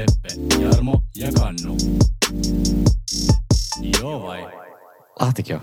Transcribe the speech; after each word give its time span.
Veppe, 0.00 0.58
Jarmo 0.62 1.02
ja 1.16 1.32
Kannu. 1.32 1.76
Joo 4.02 4.22
vai? 4.22 4.48
Lähtikö 5.20 5.52
jo? 5.52 5.60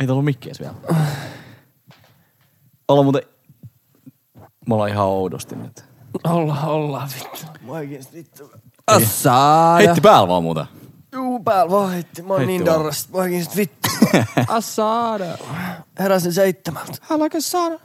Ei 0.00 0.06
tullut 0.06 0.24
mikkiä 0.24 0.52
vielä. 0.60 0.74
Ollaan 2.88 3.04
muuten... 3.04 3.22
Me 4.68 4.74
ollaan 4.74 4.90
ihan 4.90 5.06
oudosti 5.06 5.56
nyt. 5.56 5.84
Olla, 6.24 6.60
olla, 6.60 7.08
vittu. 7.14 7.46
Mä 7.66 7.72
oikeesti 7.72 8.16
vittu. 8.16 8.50
Assaada. 8.86 9.76
Heitti 9.84 10.00
päällä 10.00 10.28
vaan 10.28 10.42
muuta. 10.42 10.66
Juu, 11.12 11.40
päällä 11.42 11.70
vaan 11.70 11.90
heitti. 11.92 12.22
Mä 12.22 12.28
oon 12.28 12.38
Heitti 12.38 12.52
niin 12.52 12.66
vaan. 12.66 12.78
darrast. 12.78 13.10
Mä 13.10 13.18
oikeesti 13.18 13.56
vittu. 13.56 13.88
Assaada. 14.48 15.38
Heräsin 15.98 16.32
seitsemältä. 16.32 16.92
Haluatko 17.00 17.40
saada? 17.40 17.78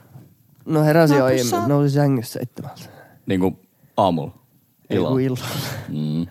No 0.65 0.83
heräsin 0.83 1.17
jo 1.17 1.25
aiemmin. 1.25 1.67
Nousin 1.67 1.91
sängystä 1.91 2.33
seitsemältä. 2.33 2.81
Niinku 3.25 3.59
aamulla. 3.97 4.39
Ei 4.89 4.97
Illalla. 4.97 5.09
kun 5.11 5.21
illalla. 5.21 5.45
Mm. 5.87 6.25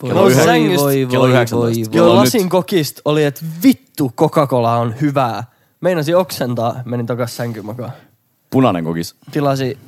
Kello 0.00 0.14
Kello, 0.14 0.28
yhdeksän- 0.28 0.56
yhdeksän, 0.58 0.84
voi, 0.84 1.06
kello 1.10 1.26
19. 1.26 1.96
Joo, 1.96 2.14
lasin 2.16 2.42
nyt- 2.42 2.50
kokista 2.50 3.02
oli, 3.04 3.24
että 3.24 3.40
vittu 3.62 4.12
Coca-Cola 4.16 4.76
on 4.78 4.94
hyvää. 5.00 5.44
Meinasin 5.80 6.16
oksentaa, 6.16 6.82
menin 6.84 7.06
takas 7.06 7.36
sänkyyn 7.36 7.66
makaan. 7.66 7.92
Punainen 8.50 8.84
kokis. 8.84 9.16
Tilasi... 9.30 9.78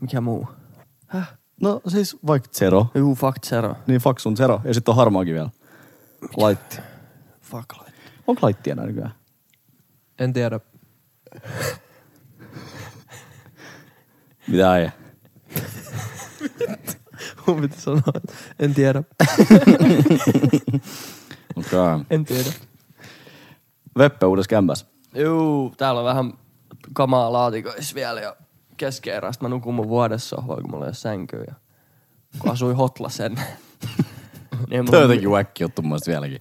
Mikä 0.00 0.20
muu? 0.20 0.48
No 1.60 1.80
siis 1.88 2.16
vaikka 2.26 2.48
zero. 2.52 2.86
Juu, 2.94 3.14
fuck 3.14 3.36
zero. 3.46 3.74
Niin 3.86 4.00
faksun 4.00 4.36
zero. 4.36 4.60
Ja 4.64 4.74
sitten 4.74 4.92
on 4.92 4.96
harmaakin 4.96 5.34
vielä. 5.34 5.50
Laitti. 6.36 6.76
Fuck 7.40 7.72
light. 7.72 7.96
Onko 8.26 8.38
laittia 8.42 8.72
enää 8.72 8.86
nykyään? 8.86 9.14
En 10.18 10.32
tiedä. 10.32 10.60
Mitä 14.48 14.76
ei? 14.78 14.88
Mun 17.46 17.60
piti 17.60 17.80
sanoa, 17.80 18.02
että 18.14 18.32
en 18.58 18.74
tiedä. 18.74 19.02
Okay. 21.56 22.00
En 22.10 22.24
tiedä. 22.24 22.50
Veppe 23.98 24.26
uudessa 24.26 24.48
kämpäs. 24.48 24.86
Juu, 25.14 25.74
täällä 25.76 26.00
on 26.00 26.06
vähän 26.06 26.32
kamaa 26.92 27.32
laatikoissa 27.32 27.94
vielä 27.94 28.20
ja 28.20 28.36
keskeeräistä. 28.76 29.44
Mä 29.44 29.48
nukun 29.48 29.74
mun 29.74 29.88
vuodessa 29.88 30.36
sohvalla, 30.36 30.62
kun 30.62 30.70
mulla 30.70 30.84
ei 30.84 30.88
ole 30.88 30.94
sänkyä. 30.94 31.44
Ja 31.46 31.54
kun 32.38 32.50
asuin 32.50 32.76
Hotlasen. 32.76 33.34
niin 34.70 34.86
Toi 34.86 34.96
on 34.96 35.02
jotenkin 35.02 35.30
wack 35.30 35.60
juttu 35.60 35.82
mun 35.82 35.88
mielestä 35.88 36.10
vieläkin. 36.10 36.38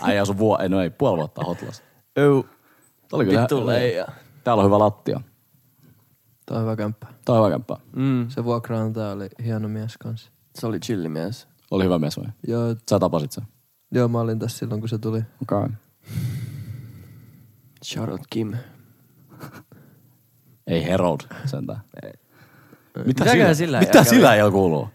Ai 0.00 0.18
asu 0.18 0.38
vuo... 0.38 0.58
Ei, 0.58 0.68
no 0.68 0.80
ei, 0.80 0.90
puoli 0.90 1.16
vuotta 1.16 1.44
hotlas. 1.44 1.82
Juu, 2.16 2.42
Tää 2.42 2.50
oli 3.12 3.24
kyllä... 3.24 3.40
vittu 3.40 3.66
leija. 3.66 4.06
Täällä 4.44 4.60
on 4.60 4.66
hyvä 4.66 4.78
lattia. 4.78 5.20
On 6.50 6.60
hyvä 6.62 6.76
kämppä. 6.76 7.06
On 7.28 7.36
hyvä 7.38 7.50
kämppä. 7.50 7.76
Mm, 7.96 8.28
Se 8.28 8.44
vuokraantaja 8.44 9.10
oli 9.10 9.28
hieno 9.44 9.68
mies 9.68 9.96
kanssa. 9.98 10.30
se 10.54 10.66
oli 10.66 10.80
chillimies. 10.80 11.48
Oli 11.70 11.84
hyvä 11.84 11.98
mies 11.98 12.16
vai? 12.18 12.26
Joo, 12.46 12.76
Sä 12.90 12.98
tapasit 12.98 13.32
sen. 13.32 13.44
joo, 13.92 14.08
mä 14.08 14.20
olin 14.20 14.38
tässä 14.38 14.58
silloin, 14.58 14.80
kun 14.80 14.88
se 14.88 14.98
tuli. 14.98 15.18
Okei. 15.18 15.58
Okay. 15.58 15.68
Shout 17.84 18.08
out 18.10 18.20
Kim. 18.30 18.52
Ei 20.66 20.84
Herald 20.84 21.20
sentään. 21.44 21.80
Mitä 22.04 23.04
Mitäköhän 23.06 23.56
sillä, 23.56 23.80
sillä 23.80 23.80
mitä 23.80 24.04
sillä 24.04 24.34
ei 24.34 24.50
kuuluu? 24.50 24.88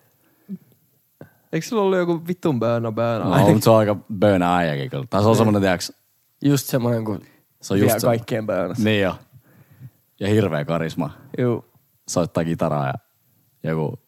Eikö 1.54 1.68
sillä 1.68 1.82
ollut 1.82 1.98
joku 1.98 2.22
vittun 2.28 2.60
böönä 2.60 2.92
böönä? 2.92 3.26
No, 3.26 3.48
mutta 3.50 3.64
se 3.64 3.70
on 3.70 3.78
aika 3.78 3.96
böönä 4.20 4.56
äijäkin 4.58 4.90
kyllä. 4.90 5.06
Tai 5.10 5.22
se 5.22 5.28
on 5.28 5.36
semmonen, 5.36 5.62
tiiäks, 5.62 5.94
Just 6.46 6.68
semmonen, 6.68 7.06
kun 7.06 7.22
se 7.62 7.74
on 7.74 7.80
vie 7.80 7.86
just 7.88 8.00
se. 8.00 8.08
kaikkeen 8.08 8.48
pöydässä. 8.48 8.84
Niin 8.84 9.02
jo. 9.02 9.16
Ja 10.24 10.30
hirveä 10.30 10.66
karisma. 10.66 11.10
Juu. 11.38 11.66
Soittaa 12.10 12.44
kitaraa 12.44 12.86
ja 13.64 13.70
joku 13.70 14.00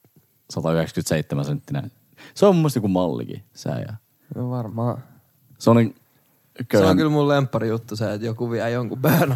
197 0.50 1.46
senttinen. 1.46 1.92
Se 2.34 2.46
on 2.46 2.56
mun 2.56 2.62
mielestä 2.62 2.78
joku 2.78 2.88
mallikin, 2.88 3.44
se 3.54 3.70
äijä. 3.70 3.94
No 4.36 4.50
varmaan. 4.50 5.04
Se 5.58 5.70
on 5.70 5.76
niin 5.76 5.96
Se 6.58 6.64
köyhän. 6.64 6.90
on 6.90 6.98
kyllä 6.98 7.10
mun 7.10 7.28
lemppari 7.28 7.68
juttu 7.68 7.96
se, 7.96 8.14
että 8.14 8.26
joku 8.28 8.52
vie 8.52 8.70
jonkun 8.70 9.00
böönä. 9.02 9.36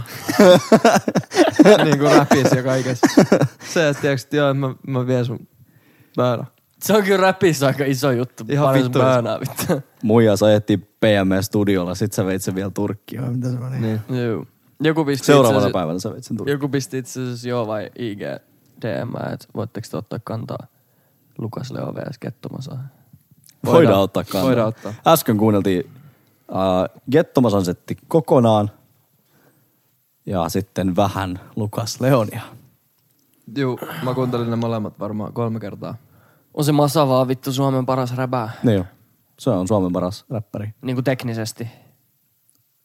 niin 1.84 2.00
kuin 2.00 2.12
räpissä 2.12 2.56
ja 2.56 2.64
kaikessa. 2.64 3.08
Se, 3.74 3.90
että 3.90 4.02
tiiäks, 4.02 4.24
että 4.24 4.36
joo, 4.38 4.50
että 4.50 4.60
mä, 4.60 4.76
mä 4.88 5.08
vien 5.08 5.26
sun 5.26 5.48
böönä. 6.16 6.44
Se 6.82 6.98
on 6.98 7.04
kyllä 7.04 7.18
räpissä 7.22 7.68
aika 7.68 7.84
iso 7.86 8.12
juttu. 8.12 8.44
Ihan 8.50 8.66
Paljon 8.68 8.84
vittu. 8.84 9.00
böönää, 9.00 9.40
vittu. 9.40 9.82
Muija 10.04 10.34
ajettiin 10.46 10.82
PMS-studiolla, 10.82 11.96
sit 11.96 12.14
sä 12.14 12.26
veit 12.26 12.42
sen 12.44 12.56
vielä 12.56 12.72
Turkkiin. 12.74 13.22
vai 13.22 13.30
Mitä 13.32 13.52
se 13.52 13.58
meni? 13.60 13.80
Niin. 14.10 14.24
Juu. 14.30 14.48
Joku 14.80 15.06
pisti 15.06 15.26
Seuraavana 15.26 15.58
itse 15.58 15.58
asiassa- 15.68 15.74
päivänä 15.80 16.00
sä 16.00 16.12
veit 16.12 16.24
sen 16.24 16.38
Turkkiin. 16.38 16.54
Joku 16.54 16.70
pisti 16.70 16.98
itse 16.98 17.22
asiassa 17.22 17.50
joo 17.50 17.68
vai 17.68 17.90
IG 18.00 18.20
DM, 18.82 19.32
että 19.34 19.46
voitteko 19.56 19.88
te 19.92 19.98
ottaa 19.98 20.20
kantaa 20.24 20.68
Lukas 21.38 21.72
Leo 21.72 21.94
vs. 21.96 22.18
Kettomasaa. 22.20 22.84
Voidaan, 23.66 24.00
ottaa 24.00 24.24
kantaa. 24.24 24.44
Voidaan 24.44 24.68
ottaa. 24.68 24.94
Äsken 25.08 25.38
kuunneltiin 25.38 25.90
uh, 26.52 27.02
Gettomasan 27.12 27.66
setti 27.66 27.98
kokonaan. 28.08 28.72
Ja 30.26 30.50
sitten 30.50 30.96
vähän 30.96 31.40
Lukas 31.56 32.02
Leonia. 32.02 32.42
Juu, 33.58 33.80
mä 34.04 34.14
kuuntelin 34.14 34.50
ne 34.50 34.56
molemmat 34.56 35.00
varmaan 35.00 35.34
kolme 35.34 35.60
kertaa. 35.60 35.96
On 36.54 36.64
se 36.64 36.72
Masa 36.72 37.08
vaan 37.08 37.28
vittu 37.28 37.54
Suomen 37.54 37.86
paras 37.86 38.16
räbää. 38.16 38.52
Niin 38.64 38.78
jo. 38.78 38.86
Se 39.40 39.50
on 39.50 39.68
Suomen 39.68 39.92
paras 39.94 40.26
räppäri. 40.30 40.74
Niin 40.82 40.96
kuin 40.96 41.04
teknisesti. 41.04 41.68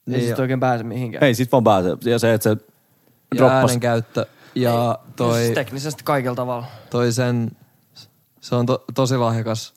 Niin 0.07 0.13
Niin 0.13 0.23
ei 0.23 0.29
sit 0.29 0.39
oikein 0.39 0.61
pääse 0.61 0.85
mihinkään. 0.85 1.25
Ei 1.25 1.35
sit 1.35 1.53
vaan 1.53 1.65
pääse. 1.65 1.89
Ja 2.05 2.19
se, 2.19 2.35
että 2.35 2.43
se 2.43 2.51
Ja 2.51 2.57
droppas. 3.37 3.55
äänenkäyttö. 3.61 4.27
Ja 4.55 4.99
toi, 5.17 5.41
Siis 5.43 5.55
teknisesti 5.55 6.03
kaikella 6.05 6.37
tavalla. 6.37 6.67
toi 6.91 7.13
sen, 7.13 7.51
se 8.41 8.55
on 8.55 8.67
to, 8.67 8.85
tosi 8.95 9.17
lahjakas 9.17 9.75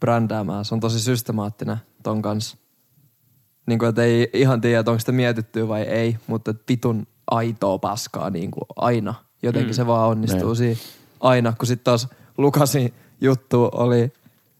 brändäämään. 0.00 0.64
Se 0.64 0.74
on 0.74 0.80
tosi 0.80 1.00
systemaattinen 1.00 1.76
ton 2.02 2.22
kanssa. 2.22 2.56
Niin 3.66 3.78
kuin, 3.78 3.88
että 3.88 4.02
ei 4.02 4.30
ihan 4.32 4.60
tiedä, 4.60 4.80
että 4.80 4.90
onko 4.90 4.98
sitä 5.00 5.12
mietittyä 5.12 5.68
vai 5.68 5.82
ei, 5.82 6.16
mutta 6.26 6.50
että 6.50 6.62
pitun 6.66 7.06
aitoa 7.30 7.78
paskaa 7.78 8.30
niin 8.30 8.50
kuin 8.50 8.64
aina. 8.76 9.14
Jotenkin 9.42 9.70
mm. 9.70 9.74
se 9.74 9.86
vaan 9.86 10.08
onnistuu 10.08 10.48
Niin. 10.48 10.56
siinä 10.56 10.80
aina. 11.20 11.52
Kun 11.58 11.66
sitten 11.66 11.84
taas 11.84 12.08
Lukasin 12.38 12.94
juttu 13.20 13.68
oli 13.72 14.12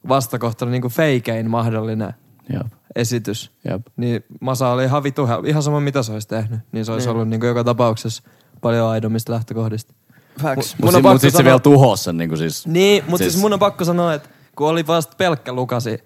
vastakohtana 0.08 0.70
niin 0.70 0.82
kuin 0.82 0.92
feikein 0.92 1.50
mahdollinen 1.50 2.14
Jep. 2.52 2.66
esitys. 2.96 3.50
Jep. 3.70 3.86
Niin 3.96 4.24
Masa 4.40 4.68
oli 4.68 4.84
ihan 4.84 5.02
vitu, 5.02 5.28
ihan 5.46 5.62
sama 5.62 5.80
mitä 5.80 6.02
se 6.02 6.12
olisi 6.12 6.28
tehnyt. 6.28 6.60
Niin 6.72 6.84
se 6.84 6.92
olisi 6.92 7.06
Niin. 7.06 7.14
ollut 7.16 7.28
niin 7.28 7.40
kuin 7.40 7.48
joka 7.48 7.64
tapauksessa 7.64 8.22
paljon 8.60 8.88
aidommista 8.88 9.32
lähtökohdista. 9.32 9.94
Facts. 10.42 10.76
Mun 10.78 10.86
Mut, 10.86 10.94
on 10.94 10.98
si- 10.98 11.02
pakko 11.02 11.12
mut 11.14 11.20
sit 11.20 11.30
se 11.32 11.36
sanoa- 11.36 11.44
vielä 11.44 11.58
tuhos 11.58 12.04
sen 12.04 12.16
niinku 12.16 12.36
siis. 12.36 12.66
Niin, 12.66 13.04
mutta 13.04 13.24
siis, 13.24 13.32
Siis- 13.32 13.42
mun 13.42 13.52
on 13.52 13.58
pakko 13.58 13.84
sanoa, 13.84 14.14
että 14.14 14.28
kun 14.56 14.68
oli 14.68 14.86
vasta 14.86 15.14
pelkkä 15.16 15.52
Lukasi 15.52 15.98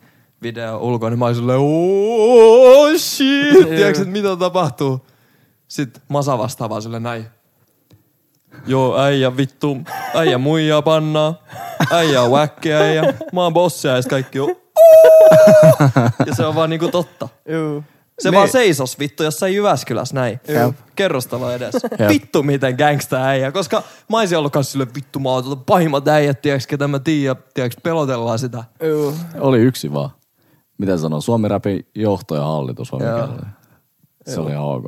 video 0.42 0.78
ulkoa, 0.78 1.10
niin 1.10 1.18
mä 1.18 1.24
olin 1.24 1.36
silleen, 1.36 1.58
oh 1.62 2.96
shit, 2.96 3.68
tiedätkö, 3.68 3.86
että 4.02 4.04
mitä 4.12 4.36
tapahtuu? 4.36 5.06
Sitten 5.68 6.02
Masa 6.08 6.38
vastaa 6.38 6.68
vaan 6.68 6.82
silleen 6.82 7.02
näin. 7.02 7.26
Joo, 8.66 8.98
äijä 9.00 9.36
vittu, 9.36 9.76
äijä 10.14 10.38
muijaa 10.38 10.82
pannaa, 10.82 11.34
äijä 11.92 12.22
on 12.22 12.30
äijä, 12.80 13.02
mä 13.32 13.42
oon 13.42 13.52
bossia 13.54 13.96
ja 13.96 14.02
kaikki 14.02 14.40
on 14.40 14.56
ja 16.26 16.34
se 16.34 16.46
on 16.46 16.54
vaan 16.54 16.70
niinku 16.70 16.88
totta. 16.88 17.28
Juu. 17.48 17.84
Se 18.18 18.30
Niin. 18.30 18.36
vaan 18.38 18.48
seisos 18.48 18.98
vittu 18.98 19.22
jossain 19.22 19.54
Jyväskylässä 19.54 20.14
näin. 20.14 20.40
Jep. 20.48 20.76
Kerrostalo 20.96 21.50
edessä. 21.50 21.88
Jep. 21.98 22.08
Vittu 22.08 22.42
miten 22.42 22.74
gangsta 22.74 23.24
äijä. 23.24 23.52
Koska 23.52 23.82
mä 24.10 24.18
olisin 24.18 24.38
ollut 24.38 24.52
kans 24.52 24.72
silleen 24.72 24.94
vittu 24.94 25.18
mä 25.18 25.28
oon 25.28 25.44
tota 25.44 25.62
pahimmat 25.66 26.08
äijät, 26.08 26.42
tiiäks, 26.42 26.66
ketä 26.66 26.88
mä 26.88 26.98
tiedän, 26.98 27.36
tiiäks, 27.54 27.76
pelotellaan 27.82 28.38
sitä. 28.38 28.64
Juu. 28.82 29.14
Oli 29.40 29.58
yksi 29.58 29.92
vaan. 29.92 30.10
Miten 30.78 30.98
sanoo? 30.98 31.20
Suomi 31.20 31.48
Rapin 31.48 31.86
johto 31.94 32.34
ja 32.34 32.42
hallitus 32.42 32.92
vai 32.92 33.00
mikä 33.00 33.24
oli? 33.24 33.42
Se 34.26 34.40
oli 34.40 34.50
ihan 34.50 34.64
ok. 34.64 34.84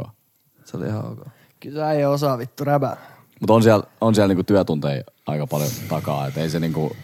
Se 0.64 0.76
oli 0.76 0.87
ihan 0.87 1.12
ok. 1.12 1.19
Kyllä 1.61 1.93
ei 1.93 2.05
osaa 2.05 2.38
vittu 2.38 2.64
räbää. 2.64 2.96
Mutta 3.40 3.55
on 3.55 3.62
siellä, 3.62 3.85
on 4.00 4.14
siellä 4.14 4.29
niinku 4.29 4.44
työtunteja 4.44 5.05
aika 5.26 5.46
paljon 5.46 5.70
takaa, 5.88 6.26
et 6.26 6.37
ei 6.37 6.50
se 6.50 6.61
niinku... 6.61 6.96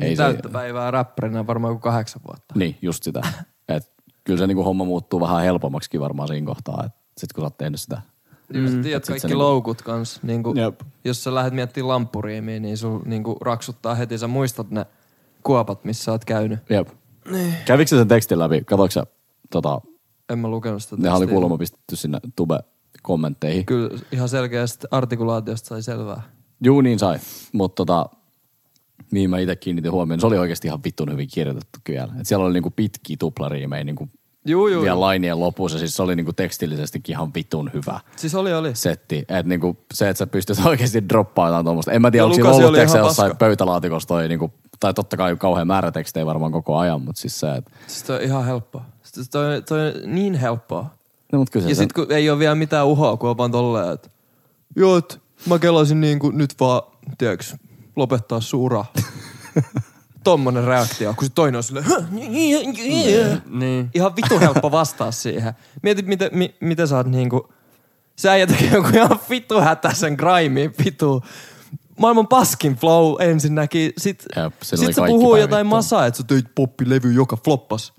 Ei 0.00 0.08
Niin 0.08 0.16
se, 0.16 0.22
täyttä 0.22 0.48
päivää 0.48 0.90
räppärinä 0.90 1.46
varmaan 1.46 1.74
kuin 1.74 1.80
kahdeksan 1.82 2.22
vuotta. 2.28 2.54
niin, 2.56 2.76
just 2.82 3.02
sitä. 3.02 3.20
Et 3.68 3.92
kyllä 4.24 4.38
se 4.38 4.46
niinku 4.46 4.62
homma 4.64 4.84
muuttuu 4.84 5.20
vähän 5.20 5.42
helpommaksikin 5.42 6.00
varmaan 6.00 6.28
siinä 6.28 6.46
kohtaa, 6.46 6.82
että 6.86 6.98
sit 7.18 7.32
kun 7.32 7.42
sä 7.42 7.46
oot 7.46 7.58
tehnyt 7.58 7.80
sitä. 7.80 8.02
Mm. 8.54 8.68
Sä 8.68 8.82
tiedät 8.82 9.06
kaikki 9.06 9.20
se 9.20 9.28
niinku- 9.28 9.38
loukut 9.42 9.82
kans. 9.82 10.22
Niinku, 10.22 10.54
Jep. 10.56 10.80
jos 11.04 11.24
sä 11.24 11.34
lähdet 11.34 11.54
miettimään 11.54 11.88
lamppuriimiä, 11.88 12.60
niin 12.60 12.76
sul 12.78 13.00
niinku 13.04 13.36
raksuttaa 13.40 13.94
heti. 13.94 14.18
Sä 14.18 14.26
muistat 14.26 14.70
ne 14.70 14.86
kuopat, 15.42 15.84
missä 15.84 16.12
oot 16.12 16.24
käynyt. 16.24 16.58
Jep. 16.70 16.88
Niin. 17.30 17.54
Kävikö 17.64 17.88
sä 17.88 17.96
sen 17.96 18.08
tekstin 18.08 18.38
läpi? 18.38 18.60
Katoiko 18.64 18.90
sä, 18.90 19.06
tota, 19.50 19.80
En 20.28 20.38
mä 20.38 20.48
lukenut 20.48 20.82
sitä 20.82 20.96
nehän 20.98 21.18
oli 21.18 21.26
kuulemma 21.26 21.58
pistetty 21.58 21.96
sinne 21.96 22.18
tube-kommentteihin. 22.36 23.64
Kyllä 23.66 23.98
ihan 24.12 24.28
selkeästi 24.28 24.86
artikulaatiosta 24.90 25.68
sai 25.68 25.82
selvää. 25.82 26.22
Juu, 26.64 26.80
niin 26.80 26.98
sai. 26.98 27.18
Mutta 27.52 27.74
tota, 27.86 28.06
mihin 29.10 29.30
mä 29.30 29.38
itse 29.38 29.56
kiinnitin 29.56 29.92
huomioon, 29.92 30.20
se 30.20 30.26
oli 30.26 30.38
oikeasti 30.38 30.68
ihan 30.68 30.80
vittun 30.84 31.12
hyvin 31.12 31.28
kirjoitettu 31.34 31.78
kyllä. 31.84 32.08
Et 32.20 32.26
siellä 32.26 32.44
oli 32.44 32.52
niinku 32.52 32.70
pitkiä 32.70 33.16
tuplariimejä 33.18 33.84
niinku 33.84 34.08
Juu, 34.46 34.68
juu. 34.68 34.82
vielä 34.82 35.00
lainien 35.00 35.40
lopussa. 35.40 35.78
Siis 35.78 35.96
se 35.96 36.02
oli 36.02 36.16
niinku 36.16 36.32
tekstillisestikin 36.32 37.12
ihan 37.12 37.34
vittun 37.34 37.70
hyvä 37.74 38.00
Siis 38.16 38.34
oli, 38.34 38.54
oli. 38.54 38.74
setti. 38.74 39.24
Et 39.28 39.46
niinku 39.46 39.76
se, 39.94 40.08
että 40.08 40.18
sä 40.18 40.26
pystyt 40.26 40.58
oikeasti 40.66 41.08
droppaamaan 41.08 41.64
tuommoista. 41.64 41.92
En 41.92 42.02
mä 42.02 42.10
tiedä, 42.10 42.22
Ja 42.22 42.24
onko 42.24 42.34
siinä 42.34 42.48
ollut 42.48 42.64
ihan 42.74 42.82
jossain 42.82 43.04
paska. 43.04 43.34
pöytälaatikossa 43.34 44.08
toi 44.08 44.28
niinku, 44.28 44.52
tai 44.80 44.94
totta 44.94 45.16
kai 45.16 45.36
kauhean 45.36 45.66
määrä 45.66 45.92
tekstejä 45.92 46.26
varmaan 46.26 46.52
koko 46.52 46.76
ajan, 46.78 47.02
mutta 47.02 47.20
siis 47.20 47.40
se, 47.40 47.52
että... 47.54 47.70
Siis 47.86 48.02
toi 48.02 48.16
on 48.16 48.22
ihan 48.22 48.44
helppoa. 48.44 48.84
Siis 49.02 49.30
toi, 49.30 49.62
toi 49.62 49.86
on 49.86 50.14
niin 50.14 50.34
helppoa. 50.34 50.90
No, 51.32 51.38
mutta 51.38 51.52
kyllä 51.52 51.68
Ja 51.68 51.74
sit 51.74 51.92
kun 51.92 52.12
ei 52.12 52.30
ole 52.30 52.38
vielä 52.38 52.54
mitään 52.54 52.86
uhoa, 52.86 53.16
kun 53.16 53.30
on 53.30 53.36
vaan 53.36 53.50
tolleen, 53.50 53.92
että 53.92 54.10
joo, 54.76 54.96
et 54.96 55.20
mä 55.48 55.58
kelasin 55.58 56.00
niin 56.00 56.18
kuin 56.18 56.38
nyt 56.38 56.54
vaan, 56.60 56.82
tiedätkö, 57.18 57.44
lopettaa 57.96 58.40
sun 58.40 58.60
ura. 58.60 58.84
Tommonen 60.24 60.64
reaktio, 60.64 61.14
kun 61.14 61.24
se 61.28 61.32
toinen 61.34 61.56
on 61.56 61.62
silleen, 61.62 61.84
"Hä, 61.86 61.96
Niin. 63.50 63.90
ihan 63.94 64.16
vitu 64.16 64.40
helppo 64.40 64.70
vastaa 64.70 65.10
siihen. 65.12 65.52
Mietit, 65.82 66.06
miten, 66.06 66.30
mi, 66.32 66.54
miten 66.60 66.88
sä 66.88 66.96
oot 66.96 67.06
niinku, 67.06 67.52
sä 68.16 68.30
äijä 68.32 68.46
tekee 68.46 68.70
jonkun 68.72 68.94
ihan 68.94 69.18
vitu 69.30 69.60
hätäisen 69.60 70.14
grimiin 70.14 70.74
vitu. 70.84 71.22
Maailman 71.98 72.26
paskin 72.28 72.74
flow 72.76 73.14
ensinnäkin. 73.22 73.92
Sit, 73.98 74.24
Jep, 74.36 74.44
oli 74.72 74.86
sit 74.86 74.94
se 74.94 75.02
puhuu 75.06 75.36
jotain 75.36 75.66
masaa, 75.66 76.06
että 76.06 76.18
sä 76.18 76.24
teit 76.24 76.44
poppilevy, 76.54 77.12
joka 77.12 77.36
floppas. 77.44 77.92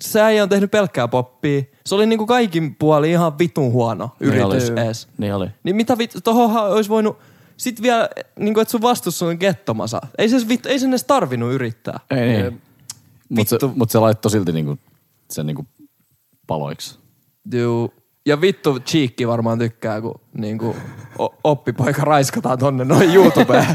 Se 0.00 0.20
äijä 0.20 0.42
on 0.42 0.48
tehnyt 0.48 0.70
pelkkää 0.70 1.08
poppia. 1.08 1.62
Se 1.86 1.94
oli 1.94 2.06
niinku 2.06 2.26
kaikin 2.26 2.74
puoli 2.74 3.10
ihan 3.10 3.38
vitun 3.38 3.72
huono 3.72 4.10
yritys 4.20 4.70
oli. 4.70 4.80
ees. 4.80 5.08
Niin 5.18 5.34
oli. 5.34 5.48
Niin 5.64 5.76
mitä 5.76 5.98
vittu, 5.98 6.20
tohonhan 6.20 6.70
olisi 6.70 6.90
voinut, 6.90 7.18
sit 7.56 7.82
vielä, 7.82 8.08
niinku 8.38 8.60
että 8.60 8.72
sun 8.72 8.82
vastuussa 8.82 9.26
on 9.26 9.36
gettomasa. 9.40 10.00
Ei 10.18 10.28
se, 10.28 10.48
vittu, 10.48 10.68
ei 10.68 10.78
sen 10.78 10.88
edes 10.90 11.04
tarvinnut 11.04 11.52
yrittää. 11.52 12.00
Ei 12.10 12.42
niin. 12.42 12.62
Mutta 13.28 13.56
se, 13.60 13.66
mut 13.74 13.90
se 13.90 13.98
laittoi 13.98 14.30
silti 14.30 14.52
niinku, 14.52 14.78
sen 15.30 15.46
niinku 15.46 15.66
paloiksi. 16.46 16.98
Juu. 17.52 17.94
Ja 18.26 18.40
vittu 18.40 18.80
Cheekki 18.80 19.28
varmaan 19.28 19.58
tykkää, 19.58 20.00
kun 20.00 20.20
niinku 20.38 20.76
o- 21.18 21.34
oppipoika 21.44 22.02
raiskataan 22.02 22.58
tonne 22.58 22.84
noin 22.84 23.14
YouTubeen. 23.14 23.66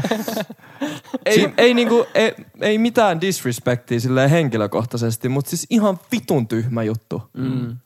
ei, 1.26 1.52
ei, 1.58 1.74
niinku, 1.74 2.06
ei, 2.14 2.34
ei 2.60 2.78
mitään 2.78 3.20
disrespectia 3.20 4.00
silleen 4.00 4.30
henkilökohtaisesti, 4.30 5.28
mutta 5.28 5.50
siis 5.50 5.66
ihan 5.70 5.98
vitun 6.12 6.48
tyhmä 6.48 6.82
juttu. 6.82 7.22
Mm. 7.32 7.76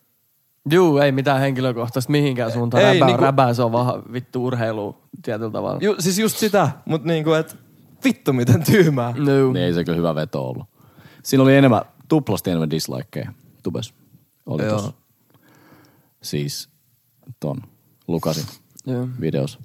Juu, 0.70 0.98
ei 0.98 1.12
mitään 1.12 1.40
henkilökohtaista 1.40 2.12
mihinkään 2.12 2.52
suuntaan. 2.52 2.82
Ei, 2.82 2.86
räbää, 2.86 2.94
niinku- 2.94 3.06
niinku... 3.06 3.24
räbää, 3.24 3.54
se 3.54 3.62
on 3.62 3.72
vaan 3.72 4.02
vittu 4.12 4.44
urheilu 4.44 4.96
tietyllä 5.22 5.50
tavalla. 5.50 5.78
Ju, 5.82 5.94
siis 5.98 6.18
just 6.18 6.36
sitä, 6.36 6.70
mutta 6.84 7.08
niinku, 7.08 7.32
et 7.32 7.56
vittu 8.04 8.32
miten 8.32 8.64
tyhmää. 8.64 9.14
No. 9.16 9.52
Niin 9.52 9.64
ei 9.64 9.74
se 9.74 9.84
kyllä 9.84 9.96
hyvä 9.96 10.14
veto 10.14 10.48
ollut. 10.48 10.66
Siinä 11.22 11.42
oli 11.42 11.56
enemmän, 11.56 11.82
tuplasti 12.08 12.50
enemmän 12.50 12.70
dislikeja 12.70 13.32
tubes. 13.62 13.94
Oli 14.46 14.62
Joo. 14.62 14.72
tossa. 14.72 14.92
Siis 16.22 16.68
ton 17.40 17.62
Lukasin 18.08 18.44
Joo. 18.86 19.08
videos. 19.20 19.58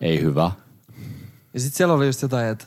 Ei 0.00 0.20
hyvä. 0.20 0.50
Ja 1.54 1.60
sit 1.60 1.74
siellä 1.74 1.94
oli 1.94 2.06
just 2.06 2.22
jotain, 2.22 2.48
että 2.48 2.64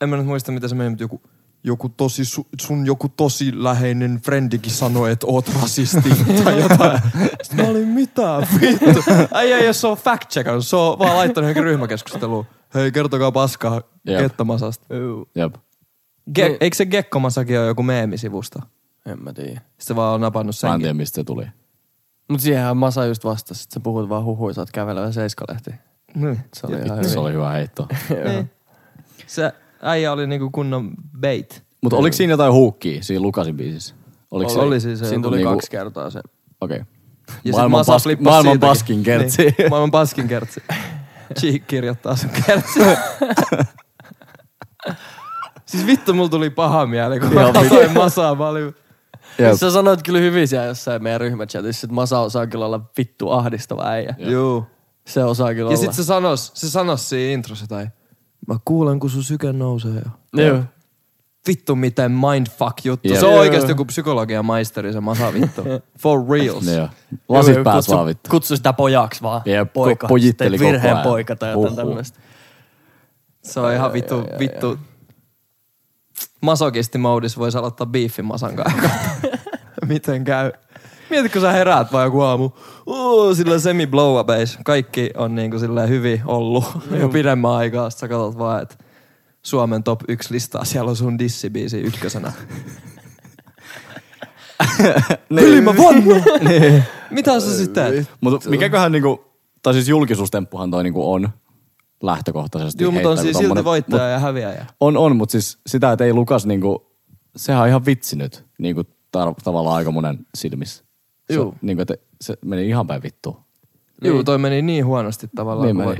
en 0.00 0.08
mä 0.08 0.16
nyt 0.16 0.26
muista 0.26 0.52
mitä 0.52 0.68
se 0.68 0.74
meni, 0.74 0.90
mutta 0.90 1.04
joku, 1.04 1.22
joku 1.64 1.88
tosi, 1.88 2.24
su, 2.24 2.46
sun 2.60 2.86
joku 2.86 3.08
tosi 3.08 3.52
läheinen 3.64 4.20
frendikin 4.24 4.72
sanoi, 4.72 5.12
että 5.12 5.26
oot 5.26 5.54
rasisti 5.62 6.10
tai 6.44 6.60
jotain. 6.62 7.00
Sitten 7.42 7.64
mä 7.66 7.70
olin 7.70 7.88
mitä 7.88 8.22
vittu. 8.60 9.00
Ei, 9.40 9.52
ei, 9.52 9.66
jos 9.66 9.80
se 9.80 9.86
on 9.86 9.96
fact 9.96 10.30
checkannut, 10.30 10.66
se 10.66 10.76
on 10.76 10.98
vaan 10.98 11.16
laittanut 11.16 11.44
johonkin 11.46 11.64
ryhmäkeskusteluun. 11.64 12.46
Hei, 12.74 12.92
kertokaa 12.92 13.32
paskaa 13.32 13.80
Jep. 14.06 14.18
Kettomasasta. 14.20 14.86
Jep. 15.34 15.54
Ge- 16.38 16.42
Niin. 16.48 16.56
eikö 16.60 16.76
se 16.76 16.86
Gekkomasakin 16.86 17.58
ole 17.58 17.66
joku 17.66 17.82
meemisivusta? 17.82 18.62
En 19.06 19.22
mä 19.22 19.32
tiedä. 19.32 19.60
Sitten 19.78 19.96
vaan 19.96 20.14
on 20.14 20.20
napannut 20.20 20.56
Mä 20.62 20.68
en 20.68 20.72
senkin. 20.72 20.80
tiedä 20.80 20.94
mistä 20.94 21.14
se 21.14 21.24
tuli. 21.24 21.46
Mut 22.30 22.40
siihenhän 22.40 22.76
Masa 22.76 23.06
just 23.06 23.24
vastasi, 23.24 23.62
että 23.62 23.74
sä 23.74 23.80
puhut 23.80 24.08
vaan 24.08 24.24
huhuja, 24.24 24.54
sä 24.54 24.60
oot 24.60 24.70
kävelevä 24.70 25.12
seiskalehti. 25.12 25.70
Niin. 26.14 26.40
Se 26.54 26.66
oli 26.66 26.76
Ja 26.76 26.84
ihan 26.84 27.04
se 27.08 27.18
oli 27.18 27.32
hyvä 27.32 27.50
heitto. 27.50 27.88
Niin. 28.24 28.50
Se 29.26 29.52
äijä 29.82 30.12
oli 30.12 30.26
niinku 30.26 30.50
kunnon 30.50 30.90
bait. 31.20 31.64
Mutta 31.82 31.96
oliko 31.96 32.16
siinä 32.16 32.32
jotain 32.32 32.52
huukkia 32.52 33.02
siinä 33.02 33.22
Lukasin 33.22 33.56
biisissä? 33.56 33.94
Oliko 34.30 34.50
se? 34.50 34.58
Oli 34.58 34.80
siis 34.80 34.98
se 34.98 35.04
Siinä 35.04 35.22
tuli 35.22 35.36
niinku- 35.36 35.52
kaksi 35.54 35.70
kertaa 35.70 36.10
se. 36.10 36.20
Okei. 36.60 36.78
Ja 36.78 36.84
sit 37.44 37.52
Maailman, 37.52 37.84
pas, 37.86 38.02
flippasi 38.02 38.24
maailman 38.30 38.60
paskin 38.60 39.02
kertsi. 39.02 39.42
Niin, 39.42 39.70
maailman 39.70 39.90
paskin 39.90 40.28
kertsi. 40.28 40.62
Cheek 41.40 41.66
kirjoittaa 41.66 42.16
sun 42.16 42.30
kertsi. 42.46 42.80
siis 45.66 45.86
vittu, 45.86 46.14
mulla 46.14 46.28
tuli 46.28 46.50
paha 46.50 46.86
mieli, 46.86 47.20
kun 47.20 47.34
mä 47.34 47.52
katsoin 47.52 47.92
Masaa. 47.92 48.34
Mä 48.34 48.48
olin... 48.48 48.74
Jep. 49.38 49.54
Sä 49.54 49.70
sanoit 49.70 50.02
kyllä 50.02 50.18
hyvin 50.18 50.48
siellä 50.48 50.66
jossain 50.66 51.02
meidän 51.02 51.20
ryhmächatissa, 51.20 51.86
että 51.86 51.94
Masa 51.94 52.18
osaa 52.20 52.46
kyllä 52.46 52.66
olla 52.66 52.80
vittu 52.98 53.30
ahdistava 53.30 53.82
äijä. 53.86 54.14
Juu. 54.18 54.64
Se 55.06 55.24
osaa 55.24 55.48
kyllä 55.54 55.70
Ja 55.70 55.76
olla. 55.76 55.76
sit 55.76 55.92
se 55.92 56.04
sanos, 56.04 56.50
se 56.54 56.70
sanos 56.70 57.08
siinä 57.08 57.32
introssa 57.32 57.66
tai 57.66 57.86
mä 58.46 58.56
kuulen, 58.64 59.00
kun 59.00 59.10
sun 59.10 59.22
syke 59.24 59.52
nousee 59.52 60.02
jo. 60.04 60.44
Joo. 60.44 60.62
Vittu 61.46 61.76
miten 61.76 62.12
mindfuck 62.12 62.84
juttu. 62.84 63.08
Jep. 63.08 63.20
Se 63.20 63.26
on 63.26 63.34
oikeasti 63.34 63.70
joku 63.70 63.84
psykologian 63.84 64.44
maisteri 64.44 64.92
se 64.92 65.00
Masa 65.00 65.32
vittu. 65.32 65.62
For 66.02 66.20
reals. 66.30 66.66
Joo. 66.66 66.88
Lasit 67.28 67.54
Joo, 67.54 67.64
pääs 67.64 67.76
kutsu, 67.76 67.92
vaan 67.92 68.06
vittu. 68.06 68.30
Kutsu 68.30 68.56
sitä 68.56 68.72
pojaksi 68.72 69.22
vaan. 69.22 69.42
Jep, 69.44 69.72
poika. 69.72 70.08
pojitteli 70.08 70.58
Sitten 70.58 70.72
virheen 70.72 70.94
koko 70.94 71.00
ajan. 71.00 71.12
poika 71.12 71.36
tai 71.36 71.50
jotain 71.52 71.76
tämmöistä. 71.76 72.20
Se 73.42 73.60
on 73.60 73.72
ihan 73.74 73.92
vittu, 73.92 74.26
vittu. 74.38 74.78
Masokisti 76.42 76.98
moodis 76.98 77.38
voisi 77.38 77.58
aloittaa 77.58 77.86
biiffin 77.86 78.24
Masan 78.24 78.56
kanssa. 78.56 78.80
Miten 79.88 80.24
käy? 80.24 80.52
Mietitkö 81.10 81.40
sä 81.40 81.52
heräät 81.52 81.92
vaan 81.92 82.04
joku 82.04 82.20
aamu, 82.20 82.50
uh, 82.86 83.36
sillä 83.36 83.58
semi 83.58 83.86
blow 83.86 84.20
up 84.20 84.28
Kaikki 84.64 85.10
on 85.16 85.34
niinku 85.34 85.58
silleen 85.58 85.88
hyvin 85.88 86.22
ollut 86.24 86.64
jo 87.00 87.08
pidemmän 87.08 87.50
aikaa. 87.50 87.90
Sitten 87.90 88.08
sä 88.08 88.14
katsot 88.14 88.38
vaan, 88.38 88.62
että 88.62 88.76
Suomen 89.42 89.82
top 89.82 90.00
1 90.08 90.34
listaa, 90.34 90.64
siellä 90.64 90.90
on 90.90 90.96
sun 90.96 91.18
dissibiisi 91.18 91.80
ykkösenä. 91.80 92.32
Yli 95.30 95.60
mä 95.60 95.76
vannu! 95.76 96.14
Mitä 97.10 97.40
sä 97.40 97.56
sitten 97.56 97.92
teet? 97.92 98.10
Mutta 98.20 98.50
mikäköhän 98.50 98.92
niinku, 98.92 99.24
tai 99.62 99.74
siis 99.74 99.88
julkisuustemppuhan 99.88 100.70
toi 100.70 100.82
niinku 100.82 101.12
on 101.12 101.28
lähtökohtaisesti. 102.02 102.84
Joo, 102.84 102.92
mutta 102.92 103.10
on 103.10 103.18
siis 103.18 103.38
silti 103.38 103.64
voittaja 103.64 104.08
ja 104.08 104.18
häviäjä. 104.18 104.66
On, 104.80 104.96
on, 104.96 105.16
mutta 105.16 105.32
siis 105.32 105.58
sitä, 105.66 105.92
että 105.92 106.04
ei 106.04 106.12
Lukas 106.12 106.46
niinku, 106.46 106.86
sehän 107.36 107.62
on 107.62 107.68
ihan 107.68 107.86
vitsi 107.86 108.16
nyt, 108.16 108.44
niinku 108.58 108.82
tar- 109.16 109.34
tavallaan 109.44 109.76
aika 109.76 109.90
monen 109.90 110.18
silmissä. 110.34 110.84
Se, 111.30 111.36
Juu. 111.36 111.54
niinku, 111.62 111.82
että 111.82 111.94
se 112.20 112.34
meni 112.44 112.68
ihan 112.68 112.86
päin 112.86 113.02
vittuun. 113.02 113.36
Joo, 114.02 114.22
toi 114.22 114.38
meni 114.38 114.62
niin 114.62 114.86
huonosti 114.86 115.28
tavallaan 115.36 115.66
Niin 115.76 115.84
kuin. 115.84 115.98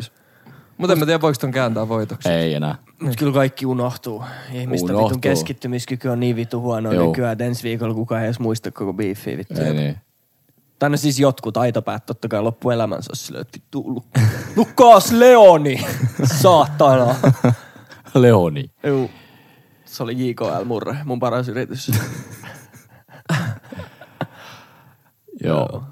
Mutta 0.78 0.92
en 0.92 0.98
mä 0.98 1.06
tiedä, 1.06 1.20
voiko 1.20 1.38
ton 1.40 1.50
kääntää 1.50 1.88
voitoksi. 1.88 2.28
Ei 2.28 2.54
enää. 2.54 2.74
Mut 3.02 3.16
kyllä 3.16 3.32
kaikki 3.32 3.66
unohtuu. 3.66 4.22
Ihmistä 4.52 4.84
Unohtuu. 4.84 5.08
vitun 5.08 5.20
keskittymiskyky 5.20 6.08
on 6.08 6.20
niin 6.20 6.36
vittu 6.36 6.60
huono 6.60 6.92
Joo. 6.92 7.06
nykyään, 7.06 7.32
että 7.32 7.44
ensi 7.44 7.62
viikolla 7.62 7.94
kukaan 7.94 8.20
ei 8.20 8.26
edes 8.26 8.40
muista 8.40 8.70
koko 8.70 8.92
biiffiä 8.92 9.36
vittu. 9.38 9.60
Ei 9.60 9.74
niin. 9.74 9.96
Tänne 10.78 10.96
siis 10.96 11.20
jotkut 11.20 11.56
aitopäät 11.56 12.06
totta 12.06 12.28
kai 12.28 12.42
loppuelämänsä 12.42 13.12
on 13.12 13.16
silleen, 13.16 13.42
että 13.42 13.56
vittu 13.58 13.84
Lu- 13.86 14.04
Lukas 14.56 15.12
Leoni, 15.12 15.84
saatana. 16.42 17.14
Leoni. 18.14 18.70
Juu. 18.86 19.10
Se 19.84 20.02
oli 20.02 20.28
JKL 20.28 20.64
Murre, 20.64 20.96
mun 21.04 21.18
paras 21.20 21.48
yritys. 21.48 21.90
Joo. 25.44 25.82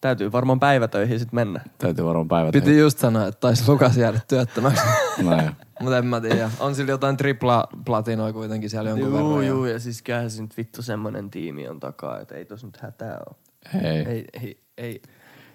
Täytyy 0.00 0.32
varmaan 0.32 0.60
päivätöihin 0.60 1.18
sit 1.18 1.32
mennä. 1.32 1.60
Täytyy 1.78 2.04
varmaan 2.04 2.28
päivät. 2.28 2.52
Piti 2.52 2.78
just 2.78 2.98
sanoa, 2.98 3.26
että 3.26 3.40
taisi 3.40 3.70
Lukas 3.70 3.96
jäädä 3.96 4.20
työttömäksi. 4.28 4.82
Näin. 5.30 5.50
Mutta 5.80 5.98
en 5.98 6.06
mä 6.06 6.20
tiedä. 6.20 6.50
On 6.60 6.74
sillä 6.74 6.90
jotain 6.90 7.16
tripla 7.16 7.68
platinoa 7.86 8.32
kuitenkin 8.32 8.70
siellä 8.70 8.90
jonkun 8.90 9.08
Juu, 9.08 9.28
verran. 9.34 9.46
juu, 9.46 9.64
ja 9.64 9.78
siis 9.78 10.02
kyllähän 10.02 10.30
se 10.30 10.42
nyt 10.42 10.56
vittu 10.56 10.82
semmonen 10.82 11.30
tiimi 11.30 11.68
on 11.68 11.80
takaa, 11.80 12.20
että 12.20 12.34
ei 12.34 12.44
tos 12.44 12.64
nyt 12.64 12.76
hätää 12.76 13.18
oo. 13.28 13.36
Ei. 13.82 13.96
Ei, 14.06 14.24
ei, 14.42 14.60
ei. 14.78 15.02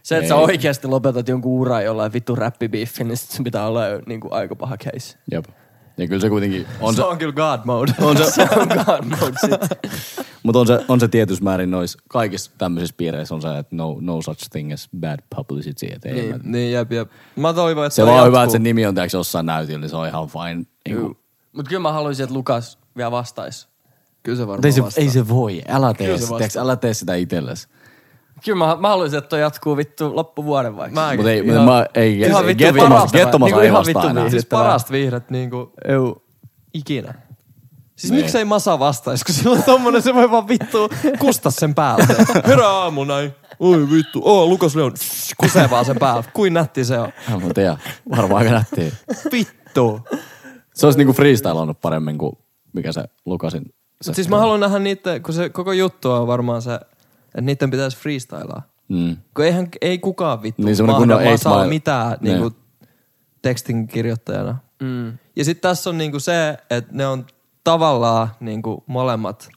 Se, 0.04 0.18
että 0.18 0.30
sä 0.30 0.36
Ei. 0.36 0.42
oikeasti 0.42 0.88
lopetat 0.88 1.28
jonkun 1.28 1.52
uran 1.52 1.84
jollain 1.84 2.14
vittu 2.14 2.36
räppibiffin, 2.36 3.08
niin 3.08 3.18
sit 3.18 3.30
sun 3.30 3.44
pitää 3.44 3.68
olla 3.68 3.88
jo 3.88 4.02
niinku 4.06 4.28
aika 4.32 4.56
paha 4.56 4.78
case. 4.78 5.18
Jep. 5.32 5.46
Ja 6.02 6.08
kyllä 6.08 6.22
se 6.22 6.30
kuitenkin 6.30 6.68
on 6.80 6.94
se, 6.94 6.98
se 6.98 7.04
on 7.04 7.18
kyllä 7.18 7.34
God 7.34 7.60
mode. 7.66 7.94
on 8.02 8.18
se, 8.18 8.24
Se 8.32 8.42
on 8.56 8.68
god 8.68 9.06
mode 9.20 9.34
sit. 9.42 9.80
mutta 10.44 10.60
on 10.60 10.68
se, 10.68 10.80
on 10.88 11.00
se 11.00 11.08
tietyssä 11.08 11.44
määrin 11.44 11.72
noissa 11.72 12.00
kaikissa 12.10 12.52
tämmöisissä 12.58 12.96
piireissä 12.98 13.36
on 13.36 13.42
se, 13.42 13.58
että 13.58 13.76
no, 13.76 13.98
no 14.02 14.22
such 14.22 14.50
thing 14.50 14.74
as 14.74 14.90
bad 15.00 15.20
publicity. 15.36 15.86
Et 15.86 16.06
ei 16.06 16.14
niin, 16.14 16.30
mä- 16.32 16.40
niin 16.44 16.72
jep, 16.72 16.92
jep. 16.92 17.10
Mä 17.36 17.54
toivon, 17.54 17.86
että 17.86 17.96
se 17.96 18.02
toi 18.02 18.12
vaan 18.12 18.22
on 18.22 18.28
hyvä, 18.28 18.44
että 18.44 18.52
sen 18.52 18.64
nimi 18.64 18.86
on 18.86 18.96
tiiäks, 18.96 19.14
jossain 19.14 19.46
näytillä, 19.46 19.80
niin 19.80 19.90
se 19.90 19.96
on 19.96 20.08
ihan 20.08 20.28
fine. 20.28 20.66
Niin 20.88 21.02
kuin, 21.02 21.18
Mut 21.54 21.68
kyllä 21.68 21.82
mä 21.82 21.92
haluaisin, 21.92 22.24
että 22.24 22.34
Lukas 22.36 22.78
vielä 22.98 23.12
vastaisi. 23.12 23.68
Kyllä 24.24 24.36
se 24.38 24.42
Mutta 24.42 24.52
varmaan 24.52 24.66
ei 24.66 24.72
se, 24.72 24.84
vastaa. 24.84 25.04
ei 25.04 25.10
se 25.10 25.28
voi. 25.28 25.62
Älä 25.68 25.94
tee, 25.94 26.18
se 26.18 26.26
sitä, 26.26 26.62
älä 26.62 26.76
tee 26.76 26.94
sitä 26.94 27.16
itsellesi. 27.16 27.68
Kyllä 28.46 28.66
mä, 28.66 28.78
mä 28.80 28.90
haluaisin, 28.90 29.18
että 29.18 29.30
toi 29.30 29.42
jatkuu 29.42 29.78
vittu 29.78 30.16
loppuvuoden 30.16 30.78
vaikka. 30.78 31.02
Mäkin. 31.02 31.20
Mutta 31.20 31.32
ei, 31.32 31.40
Ihan- 31.46 31.66
mä, 31.66 31.86
ei, 31.96 32.20
ihan 32.20 32.46
vittu 32.46 32.64
Gettomas, 32.64 32.90
viihdyttävää. 32.90 33.26
Gettomas 33.26 33.48
Niinku 33.48 33.60
ei 33.60 33.68
ihan 33.68 33.86
vittu 33.86 34.08
enää. 34.08 34.30
Siis 34.30 34.46
parasta 34.46 34.92
viihdet 34.92 35.30
niinku 35.30 35.72
Eu. 35.88 36.22
ikinä. 36.74 37.14
Siis 37.96 38.12
Niin. 38.12 38.22
miksei 38.24 38.46
Masa 38.46 38.80
vastaisi, 38.80 39.26
kun 39.26 39.36
sillä 39.36 39.52
on 39.56 39.64
tommonen, 39.64 40.02
se 40.02 40.14
voi 40.16 40.32
vaan 40.32 40.48
vittu 40.48 40.90
kustaa 41.20 41.52
sen 41.52 41.76
päälle. 41.76 42.06
Herää 42.48 42.70
aamu 42.70 43.04
näin. 43.04 43.32
Oi 43.60 43.88
vittu, 43.92 44.22
oo 44.26 44.46
Lukas 44.46 44.76
Leon. 44.76 44.94
Kusee 45.38 45.70
vaan 45.70 45.86
sen 45.86 46.00
päälle. 46.00 46.24
Kuin 46.34 46.54
nätti 46.54 46.86
se 46.86 47.00
on. 47.00 47.10
Ja, 47.30 47.38
Mä 47.40 47.54
tiedän, 47.54 47.78
varmaan 48.16 48.38
aika 48.44 48.52
nättiä. 48.52 48.92
Vittu. 49.32 50.00
Se 50.74 50.86
olisi 50.88 50.98
niinku 51.00 51.14
freestylannut 51.14 51.82
paremmin 51.82 52.18
kuin 52.18 52.38
mikä 52.74 52.92
se 52.92 53.04
Lukasin. 53.26 53.74
Mut 54.08 54.16
siis 54.16 54.30
mä 54.30 54.40
haluan 54.40 54.60
nähdä 54.60 54.80
niitä, 54.80 55.20
kun 55.20 55.34
se 55.34 55.50
koko 55.50 55.72
juttu 55.72 56.12
on 56.12 56.28
varmaan 56.28 56.62
se, 56.62 56.80
että 57.32 57.42
niiden 57.42 57.72
pitäisi 57.72 57.98
freestylaa. 57.98 58.62
Mm. 58.88 59.18
Kun 59.36 59.46
eihän, 59.46 59.68
ei 59.82 60.00
kukaan 60.00 60.42
vittu 60.44 60.62
Niin, 60.62 60.86
mahda 60.86 61.22
eight 61.22 61.32
Masaa 61.46 61.64
mile- 61.64 61.70
mitään 61.70 62.18
Niin. 62.22 62.40
niinku, 62.42 62.58
tekstin 63.42 63.88
kirjoittajana. 63.88 64.58
Mm. 64.82 65.18
Ja 65.36 65.46
sitten 65.46 65.62
tässä 65.70 65.90
on 65.90 65.98
niinku 65.98 66.20
se, 66.20 66.58
että 66.70 66.92
ne 66.94 67.08
on 67.08 67.26
tavallaan 67.64 68.28
niinku 68.40 68.84
molemmat 68.88 69.50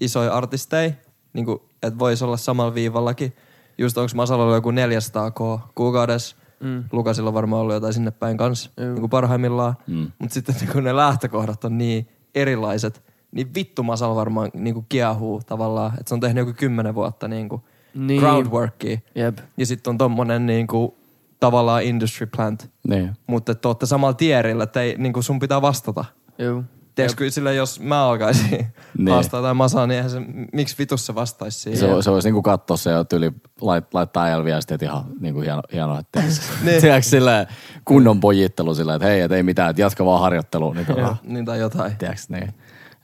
isoja 0.00 0.32
artisteja, 0.34 0.92
niinku, 1.32 1.68
että 1.82 1.98
voisi 1.98 2.24
olla 2.24 2.36
samalla 2.36 2.74
viivallakin. 2.74 3.36
Just 3.78 3.98
onko 3.98 4.10
Masalla 4.14 4.44
ollut 4.44 4.56
joku 4.56 4.70
400k 4.70 5.60
kuukaudessa, 5.74 6.36
mm. 6.60 6.84
Lukasilla 6.92 7.28
on 7.30 7.34
varmaan 7.34 7.62
ollut 7.62 7.74
jotain 7.74 7.94
sinne 7.94 8.10
päin 8.10 8.36
kanssa, 8.36 8.70
niinku 8.80 9.08
parhaimmillaan. 9.08 9.74
Mm. 9.86 10.10
Mutta 10.18 10.34
sitten 10.34 10.54
kun 10.72 10.84
ne 10.84 10.96
lähtökohdat 10.96 11.64
on 11.64 11.78
niin 11.78 12.08
erilaiset, 12.34 13.02
niin 13.36 13.54
vittu 13.54 13.82
Masalla 13.82 14.14
varmaan 14.16 14.50
niinku 14.54 14.84
kiehuu 14.88 15.42
tavallaan, 15.46 15.92
että 15.92 16.08
se 16.08 16.14
on 16.14 16.20
tehnyt 16.20 16.46
joku 16.46 16.52
kymmenen 16.58 16.94
vuotta 16.94 17.28
niinku 17.28 17.64
Niin. 17.94 18.20
groundworkia. 18.20 18.98
Jep. 19.14 19.38
Ja 19.56 19.66
sitten 19.66 19.90
on 19.90 19.98
tommonen 19.98 20.46
niinku, 20.46 20.96
tavallaan 21.40 21.82
industry 21.82 22.26
plant. 22.36 22.70
Niin. 22.88 23.10
Mutta 23.26 23.52
että 23.52 23.68
olette 23.68 23.86
samalla 23.86 24.14
tierillä, 24.14 24.64
että 24.64 24.80
ei, 24.82 24.94
niinku 24.98 25.22
sun 25.22 25.38
pitää 25.38 25.62
vastata. 25.62 26.04
Juu. 26.38 26.64
Tiedätkö, 26.94 27.30
sillä 27.30 27.52
jos 27.52 27.80
mä 27.80 28.04
alkaisin 28.08 28.66
Niin. 28.98 29.08
haastaa 29.08 29.42
tai 29.42 29.54
masaa, 29.54 29.86
niin 29.86 29.96
eihän 29.96 30.10
se, 30.10 30.20
miksi 30.52 30.74
vitussa 30.78 31.14
vastaisi 31.14 31.58
siihen? 31.60 31.80
Se, 31.80 32.02
se 32.02 32.10
voisi 32.10 32.28
niinku 32.28 32.42
katsoa 32.42 32.76
se 32.76 32.90
ja 32.90 33.04
tyyli 33.04 33.32
lait, 33.60 33.94
laittaa 33.94 34.24
äijällä 34.24 34.44
viestiä, 34.44 34.74
että 34.74 34.84
ihan 34.84 35.04
niinku 35.20 35.40
hieno, 35.40 35.62
hieno 35.72 35.98
että 35.98 36.20
Niin. 36.64 36.80
Tiedätkö 36.80 37.08
silleen 37.08 37.46
kunnon 37.84 38.20
pojittelu 38.20 38.74
silleen, 38.74 38.96
että 38.96 39.08
hei, 39.08 39.20
et 39.20 39.32
ei 39.32 39.42
mitään, 39.42 39.70
että 39.70 39.82
jatka 39.82 40.04
vaan 40.04 40.20
harjoittelua. 40.20 40.74
Niin, 40.74 40.86
Joo, 40.98 41.16
niin 41.24 41.44
tai 41.44 41.58
jotain. 41.58 41.96
tiedätkö, 41.96 42.22
niin. 42.28 42.54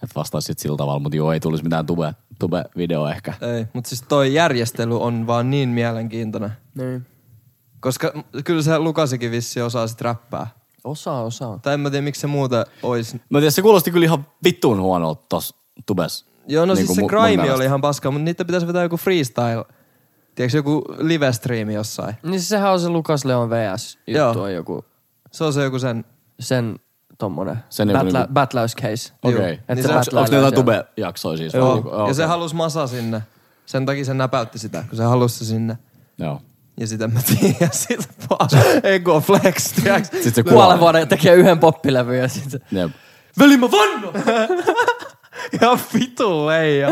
Että 0.03 0.15
vastaisi 0.15 0.47
sit 0.47 0.59
sillä 0.59 0.77
tavalla, 0.77 0.99
mutta 0.99 1.17
joo, 1.17 1.33
ei 1.33 1.41
tulisi 1.41 1.65
mitään 1.65 1.87
tube, 1.87 2.15
tube-video 2.39 3.11
ehkä. 3.11 3.35
Ei, 3.41 3.67
mutta 3.73 3.89
siis 3.89 4.03
toi 4.09 4.35
järjestely 4.35 5.01
on 5.01 5.27
vaan 5.27 5.51
niin 5.51 5.69
mielenkiintoinen. 5.69 6.53
Niin. 6.75 7.07
Koska 7.81 8.13
kyllä 8.45 8.63
se 8.63 8.79
Lukasikin 8.79 9.31
vissi 9.31 9.61
osaa 9.61 9.87
sit 9.87 10.01
räppää. 10.01 10.47
Osaa, 10.85 11.23
osaa. 11.23 11.59
Tai 11.63 11.75
en 11.75 11.81
mä 11.81 11.91
tiedä, 11.91 12.05
miksi 12.05 12.21
se 12.21 12.27
muuten 12.27 12.65
ois. 12.83 13.15
Mä 13.15 13.39
tiedän, 13.39 13.53
se 13.53 13.63
kuulosti 13.63 13.91
kyllä 13.91 14.05
ihan 14.05 14.27
vittuun 14.45 14.81
huonolta 14.81 15.23
tossa 15.29 15.57
tubes. 15.87 16.27
Joo, 16.47 16.67
no 16.67 16.75
Niinku 16.75 16.95
siis 16.95 17.05
se 17.05 17.09
grime 17.09 17.53
oli 17.53 17.65
ihan 17.65 17.81
paskaa, 17.81 18.11
mutta 18.13 18.25
niitä 18.25 18.45
pitäisi 18.45 18.67
vetää 18.67 18.83
joku 18.83 18.97
freestyle. 18.97 19.65
Tiedätkö, 20.35 20.59
joku 20.59 20.85
live-striimi 20.99 21.75
jossain. 21.75 22.15
Niin 22.23 22.43
sehän 22.43 22.73
on 22.73 22.81
se 22.81 22.89
Lukas 22.89 23.25
Leon 23.25 23.51
VS 23.51 23.99
juttu 24.07 24.19
Joo. 24.19 24.43
on 24.43 24.55
joku 24.55 24.85
Se 25.33 25.45
on 25.45 25.53
se 25.53 25.65
joku 25.65 25.79
sen... 25.79 26.05
sen 26.41 26.79
tommonen 27.23 27.57
Sen 27.71 27.89
joku 27.89 28.05
batla, 28.05 28.19
niinku- 28.19 28.33
battlaus 28.35 28.77
case. 28.77 29.13
Okei. 29.23 29.39
Okay. 29.39 29.53
Että 29.53 29.75
Niin 29.75 29.83
se 29.85 29.89
se- 29.89 29.95
battlailee 29.95 30.21
Onko 30.23 30.31
ne 30.31 30.37
jotain 30.37 30.67
siellä. 30.67 30.83
tube-jaksoja 30.83 31.37
siis? 31.37 31.55
Joo. 31.55 31.69
vai 31.69 31.77
Ja 31.77 31.97
niinku- 31.97 32.15
se 32.15 32.23
okei. 32.23 32.27
halusi 32.29 32.55
masa 32.55 32.87
sinne. 32.87 33.23
Sen 33.67 33.87
takia 33.87 34.05
se 34.05 34.15
näpäytti 34.15 34.59
sitä, 34.59 34.85
kun 34.89 34.97
se 34.97 35.03
halusi 35.05 35.39
se 35.39 35.45
sinne. 35.45 35.79
Joo. 36.19 36.41
Ja 36.81 36.87
sitä 36.87 37.09
mä 37.09 37.21
tiedän, 37.23 37.69
sit 37.89 38.09
vaan 38.31 38.49
ego 38.83 39.21
flex, 39.21 39.73
tiiäks? 39.73 40.09
Sitten 40.09 40.35
se 40.35 40.43
kuolee. 40.43 40.81
vuoden 40.81 41.09
tekee 41.09 41.35
yhden 41.35 41.59
poppilevyn 41.59 42.19
ja 42.19 42.29
sitten 42.29 42.61
Jep. 42.73 42.91
Veli 43.39 43.57
mä 43.57 43.71
vanno! 43.71 44.13
ihan 45.63 45.79
vitu 45.95 46.47
leija. 46.47 46.89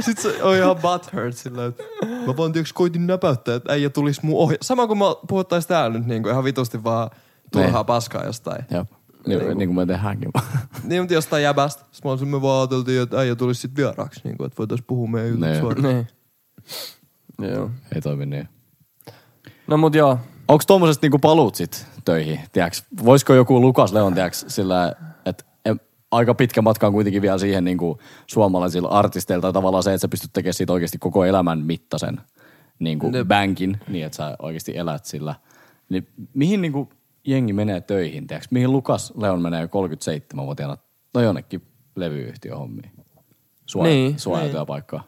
Sitten 0.00 0.32
se 0.32 0.42
on 0.42 0.56
ihan 0.56 0.76
butthurt 0.76 1.36
sillä, 1.36 1.64
että 1.66 1.82
mä 2.26 2.36
vaan 2.36 2.52
tiiäks 2.52 2.72
koitin 2.72 3.06
näpäyttää, 3.06 3.54
että 3.54 3.72
äijä 3.72 3.90
tulis 3.90 4.22
mun 4.22 4.38
ohja. 4.38 4.58
Sama 4.62 4.86
kuin 4.86 4.98
mä 4.98 5.04
puhuttais 5.28 5.66
täällä 5.66 5.98
nyt 5.98 6.06
niin 6.06 6.22
kuin 6.22 6.32
ihan 6.32 6.44
vitusti 6.44 6.84
vaan 6.84 7.10
turhaa 7.52 7.72
Niin. 7.80 7.86
paskaa 7.86 8.24
jostain. 8.24 8.64
Jep. 8.70 8.86
Niin, 9.26 9.58
niin 9.58 9.68
kuin 9.68 9.76
me 9.76 9.86
tehdäänkin 9.86 10.30
vaan. 10.34 10.46
Niin, 10.84 11.02
mutta 11.02 11.14
jostain 11.14 11.42
jäbästä. 11.42 11.82
Sitten 11.82 12.08
mä, 12.08 12.10
olisin, 12.10 12.28
me 12.28 12.42
vaan 12.42 12.60
ajateltiin, 12.60 13.02
että 13.02 13.18
äijä 13.18 13.34
tulisi 13.34 13.60
sit 13.60 13.76
vieraaksi, 13.76 14.20
niin 14.24 14.36
kuin, 14.36 14.46
että 14.46 14.58
voitais 14.58 14.82
puhua 14.86 15.08
meidän 15.08 15.28
jutut 15.30 15.44
Niin. 15.48 15.60
suoraan. 15.60 15.82
Niin. 17.38 17.50
Joo. 17.50 17.70
Ei 17.94 18.00
toimi 18.00 18.26
niin. 18.26 18.48
No 19.66 19.76
mut 19.76 19.94
joo. 19.94 20.18
Onko 20.48 20.64
tuommoisesta 20.66 21.04
niinku 21.04 21.18
paluut 21.18 21.54
sit 21.54 21.86
töihin? 22.04 22.40
Tiedäks, 22.52 22.84
voisiko 23.04 23.34
joku 23.34 23.60
Lukas 23.60 23.92
Leon, 23.92 24.14
tiedäks, 24.14 24.44
sillä, 24.48 24.94
että 25.26 25.44
aika 26.10 26.34
pitkä 26.34 26.62
matka 26.62 26.86
on 26.86 26.92
kuitenkin 26.92 27.22
vielä 27.22 27.38
siihen 27.38 27.64
niinku 27.64 27.98
suomalaisilla 28.26 28.88
artisteilla, 28.88 29.42
tai 29.42 29.52
tavallaan 29.52 29.82
se, 29.82 29.90
että 29.94 30.00
sä 30.00 30.08
pystyt 30.08 30.32
tekemään 30.32 30.54
siitä 30.54 30.72
oikeasti 30.72 30.98
koko 30.98 31.24
elämän 31.24 31.58
mittaisen 31.58 32.20
niinku 32.78 33.10
Jep. 33.14 33.28
bankin, 33.28 33.80
niin 33.88 34.06
että 34.06 34.16
sä 34.16 34.36
oikeasti 34.42 34.76
elät 34.76 35.04
sillä. 35.04 35.34
Niin 35.88 36.08
mihin 36.34 36.60
niinku 36.60 36.88
jengi 37.26 37.52
menee 37.52 37.80
töihin, 37.80 38.26
tiedäks? 38.26 38.50
Mihin 38.50 38.72
Lukas 38.72 39.12
Leon 39.16 39.42
menee 39.42 39.66
37-vuotiaana? 39.66 40.76
No 41.14 41.20
jonnekin 41.20 41.62
levyyhtiö 41.96 42.56
hommiin. 42.56 42.92
Suoja, 43.66 43.90
Niin, 43.90 44.18
suojatyöpaikkaa. 44.18 45.04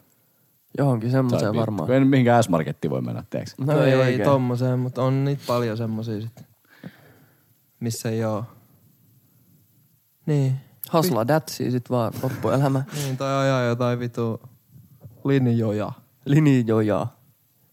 Johonkin 0.78 1.10
Tai 1.10 1.18
semmoiseen 1.18 1.54
varmaan. 1.56 1.92
En 1.92 2.06
mihinkään 2.06 2.44
S-markettiin 2.44 2.90
voi 2.90 3.02
mennä, 3.02 3.24
tiedäks? 3.30 3.54
No, 3.58 3.72
No, 3.72 3.82
ei, 3.82 3.92
ei, 3.92 4.18
tommoseen, 4.18 4.78
mutta 4.78 5.02
on 5.02 5.24
niitä 5.24 5.42
paljon 5.46 5.76
semmosia 5.76 6.20
sit. 6.20 6.44
Missä 7.80 8.10
ei 8.10 8.24
oo. 8.24 8.44
Niin. 10.26 10.56
Hasla 10.88 11.28
datsia 11.28 11.70
sit 11.70 11.90
vaan 11.90 12.12
loppuelämä. 12.22 12.84
Niin, 13.04 13.16
tai 13.16 13.42
ajaa 13.42 13.62
jotain 13.62 13.98
vitu 13.98 14.40
linjoja. 15.24 15.92
Linjojaa. 16.24 17.20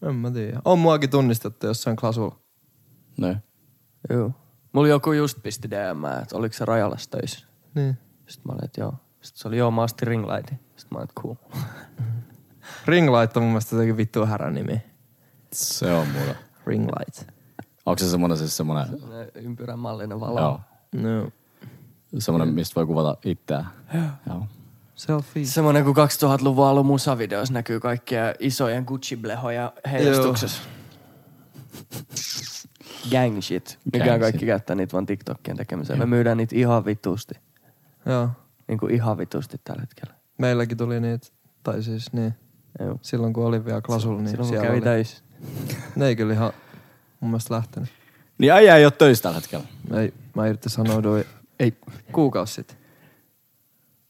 En 0.02 0.14
mä 0.14 0.30
tiedä. 0.30 0.60
On 0.64 0.78
muakin 0.78 1.10
tunnistettu 1.10 1.66
jossain 1.66 1.96
klasulla. 1.96 2.36
No. 3.18 3.36
Joo. 4.10 4.32
Mulla 4.72 4.88
joku 4.88 5.12
just 5.12 5.38
pisti 5.42 5.70
DM, 5.70 6.04
että 6.22 6.36
oliko 6.36 6.52
se 6.54 6.64
Rajalas 6.64 7.08
töissä. 7.08 7.46
Niin. 7.74 7.98
Sitten 8.26 8.42
mä 8.46 8.52
olin, 8.52 8.64
että 8.64 8.80
joo. 8.80 8.94
Sitten 9.20 9.40
se 9.42 9.48
oli 9.48 9.56
joo, 9.58 9.70
mä 9.70 9.82
ostin 9.82 10.08
ringlightin. 10.08 10.58
Sitten 10.76 10.88
mä 10.90 10.98
olin, 10.98 11.08
että 11.10 11.20
cool. 11.22 11.34
Ringlight 12.86 13.36
on 13.36 13.42
mun 13.42 13.52
mielestä 13.52 13.74
jotenkin 13.76 13.96
vittu 13.96 14.26
härä 14.26 14.50
nimi. 14.50 14.82
Se 15.52 15.92
on 15.92 16.08
muuta. 16.08 16.34
Ringlight. 16.66 17.22
Onko 17.86 17.98
se 17.98 18.08
semmoinen 18.10 18.38
siis 18.38 18.56
semmoinen, 18.56 18.88
Semmoinen 19.00 19.28
Ympyrän 19.34 19.78
mallinen 19.78 20.20
valo. 20.20 20.40
joo, 20.40 20.60
No. 20.92 21.30
semmoinen, 22.18 22.54
mistä 22.54 22.74
voi 22.74 22.86
kuvata 22.86 23.16
itseään. 23.24 23.66
Joo. 24.26 24.46
Selfie. 24.94 25.44
Semmoinen 25.44 25.84
kuin 25.84 25.96
2000-luvun 25.96 26.66
alun 26.66 26.86
musavideoissa 26.86 27.54
näkyy 27.54 27.80
kaikkia 27.80 28.34
isojen 28.38 28.84
Gucci-blehoja 28.88 29.72
heijastuksessa. 29.90 30.62
Gang 33.10 33.40
shit. 33.42 33.78
Mikä 33.92 34.04
Gang 34.04 34.20
kaikki 34.20 34.38
shit. 34.38 34.46
käyttää 34.46 34.76
niitä 34.76 34.92
vaan 34.92 35.06
TikTokien 35.06 35.56
tekemiseen. 35.56 35.98
Me 35.98 36.06
myydään 36.06 36.36
niitä 36.36 36.56
ihan 36.56 36.84
vitusti. 36.84 37.34
Joo. 38.06 38.28
Niin 38.68 38.78
kuin 38.78 38.94
ihan 38.94 39.18
vitusti 39.18 39.60
tällä 39.64 39.80
hetkellä. 39.80 40.14
Meilläkin 40.38 40.76
tuli 40.76 41.00
niitä, 41.00 41.26
tai 41.62 41.82
siis 41.82 42.12
niin, 42.12 42.34
Joo. 42.80 42.98
silloin 43.02 43.32
kun 43.32 43.46
oli 43.46 43.64
vielä 43.64 43.80
klasulla, 43.80 44.18
niin 44.18 44.28
Silloin 44.28 44.46
kun 44.48 44.48
siellä 44.48 44.66
kävi 44.66 44.76
oli. 44.78 44.84
töissä. 44.84 45.24
Ne 45.96 46.06
ei 46.06 46.16
kyllä 46.16 46.32
ihan 46.32 46.52
mun 47.20 47.30
mielestä 47.30 47.54
lähtenyt. 47.54 47.88
Niin 48.38 48.52
äijä 48.52 48.76
ei 48.76 48.84
ole 48.84 48.90
töissä 48.92 49.22
tällä 49.22 49.34
hetkellä. 49.34 49.64
Ei, 49.94 50.14
mä 50.34 50.46
irtisanouduin 50.46 51.24
Ei. 51.60 51.72
kuukausi 52.12 52.54
sitten 52.54 52.76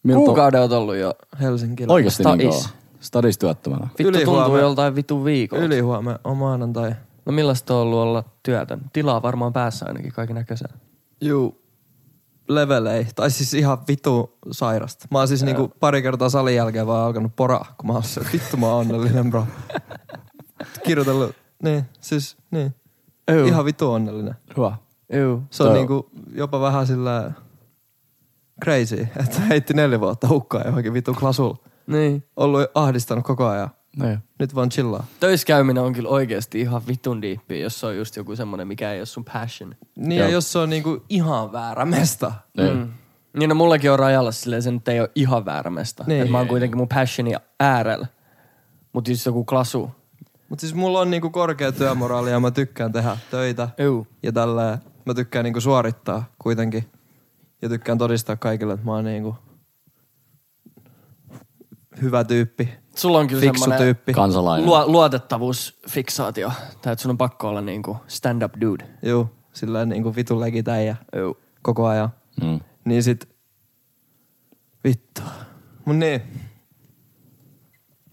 Miltä- 0.02 0.16
Kuukauden 0.18 0.62
on 0.62 0.72
ollut 0.72 0.96
jo. 0.96 1.14
Helsinkillä. 1.40 1.92
Oikeasti 1.92 2.22
niin 2.22 2.34
Stadis. 2.52 2.54
kauan. 2.66 2.80
Stadis 3.00 3.38
työttömänä. 3.38 3.84
Vittu 3.98 4.02
Ylihuomenna. 4.08 4.44
tuntuu 4.44 4.60
joltain 4.60 4.94
vitun 4.94 5.24
viikolta. 5.24 5.64
Ylihuomenna 5.64 6.18
on 6.24 6.36
maanantai. 6.36 6.92
No 7.26 7.32
millaista 7.32 7.74
on 7.74 7.80
ollut 7.80 7.98
olla 7.98 8.24
työtön? 8.42 8.80
Tilaa 8.92 9.22
varmaan 9.22 9.52
päässä 9.52 9.86
ainakin 9.86 10.12
kaiken 10.12 10.36
näköisen. 10.36 10.68
Juu, 11.20 11.62
levelei. 12.48 13.06
Tai 13.14 13.30
siis 13.30 13.54
ihan 13.54 13.78
vitu 13.88 14.38
sairasta. 14.50 15.06
Mä 15.10 15.18
oon 15.18 15.28
siis 15.28 15.42
niinku 15.42 15.72
pari 15.80 16.02
kertaa 16.02 16.28
salin 16.28 16.54
jälkeen 16.56 16.86
vaan 16.86 17.06
alkanut 17.06 17.36
poraa, 17.36 17.74
kun 17.78 17.86
mä 17.86 17.92
oon 17.92 18.02
se, 18.02 18.20
vittu 18.32 18.56
mä 18.56 18.66
oon 18.66 18.80
onnellinen 18.80 19.30
bro. 19.30 19.46
Kirjoitellut, 20.84 21.36
niin, 21.62 21.84
siis, 22.00 22.36
niin. 22.50 22.74
Juu. 23.36 23.46
Ihan 23.46 23.64
vitu 23.64 23.92
onnellinen. 23.92 24.34
Hyvä. 24.56 24.76
Joo. 25.12 25.42
Se 25.50 25.62
on 25.62 25.68
Toi- 25.68 25.78
niinku 25.78 26.10
jopa 26.34 26.60
vähän 26.60 26.86
sillä 26.86 27.32
crazy, 28.64 29.08
että 29.16 29.40
heitti 29.40 29.74
neljä 29.74 30.00
vuotta 30.00 30.28
hukkaan 30.28 30.66
johonkin 30.66 30.92
vitu 30.92 31.14
klasulla. 31.14 31.56
Niin. 31.86 32.24
Ollut 32.36 32.70
ahdistanut 32.74 33.24
koko 33.24 33.46
ajan. 33.46 33.70
No 33.96 34.08
joo. 34.08 34.18
Nyt 34.38 34.54
vaan 34.54 34.68
chillaa. 34.68 35.06
Töissä 35.20 35.46
käyminen 35.46 35.82
on 35.82 35.92
kyllä 35.92 36.08
oikeasti 36.08 36.60
ihan 36.60 36.82
vitun 36.86 37.22
diippiä, 37.22 37.58
jos 37.58 37.80
se 37.80 37.86
on 37.86 37.96
just 37.96 38.16
joku 38.16 38.36
semmonen, 38.36 38.68
mikä 38.68 38.92
ei 38.92 39.00
ole 39.00 39.06
sun 39.06 39.24
passion. 39.24 39.74
Niin 39.96 40.18
Joo. 40.18 40.28
ja 40.28 40.32
jos 40.32 40.52
se 40.52 40.58
on 40.58 40.70
niinku 40.70 41.04
ihan 41.08 41.52
väärä 41.52 41.84
mesta, 41.84 42.32
Niin. 42.56 42.76
Mm. 42.76 42.88
Niin 43.38 43.48
no 43.48 43.54
mullakin 43.54 43.90
on 43.90 43.98
rajalla 43.98 44.32
silleen, 44.32 44.62
se 44.62 44.70
nyt 44.70 44.88
ei 44.88 45.00
ole 45.00 45.10
ihan 45.14 45.44
väärä 45.44 45.70
mesta. 45.70 46.04
Niin. 46.06 46.20
Niin. 46.20 46.30
mä 46.32 46.38
oon 46.38 46.48
kuitenkin 46.48 46.78
mun 46.78 46.88
passioni 46.88 47.34
äärellä. 47.60 48.06
Mutta 48.92 49.10
jos 49.10 49.26
joku 49.26 49.44
klasu. 49.44 49.90
Mutta 50.48 50.60
siis 50.60 50.74
mulla 50.74 51.00
on 51.00 51.10
niinku 51.10 51.30
korkea 51.30 51.72
työmoraali 51.72 52.30
ja 52.30 52.40
mä 52.40 52.50
tykkään 52.50 52.92
tehdä 52.92 53.16
töitä. 53.30 53.68
Juu. 53.78 54.06
Ja 54.22 54.32
tällä 54.32 54.78
mä 55.06 55.14
tykkään 55.14 55.44
niinku 55.44 55.60
suorittaa 55.60 56.24
kuitenkin. 56.38 56.90
Ja 57.62 57.68
tykkään 57.68 57.98
todistaa 57.98 58.36
kaikille, 58.36 58.72
että 58.72 58.86
mä 58.86 58.92
oon 58.92 59.04
niinku 59.04 59.36
hyvä 62.02 62.24
tyyppi. 62.24 62.68
Sulla 63.00 63.18
on 63.18 63.26
kyllä 63.26 63.40
Fiksu 63.40 63.60
semmonen 63.60 63.78
tyyppi. 63.84 64.12
Kansalainen. 64.12 64.66
luo, 64.66 64.84
luotettavuusfiksaatio. 64.86 66.52
Tai 66.82 66.92
että 66.92 67.02
sun 67.02 67.10
on 67.10 67.18
pakko 67.18 67.48
olla 67.48 67.60
niinku 67.60 67.96
stand-up 68.06 68.52
dude. 68.60 68.84
Juu, 69.02 69.30
sillä 69.52 69.86
niinku 69.86 70.16
vitun 70.16 70.40
legitä 70.40 70.80
ja 70.80 70.96
Juu. 71.16 71.38
koko 71.62 71.86
ajan. 71.86 72.08
Mm. 72.42 72.60
Niin 72.84 73.02
sit, 73.02 73.28
vittu. 74.84 75.22
Mut 75.84 75.96
niin, 75.96 76.22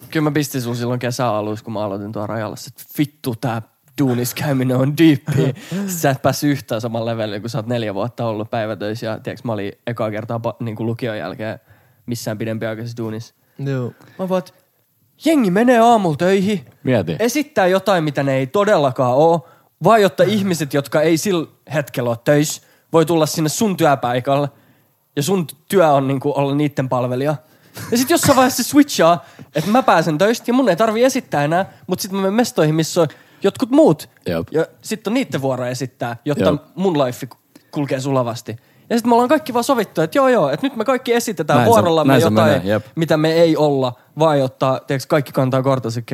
Kyllä 0.10 0.24
mä 0.24 0.32
pistin 0.34 0.62
sun 0.62 0.76
silloin 0.76 1.00
kesäalussa, 1.00 1.66
kun 1.66 1.74
mä 1.74 1.84
aloitin 1.84 2.12
tuon 2.12 2.30
rajalla, 2.30 2.56
että 2.68 2.84
vittu 2.98 3.36
tää 3.36 3.62
duunis 4.02 4.34
käyminen 4.34 4.78
on 4.78 4.98
diippi. 4.98 5.54
sä 5.88 6.10
et 6.10 6.22
päässyt 6.22 6.52
yhtään 6.52 6.82
saman 6.82 7.06
levelille, 7.06 7.40
kun 7.40 7.50
sä 7.50 7.58
oot 7.58 7.68
neljä 7.68 7.94
vuotta 7.94 8.26
ollut 8.26 8.50
päivätöissä 8.52 9.06
ja 9.06 9.20
tiiäks, 9.20 9.44
mä 9.44 9.54
olin 9.54 9.72
ekaa 9.88 10.12
kertaa 10.12 10.42
niin 10.60 10.76
kuin 10.76 10.88
lukion 10.88 11.18
jälkeen 11.18 11.60
missään 12.06 12.38
pidempiaikaisessa 12.38 12.98
duunissa. 12.98 13.36
juu. 13.60 13.94
Mä 14.20 14.30
vaan, 14.30 14.40
että 14.40 14.54
jengi 15.26 15.52
menee 15.52 15.80
aamulla 15.80 16.18
töihin, 16.18 16.66
Mieti. 16.84 17.16
esittää 17.20 17.68
jotain, 17.68 18.04
mitä 18.04 18.24
ne 18.24 18.36
ei 18.36 18.48
todellakaan 18.48 19.14
oo, 19.14 19.48
vai 19.84 20.02
jotta 20.02 20.24
ihmiset, 20.24 20.74
jotka 20.74 21.02
ei 21.02 21.18
sillä 21.18 21.48
hetkellä 21.74 22.10
ole 22.10 22.18
töissä, 22.24 22.62
voi 22.94 23.06
tulla 23.06 23.26
sinne 23.26 23.50
sun 23.50 23.78
työpaikalle 23.78 24.50
ja 25.16 25.24
sun 25.24 25.48
työ 25.70 25.88
on 25.90 26.08
niinku 26.08 26.34
olla 26.36 26.56
niiden 26.56 26.90
palvelija. 26.90 27.36
Ja 27.92 27.98
sitten 27.98 28.16
jossain 28.16 28.36
vaiheessa 28.36 28.64
se 28.64 28.70
switchaa, 28.70 29.26
että 29.56 29.72
mä 29.72 29.84
pääsen 29.84 30.18
töistä 30.18 30.44
ja 30.48 30.54
mun 30.54 30.70
ei 30.70 30.76
tarvi 30.76 31.04
esittää 31.04 31.44
enää, 31.44 31.74
mutta 31.88 32.02
sitten 32.02 32.16
mä 32.16 32.22
menen 32.22 32.34
mestoihin, 32.34 32.76
missä 32.76 33.02
on 33.02 33.08
jotkut 33.44 33.70
muut. 33.70 34.10
Jop. 34.26 34.48
Ja 34.52 34.66
sitten 34.82 35.12
on 35.12 35.14
niiden 35.14 35.42
vuoro 35.42 35.66
esittää, 35.66 36.18
jotta 36.26 36.46
Jop. 36.46 36.62
mun 36.76 37.06
life 37.06 37.28
kulkee 37.72 38.00
sulavasti. 38.00 38.56
Ja 38.90 38.98
sitten 38.98 39.10
me 39.10 39.14
ollaan 39.14 39.30
kaikki 39.30 39.54
vaan 39.54 39.64
sovittu, 39.64 40.02
että 40.02 40.18
joo 40.18 40.28
joo, 40.28 40.50
että 40.50 40.66
nyt 40.68 40.76
me 40.76 40.86
kaikki 40.86 41.14
esitetään 41.14 41.58
Näin 41.58 41.70
vuorollamme 41.70 42.20
se 42.20 42.26
jotain, 42.26 42.52
menee, 42.52 42.62
jep. 42.64 42.86
mitä 42.96 43.18
me 43.18 43.34
ei 43.34 43.58
olla, 43.58 43.94
vaan 44.20 44.40
jotta 44.40 44.82
tiiäks, 44.88 45.06
kaikki 45.06 45.32
kantaa 45.32 45.60
ja 45.60 45.64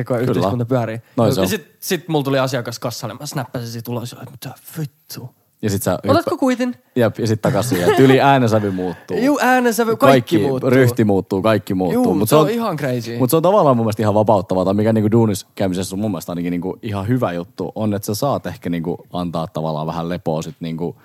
Kyllä. 0.02 0.20
yhteiskunta 0.20 0.64
pyörii. 0.64 0.98
Noin 1.16 1.34
se 1.34 1.40
ja 1.40 1.42
on. 1.42 1.48
sit, 1.48 1.76
sit 1.80 2.08
mulla 2.08 2.24
tuli 2.24 2.38
asiakas 2.38 2.78
kassalle, 2.78 3.14
mä 3.14 3.26
snappasin 3.26 3.68
siitä 3.68 3.90
ulos 3.90 4.12
ja 4.12 4.18
olin, 4.18 4.30
mitä 4.30 4.50
vittu. 4.78 5.30
Ja 5.64 5.70
sit 5.70 5.82
sä 5.82 5.98
Otatko 6.08 6.36
kuitin? 6.36 6.74
Jep, 6.96 7.18
ja 7.18 7.26
sit 7.26 7.42
takas 7.42 7.68
siihen. 7.68 7.96
Tyli 7.96 8.20
äänensävy 8.20 8.70
muuttuu. 8.70 9.16
Juu, 9.16 9.38
äänensävy, 9.42 9.96
kaikki, 9.96 10.38
muuttuu. 10.38 10.70
Ryhti 10.70 11.04
muuttuu, 11.04 11.42
kaikki 11.42 11.74
muuttuu. 11.74 12.04
Juu, 12.04 12.14
Mut 12.14 12.28
se 12.28 12.36
on 12.36 12.50
ihan 12.50 12.76
crazy. 12.76 13.18
Mutta 13.18 13.30
se 13.30 13.36
on 13.36 13.42
tavallaan 13.42 13.76
mun 13.76 13.86
mielestä 13.86 14.02
ihan 14.02 14.14
vapauttavaa, 14.14 14.64
tai 14.64 14.74
mikä 14.74 14.92
niinku 14.92 15.10
duunis 15.10 15.46
käymisessä 15.54 15.96
on 15.96 16.00
mun 16.00 16.10
mielestä 16.10 16.32
ainakin 16.32 16.50
niinku 16.50 16.78
ihan 16.82 17.08
hyvä 17.08 17.32
juttu, 17.32 17.72
on, 17.74 17.94
että 17.94 18.06
sä 18.06 18.14
saat 18.14 18.46
ehkä 18.46 18.70
niinku 18.70 19.06
antaa 19.12 19.46
tavallaan 19.46 19.86
vähän 19.86 20.08
lepoa 20.08 20.42
sit 20.42 20.56
niinku, 20.60 20.96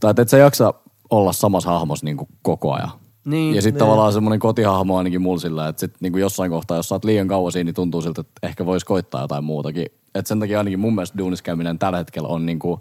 tai 0.00 0.10
että 0.10 0.22
et 0.22 0.28
sä 0.28 0.38
jaksa 0.38 0.74
olla 1.10 1.32
samassa 1.32 1.70
hahmossa 1.70 2.06
niinku 2.06 2.28
koko 2.42 2.72
ajan. 2.72 2.90
Niin, 3.24 3.54
ja 3.54 3.62
sitten 3.62 3.78
tavallaan 3.78 4.12
semmoinen 4.12 4.40
kotihahmo 4.40 4.98
ainakin 4.98 5.22
mulla 5.22 5.40
sillä, 5.40 5.68
että 5.68 5.80
sit 5.80 5.94
niinku 6.00 6.18
jossain 6.18 6.50
kohtaa, 6.50 6.76
jos 6.76 6.88
sä 6.88 6.94
oot 6.94 7.04
liian 7.04 7.28
kauan 7.28 7.52
siinä, 7.52 7.64
niin 7.64 7.74
tuntuu 7.74 8.02
siltä, 8.02 8.20
että 8.20 8.32
ehkä 8.42 8.66
vois 8.66 8.84
koittaa 8.84 9.20
jotain 9.20 9.44
muutakin. 9.44 9.86
Et 10.14 10.26
sen 10.26 10.40
takia 10.40 10.58
ainakin 10.58 10.80
mun 10.80 10.94
mielestä 10.94 11.18
duunis 11.18 11.42
käyminen 11.42 11.78
tällä 11.78 11.98
hetkellä 11.98 12.28
on 12.28 12.46
niinku 12.46 12.80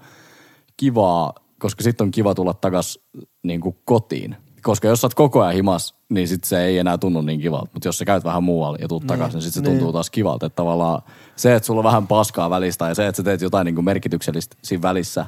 kivaa, 0.78 1.34
koska 1.60 1.84
sitten 1.84 2.06
on 2.06 2.12
kiva 2.12 2.36
tulla 2.36 2.54
takas 2.54 3.00
niinku 3.44 3.78
kotiin. 3.86 4.36
Koska 4.64 4.88
jos 4.88 5.02
sä 5.02 5.08
oot 5.08 5.14
koko 5.14 5.42
ajan 5.42 5.54
himas, 5.54 5.96
niin 6.10 6.28
sit 6.28 6.44
se 6.44 6.66
ei 6.66 6.78
enää 6.78 6.98
tunnu 6.98 7.22
niin 7.22 7.40
kivalta. 7.40 7.70
Mutta 7.74 7.88
jos 7.88 7.98
sä 7.98 8.06
käyt 8.06 8.24
vähän 8.24 8.44
muualla 8.44 8.78
ja 8.82 8.88
tuut 8.88 9.08
takaisin, 9.08 9.38
niin 9.38 9.42
sit 9.42 9.54
se 9.54 9.62
tuntuu 9.62 9.94
taas 9.94 10.10
kivalta. 10.10 10.46
Että 10.46 10.56
tavallaan 10.56 11.02
se, 11.36 11.56
että 11.56 11.68
sulla 11.68 11.80
on 11.80 11.84
vähän 11.84 12.08
paskaa 12.08 12.50
välistä 12.50 12.88
ja 12.88 12.96
se, 12.96 13.08
että 13.08 13.18
sä 13.18 13.24
teet 13.24 13.42
jotain 13.42 13.66
niinku 13.66 13.82
merkityksellistä 13.82 14.58
siinä 14.64 14.82
välissä, 14.82 15.26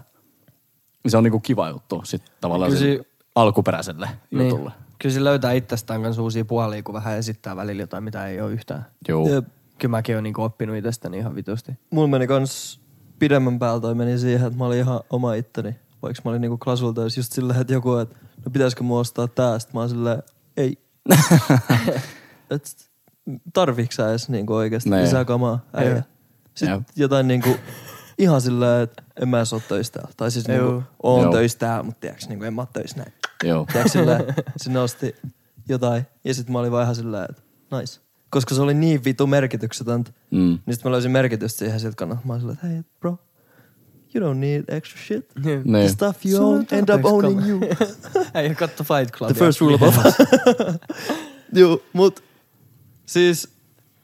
niin 1.06 1.12
se 1.12 1.18
on 1.18 1.24
niinku 1.24 1.40
kiva 1.40 1.70
juttu 1.70 2.02
sitten 2.06 2.34
tavallaan 2.42 2.72
Kyllä 2.72 2.82
si- 2.82 3.08
alkuperäiselle 3.36 4.10
jutulle. 4.32 4.70
Niin. 4.70 4.86
Kyllä 5.00 5.14
se 5.16 5.24
löytää 5.24 5.52
itsestään 5.52 6.02
kanssa 6.02 6.22
uusia 6.22 6.46
puolia, 6.46 6.84
kun 6.84 6.94
vähän 6.94 7.18
esittää 7.18 7.56
välillä 7.56 7.84
jotain, 7.84 8.04
mitä 8.04 8.28
ei 8.28 8.42
ole 8.42 8.52
yhtään. 8.52 8.86
Joo. 9.08 9.30
Jep. 9.30 9.46
Kyllä 9.78 9.92
mäkin 9.92 10.16
oon 10.16 10.24
niinku 10.24 10.42
oppinut 10.44 10.76
itsestäni 10.76 11.18
ihan 11.18 11.36
vitusti. 11.36 11.72
Mulla 11.92 12.08
meni 12.08 12.28
kans 12.28 12.82
pidemmän 13.20 13.60
päältä 13.60 13.82
toi 13.82 13.96
meni 13.96 14.18
siihen, 14.18 14.48
että 14.48 14.58
mä 14.60 14.66
olin 14.66 14.80
ihan 14.80 15.00
oma 15.10 15.34
itteni. 15.34 15.76
Vaikka 16.02 16.22
mä 16.26 16.30
olin 16.32 16.42
niinku 16.42 16.58
klasulta, 16.58 17.02
jos 17.02 17.18
just 17.18 17.32
silleen, 17.32 17.62
että 17.62 17.74
joku, 17.74 17.96
että 17.96 18.16
no 18.46 18.52
pitäisikö 18.52 18.84
mua 18.84 19.00
ostaa 19.00 19.28
tää, 19.28 19.60
sit 19.60 19.74
mä 19.74 19.80
oon 19.80 19.90
silleen, 19.90 20.24
ei. 20.58 20.78
Et 22.50 22.90
tarviiks 23.54 23.96
sä 23.96 24.10
edes 24.10 24.30
niinku 24.30 24.54
oikeesti 24.54 24.90
Nee. 24.90 25.04
lisää 25.04 25.26
kamaa. 25.26 25.60
Jep. 25.86 25.98
Sitten 26.56 26.76
Jep. 26.78 26.84
jotain 26.96 27.28
niinku, 27.28 27.50
ihan 28.18 28.42
silleen, 28.42 28.84
että 28.84 29.04
en 29.22 29.30
mä 29.30 29.38
edes 29.38 29.54
oo 29.54 29.62
töistä 29.68 30.00
täällä. 30.00 30.14
Tai 30.18 30.32
siis 30.32 30.48
niinku, 30.48 30.84
oon 31.04 31.24
Joo. 31.24 31.32
töistä 31.32 31.60
täällä, 31.60 31.84
mutta 31.84 32.00
tiiäks, 32.02 32.28
niinku 32.30 32.46
en 32.46 32.54
mä 32.54 32.62
oo 32.62 32.68
töissä 32.74 32.98
näin. 32.98 33.14
Joo. 33.44 33.66
Tiedätkö 33.72 33.90
silleen, 34.00 34.24
se 34.58 34.72
nosti 34.72 35.16
jotain 35.70 36.06
ja 36.24 36.34
sitten 36.34 36.54
mä 36.54 36.60
olin 36.60 36.72
vaan 36.72 36.84
ihan 36.84 36.96
silleen, 36.96 37.26
että 37.30 37.42
nice. 37.80 38.00
Koska 38.30 38.56
se 38.56 38.62
oli 38.62 38.74
niin 38.74 39.04
vitu 39.04 39.28
merkityksetöntä. 39.28 40.12
Mm. 40.32 40.38
Niin 40.40 40.60
sitten 40.72 40.90
mä 40.90 40.92
löysin 40.92 41.12
merkitystä 41.12 41.60
siihen 41.60 41.80
siltä 41.80 41.96
kannalta. 41.96 42.22
Mä 42.26 42.34
olin 42.34 42.42
silleen, 42.42 42.56
että 42.58 42.68
hey 42.68 42.84
bro, 43.00 43.18
you 44.16 44.34
don't 44.34 44.38
need 44.38 44.64
extra 44.68 45.02
shit. 45.08 45.28
The 45.44 45.62
Niin. 45.66 45.90
stuff 45.90 46.26
you 46.26 46.48
own 46.54 46.66
end 46.72 46.90
up 46.90 47.06
owning 47.06 47.48
you. 47.50 47.60
Ei 48.34 48.56
katso 48.56 48.84
Fight 48.84 49.16
Club. 49.16 49.32
The 49.32 49.40
first 49.40 49.62
rule 49.62 49.78
of 49.82 49.96
Juu, 51.56 51.84
mut 51.94 52.24
siis 53.06 53.50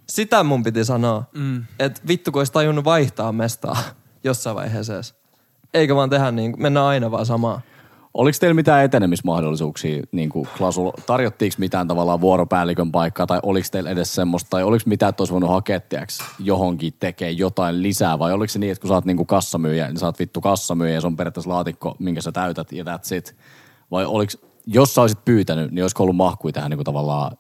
sitä 0.10 0.44
mun 0.44 0.64
piti 0.64 0.86
sanoa, 0.86 1.24
Mm. 1.34 1.64
että 1.80 2.02
vittu 2.08 2.32
kun 2.32 2.40
olisi 2.40 2.52
tajunnut 2.52 2.86
vaihtaa 2.86 3.32
mestaa 3.32 3.78
jossain 4.24 4.56
vaiheessa 4.56 4.94
edes. 4.94 5.16
Eikä 5.74 5.96
vaan 5.96 6.10
tehdä 6.10 6.32
niin, 6.32 6.54
mennä 6.58 6.88
aina 6.88 7.12
vaan 7.12 7.26
samaa. 7.26 7.62
Oliko 8.14 8.38
teillä 8.40 8.54
mitään 8.54 8.84
etenemismahdollisuuksia, 8.84 10.04
niin 10.12 10.30
kuin 10.30 10.48
Klasu, 10.58 10.94
tarjottiinko 11.06 11.56
mitään 11.58 11.88
tavallaan 11.88 12.22
vuoropäällikön 12.22 12.92
paikkaa, 12.92 13.28
tai 13.28 13.40
oliko 13.44 13.68
teillä 13.72 13.90
edes 13.90 14.16
semmoista, 14.16 14.50
tai 14.50 14.64
oliko 14.64 14.84
mitään, 14.86 15.10
että 15.10 15.22
olisi 15.22 15.34
voinut 15.34 15.50
hakea 15.50 15.80
tiiäks, 15.80 16.20
johonkin 16.40 16.94
tekee 17.00 17.32
jotain 17.32 17.84
lisää, 17.84 18.20
vai 18.20 18.34
oliko 18.34 18.52
se 18.52 18.60
niin, 18.60 18.72
että 18.72 18.82
kun 18.82 18.88
sä 18.88 18.94
oot 18.94 19.06
niin 19.06 19.18
kuin 19.18 19.28
kassamyyjä, 19.28 19.88
niin 19.88 19.98
sä 19.98 20.06
oot 20.06 20.20
vittu 20.20 20.42
kassamyyjä, 20.42 20.94
ja 20.94 21.02
se 21.02 21.08
on 21.08 21.18
periaatteessa 21.18 21.50
laatikko, 21.50 21.96
minkä 22.00 22.22
sä 22.22 22.32
täytät, 22.32 22.72
ja 22.72 22.84
that's 22.84 23.16
it. 23.16 23.36
Vai 23.92 24.06
oliko, 24.06 24.34
jos 24.68 24.96
sä 24.96 25.02
olisit 25.02 25.26
pyytänyt, 25.26 25.72
niin 25.72 25.84
olisiko 25.84 26.04
ollut 26.04 26.16
mahkui 26.16 26.52
tähän 26.52 26.70
niin 26.70 26.78
kuin 26.78 26.86
tavallaan, 26.86 27.38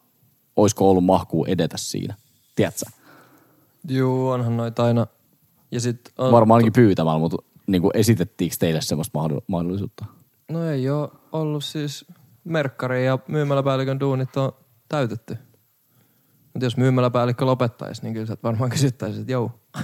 olisiko 0.55 0.89
ollut 0.89 1.05
mahkuu 1.05 1.45
edetä 1.45 1.77
siinä? 1.77 2.15
Tiedätkö? 2.55 2.85
Juu, 3.87 4.29
onhan 4.29 4.57
noita 4.57 4.83
aina. 4.83 5.07
Ja 5.71 5.79
sit 5.79 5.99
on, 6.17 6.31
Varmaan 6.31 6.55
ainakin 6.55 6.73
pyytämällä, 6.73 7.19
mutta 7.19 7.37
niin 7.67 7.81
kuin 7.81 7.91
esitettiinkö 7.97 8.55
teille 8.59 8.81
semmoista 8.81 9.19
mahdoll- 9.19 9.43
mahdollisuutta? 9.47 10.05
No 10.51 10.69
ei 10.71 10.89
oo 10.89 11.11
ollut 11.31 11.63
siis 11.63 12.05
merkkari 12.43 13.05
ja 13.05 13.19
myymäläpäällikön 13.27 13.99
duunit 13.99 14.37
on 14.37 14.51
täytetty. 14.89 15.37
Mutta 16.53 16.65
jos 16.65 16.77
myymäläpäällikkö 16.77 17.45
lopettaisi, 17.45 18.01
niin 18.03 18.13
kyllä 18.13 18.25
sä 18.25 18.37
varmaan 18.43 18.69
kysyttäisi, 18.69 19.19
että 19.19 19.31
jou. 19.31 19.51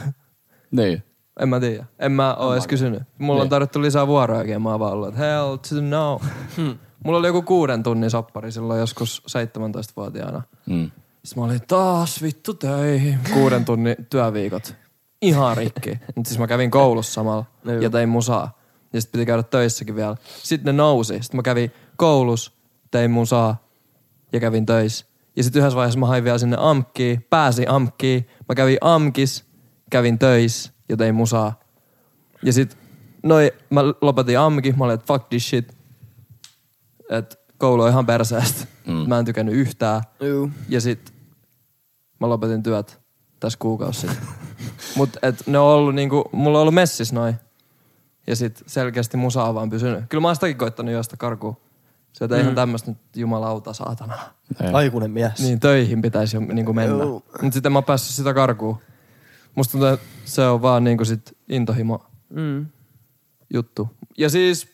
Niin. 0.72 1.04
En 1.40 1.50
mä 1.50 1.60
tiedä. 1.60 1.86
En 2.00 2.12
mä 2.12 2.36
oo 2.36 2.54
edes 2.54 2.68
kysynyt. 2.68 3.04
Mulla 3.18 3.40
on 3.42 3.46
Niin. 3.46 3.50
tarjottu 3.50 3.82
lisää 3.82 4.08
vuorojakin 4.08 4.52
ja 4.54 4.60
mä 4.60 4.70
oon 4.72 4.80
vaan 4.80 4.94
ollut, 4.94 5.08
että 5.08 5.20
hell 5.20 5.56
to 5.56 5.82
no. 5.82 6.22
Mulla 7.04 7.18
oli 7.20 7.28
joku 7.28 7.42
kuuden 7.42 7.84
tunnin 7.84 8.10
soppari 8.10 8.52
silloin 8.52 8.80
joskus 8.80 9.24
17-vuotiaana. 9.28 10.42
Mm. 10.66 10.92
Sitten 11.26 11.44
mä 11.44 11.46
olin 11.46 11.62
taas 11.68 12.22
vittu 12.22 12.54
töihin. 12.54 13.20
Kuuden 13.34 13.66
tunnin 13.66 13.96
työviikot. 14.10 14.76
Ihan 15.22 15.58
rikki. 15.58 16.00
Mutta 16.16 16.30
siis 16.30 16.40
mä 16.40 16.48
kävin 16.48 16.72
koulussa 16.72 17.14
samalla 17.14 17.46
No 17.64 17.74
ja 17.74 17.90
tein 17.90 18.10
musaa. 18.10 18.58
Ja 18.94 19.02
sitten 19.02 19.20
piti 19.20 19.26
käydä 19.26 19.44
töissäkin 19.44 19.96
vielä. 19.96 20.16
Sitten 20.44 20.76
ne 20.76 20.84
nousi. 20.84 21.14
Sitten 21.22 21.38
mä 21.38 21.42
kävin 21.44 21.72
koulussa, 21.96 22.52
tein 22.92 23.12
musaa 23.12 23.68
ja 24.32 24.40
kävin 24.40 24.66
töissä. 24.66 25.06
Ja 25.36 25.44
sitten 25.44 25.60
yhdessä 25.60 25.76
vaiheessa 25.76 26.00
mä 26.00 26.06
hain 26.06 26.24
vielä 26.24 26.38
sinne 26.38 26.58
AMKkiin. 26.60 27.26
Pääsin 27.30 27.70
AMKkiin. 27.70 28.28
Mä 28.50 28.56
kävin 28.56 28.78
AMKis, 28.82 29.46
kävin 29.90 30.20
töissä 30.20 30.72
ja 30.90 30.98
tein 30.98 31.16
musaa. 31.16 31.60
Ja 32.44 32.54
sit 32.54 32.78
noi, 33.24 33.52
mä 33.70 33.82
lopetin 34.02 34.40
AMKin. 34.40 34.78
Mä 34.78 34.86
olin, 34.86 34.94
että 34.94 35.08
fuck 35.08 35.30
this 35.30 35.50
shit. 35.50 35.78
Että 37.10 37.36
koulu 37.58 37.82
on 37.82 37.90
ihan 37.90 38.06
perseestä. 38.06 38.66
Mm. 38.88 38.94
Mä 38.94 39.20
en 39.20 39.26
tykännyt 39.26 39.56
yhtään. 39.56 40.02
Juu. 40.20 40.50
Ja 40.70 40.82
sit 40.82 41.14
mä 42.20 42.30
lopetin 42.30 42.64
työt 42.64 43.02
tässä 43.40 43.60
kuukausi 43.60 44.00
sitten. 44.00 44.28
Mut 44.98 45.18
et 45.22 45.48
ne 45.48 45.60
on 45.60 45.66
ollut 45.68 45.96
niinku, 45.96 46.30
mulla 46.32 46.58
on 46.58 46.62
ollut 46.62 46.74
messis 46.74 47.14
noin. 47.14 47.36
Ja 48.28 48.36
sit 48.36 48.64
selkeästi 48.68 49.18
musa 49.18 49.44
on 49.44 49.56
vaan 49.56 49.70
pysynyt. 49.70 50.04
Kyllä 50.10 50.22
mä 50.22 50.28
oon 50.28 50.36
sitäkin 50.36 50.58
koittanut 50.58 50.94
juosta 50.94 51.18
karkuun. 51.18 51.58
Se, 52.14 52.26
että 52.26 52.38
eihän 52.38 52.56
tämmöstä 52.56 52.92
nyt 52.92 52.98
jumalauta 53.16 53.74
saatana. 53.74 54.18
Ei. 54.64 54.70
Aikuinen 54.74 55.12
mies. 55.12 55.40
Niin 55.40 55.60
töihin 55.60 56.02
pitäisi 56.02 56.38
jo 56.38 56.40
niinku 56.40 56.74
mennä. 56.74 57.04
Joo. 57.04 57.24
Mut 57.42 57.54
sitten 57.54 57.72
mä 57.72 57.78
oon 57.78 57.84
päässyt 57.84 58.16
sitä 58.16 58.34
karkuun. 58.34 58.78
Musta 59.56 59.72
tuntuu, 59.72 59.88
että 59.88 60.06
se 60.26 60.48
on 60.48 60.62
vaan 60.62 60.84
niinku 60.84 61.06
sit 61.06 61.38
intohimo 61.50 62.06
Mm. 62.30 62.66
juttu. 63.54 63.90
Ja 64.18 64.30
siis 64.30 64.68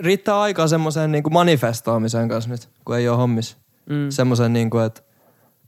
riittää 0.00 0.40
aikaa 0.40 0.68
semmoiseen 0.68 1.12
niinku 1.12 1.30
manifestoimiseen 1.30 2.28
kanssa 2.28 2.50
nyt, 2.50 2.68
kun 2.84 2.96
ei 2.96 3.08
ole 3.08 3.16
hommis. 3.16 3.56
Mm. 3.90 4.10
Semmoisen 4.10 4.52
niinku, 4.52 4.78
että 4.78 5.02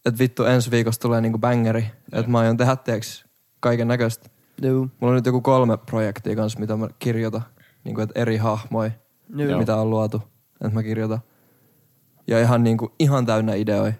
et 0.07 0.19
vittu 0.19 0.45
ensi 0.45 0.71
viikosta 0.71 1.03
tulee 1.03 1.21
niinku 1.21 1.39
bangeri. 1.39 1.87
Että 2.13 2.31
mä 2.31 2.39
aion 2.39 2.57
tehdä 2.57 2.77
teeksi 2.77 3.25
kaiken 3.61 3.89
näköistä. 3.89 4.31
Joo. 4.63 4.75
Mulla 4.75 4.91
on 5.01 5.15
nyt 5.15 5.27
joku 5.27 5.41
kolme 5.41 5.77
projektia 5.77 6.37
kanssa, 6.37 6.61
mitä 6.61 6.77
mä 6.77 6.89
kirjoitan. 6.99 7.43
Niinku, 7.85 8.01
että 8.01 8.21
eri 8.21 8.37
hahmoja, 8.37 8.91
Joo. 9.37 9.59
mitä 9.59 9.77
on 9.77 9.91
luotu. 9.91 10.23
Että 10.61 10.75
mä 10.75 10.83
kirjoitan. 10.83 11.19
Ja 12.27 12.41
ihan 12.41 12.65
niinku, 12.65 12.93
ihan 12.99 13.27
täynnä 13.27 13.55
ideoja. 13.55 13.93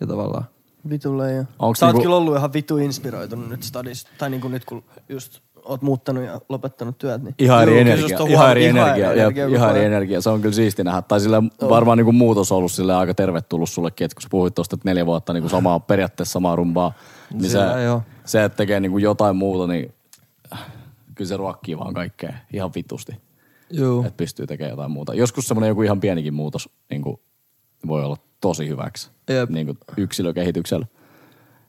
Ja 0.00 0.06
tavallaan. 0.06 0.44
Vitulle 0.90 1.32
ja... 1.32 1.44
Onks 1.58 1.80
Sä 1.80 1.86
oot 1.86 1.92
niinku- 1.92 2.02
kyllä 2.02 2.16
ollut 2.16 2.36
ihan 2.36 2.52
vitu 2.52 2.78
inspiroitunut 2.78 3.48
nyt 3.48 3.62
stadis, 3.62 4.06
tai 4.18 4.30
niinku 4.30 4.48
nyt 4.48 4.64
kun 4.64 4.84
just 5.08 5.40
oot 5.64 5.82
muuttanut 5.82 6.24
ja 6.24 6.40
lopettanut 6.48 6.98
työt, 6.98 7.22
niin... 7.22 7.34
Ihan 7.38 7.62
eri 7.62 7.78
energia, 7.78 8.18
ihan 8.28 8.50
eri 8.50 8.66
energia, 8.66 9.12
energia 9.12 9.46
ihan 9.46 9.70
eri 9.70 9.84
energia. 9.84 10.20
Se 10.20 10.30
on 10.30 10.40
kyllä 10.40 10.54
siisti 10.54 10.84
nähdä. 10.84 11.02
Tai 11.02 11.20
sillä 11.20 11.42
varmaan 11.68 11.98
niinku 11.98 12.12
muutos 12.12 12.52
on 12.52 12.58
ollut 12.58 12.72
sille 12.72 12.94
aika 12.94 13.14
tervetullut 13.14 13.70
sullekin, 13.70 14.04
että 14.04 14.14
kun 14.14 14.22
sä 14.22 14.28
puhuit 14.30 14.54
tuosta, 14.54 14.76
että 14.76 14.88
neljä 14.88 15.06
vuotta 15.06 15.32
niinku 15.32 15.48
samaa, 15.48 15.80
periaatteessa 15.90 16.32
samaa 16.32 16.56
rumbaa, 16.56 16.92
niin 17.32 17.50
se, 17.50 17.58
joo. 17.84 18.02
se, 18.24 18.44
että 18.44 18.56
tekee 18.56 18.80
niinku 18.80 18.98
jotain 18.98 19.36
muuta, 19.36 19.72
niin 19.72 19.94
äh, 20.52 20.66
kyllä 21.14 21.28
se 21.28 21.36
ruokkii 21.36 21.78
vaan 21.78 21.94
kaikkea 21.94 22.32
ihan 22.52 22.70
vitusti, 22.74 23.12
Joo. 23.70 24.00
että 24.00 24.16
pystyy 24.16 24.46
tekemään 24.46 24.70
jotain 24.70 24.90
muuta. 24.90 25.14
Joskus 25.14 25.48
semmoinen 25.48 25.68
joku 25.68 25.82
ihan 25.82 26.00
pienikin 26.00 26.34
muutos 26.34 26.68
niinku, 26.90 27.20
voi 27.86 28.04
olla 28.04 28.16
tosi 28.40 28.68
hyväksi 28.68 29.10
Jep. 29.28 29.50
niinku 29.50 29.76
yksilökehityksellä. 29.96 30.86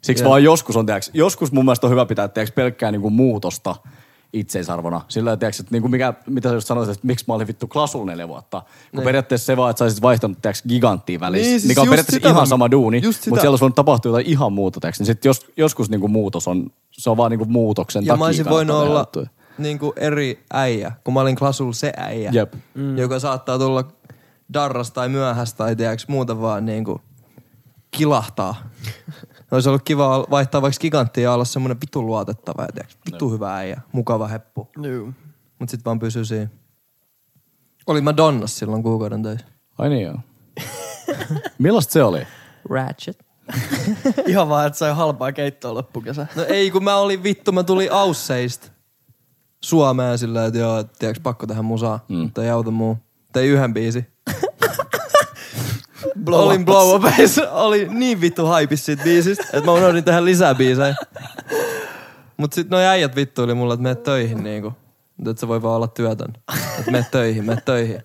Siksi 0.01 0.23
Jep. 0.23 0.29
vaan 0.29 0.43
joskus 0.43 0.77
on, 0.77 0.85
tiiäks, 0.85 1.11
joskus 1.13 1.51
mun 1.51 1.65
mielestä 1.65 1.87
on 1.87 1.91
hyvä 1.91 2.05
pitää 2.05 2.27
tiiäks, 2.27 2.51
pelkkää 2.51 2.91
niinku 2.91 3.09
muutosta 3.09 3.75
itseisarvona. 4.33 5.01
Sillä 5.07 5.37
tiiäks, 5.37 5.59
että 5.59 5.71
niinku 5.71 5.87
mikä, 5.87 6.13
mitä 6.27 6.49
sä 6.49 6.55
just 6.55 6.67
sanoit, 6.67 6.89
että 6.89 7.07
miksi 7.07 7.25
mä 7.27 7.33
olin 7.33 7.47
vittu 7.47 7.67
klasulla 7.67 8.05
neljä 8.05 8.27
vuotta. 8.27 8.61
Kun 8.61 8.69
Niin. 8.91 9.03
periaatteessa 9.03 9.45
se 9.45 9.57
vaan, 9.57 9.69
että 9.69 9.77
sä 9.79 9.85
olisit 9.85 10.01
vaihtanut 10.01 10.41
tiiäks, 10.41 10.63
giganttiin 10.69 11.19
välissä, 11.19 11.49
Niin, 11.49 11.59
siis 11.59 11.69
mikä 11.69 11.81
on 11.81 11.87
periaatteessa 11.87 12.15
sitä 12.17 12.29
ihan 12.29 12.47
sama 12.47 12.71
duuni, 12.71 13.01
mutta 13.05 13.21
siellä 13.21 13.49
olisi 13.49 13.61
voinut 13.61 13.75
tapahtua 13.75 14.09
jotain 14.09 14.25
ihan 14.25 14.53
muuta. 14.53 14.79
Tiiäks, 14.79 14.99
niin 14.99 15.05
sit 15.05 15.25
jos, 15.25 15.45
joskus 15.57 15.89
niinku 15.89 16.07
muutos 16.07 16.47
on, 16.47 16.69
se 16.91 17.09
on 17.09 17.17
vaan 17.17 17.31
niinku 17.31 17.45
muutoksen 17.45 18.05
Ja 18.05 18.07
takia 18.07 18.19
mä 18.19 18.25
olisin 18.25 18.49
voinut 18.49 18.75
olla 18.77 18.99
juttuja. 18.99 19.27
niinku 19.57 19.93
eri 19.95 20.43
äijä, 20.53 20.91
kun 21.03 21.13
mä 21.13 21.19
olin 21.21 21.35
klasulla 21.35 21.73
se 21.73 21.93
äijä, 21.97 22.31
Jep. 22.33 22.53
mm. 22.73 22.97
joka 22.97 23.19
saattaa 23.19 23.59
tulla 23.59 23.83
darras 24.53 24.91
tai 24.91 25.09
myöhässä 25.09 25.57
tai 25.57 25.75
tiedäks 25.75 26.07
muuta 26.07 26.41
vaan 26.41 26.65
niinku 26.65 27.01
kilahtaa. 27.91 28.55
Olisi 29.51 29.69
ollut 29.69 29.81
kiva 29.83 30.25
vaihtaa 30.29 30.61
vaikka 30.61 30.79
giganttia 30.81 31.23
ja 31.23 31.33
olla 31.33 31.45
semmonen 31.45 31.81
vitu 31.81 32.05
luotettava 32.05 32.61
ja 32.75 32.83
vitu 33.05 33.29
hyvä 33.29 33.55
äijä, 33.55 33.81
mukava 33.91 34.27
heppu. 34.27 34.69
Joo. 34.77 35.09
Mut 35.59 35.69
sit 35.69 35.85
vaan 35.85 35.99
pysyy 35.99 36.25
siinä. 36.25 36.47
Oli 37.87 38.01
Madonnas 38.01 38.57
silloin 38.57 38.83
kuukauden 38.83 39.23
töissä. 39.23 39.45
Ai 39.77 39.89
niin 39.89 40.03
joo. 40.03 40.17
Millaista 41.59 41.93
se 41.93 42.03
oli? 42.03 42.27
Ratchet. 42.69 43.25
Ihan 44.27 44.49
vaan, 44.49 44.67
että 44.67 44.79
sai 44.79 44.93
halpaa 44.93 45.31
keittoa 45.31 45.73
loppukesä. 45.73 46.27
No 46.35 46.43
ei, 46.43 46.71
kun 46.71 46.83
mä 46.83 46.95
olin 46.95 47.23
vittu, 47.23 47.51
mä 47.51 47.63
tulin 47.63 47.91
Ausseista 47.91 48.71
Suomeen 49.63 50.17
sillä 50.17 50.45
että 50.45 50.59
joo, 50.59 50.79
et 50.79 50.93
tiedäks 50.99 51.19
pakko 51.19 51.47
tehdä 51.47 51.61
musaa, 51.61 52.05
mm. 52.09 52.15
mutta 52.15 52.43
ei 52.43 52.49
auta 52.49 52.71
muu. 52.71 52.97
Tein 53.33 53.49
yhden 53.49 53.73
biisi. 53.73 54.05
Blow 56.23 56.39
olin 56.39 56.65
blow 56.65 56.95
up 56.95 57.03
oli 57.51 57.87
niin 57.89 58.21
vittu 58.21 58.45
haipis 58.45 58.85
siitä 58.85 59.03
biisistä, 59.03 59.43
että 59.43 59.65
mä 59.65 59.71
unohdin 59.71 60.03
tehdä 60.03 60.25
lisää 60.25 60.55
biisejä. 60.55 60.95
Mut 62.37 62.53
sit 62.53 62.69
noi 62.69 62.85
äijät 62.85 63.15
vittuili 63.15 63.53
mulle, 63.53 63.73
että 63.73 63.83
meet 63.83 64.03
töihin 64.03 64.43
niinku. 64.43 64.73
Että 65.29 65.39
se 65.39 65.47
voi 65.47 65.61
vaan 65.61 65.75
olla 65.75 65.87
työtön. 65.87 66.33
Että 66.79 66.91
meet 66.91 67.11
töihin, 67.11 67.45
meet 67.45 67.65
töihin. 67.65 68.01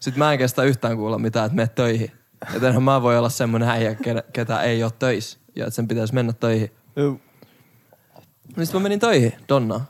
Sitten 0.00 0.18
mä 0.18 0.32
en 0.32 0.38
kestä 0.38 0.62
yhtään 0.62 0.96
kuulla 0.96 1.18
mitään, 1.18 1.46
että 1.46 1.56
meet 1.56 1.74
töihin. 1.74 2.12
Että 2.54 2.68
enhän 2.68 2.82
mä 2.82 3.02
voi 3.02 3.18
olla 3.18 3.28
semmonen 3.28 3.68
äijä, 3.68 3.96
ketä, 4.32 4.62
ei 4.62 4.82
ole 4.82 4.92
töissä. 4.98 5.38
Ja 5.56 5.64
että 5.64 5.74
sen 5.74 5.88
pitäisi 5.88 6.14
mennä 6.14 6.32
töihin. 6.32 6.70
Joo. 6.96 7.16
Niin 8.56 8.66
sit 8.66 8.74
mä 8.74 8.80
menin 8.80 9.00
töihin, 9.00 9.32
Donna. 9.48 9.80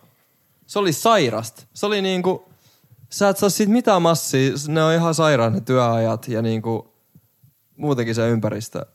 Se 0.67 0.79
oli 0.79 0.93
sairasta. 0.93 1.63
Se 1.75 1.87
oli 1.87 2.03
niinku, 2.03 2.49
sä 3.11 3.29
et 3.29 3.37
saa 3.37 3.51
siitä 3.51 3.73
mitään 3.73 4.03
massia, 4.03 4.53
ne 4.69 4.83
on 4.83 4.95
ihan 4.95 5.15
sairaan 5.15 5.53
ne 5.53 5.61
työajat 5.61 6.29
ja 6.29 6.43
niinku 6.43 6.98
muutenkin 7.79 8.15
se 8.15 8.29
ympäristö. 8.29 8.87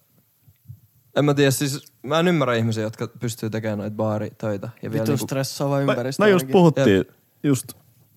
En 1.15 1.25
mä 1.25 1.33
tiedä, 1.33 1.51
siis 1.51 1.93
mä 2.03 2.19
en 2.19 2.27
ymmärrä 2.27 2.55
ihmisiä, 2.55 2.83
jotka 2.83 3.07
pystyy 3.07 3.49
tekemään 3.49 3.79
noita 3.79 3.95
baaritöitä. 3.95 4.69
Ja 4.81 4.91
vielä 4.91 5.03
Vitu 5.03 5.11
niinku, 5.11 5.25
stressaava 5.25 5.79
ympäristö. 5.79 6.23
Me 6.23 6.29
just 6.29 6.43
ainakin. 6.43 6.53
puhuttiin 6.53 7.05
just 7.43 7.67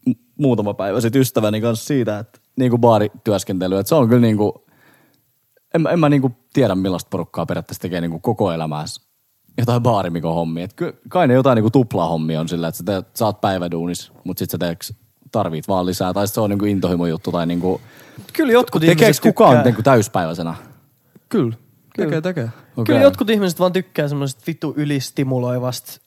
m- 0.06 0.10
muutama 0.40 0.74
päivä 0.74 1.00
sitten 1.00 1.20
ystäväni 1.22 1.60
kanssa 1.60 1.86
siitä, 1.86 2.18
että 2.18 2.40
niinku 2.56 2.78
baarityöskentely, 2.78 3.78
että 3.78 3.88
se 3.88 3.94
on 3.94 4.08
kyllä 4.08 4.20
niinku, 4.20 4.64
en, 5.74 5.80
mä- 5.80 5.90
en 5.90 6.00
mä 6.00 6.08
niinku 6.08 6.30
tiedä 6.52 6.74
millaista 6.74 7.08
porukkaa 7.10 7.46
periaatteessa 7.46 7.82
tekee 7.82 8.00
niinku 8.00 8.18
koko 8.20 8.52
elämäänsä 8.52 9.00
jotain 9.58 9.82
baarimikon 9.82 10.34
hommia. 10.34 10.64
Et 10.64 10.74
kai 11.08 11.28
ne 11.28 11.34
jotain 11.34 11.56
niinku 11.56 11.70
tuplaa 11.70 12.08
hommia 12.08 12.40
on 12.40 12.48
sillä, 12.48 12.68
että 12.68 12.78
sä, 12.78 12.84
teet, 12.84 13.16
sä 13.16 13.24
oot 13.24 13.40
päiväduunis, 13.40 14.12
mutta 14.24 14.38
sit 14.38 14.50
sä 14.50 14.58
teeks, 14.58 14.94
tarvit 15.38 15.68
vaan 15.68 15.86
lisää. 15.86 16.12
Tai 16.12 16.28
se 16.28 16.40
on 16.40 16.50
niinku 16.50 16.64
intohimo 16.64 17.06
juttu 17.06 17.32
tai 17.32 17.46
niinku, 17.46 17.80
Kyllä 18.32 18.52
jotkut 18.52 18.80
tekeekö 18.80 19.04
ihmiset 19.04 19.22
kukaan 19.22 19.50
tykkää. 19.50 19.64
niinku 19.64 19.82
täyspäiväisenä? 19.82 20.54
Kyllä, 21.28 21.56
tekee, 21.96 22.06
Kyllä. 22.08 22.20
tekee. 22.22 22.44
Okay. 22.72 22.84
Kyllä 22.84 23.00
jotkut 23.00 23.30
ihmiset 23.30 23.60
vaan 23.60 23.72
tykkää 23.72 24.08
semmoisesta 24.08 24.42
vitu 24.46 24.74
ylistimuloivasta 24.76 26.00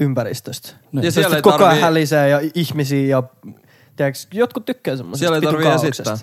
ympäristöstä. 0.00 0.68
Ja 0.92 1.02
Ja 1.02 1.12
siellä 1.12 1.42
koko 1.42 1.56
ajan 1.64 1.68
tarvii- 1.70 1.80
hälisee 1.82 2.28
ja 2.28 2.40
ihmisiä 2.54 3.06
ja 3.06 3.22
tiedätkö, 3.96 4.20
jotkut 4.32 4.64
tykkää 4.64 4.96
semmoisesta 4.96 5.18
Siellä 5.18 5.36
ei 5.36 5.42
tarvii 5.42 5.88
esittää 5.88 6.16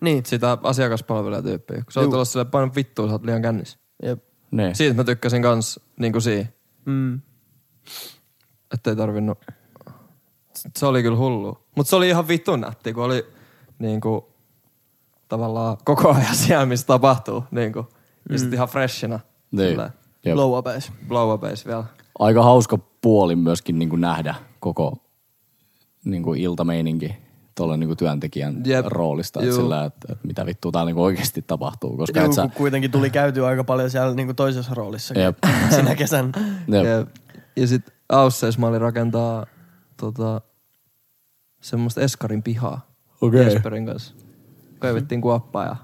Niin. 0.00 0.26
sitä 0.26 0.58
asiakaspalvelijatyyppiä. 0.62 1.76
Kun 1.76 1.92
sä 1.92 2.00
oot 2.00 2.14
ollut 2.14 2.28
silleen 2.28 2.50
paljon 2.50 2.74
vittua, 2.74 3.06
sä 3.06 3.12
oot 3.12 3.24
liian 3.24 3.42
kännissä. 3.42 3.78
Jep. 4.02 4.24
Niin. 4.50 4.76
Siitä 4.76 4.94
mä 4.96 5.04
tykkäsin 5.04 5.42
kans 5.42 5.80
niinku 5.98 6.20
siinä. 6.20 6.46
Mm. 6.84 7.20
Että 8.74 8.90
ei 8.90 8.96
tarvinnut. 8.96 9.38
Se 10.76 10.86
oli 10.86 11.02
kyllä 11.02 11.16
hullu. 11.16 11.58
Mutta 11.76 11.90
se 11.90 11.96
oli 11.96 12.08
ihan 12.08 12.28
vittu 12.28 12.56
nätti, 12.56 12.92
kun 12.92 13.04
oli 13.04 13.26
niinku 13.78 14.28
tavallaan 15.28 15.76
koko 15.84 16.10
ajan 16.14 16.34
siellä, 16.46 16.66
missä 16.66 16.86
tapahtuu. 16.86 17.44
Niinku. 17.50 17.86
Ja 18.30 18.38
sit 18.38 18.52
ihan 18.52 18.68
freshina. 18.68 19.20
Niin. 19.50 19.80
Blow 20.32 20.58
upeis. 20.58 20.92
Blow 21.08 21.34
upeis 21.34 21.66
vielä. 21.66 21.84
aika 22.18 22.42
hauska 22.42 22.78
puoli 23.00 23.36
myöskin 23.36 23.78
niin 23.78 23.88
kuin 23.88 24.00
nähdä 24.00 24.34
koko 24.60 24.96
niin 26.04 26.22
kuin 26.22 26.40
iltameininki 26.40 27.16
tuolla 27.54 27.76
niin 27.76 27.88
kuin 27.88 27.96
työntekijän 27.96 28.62
Jep. 28.66 28.86
roolista, 28.86 29.40
että, 29.40 29.50
Juu. 29.50 29.60
sillä, 29.60 29.84
että, 29.84 30.12
että 30.12 30.26
mitä 30.26 30.46
vittua 30.46 30.72
täällä 30.72 30.88
niin 30.88 30.94
kuin 30.94 31.04
oikeasti 31.04 31.42
tapahtuu. 31.42 31.96
Koska 31.96 32.20
Joo, 32.20 32.26
et 32.26 32.32
sä, 32.32 32.48
kuitenkin 32.54 32.90
tuli 32.90 33.10
käyty 33.10 33.46
aika 33.46 33.64
paljon 33.64 33.90
siellä 33.90 34.14
niinku 34.14 34.34
toisessa 34.34 34.74
roolissa 34.74 35.14
sinä 35.76 35.94
kesän. 35.94 36.32
Jep. 36.68 36.84
Ja, 36.84 37.06
ja 37.56 37.66
sit 37.66 37.82
Ausseis 38.08 38.58
mä 38.58 38.66
olin 38.66 38.80
rakentaa 38.80 39.46
tota, 39.96 40.40
semmoista 41.60 42.00
Eskarin 42.00 42.42
pihaa. 42.42 42.90
Okei. 43.20 43.44
Jesperin 43.44 43.86
kanssa. 43.86 44.14
Kaivettiin 44.78 45.20
kuoppaa 45.20 45.64
ja 45.64 45.76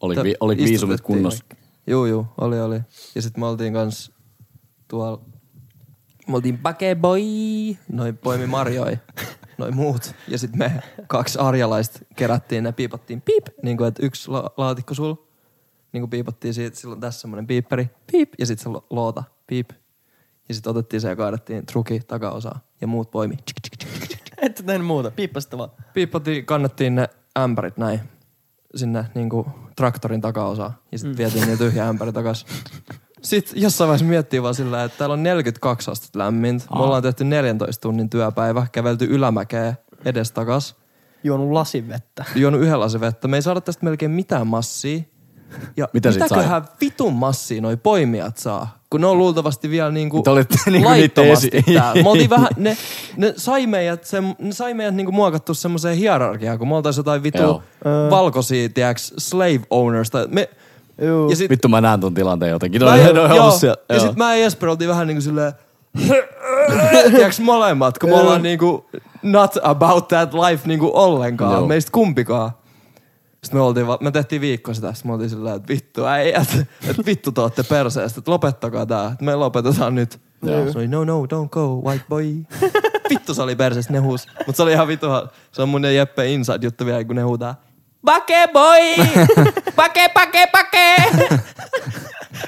Oli, 0.00 0.16
vi, 0.22 0.34
oli 0.40 0.56
viisumit 0.56 1.00
kunnossa. 1.00 1.44
Juu, 1.86 2.06
juu, 2.06 2.26
oli, 2.40 2.60
oli. 2.60 2.80
Ja 3.14 3.22
sitten 3.22 3.40
me 3.40 3.46
oltiin 3.46 3.72
kans 3.72 4.12
tuolla, 4.88 5.20
me 6.28 6.34
oltiin 6.36 6.58
Bakeboy, 6.58 7.20
noin 7.92 8.16
poimi 8.16 8.46
marjoi, 8.46 8.98
noin 9.58 9.76
muut. 9.76 10.14
Ja 10.28 10.38
sitten 10.38 10.58
me 10.58 10.82
kaksi 11.06 11.38
arjalaista 11.38 11.98
kerättiin 12.16 12.64
ne 12.64 12.72
piipattiin 12.72 13.20
piip, 13.20 13.46
niin 13.62 13.76
kuin 13.76 13.88
että 13.88 14.06
yksi 14.06 14.30
la- 14.30 14.50
laatikko 14.56 14.94
sul, 14.94 15.14
niin 15.92 16.02
kuin 16.02 16.10
piipattiin 16.10 16.54
siitä, 16.54 16.76
silloin 16.80 17.00
tässä 17.00 17.20
semmonen 17.20 17.46
piipperi, 17.46 17.90
piip, 18.12 18.32
ja 18.38 18.46
sitten 18.46 18.62
se 18.62 18.68
lo- 18.68 18.86
loota, 18.90 19.24
piip. 19.46 19.70
Ja 20.48 20.54
sitten 20.54 20.70
otettiin 20.70 21.00
se 21.00 21.08
ja 21.08 21.16
kaadettiin 21.16 21.66
truki 21.66 22.00
takaosaa 22.00 22.60
ja 22.80 22.86
muut 22.86 23.10
poimi. 23.10 23.34
Ette 24.44 24.62
tehnyt 24.62 24.86
muuta, 24.86 25.10
piippasitte 25.10 25.58
vaan. 25.58 25.70
Piippattiin, 25.94 26.46
kannettiin 26.46 26.94
ne 26.94 27.08
ämpärit 27.38 27.76
näin 27.76 28.00
sinne 28.74 29.04
niinku 29.14 29.46
traktorin 29.76 30.20
takaosaan 30.20 30.72
ja 30.92 30.98
sitten 30.98 31.14
mm. 31.14 31.18
vietiin 31.18 31.48
ne 31.48 31.56
tyhjä 31.56 31.88
ämpäri 31.88 32.12
takas. 32.12 32.46
Sitten 33.22 33.62
jossain 33.62 33.88
vaiheessa 33.88 34.06
miettii 34.06 34.42
vaan 34.42 34.54
sillä, 34.54 34.84
että 34.84 34.98
täällä 34.98 35.12
on 35.12 35.22
42 35.22 35.90
astetta 35.90 36.18
lämmintä. 36.18 36.64
Me 36.64 36.76
Aa. 36.78 36.82
ollaan 36.84 37.02
tehty 37.02 37.24
14 37.24 37.80
tunnin 37.82 38.10
työpäivä, 38.10 38.66
kävelty 38.72 39.04
ylämäkeä 39.04 39.74
edestakas, 40.04 40.76
Juonut 41.24 41.50
lasin 41.50 41.88
vettä. 41.88 42.24
juonut 42.34 42.60
yhden 42.60 42.80
lasin 42.80 43.00
vettä. 43.00 43.28
Me 43.28 43.36
ei 43.36 43.42
saada 43.42 43.60
tästä 43.60 43.84
melkein 43.84 44.10
mitään 44.10 44.46
massia. 44.46 45.02
Ja 45.76 45.88
Mitä 45.92 46.12
sit 46.12 46.22
mitäköhän 46.22 46.64
vitun 46.80 47.12
massia 47.14 47.60
noi 47.62 47.76
poimijat 47.76 48.36
saa? 48.36 48.78
Kun 48.90 49.00
ne 49.00 49.06
on 49.06 49.18
luultavasti 49.18 49.70
vielä 49.70 49.90
niinku 49.90 50.22
Te 50.22 50.30
olitte 50.30 50.56
niinku 50.66 50.88
laittomasti 50.88 51.50
esi- 51.52 51.74
täällä. 51.74 52.02
Me 52.02 52.08
oltiin 52.10 52.30
vähän, 52.30 52.48
ne, 52.56 52.76
ne 53.16 53.34
sai 53.36 53.66
meidät, 53.66 54.04
se, 54.04 54.20
ne 54.20 54.52
sai 54.52 54.74
meidät 54.74 54.94
niinku 54.94 55.12
muokattu 55.12 55.54
semmoiseen 55.54 55.96
hierarkiaan, 55.96 56.58
kun 56.58 56.68
me 56.68 56.74
oltais 56.76 56.96
jotain 56.96 57.22
vitu 57.22 57.42
Joo. 57.42 57.62
valkoisia, 58.10 58.68
tiiäks, 58.68 59.14
slave 59.18 59.60
owners. 59.70 60.10
Tai 60.10 60.26
me, 60.30 60.48
Joo. 60.98 61.30
ja 61.30 61.36
sit, 61.36 61.50
Vittu 61.50 61.68
mä 61.68 61.80
näen 61.80 62.00
ton 62.00 62.14
tilanteen 62.14 62.50
jotenkin. 62.50 62.84
mä, 62.84 62.90
No, 62.90 62.96
ja, 62.96 63.12
no, 63.12 63.34
joo, 63.34 63.42
ollut 63.44 63.54
siellä- 63.60 63.82
ja 63.88 63.94
joo. 63.94 64.06
sit 64.06 64.16
mä 64.16 64.34
ja 64.36 64.40
Jesper 64.42 64.68
oltiin 64.68 64.90
vähän 64.90 65.06
niinku 65.06 65.20
silleen, 65.22 65.52
tiiäks 67.16 67.40
molemmat, 67.40 67.98
kun 67.98 68.08
me 68.10 68.16
ollaan 68.16 68.42
niinku 68.42 68.86
not 69.22 69.52
about 69.62 70.08
that 70.08 70.34
life 70.34 70.68
niinku 70.68 70.90
ollenkaan, 70.94 71.52
Joo. 71.52 71.66
meistä 71.66 71.92
kumpikaan. 71.92 72.50
Sitten 73.44 73.60
me, 73.60 73.64
oltiin, 73.64 73.86
va- 73.86 73.98
me 74.00 74.10
tehtiin 74.10 74.40
viikko 74.40 74.74
sitä, 74.74 74.92
sitten 74.92 75.10
me 75.10 75.14
oltiin 75.14 75.30
silleen, 75.30 75.56
että 75.56 75.68
vittu 75.68 76.04
äijät, 76.06 76.48
että 76.88 77.02
vittu 77.06 77.32
te 77.32 77.40
ootte 77.40 77.62
perseestä, 77.62 78.18
että 78.18 78.30
lopettakaa 78.30 78.86
tää, 78.86 79.06
että 79.12 79.24
me 79.24 79.34
lopetetaan 79.34 79.94
nyt. 79.94 80.20
Joo. 80.42 80.72
Se 80.72 80.78
oli, 80.78 80.88
no 80.88 81.04
no, 81.04 81.22
don't 81.24 81.48
go, 81.50 81.82
white 81.84 82.04
boy. 82.08 82.24
vittu 83.10 83.34
se 83.34 83.42
oli 83.42 83.56
perseestä, 83.56 83.92
ne 83.92 83.98
huus. 83.98 84.26
Mutta 84.46 84.56
se 84.56 84.62
oli 84.62 84.72
ihan 84.72 84.88
vittu, 84.88 85.06
se 85.52 85.62
on 85.62 85.68
mun 85.68 85.84
ja 85.84 85.90
Jeppe 85.92 86.32
inside 86.32 86.66
juttu 86.66 86.86
vielä, 86.86 87.04
kun 87.04 87.16
ne 87.16 87.22
huutaa, 87.22 87.54
Pake 88.04 88.48
boy! 88.52 89.06
Pake, 89.76 90.08
pake, 90.14 90.46
pake! 90.52 90.96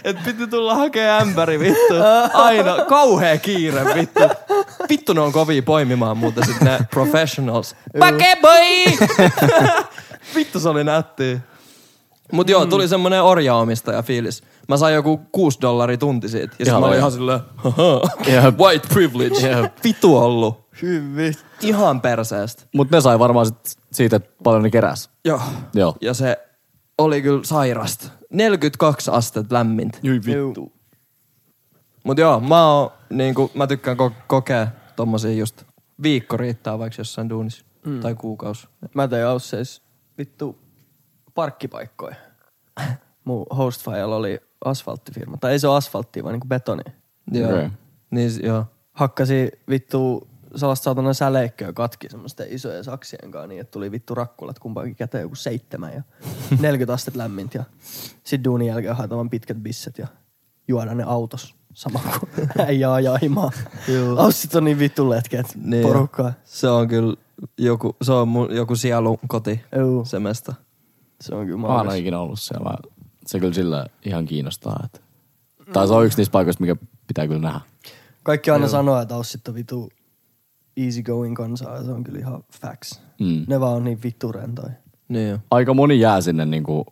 Et 0.05 0.17
piti 0.25 0.47
tulla 0.47 0.75
hakee 0.75 1.11
ämpäri 1.11 1.59
vittu. 1.59 1.95
Aina 2.33 2.85
kauhea 2.89 3.39
kiire 3.39 3.95
vittu. 3.95 4.21
Vittu 4.89 5.13
ne 5.13 5.21
on 5.21 5.33
kovia 5.33 5.63
poimimaan 5.63 6.17
muuten 6.17 6.47
sit 6.47 6.61
ne 6.61 6.79
professionals. 6.91 7.77
Pake 7.99 8.37
boy! 8.43 9.07
Vittu 10.35 10.61
se 10.61 10.69
oli 10.69 10.85
nättiä. 10.85 11.41
Mut 12.33 12.49
joo, 12.49 12.67
tuli 12.67 12.89
semmonen 12.89 13.23
orjaomistaja 13.23 14.03
fiilis. 14.03 14.43
Mä 14.69 14.77
sain 14.77 14.95
joku 14.95 15.21
6 15.33 15.59
dollaria 15.61 15.97
tunti 15.97 16.29
siitä. 16.29 16.57
Ja 16.59 16.65
sit 16.65 16.67
Ihan 16.67 16.81
mä 16.81 16.87
olin 16.87 16.99
ihan 16.99 17.13
silleen, 17.13 17.41
Jep. 18.33 18.59
white 18.59 18.89
privilege. 18.89 19.49
Jep. 19.49 19.75
Vittu 19.85 20.17
ollut. 20.17 20.67
Hyvin. 20.83 21.35
Ihan 21.61 22.01
perseestä. 22.01 22.63
Mut 22.75 22.91
ne 22.91 23.01
sai 23.01 23.19
varmaan 23.19 23.47
sit 23.47 23.57
siitä, 23.93 24.17
että 24.17 24.31
paljon 24.45 24.63
ne 24.63 24.71
keräs. 24.71 25.11
Joo. 25.25 25.41
Joo. 25.75 25.95
Ja 26.01 26.15
se 26.15 26.37
oli 26.99 27.23
kyllä 27.23 27.45
sairasta. 27.45 28.09
42 28.33 29.11
astetta 29.11 29.55
lämmintä. 29.55 29.99
Vittu. 30.03 30.73
Mut 32.05 32.19
joo, 32.19 32.41
mä, 32.41 32.73
oon, 32.73 32.91
niinku, 33.11 33.51
mä 33.55 33.67
tykkään 33.67 33.97
ko- 33.97 34.23
kokea 34.27 34.67
tommosia 34.97 35.33
just 35.33 35.63
viikko 36.03 36.37
riittää 36.37 36.79
vaikka 36.79 37.01
jossain 37.01 37.29
duunissa. 37.29 37.65
Mm. 37.87 38.01
Tai 38.01 38.15
kuukausi. 38.15 38.69
Mä 38.95 39.09
tein 39.09 39.27
Ausseis 39.27 39.83
vittu 40.19 40.59
parkkipaikkoja. 41.35 42.17
Mun 43.25 43.47
hostfajalla 43.57 44.17
oli 44.17 44.41
asfalttifirma. 44.65 45.37
Tai 45.37 45.53
ei 45.53 45.59
se 45.59 45.69
ole 45.69 45.77
asfalttia, 45.77 46.23
vaan 46.23 46.33
niinku 46.33 46.49
betoni. 46.49 46.83
Joo. 47.33 47.51
Okei. 47.51 47.71
Niin, 48.11 48.31
joo. 48.43 48.65
Hakkasi 48.93 49.53
vittu 49.69 50.29
sellaista 50.57 50.85
saatana 50.85 51.13
säleikköä 51.13 51.73
katki 51.73 52.09
semmoisten 52.09 52.47
isojen 52.51 52.85
saksien 52.85 53.31
kanssa 53.31 53.47
niin, 53.47 53.61
että 53.61 53.71
tuli 53.71 53.91
vittu 53.91 54.15
rakkulat 54.15 54.59
kumpaankin 54.59 54.97
käteen 54.97 55.23
joku 55.23 55.35
seitsemän 55.35 55.93
ja 55.93 56.03
40 56.61 56.93
astetta 56.93 57.19
lämmintä 57.19 57.59
ja 57.59 57.65
sit 58.25 58.45
duunin 58.45 58.69
jälkeen 58.69 58.97
haetaan 58.97 59.31
pitkät 59.31 59.57
bisset 59.57 59.99
ja 59.99 60.07
juoda 60.69 60.95
ne 60.95 61.05
autos 61.07 61.56
sama 61.77 62.01
kuin 62.21 62.49
äijä 62.59 62.93
ajaa 62.93 63.19
himaa. 63.23 63.51
Aussit 64.19 64.55
on 64.55 64.65
niin 64.65 64.79
vittu 64.79 65.11
letkeet 65.11 65.47
Niin 65.65 65.83
porukkaa. 65.83 66.33
Se 66.45 66.69
on 66.69 66.89
kyllä 66.89 67.17
joku, 67.59 67.97
se 68.03 68.13
on 68.13 68.29
mun, 68.29 68.49
joku 68.51 68.77
sielun 68.77 69.19
koti. 69.29 69.61
Juu. 69.79 70.05
Se 70.05 70.19
mesta. 70.19 70.55
Se 71.21 71.35
on 71.35 71.47
kyllä 71.47 71.85
Mä 71.85 71.95
ikinä 71.95 72.21
ollut 72.21 72.41
siellä. 72.41 72.71
Se 73.27 73.41
kyllä 73.41 73.55
sillä 73.55 73.87
ihan 74.05 74.25
kiinnostaa. 74.25 74.81
Että. 74.85 75.01
Tai 75.73 75.89
se 75.89 75.95
on 75.95 76.07
yksi 76.07 76.19
niistä 76.19 76.33
paikoista, 76.33 76.61
mikä 76.61 76.77
pitää 77.07 77.27
kyllä 77.27 77.41
nähdä. 77.41 77.61
Kaikki 78.23 78.51
aina 78.51 78.69
sanoo, 78.69 79.01
että 79.01 79.15
Aussit 79.15 79.49
on 79.49 79.55
vittu 79.55 79.89
easy 80.77 81.03
going 81.03 81.37
kansaa 81.37 81.77
ja 81.77 81.85
se 81.85 81.91
on 81.91 82.05
kyllä 82.05 82.19
ihan 82.19 82.45
facts. 82.61 83.01
Mm. 83.21 83.45
Ne 83.49 83.61
vaan 83.61 83.77
on 83.77 83.85
niin 83.85 83.99
vittu 84.03 84.33
rentoja. 84.33 84.73
Niin. 85.09 85.39
Aika 85.51 85.75
moni 85.75 86.01
jää 86.01 86.21
sinne 86.21 86.47
niinku, 86.47 86.85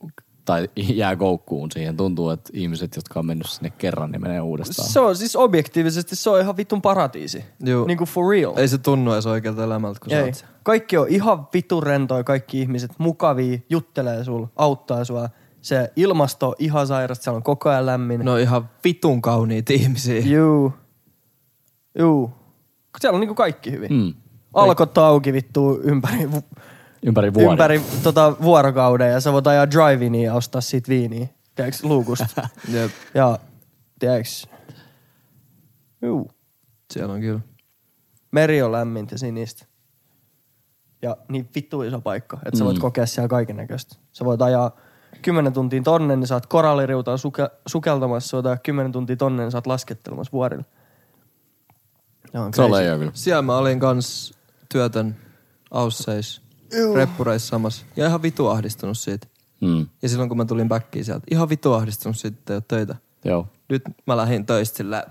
tai 0.45 0.69
jää 1.01 1.17
koukkuun 1.17 1.71
siihen. 1.73 1.97
Tuntuu, 1.97 2.31
että 2.31 2.51
ihmiset, 2.53 2.97
jotka 2.97 3.19
on 3.21 3.27
mennyt 3.27 3.47
sinne 3.51 3.71
kerran, 3.71 4.11
niin 4.11 4.23
menee 4.23 4.41
uudestaan. 4.41 4.89
Se 4.89 5.01
on 5.01 5.17
siis 5.17 5.37
objektiivisesti, 5.37 6.17
se 6.17 6.31
on 6.31 6.41
ihan 6.41 6.57
vittun 6.57 6.83
paratiisi. 6.83 7.45
Juu. 7.65 7.87
Niinku 7.87 8.05
for 8.05 8.31
real. 8.31 8.57
Ei 8.57 8.69
se 8.69 8.79
tunnu 8.79 9.13
edes 9.13 9.27
oikealta 9.27 9.65
elämältä, 9.65 10.01
kun 10.01 10.11
sä 10.11 10.17
Ei. 10.17 10.25
oot 10.25 10.35
siellä. 10.35 10.55
Kaikki 10.63 10.97
on 10.97 11.09
ihan 11.09 11.49
vitun 11.55 11.83
rentoja, 11.83 12.25
kaikki 12.25 12.61
ihmiset 12.61 12.91
mukavia, 12.99 13.59
juttelee 13.71 14.25
sul, 14.25 14.47
auttaa 14.57 15.05
sua. 15.05 15.29
Se 15.61 15.93
ilmasto 15.97 16.49
on 16.49 16.55
ihan 16.59 16.87
sairasta, 16.87 17.25
siellä 17.25 17.37
on 17.37 17.43
koko 17.43 17.71
ajan 17.71 17.87
lämmin. 17.87 18.25
Ne 18.25 18.31
on 18.31 18.41
ihan 18.41 18.71
vitun 18.85 19.23
kauniita 19.23 19.73
ihmisiä. 19.73 20.21
Juu. 20.21 20.73
Juu. 21.99 22.31
Siellä 23.01 23.17
on 23.17 23.21
niinku 23.21 23.35
kaikki 23.35 23.71
hyvin. 23.71 23.93
Mm. 23.93 24.15
Alkot 24.55 24.99
auki 24.99 25.33
vittu 25.33 25.81
ympäri, 25.83 26.29
Ympäri 27.07 27.35
vuoden. 27.35 27.51
ympäri 27.51 27.83
tota, 28.03 28.37
vuorokauden 28.43 29.11
ja 29.13 29.21
sä 29.21 29.33
voit 29.33 29.47
ajaa 29.47 29.71
drive 29.71 30.19
ja 30.19 30.35
ostaa 30.35 30.61
siitä 30.61 30.89
viiniä. 30.89 31.27
Tiedätkö, 31.55 31.89
luukusta. 31.89 32.49
Jep. 32.75 32.91
ja 33.15 33.39
tiedätkö, 33.99 34.29
juu. 36.03 36.31
Siellä 36.93 37.15
on 37.15 37.21
kyllä. 37.21 37.41
Meri 38.33 38.63
on 38.63 38.73
lämmintä 38.73 39.19
sinistä. 39.19 39.67
Ja 41.03 41.17
niin 41.29 41.49
vittu 41.55 41.83
iso 41.83 42.01
paikka, 42.01 42.39
että 42.47 42.59
sä 42.59 42.65
voit 42.65 42.77
Mm. 42.77 42.81
kokea 42.81 43.07
siellä 43.07 43.29
kaiken 43.29 43.57
näköistä. 43.57 43.97
Sä 44.13 44.25
voit 44.25 44.43
ajaa 44.43 44.77
10 45.23 45.53
tuntia 45.53 45.83
tonne, 45.83 46.17
niin 46.17 46.27
sä 46.27 46.35
oot 46.35 46.47
koralliriutaan 46.47 47.19
suke, 47.19 47.49
sukeltamassa, 47.67 48.29
sä 48.29 48.37
voit 48.37 48.47
ajaa 48.47 48.57
10 48.57 48.93
tuntia 48.93 49.17
tonne, 49.17 49.43
niin 49.43 49.51
sä 49.53 49.59
oot 49.59 49.67
laskettelemassa 49.67 50.33
vuorilla. 50.33 50.65
Se 52.33 52.39
on 52.39 52.51
kyllä. 52.51 53.11
Siellä 53.13 53.43
mä 53.43 53.57
olin 53.57 53.81
kans 53.81 54.35
työtön 54.73 55.17
Ausseis, 55.71 56.43
reppureissa 56.95 57.49
samassa. 57.49 57.87
Ja 57.97 58.07
ihan 58.07 58.23
vitu 58.23 58.49
ahdistunut 58.49 58.99
siitä. 58.99 59.27
Mm. 59.61 59.87
Ja 60.03 60.09
silloin 60.09 60.29
kun 60.29 60.39
mä 60.39 60.45
tulin 60.45 60.69
backiin 60.69 61.05
sieltä, 61.05 61.25
ihan 61.31 61.49
vitu 61.49 61.73
ahdistunut 61.73 62.17
siitä, 62.17 62.37
että 62.39 62.53
ei 62.53 62.57
ole 62.57 62.65
töitä. 62.69 62.97
Joo. 63.25 63.47
Nyt 63.69 63.83
mä 64.07 64.17
lähdin 64.17 64.47
töistä 64.47 64.77
sillä 64.77 65.05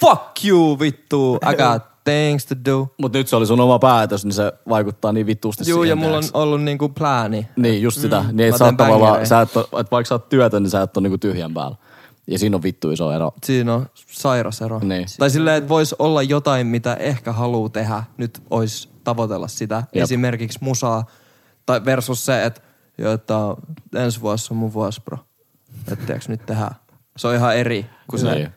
fuck 0.00 0.44
you 0.44 0.78
vittu, 0.78 1.38
I 1.52 1.56
got 1.56 1.82
things 2.04 2.46
to 2.46 2.54
do. 2.64 2.88
Mut 2.98 3.12
nyt 3.12 3.28
se 3.28 3.36
oli 3.36 3.46
sun 3.46 3.60
oma 3.60 3.78
päätös, 3.78 4.24
niin 4.24 4.32
se 4.32 4.52
vaikuttaa 4.68 5.12
niin 5.12 5.26
vittuusti 5.26 5.70
Juu, 5.70 5.84
ja 5.84 5.96
mulla 5.96 6.16
on 6.16 6.22
ollut 6.32 6.62
niinku 6.62 6.88
plääni. 6.88 7.48
Niin, 7.56 7.82
just 7.82 8.00
sitä. 8.00 8.20
Mm. 8.22 8.36
Niin, 8.36 8.48
että 8.48 8.58
sä 8.58 8.64
oot 8.64 8.76
tavallaan, 8.76 9.26
sä 9.26 9.40
et 9.40 9.48
että 9.56 9.90
vaikka 9.90 10.08
sä 10.08 10.14
oot 10.14 10.28
työtön, 10.28 10.62
niin 10.62 10.70
sä 10.70 10.82
et 10.82 10.96
ole 10.96 11.02
niinku 11.02 11.18
tyhjän 11.18 11.54
päällä. 11.54 11.76
Ja 12.26 12.38
siinä 12.38 12.56
on 12.56 12.62
vittu 12.62 12.90
iso 12.90 13.12
ero. 13.12 13.32
Siinä 13.44 13.74
on 13.74 13.86
sairas 14.10 14.62
ero. 14.62 14.78
Niin. 14.78 15.06
Tai 15.18 15.30
silleen, 15.30 15.56
että 15.56 15.68
voisi 15.68 15.94
olla 15.98 16.22
jotain, 16.22 16.66
mitä 16.66 16.94
ehkä 16.94 17.32
haluaa 17.32 17.68
tehdä. 17.68 18.02
Nyt 18.16 18.42
olisi 18.50 18.88
tavoitella 19.04 19.48
sitä. 19.48 19.82
Jep. 19.94 20.02
Esimerkiksi 20.02 20.58
musaa. 20.62 21.04
Tai 21.66 21.84
versus 21.84 22.26
se, 22.26 22.44
että, 22.44 22.60
jo, 22.98 23.12
että 23.12 23.34
ensi 23.94 24.20
vuosi 24.20 24.48
on 24.50 24.56
mun 24.56 24.72
vuosi, 24.72 25.00
bro. 25.04 25.18
Että 25.92 26.06
tiiäks, 26.06 26.28
nyt 26.28 26.46
tehdään. 26.46 26.74
Se 27.16 27.28
on 27.28 27.34
ihan 27.34 27.56
eri 27.56 27.86
kuin 28.08 28.20
se 28.20 28.34
Niin. 28.34 28.48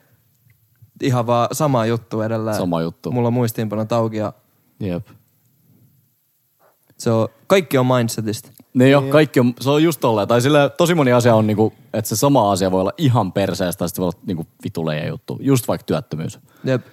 ihan 1.01 1.27
vaan 1.27 1.47
sama 1.51 1.85
juttu 1.85 2.21
edelleen. 2.21 2.57
Sama 2.57 2.81
juttu. 2.81 3.11
Mulla 3.11 3.27
on 3.27 3.33
muistiinpano 3.33 3.85
tauki 3.85 4.17
ja 4.17 4.33
Jep. 4.79 5.07
se 6.97 7.11
on, 7.11 7.27
kaikki 7.47 7.77
on 7.77 7.85
mindsetistä. 7.87 8.49
Niin 8.73 8.91
jo, 8.91 9.01
kaikki 9.01 9.39
on, 9.39 9.53
se 9.59 9.69
on 9.69 9.83
just 9.83 9.99
tolleen. 9.99 10.27
Tai 10.27 10.41
sille 10.41 10.69
tosi 10.77 10.95
moni 10.95 11.13
asia 11.13 11.35
on 11.35 11.47
niinku, 11.47 11.73
että 11.93 12.09
se 12.09 12.15
sama 12.15 12.51
asia 12.51 12.71
voi 12.71 12.81
olla 12.81 12.93
ihan 12.97 13.31
perseestä, 13.31 13.79
tai 13.79 13.89
sitten 13.89 14.01
voi 14.01 14.07
olla 14.07 14.19
niinku 14.25 14.47
vituleja 14.63 15.07
juttu. 15.07 15.37
Just 15.41 15.67
vaikka 15.67 15.85
työttömyys. 15.85 16.39
Jep. 16.63 16.85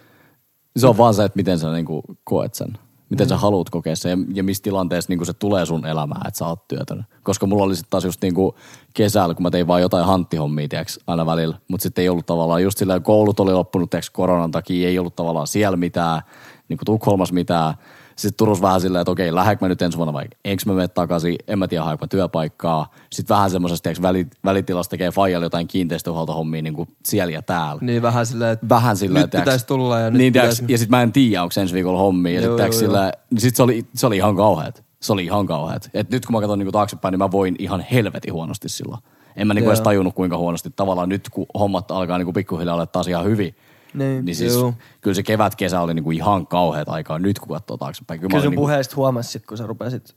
Se 0.76 0.86
on 0.86 0.96
vaan 0.98 1.14
se, 1.14 1.24
että 1.24 1.36
miten 1.36 1.58
sä 1.58 1.72
niinku 1.72 2.02
koet 2.24 2.54
sen. 2.54 2.78
Miten 3.10 3.28
sä 3.28 3.36
haluat 3.36 3.70
kokea 3.70 3.96
sen 3.96 4.10
ja, 4.10 4.26
ja 4.34 4.42
missä 4.42 4.62
tilanteessa 4.62 5.10
niinku 5.10 5.24
se 5.24 5.32
tulee 5.32 5.66
sun 5.66 5.86
elämään, 5.86 6.26
että 6.26 6.38
sä 6.38 6.46
oot 6.46 6.68
työtön. 6.68 7.06
Koska 7.22 7.46
mulla 7.46 7.64
oli 7.64 7.76
sitten 7.76 7.90
taas 7.90 8.04
just 8.04 8.22
niinku 8.22 8.54
kesällä, 8.94 9.34
kun 9.34 9.42
mä 9.42 9.50
tein 9.50 9.66
vaan 9.66 9.80
jotain 9.80 10.06
hanttihommia, 10.06 10.68
tiiäks, 10.68 10.98
aina 11.06 11.26
välillä. 11.26 11.56
Mutta 11.68 11.82
sitten 11.82 12.02
ei 12.02 12.08
ollut 12.08 12.26
tavallaan, 12.26 12.62
just 12.62 12.78
sillä 12.78 13.00
koulut 13.00 13.40
oli 13.40 13.52
loppunut, 13.52 13.90
tiiäks, 13.90 14.10
koronan 14.10 14.50
takia, 14.50 14.88
ei 14.88 14.98
ollut 14.98 15.16
tavallaan 15.16 15.46
siellä 15.46 15.76
mitään, 15.76 16.22
niinku 16.68 16.84
Tukholmas 16.84 17.32
mitään. 17.32 17.74
Sitten 18.20 18.36
Turussa 18.36 18.62
vähän 18.62 18.80
silleen, 18.80 19.00
että 19.00 19.10
okei, 19.10 19.34
lähdekö 19.34 19.64
mä 19.64 19.68
nyt 19.68 19.82
ensi 19.82 19.98
vuonna 19.98 20.12
vai 20.12 20.24
enkö 20.44 20.62
mä 20.66 20.72
mene 20.72 20.88
takaisin, 20.88 21.36
en 21.48 21.58
mä 21.58 21.68
tiedä, 21.68 21.84
haenko 21.84 22.06
työpaikkaa. 22.06 22.92
Sitten 23.12 23.34
vähän 23.36 23.50
semmoisesta, 23.50 23.82
tiiäks, 23.82 24.02
väli, 24.02 24.26
välitilasta 24.44 24.90
tekee 24.90 25.10
Fajalle 25.10 25.46
jotain 25.46 25.68
kiinteistöhuoltohommia 25.68 26.62
niinku 26.62 26.88
siellä 27.04 27.32
ja 27.32 27.42
täällä 27.42 27.82
Niin 27.82 28.02
vähän 28.02 28.26
silleen, 28.26 28.50
että 28.50 28.68
vähän 28.68 28.96
sillä 28.96 29.20
nyt 29.20 29.30
pitäisi 29.30 29.66
tulla 29.66 29.98
ja 29.98 30.10
nyt 30.10 30.18
niin, 30.18 30.32
pitäisi... 30.32 30.62
pitäisi... 30.62 30.72
Ja 30.72 30.78
sit 30.78 30.88
mä 30.88 31.02
en 31.02 31.12
tiedä, 31.12 31.42
onko 31.42 31.60
ensi 31.60 31.74
viikolla 31.74 31.98
hommia. 31.98 32.40
Ja 32.40 32.46
Joo, 32.46 32.58
sit, 32.58 32.66
joo, 32.66 32.72
sillä, 32.72 33.12
niin 33.30 33.40
sit 33.40 33.56
se 33.56 33.62
oli, 33.62 33.86
se 33.94 34.06
oli 34.06 34.16
ihan 34.16 34.36
kauheat. 34.36 34.84
Se 35.00 35.12
oli 35.12 35.24
ihan 35.24 35.46
kauheat. 35.46 35.90
Et 35.94 36.10
nyt 36.10 36.26
kun 36.26 36.32
mä 36.32 36.40
katson 36.40 36.58
niinku 36.58 36.72
taaksepäin, 36.72 37.12
niin 37.12 37.18
mä 37.18 37.30
voin 37.30 37.56
ihan 37.58 37.80
helvetin 37.80 38.32
huonosti 38.32 38.68
silloin. 38.68 39.02
En 39.36 39.46
mä 39.46 39.54
niinku 39.54 39.70
edes 39.70 39.80
tajunnut 39.80 40.14
kuinka 40.14 40.36
huonosti. 40.36 40.70
Tavallaan 40.76 41.08
nyt 41.08 41.28
kun 41.28 41.46
hommat 41.58 41.90
alkaa 41.90 42.18
niinku 42.18 42.32
pikkuhiljaa 42.32 42.74
olla 42.74 42.86
taas 42.86 43.08
ihan 43.08 43.24
hyvin, 43.24 43.54
Niin. 43.94 44.24
niin 44.24 44.36
siis 44.36 44.54
Joo. 44.54 44.74
kyllä 45.00 45.14
se 45.14 45.22
kevät, 45.22 45.56
kesä 45.56 45.80
oli 45.80 45.94
niinku 45.94 46.10
ihan 46.10 46.46
kauheat 46.46 46.88
aikaa 46.88 47.18
nyt 47.18 47.38
kun 47.38 47.48
katsoo 47.48 47.76
taaksepäin. 47.76 48.20
Kyllä, 48.20 48.28
Kyllä 48.30 48.38
mä 48.40 48.42
sun 48.42 48.50
niinku, 48.50 48.62
puheesta 48.62 48.96
huomasi 48.96 49.30
sit, 49.30 49.46
kun 49.46 49.58
sä 49.58 49.66
rupesit 49.66 50.16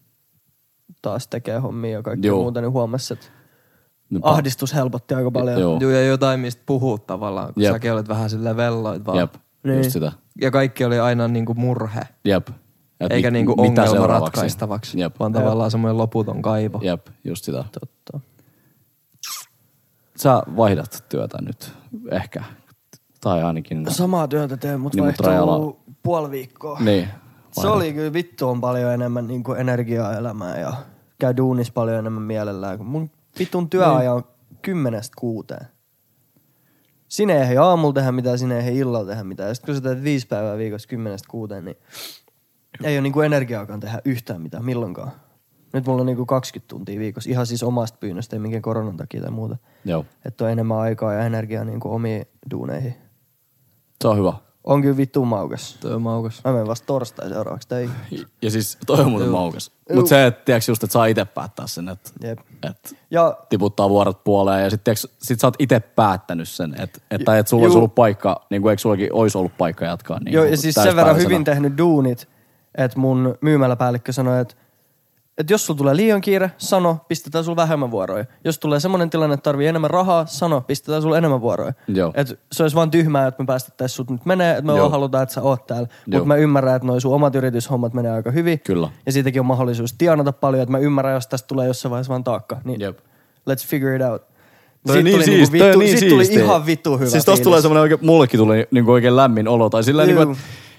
taas 1.01 1.27
tekemään 1.27 1.61
hommia 1.61 1.91
ja 1.91 2.03
kaikkea 2.03 2.27
Joo. 2.29 2.41
muuta, 2.41 2.61
niin 2.61 2.71
huomasi, 2.71 3.13
että 3.13 3.25
no, 4.09 4.19
ahdistus 4.23 4.73
helpotti 4.73 5.13
aika 5.13 5.31
paljon. 5.31 5.61
Joo. 5.61 5.77
Joo, 5.81 5.91
ja 5.91 6.03
jotain, 6.05 6.39
mistä 6.39 6.63
puhuu 6.65 6.97
tavallaan, 6.99 7.53
kun 7.53 7.63
Jep. 7.63 7.73
säkin 7.73 7.93
olet 7.93 8.07
vähän 8.07 8.29
silleen 8.29 8.57
velloit 8.57 9.05
vaan. 9.05 9.17
Jep, 9.17 9.33
Niin. 9.63 9.77
just 9.77 9.91
sitä. 9.91 10.11
Ja 10.41 10.51
kaikki 10.51 10.85
oli 10.85 10.99
aina 10.99 11.27
niinku 11.27 11.53
murhe, 11.53 12.01
Jep. 12.25 12.47
Et 12.99 13.11
eikä 13.11 13.31
mi- 13.31 13.37
niinku 13.37 13.61
mitä 13.61 13.83
ongelma 13.83 14.07
ratkaistavaksi, 14.07 14.99
Jep. 14.99 15.15
vaan 15.19 15.33
tavallaan 15.33 15.71
semmoinen 15.71 15.97
loputon 15.97 16.41
kaivo. 16.41 16.79
Jep, 16.83 17.07
just 17.23 17.43
sitä. 17.45 17.65
Totta. 17.79 18.19
Sä 20.17 20.43
vaihdat 20.57 21.05
työtä 21.09 21.37
nyt, 21.41 21.71
ehkä. 22.11 22.43
Tai 23.23 23.43
ainakin. 23.43 23.85
Samaa 23.89 24.27
työtä 24.27 24.57
teen, 24.57 24.79
mutta 24.79 24.95
Niin, 24.95 25.03
vaihtuu 25.03 25.25
Rajala- 25.25 25.75
puoli 26.03 26.31
viikkoa. 26.31 26.79
Niin. 26.79 27.07
Se 27.51 27.67
oli 27.67 27.93
kyllä 27.93 28.13
vittu 28.13 28.49
on 28.49 28.61
paljon 28.61 28.93
enemmän 28.93 29.27
niin 29.27 29.43
kuin 29.43 29.59
energiaa 29.59 30.17
elämään 30.17 30.61
ja 30.61 30.73
käy 31.19 31.37
duunis 31.37 31.71
paljon 31.71 31.99
enemmän 31.99 32.23
mielellään. 32.23 32.77
Kun 32.77 32.87
mun 32.87 33.11
vitun 33.39 33.69
työaja 33.69 34.13
on 34.13 34.23
kymmenestä 34.61 35.15
kuuteen. 35.19 35.67
Sinne 37.07 37.49
ei 37.49 37.57
aamulla 37.57 37.93
tehdä 37.93 38.11
mitään, 38.11 38.39
sinne 38.39 38.59
ei 38.67 38.77
illalla 38.77 39.07
tehdä 39.07 39.23
mitään. 39.23 39.49
Ja 39.49 39.55
sit 39.55 39.65
kun 39.65 39.75
sä 39.75 39.81
teet 39.81 40.03
viisi 40.03 40.27
päivää 40.27 40.57
viikossa 40.57 40.87
kymmenestä 40.89 41.27
kuuteen, 41.31 41.65
niin 41.65 41.77
ei 42.83 42.95
ole 42.95 43.01
niinku 43.01 43.21
energiaakaan 43.21 43.79
tehdä 43.79 43.99
yhtään 44.05 44.41
mitään 44.41 44.65
milloinkaan. 44.65 45.11
Nyt 45.73 45.85
mulla 45.87 45.99
on 46.01 46.05
niinku 46.05 46.25
20 46.25 46.69
tuntia 46.69 46.99
viikossa, 46.99 47.29
ihan 47.29 47.45
siis 47.47 47.63
omasta 47.63 47.97
pyynnöstä, 47.99 48.35
ei 48.35 48.39
minkään 48.39 48.61
koronan 48.61 48.97
takia 48.97 49.21
tai 49.21 49.31
muuta. 49.31 49.57
Joo. 49.85 50.05
Että 50.25 50.43
on 50.45 50.51
enemmän 50.51 50.77
aikaa 50.77 51.13
ja 51.13 51.25
energiaa 51.25 51.63
niinku 51.63 51.93
omiin 51.93 52.25
duuneihin. 52.51 52.95
Se 54.03 54.07
on 54.07 54.17
hyvä. 54.17 54.33
On 54.63 54.81
kyllä 54.81 54.97
vittu 54.97 55.25
maukas. 55.25 55.77
Toi 55.81 55.93
on 55.93 56.01
maukas. 56.01 56.41
Mä 56.45 56.51
menen 56.51 56.67
vasta 56.67 56.85
torstai 56.85 57.29
seuraavaksi 57.29 57.67
töihin. 57.67 57.95
Ja 58.41 58.51
siis 58.51 58.77
toi 58.85 58.99
on 58.99 59.11
muuten 59.11 59.29
maukas. 59.29 59.71
Mutta 59.93 60.09
se, 60.09 60.25
että 60.25 60.45
tiedätkö 60.45 60.71
just, 60.71 60.83
että 60.83 60.93
saa 60.93 61.05
itse 61.05 61.25
päättää 61.25 61.67
sen, 61.67 61.89
että 61.89 62.09
Jep. 62.23 62.39
et 62.63 62.95
Ja 63.11 63.37
tiputtaa 63.49 63.89
vuorot 63.89 64.23
puoleen 64.23 64.63
ja 64.63 64.69
sitten 64.69 64.95
sit 65.21 65.39
sä 65.39 65.47
oot 65.47 65.55
itse 65.59 65.79
päättänyt 65.79 66.49
sen, 66.49 66.81
että 66.81 66.99
et, 67.11 67.21
tai 67.25 67.39
että 67.39 67.49
sulla 67.49 67.63
olisi 67.63 67.73
Juu. 67.73 67.77
ollut 67.77 67.95
paikka, 67.95 68.45
niin 68.49 68.61
kuin 68.61 68.69
eikö 68.69 68.81
sullakin 68.81 69.13
olisi 69.13 69.37
ollut 69.37 69.57
paikka 69.57 69.85
jatkaa. 69.85 70.19
Niin 70.19 70.33
Joo, 70.33 70.43
ja 70.45 70.57
siis 70.57 70.75
sen 70.75 70.83
verran 70.83 70.95
täyspäiväisenä. 70.95 71.29
hyvin 71.29 71.43
tehnyt 71.43 71.77
duunit, 71.77 72.27
että 72.75 72.99
mun 72.99 73.37
myymäläpäällikkö 73.41 74.11
sanoi, 74.11 74.41
että, 74.41 74.55
että 75.37 75.53
jos 75.53 75.65
sulla 75.65 75.77
tulee 75.77 75.95
liian 75.95 76.21
kiire, 76.21 76.51
sano, 76.57 76.97
pistetään 77.07 77.43
sulla 77.43 77.55
vähemmän 77.55 77.91
vuoroja. 77.91 78.25
Jos 78.43 78.59
tulee 78.59 78.79
semmoinen 78.79 79.09
tilanne, 79.09 79.33
että 79.33 79.43
tarvii 79.43 79.67
enemmän 79.67 79.89
rahaa, 79.89 80.25
sano, 80.25 80.61
pistetään 80.61 81.01
sulla 81.01 81.17
enemmän 81.17 81.41
vuoroja. 81.41 81.73
Joo. 81.87 82.11
Et 82.15 82.39
se 82.51 82.63
olisi 82.63 82.75
vaan 82.75 82.91
tyhmää, 82.91 83.27
että 83.27 83.43
me 83.43 83.47
päästettäisiin 83.47 83.95
sut 83.95 84.09
nyt 84.09 84.25
menee, 84.25 84.51
että 84.51 84.71
me 84.71 84.77
Joo. 84.77 84.89
Halutaan, 84.89 85.23
että 85.23 85.35
sä 85.35 85.41
oot 85.41 85.67
täällä. 85.67 85.87
Mutta 86.07 86.25
mä 86.25 86.35
ymmärrän, 86.35 86.75
että 86.75 86.87
noi 86.87 87.01
sun 87.01 87.15
omat 87.15 87.35
yrityshommat 87.35 87.93
menee 87.93 88.11
aika 88.11 88.31
hyvin. 88.31 88.59
Kyllä. 88.59 88.89
Ja 89.05 89.11
siitäkin 89.11 89.39
on 89.39 89.45
mahdollisuus 89.45 89.93
tienata 89.93 90.33
paljon, 90.33 90.63
että 90.63 90.71
mä 90.71 90.77
ymmärrän, 90.77 91.13
jos 91.13 91.27
tästä 91.27 91.47
tulee 91.47 91.67
jossain 91.67 91.89
vaiheessa 91.89 92.11
vaan 92.11 92.23
taakka. 92.23 92.61
Niin 92.63 92.81
Jep. 92.81 92.99
let's 93.49 93.67
figure 93.67 93.95
it 93.95 94.01
out. 94.01 94.21
Toi 94.87 94.93
Siitä 94.93 95.03
niin 95.03 95.13
tuli 95.13 95.25
siisti, 95.25 95.57
niinku 95.57 95.65
vittu, 95.65 95.79
niin 95.79 95.99
siitä 95.99 96.15
tuli 96.15 96.43
ihan 96.45 96.65
vittu 96.65 96.97
hyvä 96.97 97.09
Siis 97.09 97.25
tosta 97.25 97.31
fiilis. 97.31 97.43
tulee 97.43 97.61
semmoinen 97.61 97.81
oikein, 97.81 97.99
mullekin 98.05 98.37
tuli 98.39 98.67
niinku 98.71 98.91
oikein 98.91 99.15
lämmin 99.15 99.47
olo. 99.47 99.69
Tai 99.69 99.83
sillä 99.83 100.05
niinku, 100.05 100.35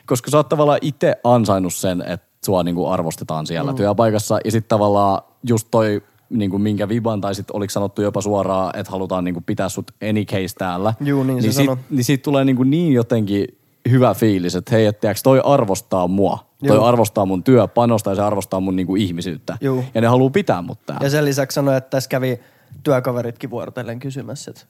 koska 0.07 0.31
sä 0.31 0.37
oot 0.37 0.49
tavallaan 0.49 0.79
itse 0.83 1.17
ansainnut 1.25 1.75
sen, 1.75 2.03
että 2.03 2.27
sua 2.45 2.63
niinku 2.63 2.87
arvostetaan 2.87 3.47
siellä 3.47 3.71
Mm. 3.73 3.77
työpaikassa. 3.77 4.39
Ja 4.45 4.51
sitten 4.51 4.69
tavallaan 4.69 5.23
just 5.49 5.69
toi, 5.71 6.03
niinku 6.31 6.59
minkä 6.59 6.89
viban, 6.89 7.21
tai 7.21 7.35
sitten 7.35 7.57
oliko 7.57 7.71
sanottu 7.71 8.03
jopa 8.03 8.21
suoraan, 8.21 8.79
että 8.79 8.93
halutaan 8.93 9.25
niinku 9.25 9.41
pitää 9.47 9.69
sut 9.69 9.91
any 10.11 10.25
case 10.25 10.55
täällä. 10.59 10.95
Juu, 11.01 11.23
niin 11.25 11.37
niin, 11.39 11.53
sit, 11.53 11.71
niin 11.91 12.05
siitä 12.05 12.23
tulee 12.23 12.45
niinku 12.45 12.63
niin 12.63 12.93
jotenkin 12.93 13.47
hyvä 13.91 14.15
fiilis, 14.15 14.55
että 14.55 14.75
hei, 14.75 14.87
että 14.87 15.15
toi 15.23 15.41
arvostaa 15.45 16.09
mua. 16.09 16.39
Toi 16.67 16.77
Juu. 16.77 16.85
arvostaa 16.85 17.27
mun 17.27 17.43
työpanosta 17.45 18.11
ja 18.11 18.17
se 18.17 18.23
arvostaa 18.23 18.61
mun 18.61 18.77
niinku 18.77 18.97
ihmisyyttä. 18.97 19.59
Juu. 19.61 19.85
Ja 19.95 20.01
ne 20.01 20.07
haluaa 20.07 20.31
pitää 20.31 20.63
mut 20.63 20.79
täällä. 20.87 21.07
Ja 21.07 21.11
sen 21.11 21.25
lisäksi 21.25 21.55
sanoi, 21.55 21.77
että 21.77 21.91
tässä 21.91 22.11
kävi 22.11 22.41
työkaveritkin 22.83 23.51
vuorotellen 23.51 23.99
kysymässä, 23.99 24.51
että 24.51 24.65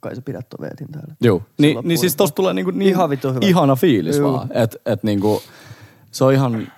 kai 0.00 0.16
sä 0.16 0.22
pidät 0.22 0.48
toveetin 0.48 0.88
täällä. 0.92 1.14
Joo, 1.20 1.42
niin, 1.58 1.78
niin 1.82 1.98
siis 1.98 2.16
tosta 2.16 2.34
tulee 2.34 2.54
niinku 2.54 2.70
niin 2.70 2.88
Ihan 2.88 3.10
vittu 3.10 3.28
hyvä. 3.28 3.40
ihana 3.46 3.76
fiilis 3.76 4.18
Juu. 4.18 4.32
vaan. 4.32 4.48
Että 4.52 4.78
et 4.86 5.02
niinku, 5.04 5.42
se 6.12 6.24
on 6.24 6.32
ihan, 6.32 6.72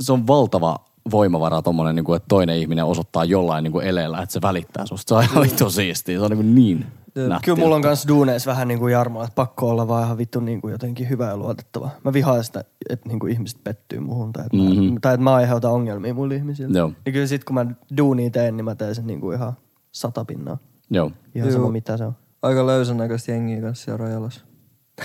se 0.00 0.12
on 0.12 0.26
valtava 0.26 0.76
voimavara 1.10 1.62
tommonen, 1.62 1.96
niinku, 1.96 2.14
että 2.14 2.28
toinen 2.28 2.56
ihminen 2.56 2.84
osoittaa 2.84 3.24
jollain 3.24 3.64
niinku 3.64 3.80
eleellä, 3.80 4.22
että 4.22 4.32
se 4.32 4.42
välittää 4.42 4.86
susta. 4.86 5.08
Se 5.08 5.14
on 5.14 5.22
ihan 5.22 5.42
vittu 5.42 5.70
siistiä. 5.70 6.18
Se 6.18 6.24
on 6.24 6.30
niinku 6.30 6.46
niin 6.54 6.86
nättiä. 7.26 7.38
Kyllä 7.44 7.58
mulla 7.58 7.76
on 7.76 7.82
kans 7.82 8.08
duuneissa 8.08 8.50
vähän 8.50 8.68
niin 8.68 8.78
kuin 8.78 8.92
Jarmo, 8.92 9.22
että 9.22 9.34
pakko 9.34 9.70
olla 9.70 9.88
vaan 9.88 10.04
ihan 10.04 10.18
vittu 10.18 10.40
niin 10.40 10.60
kuin 10.60 10.72
jotenkin 10.72 11.08
hyvä 11.08 11.26
ja 11.26 11.36
luotettava. 11.36 11.90
Mä 12.04 12.12
vihaan 12.12 12.44
sitä, 12.44 12.64
että 12.90 13.08
niin 13.08 13.18
kuin 13.18 13.32
ihmiset 13.32 13.64
pettyy 13.64 14.00
muhun 14.00 14.32
tai 14.32 14.46
että, 14.46 14.56
mm-hmm. 14.56 14.92
mä, 14.92 15.00
tai 15.00 15.14
että 15.14 15.24
mä 15.24 15.34
aiheutan 15.34 15.72
ongelmia 15.72 16.14
muille 16.14 16.34
ihmisille. 16.34 16.78
Joo. 16.78 16.92
Niin 17.04 17.12
kyllä 17.12 17.26
sit 17.26 17.44
kun 17.44 17.54
mä 17.54 17.66
duunia 17.96 18.30
teen, 18.30 18.56
niin 18.56 18.64
mä 18.64 18.74
teen 18.74 18.94
sen 18.94 19.06
niin 19.06 19.20
kuin 19.20 19.36
ihan 19.36 19.52
sata 19.92 20.24
pinnaa. 20.24 20.58
Joo. 20.90 21.10
Ihan 21.34 21.48
Juu. 21.48 21.58
sama 21.58 21.70
mitä 21.72 21.96
se 21.96 22.04
on. 22.04 22.16
Aika 22.42 22.66
löysän 22.66 22.96
näköistä 22.96 23.32
jengiä 23.32 23.60
kanssa 23.60 23.84
siellä 23.84 23.96
Rajalassa. 23.96 24.44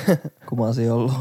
kun 0.50 0.58
mä 0.58 0.64
oon 0.64 0.74
siinä 0.74 0.94
ollut. 0.94 1.14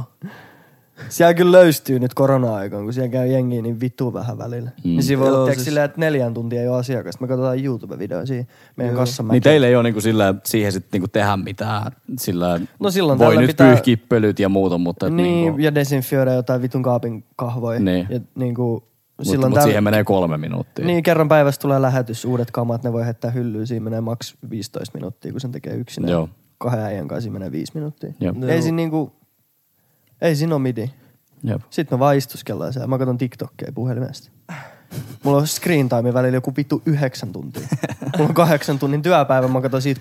Siellä 1.09 1.35
kyllä 1.35 1.53
löystyy 1.53 1.99
nyt 1.99 2.15
korona-aikaan, 2.15 2.85
kun 2.85 2.93
siellä 2.93 3.09
käy 3.09 3.27
jengiä 3.27 3.63
niin 3.63 3.81
vittu 3.81 4.13
vähän 4.15 4.39
välillä. 4.39 4.71
Mm. 4.85 4.91
Niin 4.91 5.03
siinä 5.03 5.21
voi 5.21 5.29
Joo, 5.29 5.43
olla 5.43 5.53
siis- 5.53 5.65
silleen, 5.65 5.85
että 5.85 6.01
neljän 6.01 6.35
tuntia 6.35 6.61
ei 6.61 6.69
ole 6.69 6.79
asiakasta. 6.79 7.25
Me 7.25 7.29
katsotaan 7.29 7.65
YouTube-videoja 7.65 8.27
siinä 8.27 8.45
meidän 8.77 8.97
kassan 8.97 9.29
Niin 9.29 9.43
teillä 9.43 9.67
ei 9.67 9.75
ole 9.77 9.83
niinku 9.83 10.01
sillä, 10.01 10.35
siihen 10.45 10.73
sit 10.73 10.85
niinku 10.93 11.09
tehdä 11.09 11.37
mitään. 11.37 11.93
Sillä 12.19 12.61
No 12.81 12.91
silloin 12.91 13.19
voi 13.19 13.37
nyt 13.37 13.47
pitää- 13.47 13.69
pyyhkiä 13.69 13.97
pölyt 14.09 14.39
ja 14.39 14.49
muuta, 14.49 14.79
mutta 14.79 15.07
et 15.07 15.13
Niin, 15.13 15.27
niinku, 15.45 15.61
ja 15.61 15.75
desinfioida 15.75 16.33
jotain 16.33 16.63
vitun 16.63 16.83
kaapin 16.83 17.25
kahvoja. 17.37 17.81
Niin. 17.81 18.07
Ja 18.11 18.21
niin 18.35 18.55
kuin, 18.55 18.73
mutta, 18.73 19.31
silloin 19.31 19.51
mutta 19.51 19.65
siihen 19.65 19.85
menee 19.85 20.05
kolme 20.05 20.39
minuuttia. 20.39 20.87
Niin, 20.87 21.03
kerran 21.03 21.29
päivässä 21.29 21.61
tulee 21.61 21.83
lähetys, 21.83 22.25
uudet 22.25 22.51
kamat, 22.51 22.83
ne 22.85 22.93
voi 22.93 23.05
heittää 23.05 23.31
hyllyyn, 23.31 23.67
siinä 23.67 23.85
menee 23.85 24.01
maks 24.01 24.35
15 24.51 24.99
minuuttia, 24.99 25.33
kun 25.33 25.41
sen 25.41 25.53
tekee 25.53 25.75
yksinään. 25.75 26.11
Joo. 26.13 26.29
Kahden 26.59 26.85
äijän 26.85 27.09
kanssa 27.09 27.23
siinä 27.23 27.33
menee 27.39 27.53
5 27.53 27.73
minuuttia. 27.75 28.13
Jep. 28.21 28.45
Ei 28.49 28.63
siinä 28.63 28.77
niinku, 28.77 29.13
ei 30.23 30.37
siinä 30.37 30.55
ole 30.55 30.63
midi. 30.63 30.91
Jep. 31.45 31.63
Sitten 31.71 31.97
me 31.97 32.01
vaan 32.01 32.17
istuskellaan 32.17 32.73
siellä. 32.73 32.87
Mä 32.87 32.99
katson 32.99 33.19
TikTokkeja 33.19 33.73
puhelimesta. 33.73 34.31
Mulla 35.25 35.39
on 35.39 35.47
screen 35.47 35.89
time 35.89 36.15
välillä 36.15 36.37
joku 36.37 36.53
vittu 36.57 36.83
yhdeksän 36.87 37.33
tuntia. 37.33 37.69
Mulla 38.17 38.29
on 38.29 38.35
kahdeksan 38.35 38.79
tunnin 38.79 39.03
työpäivä, 39.03 39.49
mä 39.49 39.61
katson 39.61 39.83
siitä 39.83 40.01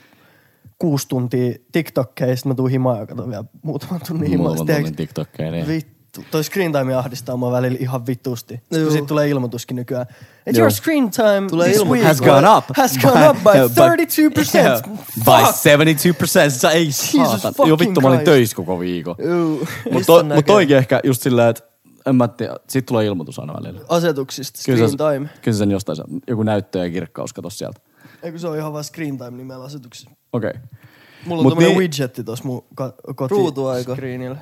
kuusi 0.80 1.08
tuntia 1.08 1.54
TikTokkeja, 1.72 2.36
sitten 2.36 2.50
mä 2.50 2.56
tuun 2.56 2.70
himaan 2.70 3.00
ja 3.00 3.06
katson 3.06 3.30
vielä 3.30 3.44
muutaman 3.62 4.02
tunnin 4.08 4.30
himaa. 4.30 4.48
Mulla 4.48 4.62
on 4.62 4.68
tunnin 4.68 4.96
TikTokkeja, 4.96 5.52
niin. 5.52 5.68
Vittu, 5.68 6.01
toi 6.32 6.44
screen 6.44 6.72
time 6.72 6.96
ahdistaa 6.96 7.38
mua 7.38 7.52
välillä 7.52 7.78
ihan 7.82 8.08
vittusti. 8.08 8.54
Sitten 8.54 8.80
Juu. 8.80 8.86
kun 8.86 8.92
siitä 8.92 9.08
tulee 9.08 9.30
ilmoituskin 9.30 9.76
nykyään. 9.76 10.06
Joo. 10.46 10.58
your 10.58 10.72
screen 10.72 11.12
time 11.12 11.50
Tulee 11.50 11.70
this 11.70 11.86
week 11.86 12.04
Has 12.04 12.22
gone 12.22 12.50
up. 12.58 12.66
Has 12.78 12.98
gone 12.98 13.30
up 13.30 13.38
by 13.38 13.50
32%. 13.50 14.90
By 15.26 15.32
72%. 16.48 16.50
Sä 16.50 16.72
ei 16.72 16.92
saata. 16.92 17.54
Joo 17.68 17.80
vittu, 17.80 18.02
mä 18.02 18.08
olin 18.08 18.20
töissä 18.20 18.56
koko 18.56 18.80
viikon. 18.80 19.16
Mutta 19.92 20.06
to, 20.06 20.24
mut 20.24 20.46
toikin 20.46 20.78
ehkä 20.78 21.00
just 21.04 21.22
silleen, 21.22 21.50
että 21.50 21.64
en 22.06 22.16
mä 22.16 22.28
tiedä, 22.28 22.56
sit 22.70 22.86
tulee 22.86 23.06
ilmoitus 23.06 23.40
aina 23.40 23.54
välillä. 23.54 23.82
Asetuksista 23.90 24.60
Kyllä 24.66 24.78
screen 24.78 24.92
se, 24.92 24.98
time. 24.98 25.30
kyllä 25.42 25.56
se 25.56 25.60
sen 25.60 25.72
jostain 25.72 25.96
saa. 25.96 26.06
Joku 26.28 26.44
näyttö 26.44 26.80
ja 26.80 26.90
kirkkaus, 26.92 27.34
kato 27.34 27.50
sieltä. 27.50 27.80
Eikö 28.24 28.40
se 28.40 28.48
on 28.48 28.58
ihan 28.58 28.74
vaan 28.74 28.84
screen 28.84 29.18
time 29.18 29.32
nimellä 29.32 29.66
asetuksissa. 29.66 30.10
Okei. 30.34 30.50
Okay. 30.50 30.62
Mulla 31.26 31.40
on 31.42 31.48
Mut 31.48 31.58
niin- 31.58 31.78
widgetti 31.78 32.24
tossa 32.24 32.46
mun 32.46 32.64
ka- 32.76 32.94
koti 33.16 33.32
Ruutuaika. 33.34 33.94
screenillä. 33.96 34.38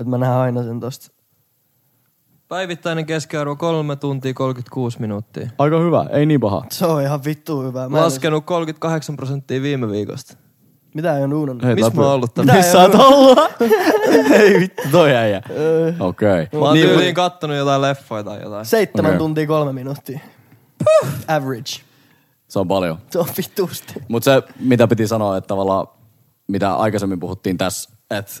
Että 0.00 0.10
mä 0.10 0.18
näen 0.18 0.32
aina 0.32 0.62
sen 0.62 0.80
tosta. 0.80 1.12
Päivittäinen 2.48 3.06
keskiarvo 3.06 3.56
3 3.56 3.96
tuntia 3.96 4.34
36 4.34 5.00
minuuttia. 5.00 5.50
Aika 5.58 5.78
hyvä, 5.80 6.06
ei 6.10 6.26
niin 6.26 6.40
paha. 6.40 6.64
Se 6.70 6.86
on 6.86 7.02
ihan 7.02 7.24
vittu 7.24 7.62
hyvä. 7.62 7.88
Mä 7.88 7.96
en 7.98 8.04
Laskenut 8.04 8.44
38 8.44 9.16
prosenttia 9.16 9.62
viime 9.62 9.90
viikosta. 9.90 10.36
Mitä 10.94 11.16
ei 11.16 11.24
on 11.24 11.30
duunannut? 11.30 11.64
Hei, 11.64 11.74
Missä 11.74 11.92
mä 11.94 12.02
oon 12.02 12.14
ollut 12.14 12.34
tänään? 12.34 12.58
Missä 12.58 12.78
oot 12.80 12.94
ollut? 12.94 13.38
Ei 14.40 14.60
vittu, 14.60 14.82
toi 14.92 15.16
äijä. 15.16 15.42
Okei. 16.00 16.48
Mä 16.52 16.58
oon 16.58 16.74
Niin, 16.74 16.88
tyyliin 16.88 17.14
kattonut 17.14 17.56
jotain 17.56 17.82
leffoja 17.82 18.24
tai 18.24 18.42
jotain. 18.42 18.66
Seitsemän 18.66 19.10
Okei. 19.10 19.18
tuntia 19.18 19.46
kolme 19.46 19.72
minuuttia. 19.72 20.20
Average. 21.28 21.72
Se 22.48 22.58
on 22.58 22.68
paljon. 22.68 22.98
Se 23.10 23.18
on 23.18 23.26
vittusti. 23.36 23.94
Mutta 24.08 24.24
se, 24.24 24.42
mitä 24.60 24.88
piti 24.88 25.06
sanoa, 25.06 25.36
että 25.36 25.48
tavallaan, 25.48 25.86
mitä 26.48 26.74
aikaisemmin 26.74 27.20
puhuttiin 27.20 27.58
tässä, 27.58 27.90
että 28.10 28.32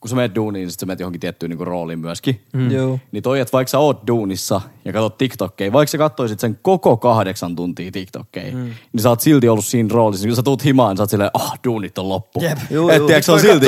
kun 0.00 0.08
sä 0.08 0.16
menet 0.16 0.34
duuniin, 0.34 0.60
niin 0.60 0.70
sit 0.70 0.80
sä 0.80 0.86
menet 0.86 1.00
johonkin 1.00 1.20
tiettyyn 1.20 1.50
niinku 1.50 1.64
rooliin 1.64 1.98
myöskin. 1.98 2.40
Mm. 2.52 2.70
Joo. 2.70 2.98
Niin 3.12 3.22
toi, 3.22 3.40
että 3.40 3.52
vaikka 3.52 3.70
sä 3.70 3.78
oot 3.78 4.06
duunissa 4.06 4.60
ja 4.84 4.92
katsot 4.92 5.18
TikTokkeja, 5.18 5.72
vaikka 5.72 5.90
sä 5.90 5.98
kattoisit 5.98 6.40
sen 6.40 6.58
koko 6.62 6.96
kahdeksan 6.96 7.56
tuntia 7.56 7.90
TikTokkeja, 7.90 8.52
mm. 8.52 8.70
niin 8.92 9.02
sä 9.02 9.08
oot 9.08 9.20
silti 9.20 9.48
ollut 9.48 9.64
siinä 9.64 9.88
roolissa. 9.92 10.26
Kun 10.26 10.36
sä 10.36 10.42
tuut 10.42 10.64
himaan, 10.64 10.96
sä 10.96 11.02
oot 11.02 11.10
silleen, 11.10 11.30
ah, 11.34 11.52
duunit 11.64 11.98
on 11.98 12.08
loppu. 12.08 12.42
Jep. 12.42 12.58
Juu, 12.70 12.88
Et 12.88 12.96
juu. 12.96 13.06
tiiäks, 13.06 13.26
se 13.26 13.32
on 13.32 13.40
silti... 13.40 13.66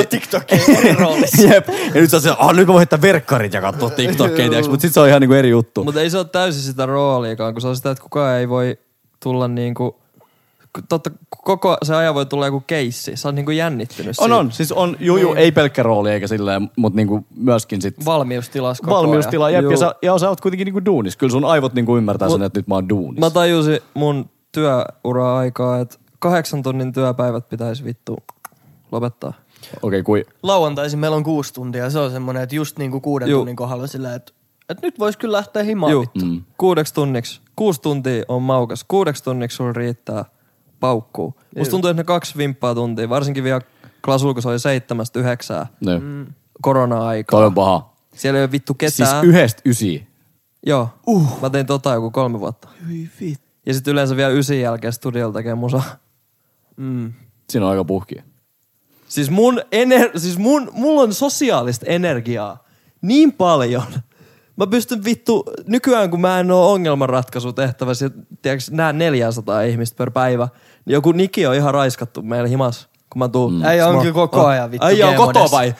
eri 0.77 0.95
roolissa. 0.99 1.41
Jep. 1.41 1.67
Ja 1.67 2.01
nyt 2.01 2.09
sä 2.09 2.17
oot 2.17 2.23
silleen, 2.23 2.41
ah, 2.41 2.55
nyt 2.55 2.67
mä 2.67 2.73
voin 2.73 2.79
heittää 2.79 3.01
verkkarit 3.01 3.53
ja 3.53 3.61
katsoa 3.61 3.89
TikTokkeja, 3.89 4.49
tiiäks, 4.49 4.69
mut 4.69 4.81
sit 4.81 4.93
se 4.93 4.99
on 4.99 5.07
ihan 5.07 5.21
niinku 5.21 5.33
eri 5.33 5.49
juttu. 5.49 5.83
Mutta 5.83 6.01
ei 6.01 6.09
se 6.09 6.17
ole 6.17 6.25
täysin 6.25 6.61
sitä 6.61 6.85
rooliakaan, 6.85 7.53
kun 7.53 7.61
se 7.61 7.67
on 7.67 7.75
sitä, 7.75 7.91
että 7.91 8.03
kukaan 8.03 8.37
ei 8.37 8.49
voi 8.49 8.77
tulla 9.19 9.47
niinku... 9.47 10.02
Totta, 10.89 11.11
koko 11.43 11.77
se 11.83 11.95
ajan 11.95 12.15
voi 12.15 12.25
tulla 12.25 12.45
joku 12.45 12.63
keissi. 12.67 13.15
Sä 13.15 13.27
oot 13.27 13.35
niinku 13.35 13.51
jännittynyt 13.51 14.19
On, 14.19 14.25
siitä. 14.25 14.35
on. 14.35 14.51
Siis 14.51 14.71
on, 14.71 14.97
juu, 14.99 15.17
juu, 15.17 15.33
ei 15.33 15.51
pelkkä 15.51 15.83
rooli 15.83 16.11
eikä 16.11 16.27
silleen, 16.27 16.69
mutta 16.75 16.97
niinku 16.97 17.25
myöskin 17.35 17.81
sit 17.81 18.05
Valmiustilas 18.05 18.81
koko 18.81 18.95
valmiustila. 18.95 19.45
ajan. 19.45 19.63
Jep, 19.63 19.71
ja, 19.71 19.77
sä, 19.77 19.95
ja 20.01 20.17
sä 20.17 20.29
oot 20.29 20.41
kuitenkin 20.41 20.65
niinku 20.65 20.85
duunis. 20.85 21.17
Kyllä 21.17 21.31
sun 21.31 21.45
aivot 21.45 21.73
niinku 21.73 21.97
ymmärtää 21.97 22.27
Mut- 22.27 22.33
sen, 22.37 22.43
että 22.43 22.59
nyt 22.59 22.67
mä 22.67 22.75
oon 22.75 22.89
duunis. 22.89 23.19
Mä 23.19 23.29
tajusin 23.29 23.79
mun 23.93 24.29
työura-aikaa, 24.51 25.79
että 25.79 25.95
kahdeksan 26.19 26.63
tunnin 26.63 26.93
työpäivät 26.93 27.49
pitäisi 27.49 27.83
vittu 27.83 28.17
lopettaa. 28.91 29.29
Okei, 29.29 29.79
okay, 29.81 30.03
kui... 30.03 30.25
Lauantaisin 30.43 30.99
meillä 30.99 31.17
on 31.17 31.23
kuusi 31.23 31.53
tuntia 31.53 31.89
se 31.89 31.99
on 31.99 32.11
semmonen, 32.11 32.43
että 32.43 32.55
just 32.55 32.77
niinku 32.79 32.99
kuuden 32.99 33.29
Juu. 33.29 33.39
tunnin 33.39 33.55
kohdalla 33.55 33.87
sillä, 33.87 34.15
että, 34.15 34.33
että 34.69 34.87
nyt 34.87 34.99
vois 34.99 35.17
kyllä 35.17 35.37
lähteä 35.37 35.63
himaan 35.63 35.91
Juu, 35.91 36.01
vittu. 36.01 36.25
Mm. 36.25 36.41
kuudeksi 36.57 36.93
tunniksi. 36.93 37.41
Kuusi 37.55 37.81
tuntia 37.81 38.23
on 38.27 38.41
maukas. 38.41 38.85
Kuudeksi 38.87 39.23
tunniksi 39.23 39.55
sulla 39.57 39.73
riittää 39.73 40.25
paukkuu. 40.87 41.33
Musta 41.57 41.71
tuntuu, 41.71 41.89
että 41.89 41.99
ne 41.99 42.05
kaksi 42.05 42.37
vimppaa 42.37 42.75
tuntia, 42.75 43.09
varsinkin 43.09 43.43
vielä 43.43 43.61
Klasul, 44.05 44.33
kun 44.33 44.41
se 44.41 44.49
oli 44.49 44.59
seitsemästä 44.59 45.19
yhdeksää 45.19 45.67
No. 45.81 45.91
korona-aikaa. 46.61 47.37
Toi 47.39 47.45
on 47.45 47.53
paha. 47.53 47.93
Siellä 48.15 48.37
ei 48.39 48.43
ole 48.43 48.51
vittu 48.51 48.75
Siis 48.79 48.97
ketään. 48.97 49.25
yhdestä 49.25 49.61
ysiin. 49.65 50.07
Joo. 50.65 50.89
Uh. 51.07 51.41
Mä 51.41 51.49
tein 51.49 51.65
tota 51.65 51.93
joku 51.93 52.11
kolme 52.11 52.39
vuotta. 52.39 52.67
Ja 53.65 53.73
sitten 53.73 53.91
yleensä 53.91 54.15
vielä 54.15 54.29
ysin 54.31 54.61
jälkeen 54.61 54.93
studiolla 54.93 55.33
tekee 55.33 55.55
musa. 55.55 55.81
Mm. 56.77 57.13
Siinä 57.49 57.65
on 57.65 57.71
aika 57.71 57.85
puhki. 57.85 58.15
Siis 59.07 59.29
mun, 59.29 59.61
ener- 59.71 60.19
siis 60.19 60.37
mun, 60.37 60.69
mulla 60.73 61.01
on 61.01 61.13
sosiaalista 61.13 61.85
energiaa 61.85 62.63
niin 63.01 63.31
paljon. 63.33 63.83
Mä 64.57 64.67
pystyn 64.67 65.03
vittu, 65.03 65.43
nykyään 65.67 66.09
kun 66.09 66.21
mä 66.21 66.39
en 66.39 66.51
oo 66.51 66.73
ongelmanratkaisutehtävässä, 66.73 68.09
tiedätkö, 68.41 68.65
näen 68.71 68.97
400 68.97 69.61
ihmistä 69.61 69.97
per 69.97 70.11
päivä, 70.11 70.43
niin 70.45 70.53
joku 70.85 71.11
Niki 71.11 71.47
on 71.47 71.55
ihan 71.55 71.73
raiskattu 71.73 72.21
meillä 72.21 72.47
himas, 72.49 72.89
kun 73.09 73.19
mä 73.19 73.27
tuun. 73.27 73.53
Mm. 73.53 73.63
Äijä 73.63 73.87
on 73.87 73.99
kyllä 73.99 74.13
koko 74.13 74.45
ajan 74.45 74.71
vittu 74.71 74.85
Äijä 74.87 75.09
on 75.09 75.15
koto 75.15 75.47
vai? 75.51 75.75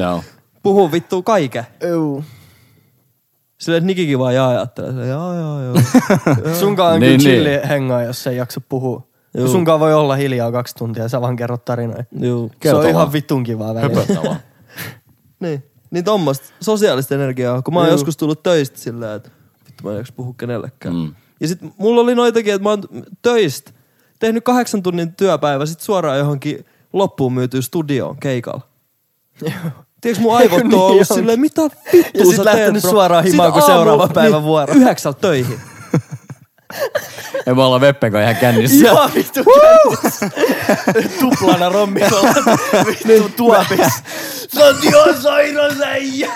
Joo. 0.00 0.22
Puhuu 0.62 0.92
vittu 0.92 1.22
kaiken. 1.22 1.66
Silleen, 3.60 3.78
että 3.78 3.86
Nikikin 3.86 4.18
vaan 4.18 4.34
jaa 4.34 4.48
ajattelee. 4.48 4.90
Silleen, 4.90 5.08
Joo, 5.10 5.34
joo, 5.34 5.62
joo. 5.62 5.74
Sunkaan 6.60 6.94
on 6.94 7.00
Niin, 7.00 7.20
kyllä 7.20 7.34
niin. 7.34 7.44
chilli 7.44 7.68
hengaa, 7.68 8.02
jos 8.02 8.26
ei 8.26 8.36
jaksa 8.36 8.60
puhua. 8.68 9.06
Juu. 9.38 9.48
Sunkaan 9.48 9.80
voi 9.80 9.94
olla 9.94 10.16
hiljaa 10.16 10.52
kaksi 10.52 10.74
tuntia 10.74 11.02
ja 11.02 11.08
sä 11.08 11.20
vaan 11.20 11.36
kerrot 11.36 11.64
tarinoita. 11.64 12.04
Juu. 12.20 12.50
Se 12.62 12.74
on 12.74 12.88
ihan 12.88 13.12
vittun 13.12 13.44
kivaa 13.44 13.74
välillä. 13.74 14.36
Niin. 15.40 15.62
Niin 15.90 16.04
tommoista 16.04 16.46
sosiaalista 16.60 17.14
energiaa, 17.14 17.62
kun 17.62 17.74
mä 17.74 17.80
oon 17.80 17.88
Juu. 17.88 17.94
joskus 17.94 18.16
tullut 18.16 18.42
töistä 18.42 18.78
silleen, 18.78 19.12
että 19.16 19.30
vittu 19.66 19.84
mä 19.84 19.90
en 19.90 19.96
jaksa 19.96 20.12
puhua 20.16 20.34
kenellekään. 20.38 20.94
Mm. 20.94 21.14
Ja 21.40 21.48
sit 21.48 21.58
mulla 21.78 22.00
oli 22.00 22.14
noitakin, 22.14 22.54
että 22.54 22.62
mä 22.62 22.70
oon 22.70 22.82
töistä 23.22 23.70
tehnyt 24.22 24.44
kahdeksan 24.44 24.82
tunnin 24.82 25.14
työpäivä, 25.16 25.66
sit 25.66 25.80
suoraan 25.80 26.18
johonkin 26.18 26.66
loppuun 26.92 27.32
myytyy 27.32 27.62
studioon 27.62 28.16
keikalla. 28.16 28.60
Tiedätkö 30.00 30.22
mun 30.22 30.36
aivot 30.36 30.60
on 30.60 30.68
Niin 30.68 30.78
ollut 30.78 30.90
onkin. 30.90 31.06
silleen, 31.16 31.40
mitä 31.40 31.62
vittu 31.92 32.18
Ja 32.18 32.24
sit 32.26 32.38
lähtenyt 32.38 32.82
teet, 32.82 32.90
suoraan 32.90 33.24
himaan, 33.24 33.52
kun 33.52 33.62
seuraava 33.62 34.08
päivä 34.08 34.42
vuoro. 34.42 34.74
Yhdeksältä 34.74 35.20
töihin. 35.20 35.60
Ja 37.46 37.54
me 37.54 37.62
ollaan 37.62 37.80
Veppen 37.80 38.12
kanssa 38.12 38.30
ihan 38.30 38.40
kännissä. 38.40 38.76
Ihan 38.90 39.10
vittu 39.14 39.40
kännissä. 39.60 40.30
Tuplana 41.20 41.68
rommikolla. 41.68 42.28
Vittu 42.86 43.28
tuopis. 43.36 43.78
Sä 44.54 44.64
oot 44.64 44.84
ihan 44.84 45.22
sairas 45.22 45.80
äijä. 45.80 46.32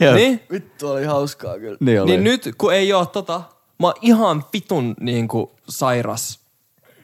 Jep. 0.00 0.14
niin? 0.14 0.40
Vittu 0.52 0.88
oli 0.90 1.04
hauskaa 1.04 1.58
kyllä. 1.58 1.76
Niin 1.80 2.02
oli. 2.02 2.10
Niin 2.10 2.24
nyt 2.24 2.50
kun 2.58 2.74
ei 2.74 2.92
oo 2.92 3.06
tota, 3.06 3.42
mä 3.78 3.86
oon 3.86 3.94
ihan 4.00 4.44
vitun 4.52 4.94
niinku 5.00 5.52
sairas 5.68 6.40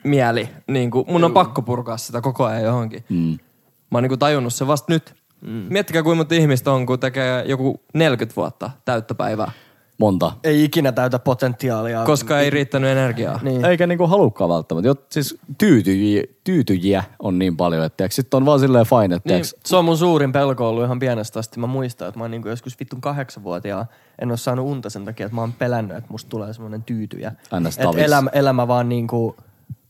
mieli. 0.05 0.49
Niinku, 0.69 1.05
mun 1.09 1.25
on 1.25 1.33
pakko 1.33 1.63
purkaa 1.63 1.97
sitä 1.97 2.21
koko 2.21 2.45
ajan 2.45 2.63
johonkin. 2.63 3.05
Mm. 3.09 3.39
Mä 3.91 3.97
oon 3.97 4.03
niinku 4.03 4.17
tajunnut 4.17 4.55
se 4.55 4.67
vasta 4.67 4.93
nyt. 4.93 5.15
Mm. 5.41 5.67
Miettikää 5.71 6.03
kuinka 6.03 6.17
monta 6.17 6.35
ihmistä 6.35 6.73
on, 6.73 6.87
kun 6.87 7.01
tekee 7.01 7.45
joku 7.47 7.81
40 7.95 8.37
vuotta 8.37 8.71
täyttä 8.85 9.15
päivää. 9.15 9.53
Monta. 9.99 10.33
Ei 10.45 10.65
ikinä 10.65 10.93
täytä 10.93 11.19
potentiaalia. 11.19 12.05
Koska 12.05 12.41
ei 12.41 12.51
riittänyt 12.51 12.91
energiaa. 12.91 13.41
Niin. 13.43 13.65
Eikä 13.65 13.87
niinku 13.87 14.07
halukkaan 14.07 14.51
välttämättä. 14.51 14.89
Jot, 14.89 15.07
siis 15.13 15.39
tyytyjiä, 15.59 16.23
tyytyjiä 16.45 17.05
on 17.19 17.39
niin 17.39 17.57
paljon, 17.57 17.85
että 17.85 17.97
tiiäks, 17.97 18.17
sit 18.17 18.35
on 18.35 18.47
vaan 18.47 18.61
silleen 18.61 18.87
fine, 18.87 19.15
että 19.17 19.33
Niin, 19.33 19.45
se 19.65 19.77
on 19.77 19.85
mun 19.85 19.99
suurin 19.99 20.33
pelko 20.33 20.69
ollut 20.69 20.85
ihan 20.85 20.99
pienestä 20.99 21.39
asti. 21.39 21.61
Mä 21.61 21.67
muistan, 21.67 22.09
että 22.09 22.19
mä 22.19 22.25
oon 22.25 22.31
niinku 22.31 22.49
joskus 22.49 22.81
vittun 22.81 23.01
kahdeksanvuotiaan. 23.01 23.87
En 24.19 24.31
oo 24.31 24.37
saanut 24.37 24.67
unta 24.67 24.91
sen 24.91 25.05
takia, 25.05 25.27
että 25.27 25.35
mä 25.35 25.41
oon 25.41 25.53
pelännyt, 25.53 25.97
että 25.97 26.11
musta 26.11 26.29
tulee 26.29 26.53
semmonen 26.53 26.83
tyytyjä. 26.83 27.33
Että 27.79 28.03
elämä, 28.05 28.31
elämä 28.33 28.69
vaan 28.69 28.89
niinku 28.89 29.37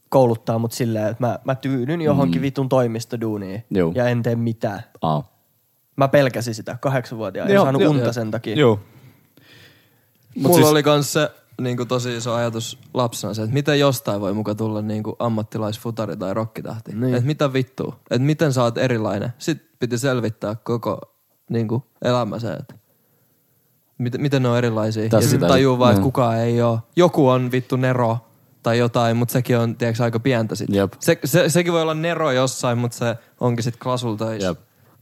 kouluttaa 0.09 0.59
mut 0.59 0.73
silleen, 0.73 1.07
että 1.07 1.27
mä, 1.27 1.39
mä 1.45 1.55
tyydyn 1.55 2.01
johonkin 2.01 2.41
mm. 2.41 2.43
vitun 2.43 2.69
toimistoduuniin. 2.69 3.65
Juu. 3.71 3.93
Ja 3.95 4.09
en 4.09 4.23
tee 4.23 4.37
mitään. 4.37 4.81
aa. 5.03 5.39
Mä 5.97 6.09
pelkäsin 6.09 6.55
sitä 6.55 6.79
kahdeksanvuotiaan. 6.81 7.49
En 7.49 7.55
Joo, 7.55 7.65
saanut 7.65 7.83
joo. 7.83 7.91
unta 7.91 8.13
sen 8.13 8.31
takia. 8.31 8.57
Joo. 8.57 8.81
Mulla 10.37 10.57
siis- 10.57 10.69
oli 10.69 10.83
kans 10.83 11.13
se 11.13 11.31
niinku 11.61 11.85
tosi 11.85 12.17
iso 12.17 12.35
ajatus 12.35 12.79
lapsena 12.95 13.35
se, 13.35 13.43
että 13.43 13.55
miten 13.55 13.81
jostain 13.81 14.21
voi 14.21 14.35
muka 14.35 14.55
tulla 14.55 14.83
niinku 14.83 15.17
ammattilaisfutari 15.19 16.17
tai 16.17 16.35
rokkitahti. 16.35 16.95
Niin. 16.95 17.15
Että 17.15 17.27
mitä 17.27 17.53
vittua. 17.53 17.97
Että 18.11 18.27
miten 18.27 18.53
sä 18.53 18.63
oot 18.63 18.79
erilainen. 18.79 19.33
Sitten 19.39 19.69
piti 19.79 19.99
selvittää 19.99 20.57
koko 20.63 21.15
niinku 21.51 21.85
elämä 22.03 22.39
se, 22.39 22.53
että 22.53 22.75
miten, 23.99 24.21
miten 24.21 24.43
ne 24.43 24.49
on 24.49 24.59
erilaisia. 24.59 25.09
Tässä 25.09 25.27
ja 25.27 25.31
sitten 25.31 25.49
tajuu 25.49 25.79
vaan, 25.79 25.91
että 25.91 26.01
niin. 26.01 26.05
kukaan 26.05 26.39
ei 26.39 26.63
ole. 26.63 26.79
Joku 26.97 27.29
on 27.29 27.53
vittu 27.53 27.77
Nero 27.77 28.19
tai 28.63 28.79
jotain, 28.79 29.17
mutta 29.17 29.33
sekin 29.33 29.59
on 29.59 29.77
tiedätkö, 29.77 30.05
aika 30.05 30.21
pientä 30.21 30.55
sit. 30.55 30.69
Jep. 30.71 30.93
Se, 31.01 31.19
se, 31.25 31.49
sekin 31.49 31.73
voi 31.73 31.83
olla 31.83 31.95
Nero 31.95 32.31
jossain, 32.31 32.79
mutta 32.79 32.97
se 32.97 33.17
onkin 33.41 33.63
sit 33.65 33.77
klasulta 33.77 34.27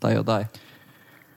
tai 0.00 0.14
jotain. 0.14 0.46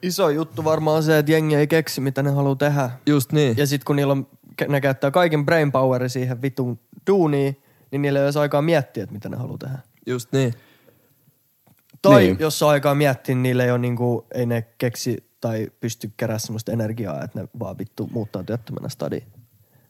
Iso 0.02 0.30
juttu 0.30 0.64
varmaan 0.64 0.97
on 0.97 1.04
se, 1.04 1.18
että 1.18 1.32
jengi 1.32 1.56
ei 1.56 1.68
keksi, 1.68 2.02
mitä 2.02 2.24
ne 2.24 2.30
haluaa 2.32 2.56
tehdä. 2.56 2.89
Just 3.06 3.32
niin. 3.32 3.58
Ja 3.58 3.68
sit 3.68 3.84
kun 3.84 3.95
niillä 3.95 4.12
on, 4.12 4.28
ne 4.68 4.82
käyttää 4.82 5.12
kaiken 5.12 5.45
brain 5.45 5.72
poweri 5.72 6.10
siihen 6.10 6.41
vitun 6.41 6.80
duuniin, 7.08 7.58
niin 7.91 8.02
niillä 8.02 8.20
ei 8.20 8.26
ole 8.26 8.41
aikaa 8.41 8.62
miettiä, 8.62 9.04
että 9.04 9.14
mitä 9.14 9.30
ne 9.30 9.38
haluaa 9.38 9.58
tehdä. 9.58 9.80
Just 10.06 10.32
niin. 10.32 10.54
Tai 12.02 12.22
Niin. 12.24 12.38
jos 12.39 12.64
on 12.64 12.70
aikaa 12.70 12.95
miettiä, 12.95 13.36
niin 13.36 13.43
niillä 13.43 13.64
ei, 13.64 13.72
ole 13.72 13.80
niinku, 13.80 14.26
ei 14.34 14.45
ne 14.45 14.62
keksi 14.78 15.24
tai 15.41 15.68
pysty 15.80 16.12
kerää 16.18 16.39
semmoista 16.39 16.72
energiaa, 16.72 17.24
että 17.24 17.41
ne 17.41 17.47
vaan 17.60 17.78
vittu 17.78 18.10
muuttaa 18.12 18.43
työttömänä 18.43 18.89
stadiin. 18.89 19.24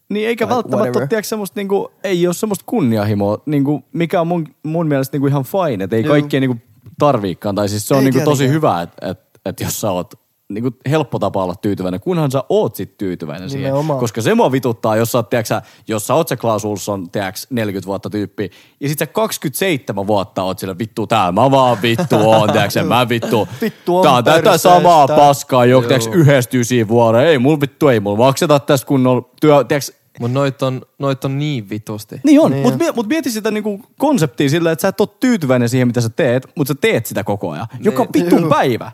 Niin 0.10 0.28
eikä 0.28 0.48
Tai 0.48 0.56
välttämättä 0.56 1.00
ole, 1.00 1.08
tiedätkö, 1.08 1.28
semmoista, 1.28 1.60
niinku, 1.60 1.92
ei 2.04 2.28
ole 2.28 2.34
semmoista 2.34 2.64
kunnianhimoa, 2.68 3.42
niinku, 3.46 3.84
mikä 3.94 4.22
on 4.22 4.28
mun, 4.28 4.48
mun 4.64 4.88
mielestä 4.88 5.16
niinku 5.16 5.28
ihan 5.28 5.44
fine, 5.44 5.84
että 5.84 5.96
ei 5.96 6.04
kaikkea 6.04 6.40
niinku 6.40 6.58
tarviikaan. 7.00 7.56
Tai 7.56 7.70
siis 7.70 7.88
se 7.88 7.94
on 7.94 8.04
Ei 8.04 8.12
niinku 8.12 8.30
tosi 8.30 8.50
hyvä, 8.50 8.82
että 8.82 9.10
et, 9.10 9.20
et 9.50 9.60
jos 9.60 9.82
sä 9.82 9.92
oot 9.92 10.14
niinku 10.50 10.72
helppo 10.90 11.20
tapa 11.20 11.44
olla 11.44 11.56
tyytyväinen, 11.56 12.00
kunhan 12.00 12.32
sä 12.32 12.44
oot 12.50 12.76
sit 12.76 12.98
tyytyväinen 12.98 13.50
siihen. 13.50 13.66
Nimenomaan. 13.66 14.00
Koska 14.00 14.22
se 14.22 14.36
mua 14.36 14.52
vituttaa, 14.52 14.96
jos 14.96 15.12
sä 15.12 15.18
oot, 15.18 15.30
tiedätkö, 15.30 15.62
jos 15.88 16.08
sä 16.08 16.14
oot 16.14 16.28
se 16.28 16.38
Ulsson, 16.64 17.10
tiedätkö, 17.10 17.42
40 17.50 17.88
vuotta 17.88 18.10
tyyppi, 18.10 18.52
ja 18.80 18.90
sit 18.90 19.00
sä 19.00 19.06
27 19.08 20.08
vuotta 20.08 20.44
oot 20.44 20.60
sillä 20.60 20.78
vittu 20.78 21.08
tää, 21.08 21.32
mä 21.32 21.52
vaan 21.52 21.82
vittu 21.82 22.16
oon, 22.16 22.52
tiedätkö, 22.54 22.84
mä 22.84 23.10
vittu, 23.10 23.48
Vittu 23.62 23.98
on 23.98 24.04
tää 24.04 24.14
on 24.14 24.24
tätä 24.24 24.58
samaa 24.58 25.08
paskaa, 25.08 25.66
jo, 25.66 25.82
tiedätkö, 25.82 26.10
yhdestä 26.14 26.58
ysiin 26.58 26.88
vuoden, 26.88 27.22
ei 27.22 27.38
mulla 27.38 27.62
vittu, 27.62 27.88
ei 27.88 28.00
mulla 28.00 28.18
makseta 28.18 28.60
tästä 28.60 28.88
kunnolla 28.88 29.30
työ, 29.42 29.64
tiedätkö, 29.64 30.00
Mut 30.20 30.32
noit 30.32 30.62
on, 30.62 30.82
noit 31.00 31.26
on 31.26 31.40
niin 31.40 31.70
vitusti. 31.70 32.22
niin 32.24 32.40
on, 32.42 32.52
Niin 32.52 32.64
niin 32.64 32.78
mutta 32.78 32.94
mut 32.96 33.08
mieti 33.08 33.32
sitä 33.32 33.52
niinku 33.52 33.82
konseptia 33.98 34.50
sillä, 34.50 34.72
että 34.72 34.82
sä 34.82 34.88
et 34.88 35.02
ole 35.02 35.10
tyytyväinen 35.20 35.70
siihen, 35.70 35.88
mitä 35.88 36.02
sä 36.02 36.10
teet, 36.10 36.48
mutta 36.56 36.74
sä 36.74 36.80
teet 36.82 37.06
sitä 37.06 37.24
koko 37.24 37.52
ajan. 37.52 37.68
Joka 37.80 38.06
vittun 38.14 38.42
Juu. 38.42 38.50
päivä. 38.50 38.92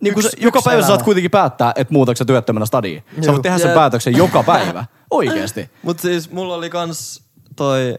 Niin 0.00 0.12
Yksi- 0.16 0.28
sä, 0.30 0.36
joka 0.40 0.58
yksi 0.58 0.64
päivä 0.64 0.82
sä 0.82 0.86
saat 0.86 0.98
elämä. 0.98 1.04
kuitenkin 1.04 1.30
päättää, 1.30 1.72
että 1.76 1.92
muutatko 1.92 2.16
sä 2.16 2.24
työttömänä 2.24 2.66
stadiin. 2.66 3.04
Sä 3.24 3.32
voit 3.32 3.42
tehdä 3.42 3.58
sen 3.58 3.68
Jep. 3.68 3.74
päätöksen 3.74 4.16
joka 4.16 4.42
päivä. 4.42 4.84
Oikeesti. 5.10 5.70
Mut 5.82 6.00
siis 6.00 6.30
mulla 6.30 6.54
oli 6.54 6.70
kans 6.70 7.22
toi 7.56 7.98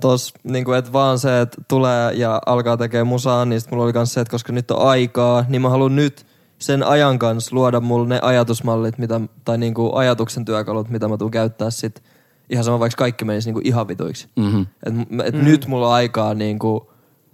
tos, 0.00 0.34
niinku, 0.44 0.72
että 0.72 0.92
vaan 0.92 1.18
se, 1.18 1.40
että 1.40 1.62
tulee 1.68 2.12
ja 2.12 2.40
alkaa 2.46 2.76
tekemään 2.76 3.06
musaa, 3.06 3.44
niin 3.44 3.60
sit 3.60 3.70
mulla 3.70 3.84
oli 3.84 3.92
kans 3.92 4.14
se, 4.14 4.20
että 4.20 4.30
koska 4.30 4.52
nyt 4.52 4.70
on 4.70 4.88
aikaa, 4.88 5.44
niin 5.48 5.62
mä 5.62 5.68
haluan 5.70 5.96
nyt 5.96 6.26
sen 6.58 6.82
ajan 6.82 7.18
kanssa 7.18 7.56
luoda 7.56 7.80
mulle 7.80 8.08
ne 8.08 8.18
ajatusmallit, 8.22 8.98
mitä, 8.98 9.20
tai 9.44 9.58
niinku 9.58 9.96
ajatuksen 9.96 10.44
työkalut, 10.44 10.88
mitä 10.88 11.08
mä 11.08 11.16
tuun 11.16 11.30
käyttää 11.30 11.70
sit. 11.70 12.02
Ihan 12.50 12.64
sama, 12.64 12.80
vaikka 12.80 12.96
kaikki 12.96 13.24
menisi 13.24 13.48
niinku 13.48 13.60
ihan 13.64 13.88
vituiksi. 13.88 14.28
Mhm. 14.36 14.60
Et, 14.60 14.94
et 15.24 15.34
mm. 15.34 15.44
nyt 15.44 15.66
mulla 15.66 15.86
on 15.88 15.94
aikaa 15.94 16.34
niinku 16.34 16.89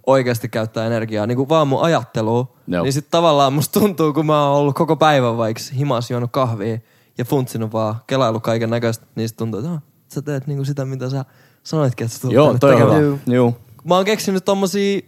oikeasti 0.07 0.49
käyttää 0.49 0.87
energiaa, 0.87 1.27
niinku 1.27 1.49
vaan 1.49 1.67
mun 1.67 1.81
ajatteluun. 1.81 2.47
Joo. 2.67 2.83
Niin 2.83 2.93
sit 2.93 3.07
tavallaan 3.11 3.53
musta 3.53 3.79
tuntuu, 3.79 4.13
kun 4.13 4.25
mä 4.25 4.47
oon 4.47 4.57
ollut 4.57 4.75
koko 4.75 4.95
päivän 4.95 5.37
vaikka 5.37 5.63
himas 5.77 6.11
juonut 6.11 6.31
kahvia 6.31 6.77
ja 7.17 7.25
funtsinut 7.25 7.73
vaan, 7.73 7.95
kelailu 8.07 8.39
kaiken 8.39 8.69
näköistä, 8.69 9.05
niin 9.15 9.27
sit 9.27 9.37
tuntuu, 9.37 9.59
että 9.59 9.71
ah, 9.71 9.81
sä 10.07 10.21
teet 10.21 10.47
niinku 10.47 10.65
sitä, 10.65 10.85
mitä 10.85 11.09
sä 11.09 11.25
sanoitkin, 11.63 12.05
että 12.05 12.15
sä 12.15 12.21
tulet 12.21 12.35
Joo, 12.35 12.57
toi 12.59 12.81
on. 12.81 13.19
Joo. 13.25 13.53
Mä 13.83 13.95
oon 13.95 14.05
keksinyt 14.05 14.45
tommosia 14.45 15.01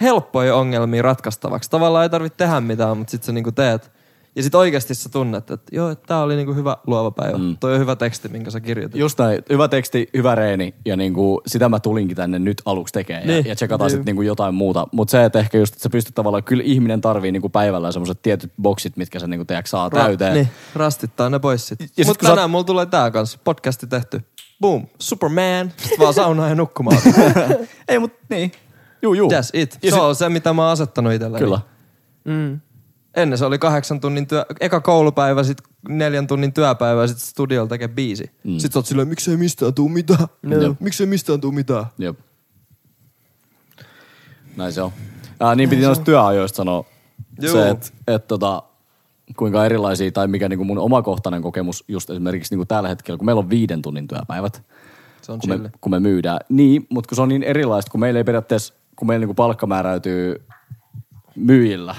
helppoja 0.00 0.56
ongelmia 0.56 1.02
ratkaistavaksi. 1.02 1.70
Tavallaan 1.70 2.02
ei 2.02 2.10
tarvitse 2.10 2.36
tehdä 2.36 2.60
mitään, 2.60 2.98
mutta 2.98 3.10
sit 3.10 3.22
sä 3.22 3.32
niinku 3.32 3.52
teet. 3.52 3.92
Ja 4.36 4.42
sit 4.42 4.54
oikeasti 4.54 4.94
sä 4.94 5.08
tunnet, 5.08 5.50
että 5.50 5.76
joo, 5.76 5.90
että 5.90 6.06
tää 6.06 6.22
oli 6.22 6.36
niinku 6.36 6.54
hyvä 6.54 6.76
luova 6.86 7.10
päivä. 7.10 7.38
Mm. 7.38 7.56
Toi 7.60 7.74
on 7.74 7.80
hyvä 7.80 7.96
teksti, 7.96 8.28
minkä 8.28 8.50
sä 8.50 8.60
kirjoitit. 8.60 9.00
Just 9.00 9.18
näin. 9.18 9.42
Hyvä 9.50 9.68
teksti, 9.68 10.08
hyvä 10.16 10.34
reeni 10.34 10.74
ja 10.84 10.96
niinku, 10.96 11.42
sitä 11.46 11.68
mä 11.68 11.80
tulinkin 11.80 12.16
tänne 12.16 12.38
nyt 12.38 12.62
aluksi 12.64 12.92
tekemään 12.92 13.22
ja, 13.28 13.34
Niin. 13.34 13.46
ja 13.46 13.54
tsekataan 13.54 13.90
sitten 13.90 14.04
niinku 14.04 14.22
jotain 14.22 14.54
muuta. 14.54 14.86
Mutta 14.92 15.10
se, 15.10 15.24
että 15.24 15.38
ehkä 15.38 15.58
just, 15.58 15.72
että 15.74 15.82
sä 15.82 15.90
pystyt 15.90 16.14
tavallaan, 16.14 16.44
kyllä 16.44 16.62
ihminen 16.66 17.00
tarvii 17.00 17.32
niinku 17.32 17.48
päivällä 17.48 17.92
semmoiset 17.92 18.22
tietyt 18.22 18.52
boksit, 18.62 18.96
mitkä 18.96 19.18
sä 19.18 19.26
niinku 19.26 19.44
teeks 19.44 19.70
saa 19.70 19.90
täyteen. 19.90 20.34
Niin, 20.34 20.48
rastittaa 20.74 21.30
ne 21.30 21.38
pois 21.38 21.68
sit. 21.68 21.80
Ja 21.80 21.84
Ja 21.84 21.88
sit 21.96 22.06
Mut 22.06 22.18
kun 22.18 22.26
sä 22.26 22.32
tänään 22.32 22.50
mulla 22.50 22.64
tulee 22.64 22.86
tää 22.86 23.10
kanssa, 23.10 23.38
podcasti 23.44 23.86
tehty. 23.86 24.20
Boom, 24.60 24.86
Superman, 24.98 25.72
sit 25.76 25.98
vaan 25.98 26.14
saunaan 26.14 26.48
ja 26.48 26.54
nukkumaan. 26.54 26.98
Ei, 27.88 27.98
mut 27.98 28.12
niin. 28.30 28.52
Juu, 29.02 29.14
juu. 29.14 29.30
That's 29.30 29.50
it. 29.52 29.78
Ja 29.82 29.90
se 29.90 29.94
sit- 29.94 30.02
on 30.04 30.14
se, 30.14 30.28
mitä 30.28 30.52
mä 30.52 30.62
oon 30.62 30.72
asettanut 30.72 31.12
itselleni. 31.12 31.44
Kyllä. 31.44 31.60
Mm. 32.24 32.60
Ennen 33.16 33.38
se 33.38 33.44
oli 33.44 33.58
kahdeksan 33.58 34.00
tunnin 34.00 34.26
työ, 34.26 34.46
eka 34.60 34.80
koulupäivä, 34.80 35.44
sit 35.44 35.58
neljän 35.88 36.26
tunnin 36.26 36.52
työpäivä, 36.52 37.06
sit 37.06 37.18
studiolla 37.18 37.68
tekee 37.68 37.88
biisi. 37.88 38.30
Mm. 38.44 38.58
Sitten 38.58 38.72
sä 38.72 38.78
oot 38.78 38.86
silleen, 38.86 39.08
miksei 39.08 39.36
mistään 39.36 39.74
tuu 39.74 39.88
mitään? 39.88 40.26
No. 40.42 40.76
Miksei 40.80 41.06
mistään 41.06 41.40
tuu 41.40 41.52
mitään? 41.52 41.84
Jep. 41.98 42.18
Näin 44.56 44.72
se 44.72 44.82
on. 44.82 44.92
Ää, 45.40 45.54
niin 45.54 45.70
piti 45.70 45.82
noista 45.82 46.04
työajoista 46.04 46.56
sanoa, 46.56 46.84
Juu. 47.42 47.52
se, 47.52 47.70
että 47.70 47.86
et, 48.06 48.26
tota, 48.26 48.62
kuinka 49.36 49.64
erilaisia, 49.64 50.10
tai 50.10 50.28
mikä 50.28 50.48
niinku 50.48 50.64
mun 50.64 50.78
omakohtainen 50.78 51.42
kokemus 51.42 51.84
just 51.88 52.10
esimerkiksi 52.10 52.54
niinku 52.54 52.66
tällä 52.66 52.88
hetkellä, 52.88 53.18
kun 53.18 53.26
meillä 53.26 53.40
on 53.40 53.50
viiden 53.50 53.82
tunnin 53.82 54.08
työpäivät, 54.08 54.62
Se 55.22 55.32
on 55.32 55.38
kun 55.38 55.60
me, 55.60 55.70
kun 55.80 55.90
me 55.92 56.00
myydään. 56.00 56.38
Niin, 56.48 56.86
mutta 56.88 57.08
kun 57.08 57.16
se 57.16 57.22
on 57.22 57.28
niin 57.28 57.42
erilaista, 57.42 57.90
kun 57.90 58.00
meillä 58.00 58.18
ei 58.18 58.24
periaatteessa, 58.24 58.74
kun 58.96 59.08
meillä 59.08 59.22
niinku 59.22 59.34
palkka 59.34 59.66
määräytyy 59.66 60.44
myyjillä, 61.34 61.94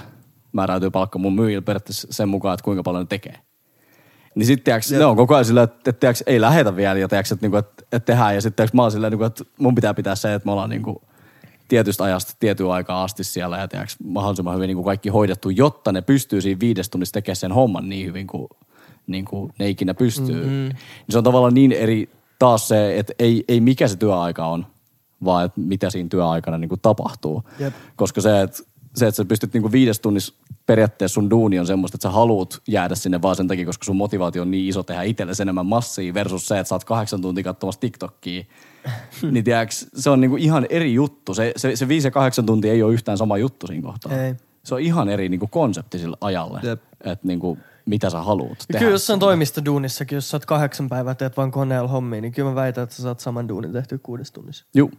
määräytyy 0.61 0.89
palkka 0.89 1.19
mun 1.19 1.35
myyjillä 1.35 1.61
periaatteessa 1.61 2.07
sen 2.11 2.29
mukaan, 2.29 2.53
että 2.53 2.63
kuinka 2.63 2.83
paljon 2.83 3.03
ne 3.03 3.07
tekee. 3.07 3.37
Niin 4.35 4.45
sitten 4.45 4.81
ne 4.91 5.05
on 5.05 5.15
koko 5.15 5.35
ajan 5.35 5.45
sillä, 5.45 5.63
että, 5.63 5.93
tiiäks, 5.93 6.23
ei 6.27 6.41
lähetä 6.41 6.75
vielä 6.75 6.99
ja 6.99 7.07
tiiäks, 7.07 7.31
että, 7.31 7.43
niinku, 7.43 7.57
että, 7.57 7.83
että 7.91 8.05
tehdään. 8.05 8.35
Ja 8.35 8.41
sitten 8.41 8.69
mä 8.73 8.81
oon 8.81 8.91
sillä, 8.91 9.09
niinku, 9.09 9.23
että 9.23 9.43
mun 9.59 9.75
pitää 9.75 9.93
pitää 9.93 10.15
se, 10.15 10.33
että 10.33 10.45
me 10.45 10.51
ollaan 10.51 10.69
niinku, 10.69 11.01
tietystä 11.67 12.03
ajasta 12.03 12.33
tiettyä 12.39 12.73
aikaa 12.73 13.03
asti 13.03 13.23
siellä 13.23 13.57
ja 13.57 13.67
tiiäks, 13.67 13.97
mahdollisimman 14.03 14.55
hyvin 14.55 14.67
niinku 14.67 14.83
kaikki 14.83 15.09
hoidettu, 15.09 15.49
jotta 15.49 15.91
ne 15.91 16.01
pystyy 16.01 16.41
siinä 16.41 16.59
viides 16.59 16.89
tunnissa 16.89 17.13
tekemään 17.13 17.35
sen 17.35 17.51
homman 17.51 17.89
niin 17.89 18.05
hyvin 18.05 18.27
kuin, 18.27 18.47
niin 19.07 19.25
kuin 19.25 19.53
ne 19.59 19.69
ikinä 19.69 19.93
pystyy. 19.93 20.35
Mm-hmm. 20.35 20.51
Niin 20.51 20.75
se 21.09 21.17
on 21.17 21.23
tavallaan 21.23 21.53
niin 21.53 21.71
eri 21.71 22.09
taas 22.39 22.67
se, 22.67 22.99
että 22.99 23.13
ei, 23.19 23.43
ei 23.47 23.59
mikä 23.59 23.87
se 23.87 23.95
työaika 23.95 24.45
on, 24.45 24.65
vaan 25.25 25.45
että 25.45 25.61
mitä 25.61 25.89
siinä 25.89 26.09
työaikana 26.09 26.57
niinku 26.57 26.77
tapahtuu. 26.77 27.43
Jep. 27.59 27.73
Koska 27.95 28.21
se, 28.21 28.41
että 28.41 28.63
se, 28.97 29.07
että 29.07 29.15
sä 29.15 29.25
pystyt 29.25 29.53
niinku 29.53 29.71
viides 29.71 29.99
tunnissa 29.99 30.33
periaatteessa 30.65 31.13
sun 31.13 31.29
duuni 31.29 31.59
on 31.59 31.67
semmoista, 31.67 31.95
että 31.95 32.03
sä 32.03 32.11
haluut 32.11 32.61
jäädä 32.67 32.95
sinne 32.95 33.21
vaan 33.21 33.35
sen 33.35 33.47
takia, 33.47 33.65
koska 33.65 33.85
sun 33.85 33.95
motivaatio 33.95 34.41
on 34.41 34.51
niin 34.51 34.69
iso 34.69 34.83
tehdä 34.83 35.03
itsellesi 35.03 35.41
enemmän 35.41 35.65
massia 35.65 36.13
versus 36.13 36.47
se, 36.47 36.59
että 36.59 36.69
sä 36.69 36.75
oot 36.75 36.83
kahdeksan 36.83 37.21
tuntia 37.21 37.43
katsomassa 37.43 37.81
TikTokia. 37.81 38.43
niin 39.31 39.43
tiedäks, 39.43 39.87
se 39.93 40.09
on 40.09 40.21
niinku 40.21 40.37
ihan 40.37 40.67
eri 40.69 40.93
juttu. 40.93 41.33
Se, 41.33 41.51
se, 41.55 41.75
se 41.75 41.87
viisi 41.87 42.07
ja 42.07 42.11
kahdeksan 42.11 42.45
tuntia 42.45 42.73
ei 42.73 42.83
ole 42.83 42.93
yhtään 42.93 43.17
sama 43.17 43.37
juttu 43.37 43.67
siinä 43.67 43.83
kohtaa. 43.83 44.23
Ei. 44.23 44.35
Se 44.63 44.75
on 44.75 44.81
ihan 44.81 45.09
eri 45.09 45.29
niinku 45.29 45.47
konsepti 45.47 45.99
sille 45.99 46.17
ajalle, 46.21 46.61
että 47.03 47.27
niinku, 47.27 47.57
mitä 47.85 48.09
sä 48.09 48.21
haluut 48.21 48.57
tehdä. 48.67 48.79
kyllä 48.79 48.91
jossain 48.91 49.19
toimistoduunissakin, 49.19 50.15
jos 50.15 50.29
sä 50.29 50.37
oot 50.37 50.45
kahdeksan 50.45 50.89
päivää 50.89 51.15
teet 51.15 51.37
vaan 51.37 51.51
koneella 51.51 51.87
hommia, 51.87 52.21
niin 52.21 52.33
kyllä 52.33 52.49
mä 52.49 52.55
väitän, 52.55 52.83
että 52.83 52.95
sä 52.95 53.03
saat 53.03 53.19
saman 53.19 53.47
duunin 53.47 53.73
tehtyä 53.73 53.97
kuudessa 53.97 54.33
tunnissa. 54.33 54.65
Juu, 54.75 54.91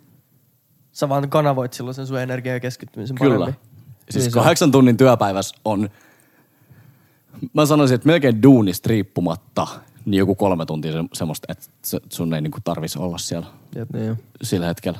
Sä 0.92 1.08
vaan 1.08 1.30
kanavoit 1.30 1.72
silloin 1.72 1.94
sen 1.94 2.06
sun 2.06 2.20
energiaa 2.20 2.54
ja 2.54 2.60
keskittymisen 2.60 3.16
Kyllä. 3.16 3.38
paremmin. 3.38 3.67
Siis 4.10 4.24
Niin 4.24 4.32
kahdeksan 4.32 4.72
tunnin 4.72 4.96
työpäivässä 4.96 5.56
on, 5.64 5.88
mä 7.54 7.66
sanoisin, 7.66 7.94
että 7.94 8.06
melkein 8.06 8.42
duunista 8.42 8.88
riippumatta, 8.88 9.66
niin 10.04 10.18
joku 10.18 10.34
kolme 10.34 10.66
tuntia 10.66 10.92
se, 10.92 10.98
semmoista, 11.12 11.46
että 11.52 11.66
sun 12.12 12.34
ei 12.34 12.40
niinku 12.40 12.58
tarvisi 12.64 12.98
olla 12.98 13.18
siellä 13.18 13.46
Jep. 13.76 13.90
Niin. 13.92 14.22
sillä 14.42 14.66
hetkellä. 14.66 14.98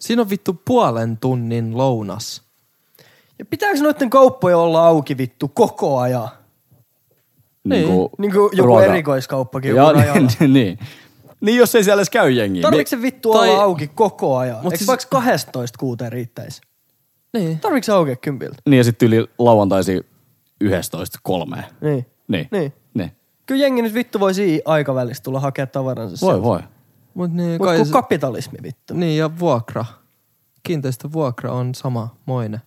Siinä 0.00 0.22
on 0.22 0.30
vittu 0.30 0.60
puolen 0.64 1.16
tunnin 1.16 1.76
lounas. 1.78 2.42
Ja 3.38 3.44
pitääkö 3.44 3.78
noiden 3.82 4.10
kauppojen 4.10 4.56
olla 4.58 4.86
auki 4.86 5.16
vittu 5.18 5.48
koko 5.48 5.98
ajan? 5.98 6.28
Niinku, 7.64 8.10
Niin 8.18 8.32
kuin 8.32 8.50
joku 8.52 8.66
ruoka- 8.68 8.84
erikoiskauppakin 8.84 9.74
rajalla. 9.76 10.30
niin, 10.40 10.52
niin. 10.52 10.78
niin, 11.40 11.56
jos 11.58 11.74
ei 11.74 11.84
siellä 11.84 12.00
edes 12.00 12.10
käy 12.10 12.30
jengiä. 12.30 12.62
Tarviiko 12.62 12.88
se 12.88 13.02
vittu 13.02 13.32
Tai- 13.32 13.48
olla 13.50 13.62
auki 13.62 13.86
koko 13.94 14.36
ajan? 14.36 14.56
Mut 14.56 14.64
Eikö 14.64 14.76
siis- 14.76 14.88
vaikka 14.88 15.06
12 15.10 15.78
kuuteen 15.78 16.12
riittäisi? 16.12 16.60
Niin. 17.32 17.60
Tarviiko 17.60 17.84
se 17.84 17.92
auki 17.92 18.16
kympiltä? 18.16 18.56
Niin, 18.66 18.78
ja 18.78 18.84
sitten 18.84 19.06
yli 19.06 19.26
lauantaisi 19.38 20.06
11 20.60 21.18
kolmeen. 21.22 21.64
Niin. 21.80 22.06
Niin. 22.28 22.48
Niin. 22.50 22.72
niin. 22.94 23.12
Kyllä 23.46 23.62
jengi 23.62 23.82
nyt 23.82 23.94
vittu 23.94 24.20
voi 24.20 24.34
siinä 24.34 24.62
aikavälissä 24.64 25.22
tulla 25.22 25.40
hakea 25.40 25.66
tavaransa. 25.66 26.26
Voi, 26.26 26.32
sieltä. 26.34 26.42
voi. 26.42 26.60
Mut 27.14 27.32
niin, 27.32 27.50
Mut 27.60 27.66
kai 27.66 27.76
kun 27.76 27.86
se, 27.86 27.92
kapitalismi 27.92 28.58
vittu. 28.62 28.94
niin 28.94 29.18
ja 29.18 29.38
vuokra. 29.38 29.84
Kiinteistövuokra 30.62 31.52
on 31.52 31.74
sama 31.74 32.16
moine. 32.26 32.60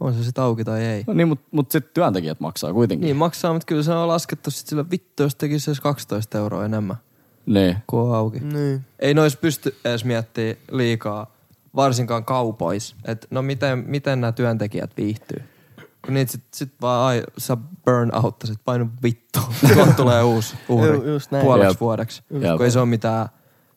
On 0.00 0.14
se 0.14 0.24
sitten 0.24 0.44
auki 0.44 0.64
tai 0.64 0.82
ei. 0.84 1.04
No 1.06 1.12
niin, 1.14 1.28
mutta 1.28 1.48
mut 1.50 1.70
sitten 1.70 1.90
työntekijät 1.94 2.40
maksaa 2.40 2.72
kuitenkin. 2.72 3.04
Niin 3.06 3.16
maksaa, 3.16 3.52
mutta 3.52 3.66
kyllä 3.66 3.82
se 3.82 3.92
on 3.92 4.08
laskettu 4.08 4.50
sit 4.50 4.66
sillä 4.66 4.84
vittu, 4.90 5.22
jos 5.22 5.34
tekisi 5.34 5.70
edes 5.70 5.80
12 5.80 6.38
euroa 6.38 6.64
enemmän, 6.64 6.96
Niin. 7.46 7.76
kun 7.86 8.00
on 8.00 8.14
auki. 8.14 8.40
Niin. 8.40 8.84
Ei 8.98 9.14
nois 9.14 9.36
pysty 9.36 9.76
edes 9.84 10.04
miettimään 10.04 10.56
liikaa, 10.70 11.35
varsinkaan 11.76 12.24
kaupois, 12.24 12.96
että 13.04 13.26
no 13.30 13.42
miten, 13.42 13.84
miten 13.86 14.20
nämä 14.20 14.32
työntekijät 14.32 14.90
viihtyy. 14.96 15.42
Kun 16.04 16.14
niitä 16.14 16.32
sit, 16.32 16.42
sit 16.54 16.72
vaan 16.82 17.06
ai, 17.06 17.22
sä 17.38 17.56
burn 17.84 18.10
out, 18.24 18.36
sit 18.44 18.58
painu 18.64 18.88
vittu. 19.02 19.40
Tuolta 19.74 19.92
tulee 19.92 20.22
uusi 20.22 20.56
uhri 20.68 20.92
Ju- 20.96 21.04
just 21.12 21.30
näin. 21.30 21.44
puoleksi 21.44 21.72
Jep. 21.74 21.80
vuodeksi. 21.80 22.22
Jep. 22.30 22.56
Kun 22.56 22.64
ei 22.64 22.70
se 22.70 22.78
ole 22.78 22.86
mitään, 22.88 23.28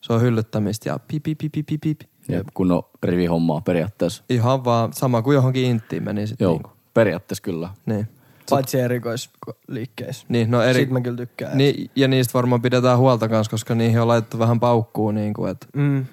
se 0.01 0.13
on 0.13 0.21
hyllyttämistä 0.21 0.89
ja 0.89 0.99
pip, 1.07 1.23
pip, 1.23 1.37
pip, 1.37 1.51
pip, 1.67 1.81
pip. 1.81 1.99
Jep. 2.27 2.47
Kun 2.53 2.71
on 2.71 2.83
rivihommaa 3.03 3.61
periaatteessa. 3.61 4.23
Ihan 4.29 4.65
vaan 4.65 4.93
sama 4.93 5.21
kuin 5.21 5.35
johonkin 5.35 5.65
inttiin 5.65 6.03
meni 6.03 6.27
sit 6.27 6.41
Joo, 6.41 6.51
niinku. 6.51 6.69
periaatteessa 6.93 7.41
kyllä. 7.43 7.69
Niin. 7.85 8.07
Paitsi 8.49 8.79
erikoisliikkeissä. 8.79 10.25
Niin, 10.29 10.51
no 10.51 10.61
eri, 10.61 10.73
Siitä 10.73 10.93
mä 10.93 11.01
kyllä 11.01 11.17
tykkään. 11.17 11.57
niin, 11.57 11.91
ja 11.95 12.07
niistä 12.07 12.33
varmaan 12.33 12.61
pidetään 12.61 12.97
huolta 12.97 13.29
kanssa, 13.29 13.51
koska 13.51 13.75
niihin 13.75 14.01
on 14.01 14.07
laitettu 14.07 14.39
vähän 14.39 14.59
paukkuun. 14.59 15.15
Niin 15.15 15.33
kuin, 15.33 15.51
että 15.51 15.67
Mm. 15.75 16.05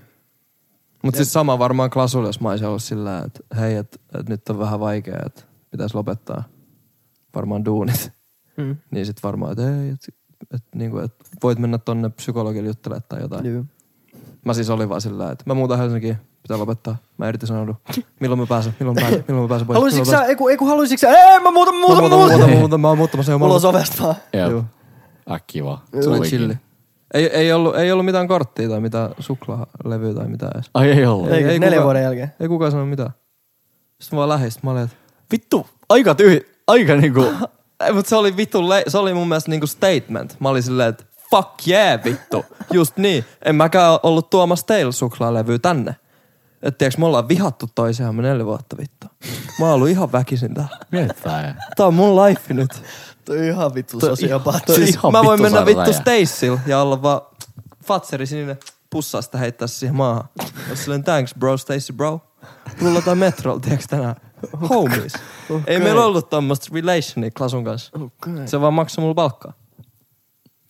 Mutta 1.07 1.17
siis 1.17 1.33
sama 1.33 1.59
varmaan 1.59 1.91
Klasulle, 1.91 2.29
jos 2.29 2.41
mä 2.41 2.51
olisin 2.51 2.67
ollut 2.69 2.83
sillä, 2.83 3.19
että 3.19 3.41
hei, 3.61 3.77
että 3.77 3.99
et 4.19 4.29
nyt 4.29 4.49
on 4.49 4.59
vähän 4.59 4.81
vaikea, 4.81 5.19
että 5.27 5.43
pitäisi 5.71 5.95
lopettaa 5.95 6.45
varmaan 7.35 7.65
duunit. 7.65 8.13
Mm. 8.57 8.77
niin 8.91 9.07
sit 9.07 9.23
varmaan, 9.23 9.53
että 9.53 9.65
hei, 9.65 9.89
että 9.89 10.07
et, 10.55 10.63
niinku, 10.75 10.99
et 10.99 11.13
voit 11.43 11.59
mennä 11.59 11.79
tonne 11.79 12.11
psykologille 12.11 12.69
juttelemaan 12.69 13.03
tai 13.09 13.21
jotain. 13.21 13.55
Joo. 13.55 13.65
Mä 14.45 14.55
siis 14.55 14.71
olin 14.71 14.89
vaan 14.89 15.01
sillä, 15.01 15.31
että 15.31 15.45
mä 15.47 15.55
muutan 15.55 15.79
Helsinkiin, 15.79 16.17
pitää 16.43 16.59
lopettaa. 16.59 16.97
Mä 17.19 17.29
irtisanoudun. 17.29 17.77
Milloin 18.21 18.41
mä 18.41 18.47
pääsen? 18.47 18.75
Milloin 18.81 18.97
mä 18.97 19.01
pääsen? 19.01 19.25
Milloin 19.29 19.45
mä 19.45 19.49
pääsen 19.49 19.67
pois? 19.67 19.75
Haluaisitko 19.75 20.05
sä, 20.11 20.25
eiku, 20.25 20.49
eiku 20.49 20.67
haluaisitko 20.67 21.01
sä, 21.01 21.19
ei 21.19 21.41
mä 21.41 21.51
muutan, 21.51 21.75
mä 21.75 21.81
muutan, 21.81 21.99
muutan? 21.99 22.11
Mä 22.11 22.17
muutan, 22.17 22.39
muutan. 22.39 22.51
mä 22.51 22.59
muutan, 22.59 22.81
mä 22.81 22.89
oon 22.89 22.99
muuttamassa 22.99 23.33
jo 23.33 23.37
Ulos 23.37 23.63
monta. 23.63 23.69
ovesta 23.69 24.03
vaan. 24.03 24.17
Jep. 24.33 24.51
Joo. 24.51 24.65
Äkkiä 25.31 25.65
vaan. 25.65 25.79
Se 26.01 26.09
oli 26.09 26.29
chilli. 26.29 26.59
Ei, 27.15 27.27
ei, 27.27 27.53
ollut, 27.53 27.77
ei 27.77 27.93
ollut 27.93 28.05
mitään 28.07 28.29
korttia 28.29 28.69
tai 28.69 28.81
mitään 28.81 29.11
suklaalevyä 29.19 30.15
tai 30.15 30.29
mitään 30.29 30.53
edes. 30.55 30.71
Ai 30.75 30.91
ei 30.91 31.07
ollut. 31.07 31.29
Ei, 31.31 31.37
Eikö, 31.37 31.51
ei 31.51 31.59
neljän 31.59 31.79
kuka- 31.79 31.85
vuoden 31.85 32.03
jälkeen. 32.03 32.33
Ei 32.41 32.49
kukaan 32.49 32.71
sanonut 32.71 32.91
mitään. 32.91 33.11
Sitten 34.01 34.17
mä 34.17 34.19
vaan 34.19 34.29
lähdin, 34.29 34.51
sit 34.53 34.63
mä 34.63 34.71
olin, 34.71 34.83
että 34.83 34.97
Vittu, 35.33 35.67
aika 35.89 36.15
tyhjä, 36.15 36.41
aika 36.67 36.97
niinku... 36.97 37.25
Ei, 37.87 37.93
mutta 37.93 38.09
se 38.09 38.17
oli 38.17 38.37
vittu, 38.37 38.69
le- 38.69 38.85
se 38.89 38.99
oli 38.99 39.15
mun 39.15 39.29
mielestä 39.29 39.51
niinku 39.51 39.67
statement. 39.67 40.37
Mä 40.41 40.49
olin 40.49 40.63
silleen, 40.63 40.89
että 40.89 41.05
fuck 41.31 41.69
yeah 41.69 42.05
vittu. 42.05 42.45
Just 42.73 42.97
niin. 42.97 43.25
En 43.45 43.55
mäkään 43.55 43.99
ollut 44.03 44.31
tuomassa 44.31 44.67
teillä 44.67 44.93
suklaalevyä 44.93 45.59
tänne. 45.59 45.97
Et 46.63 46.79
tiiäks, 46.79 46.99
me 46.99 47.07
ollaan 47.07 47.29
vihattu 47.29 47.67
toisiamme 47.75 48.23
neljä 48.23 48.45
vuotta 48.47 48.77
vittu. 48.77 49.07
Mä 49.61 49.65
oon 49.67 49.75
ollut 49.75 49.89
ihan 49.89 50.13
väkisin 50.13 50.55
täällä. 50.55 50.79
Mietitään. 50.93 51.63
Tää 51.77 51.87
on 51.87 51.95
mun 51.95 52.25
life 52.25 52.55
nyt. 52.55 52.83
Toi 53.27 53.39
on 53.39 53.45
ihan 53.45 53.75
vittu 53.75 54.01
sosiopaatti. 54.01 54.73
Siis 54.75 54.91
ihan 54.91 55.13
mä 55.13 55.25
voin 55.25 55.39
vittu 55.39 55.43
mennä 55.53 55.67
vittu 55.67 55.81
räjä. 55.81 55.93
Stacyl 56.27 56.57
ja 56.67 56.81
olla 56.83 57.03
vaan 57.03 57.21
Fatseri 57.85 58.27
sinne 58.27 58.57
pussaa 58.91 59.23
sitä 59.23 59.39
heittää 59.39 59.69
siihen 59.69 59.97
maahan. 59.97 60.25
Jos 60.71 60.79
silleen 60.83 61.05
thanks 61.05 61.35
bro, 61.39 61.57
Stacy 61.57 61.93
bro. 61.93 62.21
Rullataan 62.83 63.19
metrolla, 63.19 63.61
tiiäks 63.61 63.87
tänään. 63.87 64.17
Homies. 64.71 65.13
Ei 65.67 65.79
meillä 65.81 66.05
ollut 66.05 66.31
tommoista 66.31 66.67
relationia 66.75 67.31
Klasun 67.31 67.65
kanssa. 67.65 67.91
Okay. 68.01 68.47
Se 68.47 68.61
vaan 68.61 68.75
maksoi 68.75 69.03
mulle 69.03 69.15
palkkaa. 69.15 69.53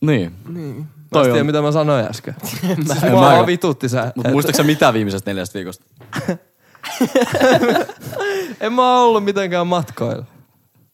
Niin. 0.00 0.34
Niin. 0.48 0.76
Mä 0.76 0.86
Toi 1.12 1.22
en 1.22 1.26
tiedä, 1.26 1.40
on- 1.40 1.46
mitä 1.46 1.62
mä 1.62 1.72
sanoin 1.72 2.04
äsken. 2.04 2.34
siis 2.44 3.02
En 3.02 3.10
mua 3.10 3.20
mä- 3.20 3.26
vaan 3.32 3.46
vitutti 3.46 3.88
se. 3.88 3.98
Mutta 4.16 4.28
et- 4.28 4.32
muistaaksä 4.32 4.62
mitään 4.62 4.94
viimeisestä 4.94 5.30
neljästä 5.30 5.54
viikosta? 5.54 5.84
En 8.60 8.72
mä 8.72 9.00
ollut 9.00 9.24
mitenkään 9.24 9.66
matkoilla. 9.66 10.24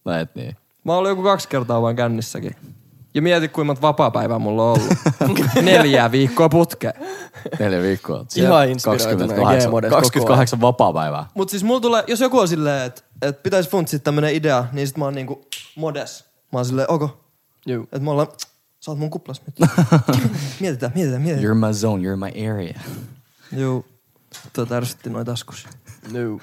Mä 0.04 0.20
et 0.20 0.34
niin. 0.34 0.56
Mä 0.84 0.92
oon 0.92 0.98
ollut 0.98 1.10
joku 1.10 1.22
kaksi 1.22 1.48
kertaa 1.48 1.82
vaan 1.82 1.96
kännissäkin. 1.96 2.56
Ja 3.14 3.22
mieti, 3.22 3.48
kuinka 3.48 3.66
monta 3.66 3.82
vapaa-päivää 3.82 4.38
mulla 4.38 4.62
on 4.62 4.78
ollut. 4.78 4.94
Neljää 5.62 6.12
viikkoa 6.12 6.48
putkeen. 6.48 6.94
Neljä 7.58 7.82
viikkoa. 7.82 8.24
Ihan 8.36 8.68
inspiroitunut 8.68 9.18
28, 9.18 9.70
G-modesta 9.70 9.96
koko 9.96 10.00
28 10.00 10.60
vapaa-päivää. 10.60 11.26
Mut 11.34 11.50
siis 11.50 11.64
mulla 11.64 11.80
tulee, 11.80 12.04
jos 12.06 12.20
joku 12.20 12.38
on 12.38 12.48
silleen, 12.48 12.86
että 12.86 13.02
et 13.22 13.42
pitäis 13.42 13.68
funtsia 13.68 13.98
tämmönen 13.98 14.34
idea, 14.34 14.64
niin 14.72 14.86
sit 14.86 14.96
mä 14.96 15.04
oon 15.04 15.14
niinku 15.14 15.46
modes. 15.76 16.24
Mä 16.52 16.58
oon 16.58 16.64
silleen, 16.64 16.90
ok. 16.90 17.18
Juu. 17.66 17.82
Että 17.82 17.98
me 17.98 18.10
ollaan, 18.10 18.28
sä 18.80 18.90
oot 18.90 18.98
mun 18.98 19.10
kuplas 19.10 19.42
nyt. 19.46 19.70
mietitään, 20.60 20.92
mietitään, 20.94 21.22
mietitään. 21.22 21.52
You're 21.54 21.66
my 21.66 21.74
zone, 21.74 22.02
you're 22.02 22.16
my 22.16 22.50
area. 22.50 22.80
Juu. 23.52 23.84
Tuota 24.52 24.74
ärsytti 24.74 25.10
noin 25.10 25.26
taskus. 25.26 25.66
Juu. 26.12 26.40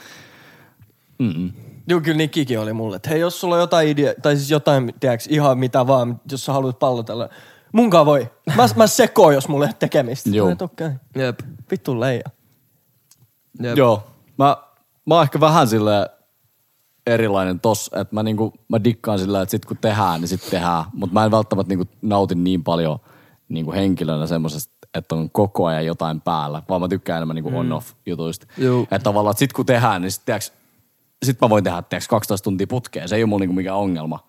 Mm-mm. 1.19 1.53
Joo, 1.89 2.01
kyllä 2.01 2.17
niin 2.17 2.29
kiki 2.29 2.57
oli 2.57 2.73
mulle. 2.73 2.95
Että 2.95 3.09
hei, 3.09 3.19
jos 3.19 3.41
sulla 3.41 3.55
on 3.55 3.61
jotain 3.61 3.87
idea, 3.87 4.13
tai 4.21 4.35
siis 4.35 4.51
jotain, 4.51 4.93
tiedäks, 4.99 5.27
ihan 5.27 5.57
mitä 5.57 5.87
vaan, 5.87 6.21
jos 6.31 6.45
sä 6.45 6.53
haluat 6.53 6.79
pallotella. 6.79 7.29
Munkaan 7.71 8.05
voi. 8.05 8.31
Mä, 8.55 8.65
mä 8.75 8.87
sekoon, 8.87 9.33
jos 9.33 9.47
mulle 9.47 9.65
ei 9.65 9.69
ole 9.69 9.75
tekemistä. 9.79 10.29
Joo. 10.29 10.47
Mä 10.47 10.53
et 10.53 10.61
okei. 10.61 10.89
Jep. 11.15 11.39
Vittu 11.71 11.99
leija. 11.99 12.29
Jep. 13.61 13.77
Joo. 13.77 14.07
Mä, 14.37 14.57
mä 15.05 15.15
oon 15.15 15.23
ehkä 15.23 15.39
vähän 15.39 15.67
sille 15.67 16.09
erilainen 17.07 17.59
tos, 17.59 17.91
että 17.95 18.15
mä, 18.15 18.23
niinku, 18.23 18.53
mä 18.67 18.83
dikkaan 18.83 19.19
sillä, 19.19 19.41
että 19.41 19.51
sit 19.51 19.65
kun 19.65 19.77
tehdään, 19.77 20.21
niin 20.21 20.29
sit 20.29 20.49
tehdään. 20.49 20.83
Mutta 20.93 21.13
mä 21.13 21.25
en 21.25 21.31
välttämättä 21.31 21.69
niinku 21.69 21.93
nauti 22.01 22.35
niin 22.35 22.63
paljon 22.63 22.99
niinku 23.49 23.71
henkilönä 23.71 24.27
semmosesta, 24.27 24.73
että 24.93 25.15
on 25.15 25.29
koko 25.29 25.65
ajan 25.65 25.85
jotain 25.85 26.21
päällä, 26.21 26.63
vaan 26.69 26.81
mä 26.81 26.87
tykkään 26.87 27.17
enemmän 27.17 27.35
niinku 27.35 27.57
on-off 27.57 27.91
jutuista. 28.05 28.47
Että 28.81 28.99
tavallaan, 28.99 29.31
että 29.31 29.39
sit 29.39 29.53
kun 29.53 29.65
tehdään, 29.65 30.01
niin 30.01 30.11
sit 30.11 30.25
tiiäks, 30.25 30.53
sit 31.25 31.41
mä 31.41 31.49
voin 31.49 31.63
tehdä, 31.63 31.81
tiiäks, 31.81 32.07
12 32.07 32.43
tuntia 32.43 32.67
putkeen. 32.67 33.09
Se 33.09 33.15
ei 33.15 33.23
ole 33.23 33.29
mulla 33.29 33.39
niinku 33.39 33.53
mikään 33.55 33.77
ongelma. 33.77 34.19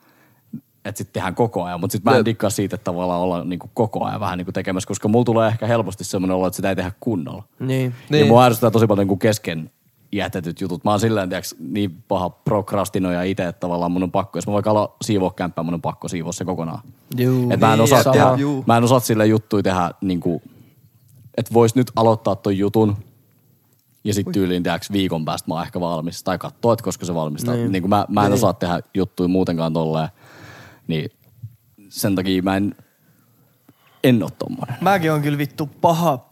Että 0.84 0.98
sit 0.98 1.12
tehdään 1.12 1.34
koko 1.34 1.62
ajan, 1.64 1.80
mutta 1.80 1.92
sit 1.92 2.04
mä 2.04 2.16
en 2.16 2.24
dikkaa 2.24 2.50
siitä, 2.50 2.74
että 2.74 2.84
tavallaan 2.84 3.20
olla 3.20 3.44
niinku 3.44 3.70
koko 3.74 4.04
ajan 4.04 4.20
vähän 4.20 4.38
niinku 4.38 4.52
tekemässä, 4.52 4.88
koska 4.88 5.08
mulla 5.08 5.24
tulee 5.24 5.48
ehkä 5.48 5.66
helposti 5.66 6.04
semmoinen 6.04 6.36
olo, 6.36 6.46
että 6.46 6.56
sitä 6.56 6.68
ei 6.68 6.76
tehdä 6.76 6.92
kunnolla. 7.00 7.42
Niin. 7.58 7.68
Niin. 7.68 7.84
Ja 8.10 8.16
Niin. 8.16 8.26
mua 8.28 8.44
ärsyttää 8.44 8.70
tosi 8.70 8.86
paljon 8.86 9.02
niinku 9.06 9.16
kesken 9.16 9.70
jätetyt 10.12 10.60
jutut. 10.60 10.84
Mä 10.84 10.90
oon 10.90 11.00
silleen, 11.00 11.28
tiiäks, 11.28 11.54
niin 11.58 12.02
paha 12.08 12.30
prokrastinoja 12.30 13.22
itse, 13.22 13.46
että 13.46 13.60
tavallaan 13.60 13.92
mun 13.92 14.02
on 14.02 14.10
pakko, 14.10 14.38
jos 14.38 14.46
mä 14.46 14.52
vaikka 14.52 14.70
aloin 14.70 14.88
siivoa 15.02 15.30
kämppää, 15.30 15.64
mun 15.64 15.74
on 15.74 15.82
pakko 15.82 16.08
siivoa 16.08 16.32
se 16.32 16.44
kokonaan. 16.44 16.80
Juu, 17.16 17.50
Et 17.52 17.60
mä 17.60 17.72
en 17.72 17.78
niin, 17.78 17.84
osaa 17.84 18.12
tehdä, 18.12 18.34
Juu. 18.36 18.64
mä 18.66 18.76
en 18.76 18.84
osaa 18.84 19.00
sille 19.00 19.26
juttuja 19.26 19.62
tehdä 19.62 19.90
niinku, 20.00 20.42
että 21.36 21.54
vois 21.54 21.74
nyt 21.74 21.90
aloittaa 21.96 22.36
ton 22.36 22.58
jutun 22.58 22.96
ja 24.04 24.14
sitten 24.14 24.32
tyyliin 24.32 24.62
tiiäks, 24.62 24.92
viikon 24.92 25.24
päästä 25.24 25.48
mä 25.48 25.54
oon 25.54 25.64
ehkä 25.64 25.80
valmis. 25.80 26.22
Tai 26.22 26.38
katsoo, 26.38 26.72
että 26.72 26.84
koska 26.84 27.06
se 27.06 27.14
valmistaa. 27.14 27.54
Niin. 27.54 27.72
Niin 27.72 27.88
mä, 27.88 28.06
mä 28.08 28.26
en 28.26 28.32
osaa 28.32 28.52
tehdä 28.52 28.80
juttuja 28.94 29.28
muutenkaan 29.28 29.72
tolleen. 29.72 30.08
Niin 30.86 31.10
sen 31.88 32.14
takia 32.14 32.42
mä 32.42 32.56
en, 32.56 32.74
en 34.04 34.22
oo 34.22 34.30
tommonen. 34.38 34.76
Mäkin 34.80 35.12
on 35.12 35.22
kyllä 35.22 35.38
vittu 35.38 35.66
paha 35.80 36.30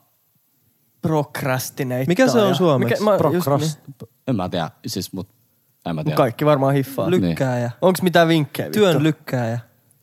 prokrastineittaja. 1.02 2.08
Mikä 2.08 2.28
se 2.28 2.42
on 2.42 2.54
suomeksi? 2.54 3.04
mä- 3.04 3.10
just 3.10 3.44
Prokrast... 3.44 3.78
En 4.28 4.36
mä 4.36 4.48
tiedä, 4.48 4.70
siis 4.86 5.12
mut 5.12 5.28
en 5.86 5.94
mä 5.94 6.00
niin. 6.00 6.04
tiedä. 6.04 6.16
Kaikki 6.16 6.46
varmaan 6.46 6.74
hiffaa. 6.74 7.10
Niin. 7.10 7.22
Lykkääjä. 7.22 7.70
Onks 7.82 8.02
mitään 8.02 8.28
vinkkejä? 8.28 8.70
Työn 8.70 8.88
vittu? 8.88 9.02
lykkääjä. 9.02 9.58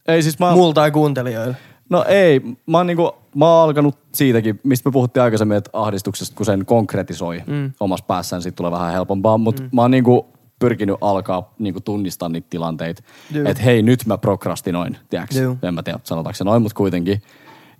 Ei 0.07 0.23
siis 0.23 0.39
mä, 0.39 0.51
Multa 0.51 0.81
tai 0.81 0.91
kuuntelijoille. 0.91 1.55
No 1.89 2.05
ei, 2.07 2.41
mä 2.65 2.77
oon, 2.77 2.87
niinku, 2.87 3.11
mä 3.35 3.45
oon 3.45 3.63
alkanut 3.63 3.97
siitäkin, 4.11 4.59
mistä 4.63 4.89
me 4.89 4.93
puhuttiin 4.93 5.23
aikaisemmin, 5.23 5.57
että 5.57 5.69
ahdistuksesta, 5.73 6.35
kun 6.35 6.45
sen 6.45 6.65
konkretisoi 6.65 7.43
mm. 7.47 7.71
omassa 7.79 8.05
päässään, 8.05 8.41
siitä 8.41 8.55
tulee 8.55 8.71
vähän 8.71 8.93
helpompaa. 8.93 9.37
Mutta 9.37 9.63
mm. 9.63 9.69
mä 9.73 9.81
oon 9.81 9.91
niinku 9.91 10.27
pyrkinyt 10.59 10.95
alkaa 11.01 11.53
niinku 11.59 11.81
tunnistaa 11.81 12.29
niitä 12.29 12.47
tilanteita, 12.49 13.03
että 13.45 13.63
hei, 13.63 13.81
nyt 13.81 14.05
mä 14.05 14.17
prokrastinoin, 14.17 14.97
tiedätkö? 15.09 15.39
Joo. 15.39 15.57
En 15.63 15.73
mä 15.73 15.83
tiedä, 15.83 15.99
sanotaanko 16.03 16.35
se 16.35 16.43
noin, 16.43 16.61
mutta 16.61 16.77
kuitenkin. 16.77 17.21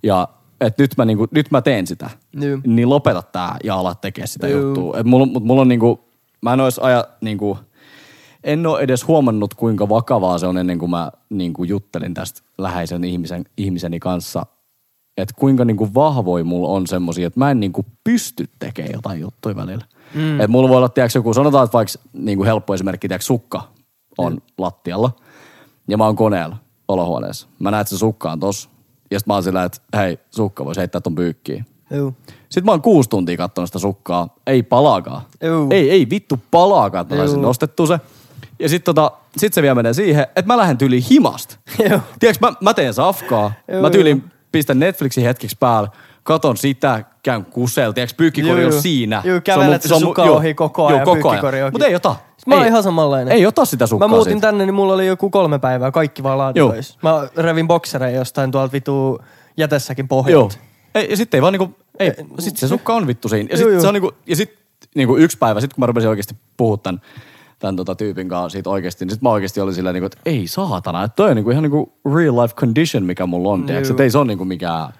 Ja 0.02 0.28
että 0.60 0.82
nyt 0.82 0.96
mä, 0.96 1.04
niinku, 1.04 1.26
nyt 1.30 1.50
mä 1.50 1.62
teen 1.62 1.86
sitä. 1.86 2.10
Joo. 2.32 2.58
Niin 2.66 2.88
lopeta 2.88 3.22
tää 3.22 3.56
ja 3.64 3.74
ala 3.74 3.94
tekemään 3.94 4.28
sitä 4.28 4.48
Joo. 4.48 4.60
juttua. 4.60 4.98
Et 4.98 5.06
mulla, 5.06 5.26
mut 5.26 5.44
mulla 5.44 5.60
on 5.60 5.68
niinku, 5.68 6.00
mä 6.40 6.52
en 6.52 6.60
ois 6.60 6.78
aja, 6.78 7.04
niinku, 7.20 7.58
en 8.46 8.66
ole 8.66 8.80
edes 8.80 9.08
huomannut, 9.08 9.54
kuinka 9.54 9.88
vakavaa 9.88 10.38
se 10.38 10.46
on 10.46 10.58
ennen 10.58 10.78
kuin 10.78 10.90
mä 10.90 11.12
niin 11.30 11.52
kuin 11.52 11.68
juttelin 11.68 12.14
tästä 12.14 12.40
läheisen 12.58 13.04
ihmisen, 13.04 13.44
ihmiseni 13.56 14.00
kanssa. 14.00 14.46
Että 15.16 15.34
kuinka 15.38 15.64
niin 15.64 15.76
kuin 15.76 15.94
vahvoja 15.94 16.44
mulla 16.44 16.68
on 16.68 16.86
semmosia, 16.86 17.26
että 17.26 17.40
mä 17.40 17.50
en 17.50 17.60
niin 17.60 17.72
kuin 17.72 17.86
pysty 18.04 18.44
tekemään 18.58 18.92
jotain 18.92 19.20
juttuja 19.20 19.56
välillä. 19.56 19.84
Mm. 20.14 20.40
Että 20.40 20.48
mulla 20.48 20.68
voi 20.68 20.76
olla, 20.76 20.88
tiedätkö, 20.88 21.18
joku, 21.18 21.34
sanotaan, 21.34 21.64
että 21.64 21.72
vaikka 21.72 21.92
niin 22.12 22.38
kuin 22.38 22.46
helppo 22.46 22.74
esimerkki, 22.74 23.08
tiedätkö, 23.08 23.24
sukka 23.24 23.62
on 24.18 24.32
mm. 24.32 24.40
lattialla 24.58 25.10
ja 25.88 25.96
mä 25.96 26.04
oon 26.04 26.16
koneella 26.16 26.56
olohuoneessa. 26.88 27.48
Mä 27.58 27.70
näen, 27.70 27.80
että 27.80 27.90
se 27.90 27.98
sukka 27.98 28.32
on 28.32 28.40
tossa. 28.40 28.68
Ja 29.10 29.18
sit 29.18 29.26
mä 29.26 29.34
oon 29.34 29.42
sillä, 29.42 29.64
että 29.64 29.78
hei, 29.96 30.18
sukka 30.30 30.64
voisi 30.64 30.80
heittää 30.80 31.00
ton 31.00 31.14
pyykkiin. 31.14 31.66
Juu. 31.90 32.14
Sitten 32.48 32.64
mä 32.64 32.70
oon 32.70 32.82
kuusi 32.82 33.08
tuntia 33.08 33.36
katsonut 33.36 33.68
sitä 33.68 33.78
sukkaa. 33.78 34.28
Ei 34.46 34.62
palaakaan. 34.62 35.22
Juu. 35.42 35.68
Ei, 35.70 35.90
ei 35.90 36.10
vittu 36.10 36.40
palaakaan, 36.50 37.02
että 37.02 37.14
mä 37.14 37.42
nostettu 37.42 37.86
se. 37.86 38.00
Ja 38.58 38.68
sitten 38.68 38.94
tota, 38.94 39.10
sit 39.36 39.54
se 39.54 39.62
vielä 39.62 39.74
menee 39.74 39.94
siihen, 39.94 40.22
että 40.22 40.46
mä 40.46 40.56
lähden 40.56 40.78
tyyliin 40.78 41.02
himasta. 41.10 41.56
Joo. 41.90 42.00
Tiedätkö, 42.18 42.46
mä, 42.46 42.52
mä 42.60 42.74
teen 42.74 42.94
safkaa. 42.94 43.52
Juu, 43.72 43.82
mä 43.82 43.90
tyyliin 43.90 44.24
pistän 44.52 44.78
Netflixin 44.78 45.24
hetkeksi 45.24 45.56
päälle. 45.60 45.88
Katon 46.22 46.56
sitä, 46.56 47.04
käyn 47.22 47.44
kusel. 47.44 47.92
Tiedätkö, 47.92 48.14
pyykkikori 48.16 48.64
on 48.64 48.72
siinä. 48.72 49.22
Se 49.22 49.34
on 49.34 49.42
kävelet 49.42 49.82
se 49.82 49.94
on 49.94 50.00
mun- 50.00 50.06
sukka 50.06 50.24
joo, 50.26 50.36
ohi 50.36 50.54
koko 50.54 50.82
joo, 50.82 50.88
ajan, 50.88 51.04
koko 51.04 51.28
pyykkikori 51.30 51.62
ohi. 51.62 51.70
Mutta 51.70 51.86
ei 51.86 51.94
ota. 51.94 52.16
Mä 52.46 52.54
oon 52.54 52.66
ihan 52.66 52.82
samanlainen. 52.82 53.34
Ei 53.34 53.46
ota 53.46 53.64
sitä 53.64 53.86
sukkaa 53.86 54.08
Mä 54.08 54.14
muutin 54.14 54.32
siitä. 54.32 54.46
tänne, 54.46 54.66
niin 54.66 54.74
mulla 54.74 54.94
oli 54.94 55.06
joku 55.06 55.30
kolme 55.30 55.58
päivää, 55.58 55.90
kaikki 55.90 56.22
vaan 56.22 56.38
laatikoissa. 56.38 56.98
Mä 57.02 57.28
revin 57.36 57.68
boksereja 57.68 58.18
jostain 58.18 58.50
tuolta 58.50 58.72
vitu 58.72 59.18
jätessäkin 59.56 60.02
Joo. 60.02 60.08
pohjalta. 60.08 60.56
Ei, 60.94 61.06
ja 61.10 61.16
sitten 61.16 61.38
ei 61.38 61.42
vaan 61.42 61.52
niinku, 61.52 61.74
ei, 61.98 62.12
sit 62.38 62.56
se 62.56 62.68
sukka 62.68 62.94
on 62.94 63.06
vittu 63.06 63.28
siinä. 63.28 63.48
Ja 63.50 63.52
Joo, 63.52 63.56
sitten 63.58 63.72
joo. 63.72 63.80
se 63.80 63.88
on 63.88 63.94
niinku, 63.94 64.12
ja 64.26 64.36
sit 64.36 64.54
niinku 64.94 65.16
yksi 65.16 65.38
päivä, 65.38 65.60
sit 65.60 65.74
kun 65.74 65.82
mä 65.82 65.86
rupesin 65.86 66.10
oikeasti 66.10 66.34
puhua 66.56 66.76
tämän, 66.76 67.00
tämän 67.58 67.76
tota 67.76 67.94
tyypin 67.94 68.28
kanssa 68.28 68.48
siitä 68.48 68.70
oikeasti, 68.70 69.04
niin 69.04 69.12
sit 69.12 69.22
mä 69.22 69.30
oikeasti 69.30 69.60
olin 69.60 69.74
silleen 69.74 69.94
niinku, 69.94 70.06
että 70.06 70.18
ei 70.26 70.46
saatana, 70.46 71.04
että 71.04 71.16
toi 71.16 71.30
on 71.30 71.36
niinku 71.36 71.50
ihan 71.50 71.62
niinku 71.62 71.92
real 72.14 72.36
life 72.42 72.54
condition, 72.54 73.04
mikä 73.04 73.26
mulla 73.26 73.48
on, 73.52 73.66
tiiäks, 73.66 73.90
että 73.90 74.02
ei 74.02 74.10
se 74.10 74.18
on 74.18 74.26
niinku 74.26 74.44
mikään 74.44 74.92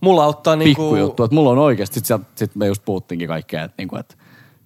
Mulla 0.00 0.24
auttaa 0.24 0.56
niinku... 0.56 0.82
pikkujuttu, 0.82 1.24
että 1.24 1.34
mulla 1.34 1.50
on 1.50 1.58
oikeasti, 1.58 1.94
sit, 1.94 2.06
sieltä- 2.06 2.24
sit 2.34 2.54
me 2.54 2.66
just 2.66 2.84
puhuttiinkin 2.84 3.28
kaikkea, 3.28 3.64
että 3.64 3.74
niinku, 3.78 3.96
että 3.96 4.14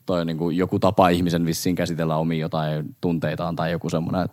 toi 0.07 0.21
on 0.21 0.27
niinku 0.27 0.51
joku 0.51 0.79
tapa 0.79 1.09
ihmisen 1.09 1.47
vissiin 1.47 1.77
käsitellä 1.77 2.17
omia 2.17 2.39
jotain 2.39 2.97
tunteitaan 3.01 3.57
tai 3.57 3.73
joku 3.73 3.91
semmoinen, 3.91 4.29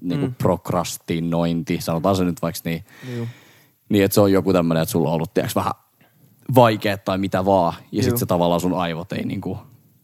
niinku 0.00 0.26
mm. 0.26 0.34
prokrastinointi, 0.34 1.80
sanotaan 1.80 2.16
se 2.16 2.24
nyt 2.24 2.42
vaikka 2.42 2.60
niin. 2.64 2.84
Joo. 3.16 3.26
Niin, 3.88 4.04
että 4.04 4.14
se 4.14 4.20
on 4.20 4.32
joku 4.32 4.52
tämmöinen, 4.52 4.82
että 4.82 4.92
sulla 4.92 5.08
on 5.08 5.14
ollut 5.14 5.34
tiiäks, 5.34 5.54
vähän 5.54 5.72
vaikea 6.54 6.98
tai 6.98 7.18
mitä 7.18 7.44
vaan. 7.44 7.74
Ja 7.78 7.86
Juu. 7.92 8.02
sitten 8.02 8.18
se 8.18 8.26
tavallaan 8.26 8.60
sun 8.60 8.74
aivot 8.74 9.12
ei 9.12 9.24
niinku, 9.24 9.58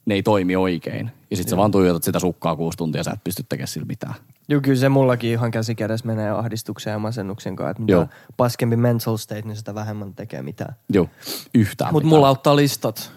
ne 0.09 0.15
ei 0.15 0.23
toimi 0.23 0.57
oikein. 0.57 1.11
Ja 1.31 1.37
sitten 1.37 1.51
sä 1.51 1.57
vaan 1.57 1.71
tuijotat 1.71 2.03
sitä 2.03 2.19
sukkaa 2.19 2.57
kuusi 2.57 2.79
tuntia 2.79 3.05
sä 3.05 3.11
et 3.11 3.25
pysty 3.25 3.45
tekemään 3.49 3.69
sillä 3.69 3.87
mitään. 3.87 4.15
Joo, 4.49 4.61
kyllä 4.61 4.77
se 4.77 4.89
mullakin 4.89 5.31
ihan 5.31 5.51
käsi 5.51 5.75
kädessä 5.75 6.07
menee 6.07 6.31
ahdistuksen 6.31 6.91
ja 6.91 6.99
masennuksen 6.99 7.57
kanssa. 7.57 7.71
Että 7.71 7.93
Joo. 7.93 8.01
mitä 8.01 8.15
paskempi 8.37 8.77
mental 8.77 9.17
state, 9.17 9.43
niin 9.43 9.57
sitä 9.57 9.75
vähemmän 9.75 10.15
tekee 10.15 10.43
mitään. 10.43 10.77
Joo, 10.89 11.09
yhtään 11.55 11.93
Mutta 11.93 12.09
mulla 12.09 12.29
auttaa 12.29 12.57
listat. 12.57 13.13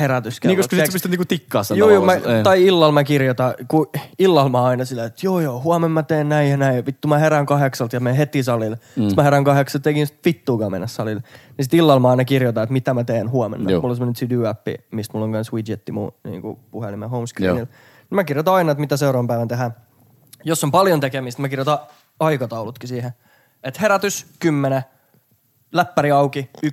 Herätyskellot. 0.00 0.50
Niin, 0.50 0.58
koska 0.58 0.76
sit 0.76 0.86
sä 0.86 0.92
pystät 0.92 1.10
niinku 1.10 1.24
tikkaa 1.24 1.62
sen 1.62 1.76
Joo, 1.76 1.90
joo, 1.90 2.04
mä. 2.04 2.14
Ei. 2.14 2.42
tai 2.42 2.64
illalla 2.66 2.92
mä 2.92 3.04
kirjoitan, 3.04 3.54
kun 3.68 3.86
illalla 4.18 4.50
mä 4.50 4.64
aina 4.64 4.84
sillä, 4.84 5.04
että 5.04 5.26
joo 5.26 5.40
joo, 5.40 5.60
huomenna 5.60 5.94
mä 5.94 6.02
teen 6.02 6.28
näin 6.28 6.50
ja 6.50 6.56
näin. 6.56 6.76
Ja 6.76 6.86
vittu 6.86 7.08
mä 7.08 7.18
herään 7.18 7.46
kahdeksalta 7.46 7.96
ja 7.96 8.00
menen 8.00 8.16
heti 8.16 8.42
salille. 8.42 8.76
Mm. 8.76 9.02
Sitten 9.02 9.16
mä 9.16 9.22
herään 9.22 9.44
kahdeksalta, 9.44 9.82
tekin 9.82 10.06
sit 10.06 10.18
vittuukaan 10.24 10.70
mennä 10.72 10.86
salille. 10.86 11.22
Niin 11.56 11.64
sit 11.64 11.74
illalla 11.74 12.00
mä 12.00 12.10
aina 12.10 12.24
kirjoitan, 12.24 12.62
että 12.62 12.72
mitä 12.72 12.94
mä 12.94 13.04
teen 13.04 13.30
huomenna. 13.30 13.70
Joo. 13.70 13.80
Mulla 13.80 13.92
on 13.92 13.96
semmonen 13.96 14.28
to-do-appi, 14.28 14.74
mistä 14.90 15.12
mulla 15.14 15.24
on 15.24 15.30
myös 15.30 15.52
widgetti 15.52 15.92
mun 15.92 16.12
niin 16.24 16.42
kuin 16.42 16.58
puhelimen 16.70 17.10
homescreenilla. 17.10 17.58
Joo. 17.58 17.66
Niin 18.10 18.16
mä 18.16 18.24
kirjoitan 18.24 18.54
aina, 18.54 18.72
että 18.72 18.80
mitä 18.80 18.96
seuraavan 18.96 19.26
päivän 19.26 19.48
tehdään. 19.48 19.74
Jos 20.44 20.64
on 20.64 20.70
paljon 20.70 21.00
tekemistä, 21.00 21.42
mä 21.42 21.48
kirjoitan 21.48 21.78
aikataulutkin 22.20 22.88
siihen. 22.88 23.12
Että 23.62 23.80
herätys 23.80 24.26
10, 24.38 24.82
läppäri 25.72 26.10
auki 26.10 26.50
11.00, 26.66 26.70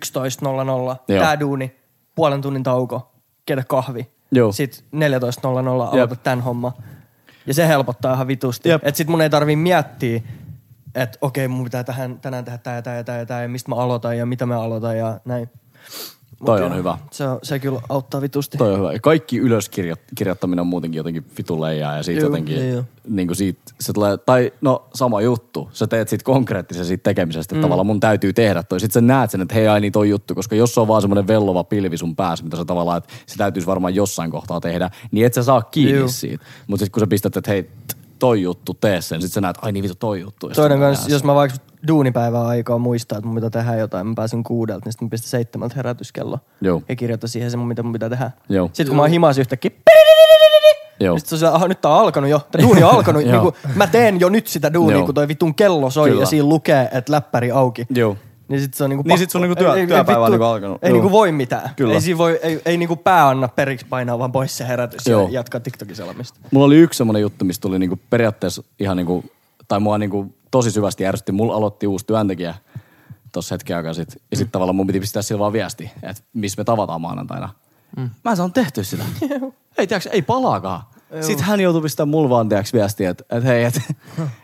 Joo. 1.07 1.23
tää 1.23 1.39
duuni, 1.39 1.75
puolen 2.15 2.41
tunnin 2.41 2.63
tauko, 2.63 3.14
ketä 3.45 3.63
kahvi. 3.67 4.09
Joo. 4.31 4.51
Sitten 4.51 4.83
14.00 4.95 5.93
aloitat 5.93 6.23
tämän 6.23 6.41
homma. 6.41 6.73
Ja 7.45 7.53
se 7.53 7.67
helpottaa 7.67 8.13
ihan 8.13 8.27
vitusti. 8.27 8.71
Että 8.71 8.91
sit 8.93 9.07
mun 9.07 9.21
ei 9.21 9.29
tarvii 9.29 9.55
miettiä, 9.55 10.21
että 10.95 11.17
okei, 11.21 11.47
mun 11.47 11.63
pitää 11.63 11.83
tähän, 11.83 12.19
tänään 12.19 12.45
tehdä 12.45 12.57
tää 12.57 12.75
ja 12.75 12.81
tää 12.81 12.95
ja 12.95 13.03
tää 13.03 13.17
ja 13.17 13.25
tää 13.25 13.41
ja 13.41 13.49
mistä 13.49 13.69
mä 13.69 13.75
aloitan 13.75 14.17
ja 14.17 14.25
mitä 14.25 14.45
mä 14.45 14.61
aloitan 14.61 14.97
ja 14.97 15.19
näin. 15.25 15.49
Toi 16.45 16.63
on 16.63 16.75
hyvä. 16.75 16.97
Se, 17.11 17.23
se 17.43 17.59
kyllä 17.59 17.81
auttaa 17.89 18.21
vitusti. 18.21 18.57
Toi 18.57 18.73
on 18.73 18.79
hyvä. 18.79 18.93
Ja 18.93 18.99
kaikki 18.99 19.37
ylös 19.37 19.69
kirjoittaminen 20.15 20.59
on 20.59 20.67
muutenkin 20.67 20.97
jotenkin 20.97 21.25
vitu 21.37 21.61
leijaa 21.61 21.97
ja 21.97 22.03
siitä 22.03 22.21
Joo, 22.21 22.29
jotenkin, 22.29 22.55
niin 22.55 22.85
niin 23.07 23.27
kuin 23.27 23.37
siitä, 23.37 23.61
se 23.79 23.93
tulee, 23.93 24.17
tai 24.17 24.51
no 24.61 24.85
sama 24.93 25.21
juttu, 25.21 25.69
sä 25.73 25.87
teet 25.87 26.09
siitä 26.09 26.23
konkreettisen 26.23 26.85
siitä 26.85 27.03
tekemisestä, 27.03 27.41
että 27.41 27.55
mm. 27.55 27.61
tavallaan 27.61 27.85
mun 27.85 27.99
täytyy 27.99 28.33
tehdä 28.33 28.63
toi. 28.63 28.79
Sitten 28.79 29.01
sä 29.01 29.07
näet 29.07 29.31
sen, 29.31 29.41
että 29.41 29.55
hei 29.55 29.67
ai 29.67 29.81
niin 29.81 29.93
toi 29.93 30.09
juttu, 30.09 30.35
koska 30.35 30.55
jos 30.55 30.73
se 30.73 30.79
on 30.79 30.87
vaan 30.87 31.01
semmoinen 31.01 31.27
vellova 31.27 31.63
pilvi 31.63 31.97
sun 31.97 32.15
päässä, 32.15 32.45
mitä 32.45 32.57
sä 32.57 32.65
tavallaan, 32.65 32.97
että 32.97 33.13
se 33.25 33.37
täytyisi 33.37 33.67
varmaan 33.67 33.95
jossain 33.95 34.31
kohtaa 34.31 34.61
tehdä, 34.61 34.89
niin 35.11 35.25
et 35.25 35.33
sä 35.33 35.43
saa 35.43 35.61
kiinni 35.61 35.99
Joo. 35.99 36.07
siitä. 36.07 36.45
Mutta 36.67 36.85
sitten 36.85 36.91
kun 36.91 36.99
sä 36.99 37.07
pistät, 37.07 37.37
että 37.37 37.51
hei, 37.51 37.63
t- 37.63 38.04
toi 38.19 38.41
juttu, 38.41 38.73
tee 38.73 39.01
sen, 39.01 39.21
sit 39.21 39.31
sä 39.31 39.41
näet, 39.41 39.57
ai 39.61 39.71
niin 39.71 39.83
vitu 39.83 39.95
toi 39.95 40.21
juttu. 40.21 40.49
Toinen 40.49 40.79
kanssa, 40.79 41.09
jos 41.09 41.19
sen. 41.19 41.27
mä 41.27 41.35
vaikka 41.35 41.57
duunipäivän 41.87 42.45
aikaa 42.45 42.77
muistaa, 42.77 43.17
että 43.17 43.27
mun 43.27 43.35
pitää 43.35 43.49
tehdä 43.49 43.75
jotain, 43.75 44.07
mä 44.07 44.13
pääsen 44.15 44.43
kuudelta, 44.43 44.85
niin 44.85 44.91
sitten 44.91 45.05
mä 45.05 45.09
pistän 45.09 45.29
seitsemältä 45.29 45.75
herätyskello. 45.75 46.39
Joo. 46.61 46.81
Ja 46.89 46.95
kirjoitan 46.95 47.29
siihen 47.29 47.51
se, 47.51 47.57
mitä 47.57 47.83
mun 47.83 47.93
pitää 47.93 48.09
tehdä. 48.09 48.31
Joo. 48.49 48.67
Sitten 48.67 48.87
kun 48.87 48.95
mä 48.95 49.01
oon 49.01 49.11
himas 49.11 49.37
yhtäkkiä, 49.37 49.71
Joo. 50.99 51.17
sitten 51.17 51.39
se 51.39 51.47
on, 51.47 51.53
aha, 51.53 51.67
nyt 51.67 51.81
tää 51.81 51.91
on 51.91 51.99
alkanut 51.99 52.29
jo. 52.29 52.41
Tää 52.51 52.61
duuni 52.61 52.83
on 52.83 52.91
alkanut. 52.95 53.23
Niin 53.23 53.39
kuin, 53.41 53.55
mä 53.75 53.87
teen 53.87 54.19
jo 54.19 54.29
nyt 54.29 54.47
sitä 54.47 54.73
duunia, 54.73 55.05
kun 55.05 55.13
toi 55.13 55.27
vitun 55.27 55.55
kello 55.55 55.89
soi 55.89 56.09
Kyllä. 56.09 56.21
ja 56.21 56.25
siinä 56.25 56.45
lukee, 56.45 56.89
että 56.91 57.11
läppäri 57.11 57.51
auki. 57.51 57.85
Joo. 57.89 58.17
Niin 58.47 58.61
sit 58.61 58.73
se 58.73 58.83
on 58.83 58.89
niinku 58.89 59.03
Niin 59.07 59.17
sit 59.17 59.29
sun 59.29 59.41
niinku 59.41 59.55
työ- 59.55 59.87
työpäivä 59.87 60.25
on 60.25 60.31
niinku 60.31 60.45
alkanut. 60.45 60.83
Ei 60.83 60.89
Joo. 60.89 60.93
niinku 60.93 61.11
voi 61.11 61.31
mitään. 61.31 61.69
Kyllä. 61.75 61.93
Ei, 61.93 62.01
siinä 62.01 62.17
voi, 62.17 62.39
ei, 62.43 62.61
ei 62.65 62.77
niinku 62.77 62.95
pää 62.95 63.27
anna 63.27 63.47
periksi 63.47 63.85
painaa, 63.89 64.19
vaan 64.19 64.31
pois 64.31 64.57
se 64.57 64.67
herätys 64.67 65.07
Joo. 65.07 65.23
ja 65.27 65.29
jatkaa 65.33 65.59
TikTokin 65.61 65.95
selamista. 65.95 66.39
Mulla 66.51 66.65
oli 66.65 66.77
yksi 66.77 66.97
semmoinen 66.97 67.21
juttu, 67.21 67.45
mistä 67.45 67.61
tuli 67.61 67.79
niinku 67.79 67.99
periaatteessa 68.09 68.63
ihan 68.79 68.97
niinku, 68.97 69.23
tai 69.67 69.79
mua 69.79 69.97
niinku 69.97 70.35
tosi 70.51 70.71
syvästi 70.71 71.05
ärsytti. 71.05 71.31
Mulla 71.31 71.55
aloitti 71.55 71.87
uusi 71.87 72.05
työntekijä 72.05 72.55
tuossa 73.33 73.55
hetken 73.55 73.77
aikaa 73.77 73.93
sitten. 73.93 74.21
Ja 74.31 74.37
sitten 74.37 74.51
tavallaan 74.51 74.75
mun 74.75 74.87
piti 74.87 74.99
pistää 74.99 75.21
sillä 75.21 75.39
vaan 75.39 75.53
viesti, 75.53 75.91
että 76.03 76.23
missä 76.33 76.59
me 76.59 76.63
tavataan 76.63 77.01
maanantaina. 77.01 77.49
Mm. 77.97 78.09
Mä 78.23 78.31
en 78.31 78.37
saanut 78.37 78.53
tehtyä 78.53 78.83
sitä. 78.83 79.03
ei, 79.77 79.87
tiiäks, 79.87 80.05
ei 80.11 80.21
palaakaan. 80.21 80.81
Sitten 81.21 81.45
hän 81.45 81.59
joutui 81.59 81.81
pistämään 81.81 82.09
mulle 82.09 82.29
vaan 82.29 82.49
tiiäks, 82.49 82.73
viestiä, 82.73 83.09
että 83.09 83.37
et, 83.37 83.43
hei, 83.43 83.63
että 83.69 83.81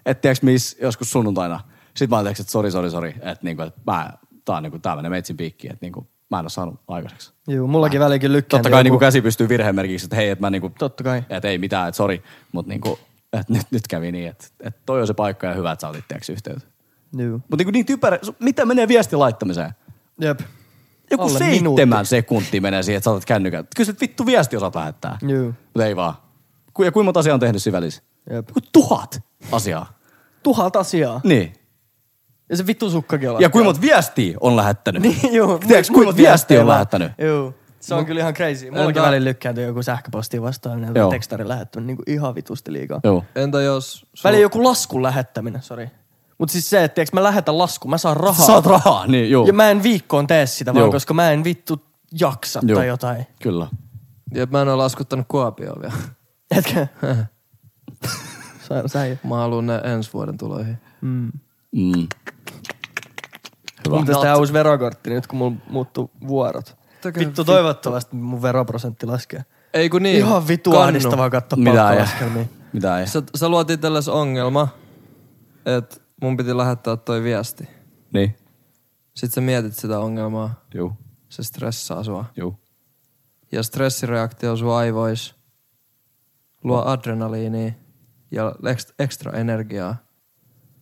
et, 0.05 0.21
tiiäks, 0.21 0.41
missä 0.41 0.77
joskus 0.81 1.11
sunnuntaina. 1.11 1.59
Sitten 1.93 2.17
mä 2.17 2.23
tiiäks, 2.23 2.39
että 2.39 2.51
sori, 2.51 2.71
sori, 2.71 2.89
sori, 2.89 3.09
että 3.09 3.39
niinku, 3.41 3.63
et 3.63 3.73
mä, 3.87 4.13
tää, 4.45 4.55
on, 4.55 4.63
niinku, 4.63 4.79
tää 4.79 4.95
menee 4.95 5.09
meitsin 5.09 5.37
piikkiin, 5.37 5.73
että 5.73 5.85
niinku, 5.85 6.07
mä 6.31 6.39
en 6.39 6.43
ole 6.43 6.49
saanut 6.49 6.79
aikaiseksi. 6.87 7.33
Juu, 7.47 7.67
mullakin 7.67 7.99
välikin 7.99 8.31
lykkää. 8.33 8.57
Totta 8.59 8.69
kai 8.69 8.83
niin 8.83 8.99
käsi 8.99 9.21
pystyy 9.21 9.49
virhemerkiksi, 9.49 10.05
että 10.05 10.15
hei, 10.15 10.29
että 10.29 10.45
mä 10.45 10.49
niinku, 10.49 10.71
Totta 10.79 11.03
kai. 11.03 11.23
että 11.29 11.47
ei 11.47 11.57
mitään, 11.57 11.87
että 11.87 11.97
sori, 11.97 12.23
mutta 12.51 12.69
niinku, 12.69 12.99
että 13.33 13.53
nyt, 13.53 13.65
nyt 13.71 13.87
kävi 13.87 14.11
niin, 14.11 14.29
että, 14.29 14.45
että 14.59 14.81
toi 14.85 15.01
on 15.01 15.07
se 15.07 15.13
paikka 15.13 15.47
ja 15.47 15.53
hyvä, 15.53 15.71
että 15.71 15.81
sä 15.81 15.87
otit 15.89 16.07
tiedätkö, 16.07 16.31
yhteyttä. 16.33 16.67
Juu. 17.17 17.31
Mutta 17.37 17.57
niinku 17.57 17.71
niin 17.71 17.85
typerä, 17.85 18.19
mitä 18.39 18.65
menee 18.65 18.87
viestin 18.87 19.19
laittamiseen? 19.19 19.71
Jep. 20.21 20.39
Joku 21.11 21.23
Alle 21.23 21.37
seitsemän 21.39 21.73
minuutti. 21.73 22.05
sekuntia 22.09 22.61
menee 22.61 22.83
siihen, 22.83 22.97
että 22.97 23.03
sä 23.03 23.11
otat 23.11 23.25
kännykän. 23.25 23.67
Kyllä 23.75 23.93
vittu 24.01 24.25
viesti 24.25 24.57
osaat 24.57 24.75
lähettää. 24.75 25.17
Juu. 25.21 25.45
Mutta 25.45 25.85
ei 25.85 25.95
vaan. 25.95 26.13
Ku- 26.73 26.83
Ja 26.83 26.91
kuinka 26.91 27.05
monta 27.05 27.19
asiaa 27.19 27.33
on 27.33 27.39
tehnyt 27.39 27.61
välissä? 27.71 28.01
Jep. 28.29 28.47
Joku 28.49 28.59
tuhat 28.71 29.21
asiaa. 29.51 29.93
Tuhat 30.43 30.75
asiaa. 30.75 31.21
Niin. 31.23 31.53
Ja 32.51 32.57
se 32.57 32.67
vittu 32.67 32.89
sukkakin 32.89 33.29
on 33.29 33.41
Ja 33.41 33.49
kuinka 33.49 33.65
monta 33.65 33.81
viestiä 33.81 34.37
on 34.41 34.55
lähettänyt? 34.55 35.01
Niin, 35.01 35.33
juu. 35.33 35.59
Tiedätkö, 35.59 35.93
kuinka 35.93 36.05
monta 36.05 36.17
viestiä 36.21 36.61
on 36.61 36.67
lähettänyt? 36.67 37.11
Juu. 37.17 37.53
Se 37.79 37.95
on 37.95 38.05
kyllä 38.05 38.21
ihan 38.21 38.33
crazy. 38.33 38.65
Mullakin 38.71 38.87
Entä- 38.87 39.01
välillä 39.01 39.25
lykkääntyy 39.25 39.65
joku 39.65 39.83
sähköposti 39.83 40.41
vastaan, 40.41 40.81
niin 40.81 40.95
Joo. 40.95 41.09
tekstari 41.09 41.47
lähettänyt 41.47 41.87
niin 41.87 41.97
ihan 42.07 42.35
vitusti 42.35 42.73
liikaa. 42.73 42.99
Joo. 43.03 43.23
Entä 43.35 43.61
jos... 43.61 44.05
Sul... 44.13 44.29
Välillä 44.29 44.41
joku 44.41 44.63
laskun 44.63 45.03
lähettäminen, 45.03 45.61
sori. 45.61 45.91
Mutta 46.37 46.53
siis 46.53 46.69
se, 46.69 46.83
että 46.83 46.95
tiiäks, 46.95 47.13
mä 47.13 47.23
lähetän 47.23 47.57
lasku, 47.57 47.87
mä 47.87 47.97
saan 47.97 48.17
rahaa. 48.17 48.45
Saat 48.47 48.65
rahaa, 48.65 49.07
niin 49.07 49.29
joo. 49.31 49.47
Ja 49.47 49.53
mä 49.53 49.69
en 49.71 49.83
viikkoon 49.83 50.27
tee 50.27 50.45
sitä, 50.45 50.73
vaan 50.73 50.83
Joo. 50.83 50.91
koska 50.91 51.13
mä 51.13 51.31
en 51.31 51.43
vittu 51.43 51.85
jaksa 52.19 52.59
Joo. 52.63 52.77
tai 52.77 52.87
jotain. 52.87 53.27
Kyllä. 53.41 53.67
Ja 54.33 54.45
mä 54.45 54.61
en 54.61 54.67
ole 54.67 54.75
laskuttanut 54.75 55.25
Kuopioon 55.27 55.81
vielä. 55.81 55.93
Etkö? 56.57 56.87
Sairas 58.67 58.95
äijä. 58.95 59.17
Mä 59.23 59.35
haluan 59.35 59.65
ne 59.65 59.75
ensi 59.75 60.13
vuoden 60.13 60.37
tuloihin. 60.37 60.77
Mm. 61.01 61.31
Mun 63.89 63.99
pitäisi 63.99 64.21
tehdä 64.21 64.37
uusi 64.37 64.53
verokortti 64.53 65.09
nyt, 65.09 65.27
kun 65.27 65.37
mulla 65.39 65.57
muuttuu 65.69 66.11
vuorot. 66.27 66.77
Tekö 67.01 67.19
Vittu 67.19 67.29
vittu? 67.29 67.43
toivottavasti 67.45 68.15
mun 68.15 68.41
veroprosentti 68.41 69.05
laskee. 69.05 69.45
Ei 69.73 69.89
kun 69.89 70.03
niin. 70.03 70.17
Ihan 70.17 70.47
vitu 70.47 70.71
Kannu. 70.71 70.85
ahdistavaa 70.87 71.29
katsoa 71.29 71.57
Mitä 71.57 71.69
ei. 71.69 71.75
palkkalaskelmia. 71.77 72.45
Mitä 72.73 72.99
ei. 72.99 73.07
Sä, 73.07 73.23
sä 73.35 73.49
luotiin 73.49 73.79
tällais 73.79 74.07
ongelma, 74.09 74.67
että 75.65 75.95
mun 76.21 76.37
piti 76.37 76.57
lähettää 76.57 76.97
toi 76.97 77.23
viesti. 77.23 77.69
Niin. 78.13 78.35
Sitten 79.13 79.31
sä 79.35 79.41
mietit 79.41 79.73
sitä 79.75 79.99
ongelmaa. 79.99 80.65
Joo. 80.73 80.93
Se 81.29 81.43
stressaa 81.43 82.03
sua. 82.03 82.25
Joo. 82.35 82.55
Ja 83.51 83.63
stressireaktio 83.63 84.55
sun 84.55 84.73
aivois 84.75 85.35
luo 86.63 86.83
adrenaliinia 86.85 87.71
ja 88.31 88.55
ekstra 88.99 89.31
energiaa. 89.31 89.95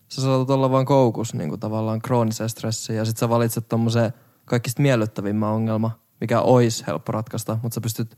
Sä 0.09 0.21
saatat 0.21 0.49
olla 0.49 0.71
vaan 0.71 0.85
koukus 0.85 1.33
niin 1.33 1.49
kuin 1.49 1.59
tavallaan 1.59 2.01
krooniseen 2.01 2.49
stressiin 2.49 2.97
ja 2.97 3.05
sit 3.05 3.17
sä 3.17 3.29
valitset 3.29 3.67
tommoseen 3.67 4.13
kaikista 4.45 4.81
miellyttävimmän 4.81 5.49
ongelma, 5.49 5.99
mikä 6.21 6.41
ois 6.41 6.87
helppo 6.87 7.11
ratkaista, 7.11 7.57
mutta 7.63 7.75
sä 7.75 7.81
pystyt 7.81 8.17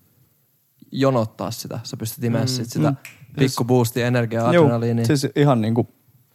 jonottaa 0.92 1.52
sitä. 1.52 1.80
Sä 1.84 1.98
pystyt 1.98 2.24
imeä 2.24 2.46
sit 2.46 2.70
sitä 2.70 2.94
pikku 3.40 3.64
boostia 3.66 4.08
energiaa, 4.08 4.54
Joo, 4.54 4.64
adrenaliinia. 4.64 5.06
siis 5.06 5.28
ihan 5.36 5.62
niinku, 5.62 5.88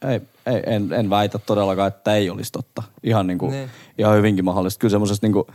ei, 0.09 0.21
ei, 0.47 0.63
en, 0.67 0.93
en 0.93 1.11
väitä 1.11 1.39
todellakaan, 1.39 1.89
että 1.89 2.15
ei 2.15 2.31
olisi 2.31 2.53
totta. 2.53 2.83
Ihan 3.03 3.27
niinku, 3.27 3.51
Niin. 3.51 3.71
ihan 3.99 4.17
hyvinkin 4.17 4.45
mahdollista. 4.45 4.81
Kyllä 4.81 4.91
semmosesta 4.93 5.27
niinku, 5.27 5.47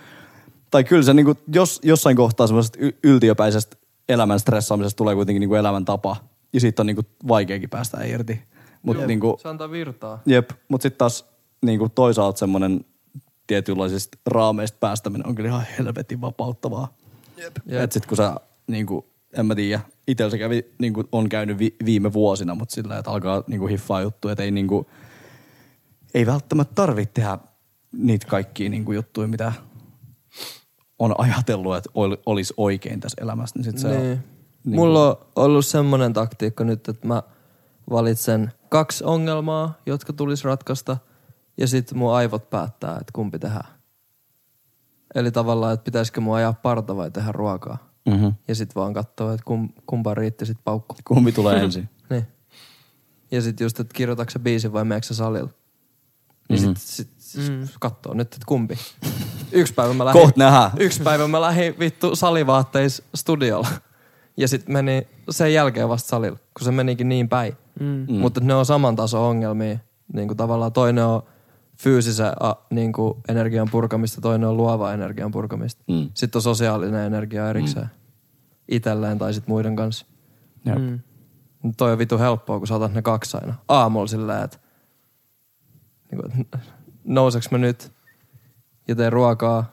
tai 0.72 0.84
kyllä 0.84 1.04
se 1.04 1.14
niinku, 1.14 1.36
jos, 1.54 1.80
jossain 1.84 2.16
kohtaa 2.16 2.48
semmoisesta 2.48 2.80
yltiöpäisestä 3.04 3.78
elämän 4.10 4.40
stressaamisesta 4.40 4.98
tulee 4.98 5.16
kuitenkin 5.16 5.40
niinku 5.40 5.56
elämäntapa. 5.56 6.16
Ja 6.54 6.60
siitä 6.60 6.82
on 6.82 6.86
niinku 6.86 7.04
vaikeakin 7.28 7.70
päästä 7.70 8.04
irti. 8.04 8.42
Mutta 8.82 9.08
niinku, 9.08 9.38
Se 9.42 9.50
antaa 9.50 9.72
virtaa. 9.72 10.22
jep, 10.26 10.50
mutta 10.68 10.84
sitten 10.84 10.98
taas 10.98 11.26
niinku 11.66 11.90
toisaalta 11.90 12.40
semmoinen 12.40 12.86
tietynlaisista 13.48 14.18
raameista 14.26 14.78
päästäminen 14.80 15.28
on 15.28 15.36
kyllä 15.36 15.50
ihan 15.50 15.66
helvetin 15.80 16.22
vapauttavaa. 16.22 16.94
Jep. 17.38 17.58
Et 17.84 17.92
sit 17.92 18.06
kun 18.06 18.18
sä, 18.18 18.36
niinku, 18.68 19.06
en 19.34 19.46
mä 19.46 19.56
tiedä, 19.56 19.82
itsellä 20.08 20.32
se 20.32 20.38
kävi, 20.38 20.66
niinku, 20.80 21.04
on 21.12 21.30
käynyt 21.30 21.60
vi, 21.60 21.76
viime 21.86 22.14
vuosina, 22.14 22.56
mutta 22.56 22.76
sillä 22.76 22.98
että 22.98 23.12
alkaa 23.12 23.44
niinku, 23.48 23.68
hiffaa 23.68 24.02
juttuja, 24.02 24.32
että 24.32 24.44
ei, 24.44 24.52
niinku, 24.52 24.90
ei 26.14 26.26
välttämättä 26.26 26.76
tarvitse 26.76 27.14
tehdä 27.14 27.38
niitä 27.92 28.28
kaikkia 28.28 28.70
niinku, 28.70 28.92
juttuja, 28.92 29.28
mitä 29.28 29.54
on 31.00 31.16
ajatellut, 31.18 31.76
että 31.76 31.90
ol, 31.94 32.16
olisi 32.26 32.54
oikein 32.58 33.00
tässä 33.00 33.22
elämässä. 33.22 33.60
Niin 33.60 33.64
sit 33.64 33.78
se 33.78 33.88
on, 33.88 34.20
Niin. 34.64 34.76
Mulla 34.76 35.10
on 35.10 35.16
ollut 35.36 35.66
semmonen 35.66 36.14
taktiikka 36.14 36.64
nyt, 36.64 36.88
että 36.88 37.08
mä 37.08 37.24
valitsen 37.90 38.52
kaksi 38.72 39.04
ongelmaa, 39.04 39.74
jotka 39.86 40.14
tulisi 40.14 40.44
ratkaista, 40.44 40.98
ja 41.58 41.68
sitten 41.68 41.98
mun 41.98 42.14
aivot 42.14 42.50
päättää, 42.50 42.92
että 42.92 43.12
kumpi 43.14 43.40
tehdään. 43.40 43.68
Eli 45.16 45.32
tavallaan, 45.32 45.74
että 45.74 45.84
pitäisikö 45.84 46.22
mun 46.22 46.36
ajaa 46.36 46.54
parta 46.54 46.96
vai 46.96 47.12
tehdä 47.12 47.32
ruokaa. 47.32 47.78
mm-hmm. 48.06 48.34
Ja 48.48 48.56
sitten 48.56 48.76
vaan 48.76 48.94
katsoa, 48.94 49.34
että 49.34 49.44
kum, 49.46 49.70
kumpaan 49.86 50.18
riitti 50.18 50.46
sit 50.46 50.58
paukku. 50.64 50.96
Kumpi 51.08 51.32
tulee 51.32 51.64
ensin? 51.64 51.90
Niin. 52.10 52.28
Ja 53.32 53.42
sitten 53.42 53.66
just, 53.66 53.80
että 53.80 53.94
kirjoitatko 53.94 54.32
sä 54.32 54.40
biisin 54.40 54.74
vai 54.74 54.86
meneekö 54.86 55.14
salilla. 55.14 55.50
Niin 56.50 56.62
Mhm. 56.64 56.74
sit, 56.78 57.08
sit, 57.18 57.44
sit 57.66 57.72
katsoo 57.80 58.14
nyt, 58.14 58.34
että 58.34 58.46
kumpi. 58.46 58.78
Yksi 59.52 59.74
päivä 59.74 59.94
mä 59.94 60.06
lähdin, 60.06 60.22
Koht 60.22 60.38
nähdään. 60.38 60.72
yksi 60.78 61.02
päivä 61.04 61.28
mä 61.28 61.42
lähdin 61.42 61.80
vittu 61.80 62.16
salivaatteis 62.16 63.04
studiolla. 63.16 63.68
Ja 64.38 64.48
sitten 64.48 64.74
meni 64.74 65.08
sen 65.30 65.54
jälkeen 65.54 65.90
vasta 65.90 66.10
salilla, 66.10 66.38
kun 66.38 66.66
se 66.66 66.72
menikin 66.72 67.10
niin 67.10 67.30
päin. 67.30 67.58
Mm. 67.80 68.14
Mutta 68.14 68.42
ne 68.42 68.54
on 68.54 68.66
saman 68.66 68.96
tason 68.96 69.22
ongelmia. 69.22 69.80
Niin 70.14 70.28
kuin 70.28 70.38
tavallaan 70.38 70.74
toinen 70.74 71.06
on 71.06 71.22
fyysisen 71.78 72.32
a, 72.40 72.56
niin 72.70 72.94
kuin 72.94 73.14
energian 73.30 73.68
purkamista, 73.72 74.22
toinen 74.22 74.50
on 74.50 74.58
luova 74.58 74.94
energian 74.94 75.32
purkamista. 75.32 75.84
Mm. 75.88 76.10
Sitten 76.14 76.40
on 76.40 76.44
sosiaalinen 76.44 77.06
energia 77.06 77.50
erikseen. 77.50 77.90
Itselleen 78.68 79.18
tai 79.20 79.34
sitten 79.34 79.54
muiden 79.54 79.76
kanssa. 79.76 80.06
Jep. 80.66 80.78
Mm. 80.78 81.00
Nyt 81.64 81.78
toi 81.78 81.92
on 81.92 81.98
vitu 81.98 82.18
helppoa, 82.18 82.58
kun 82.58 82.68
sä 82.68 82.76
otat 82.76 82.94
ne 82.94 83.02
kaksi 83.02 83.38
aina. 83.38 83.54
Aamulla 83.68 84.08
silleen, 84.08 84.44
että 84.44 84.58
niin 86.12 86.48
nouseks 87.04 87.52
mä 87.52 87.58
nyt 87.58 87.92
ja 88.88 88.96
teen 88.96 89.14
ruokaa. 89.14 89.72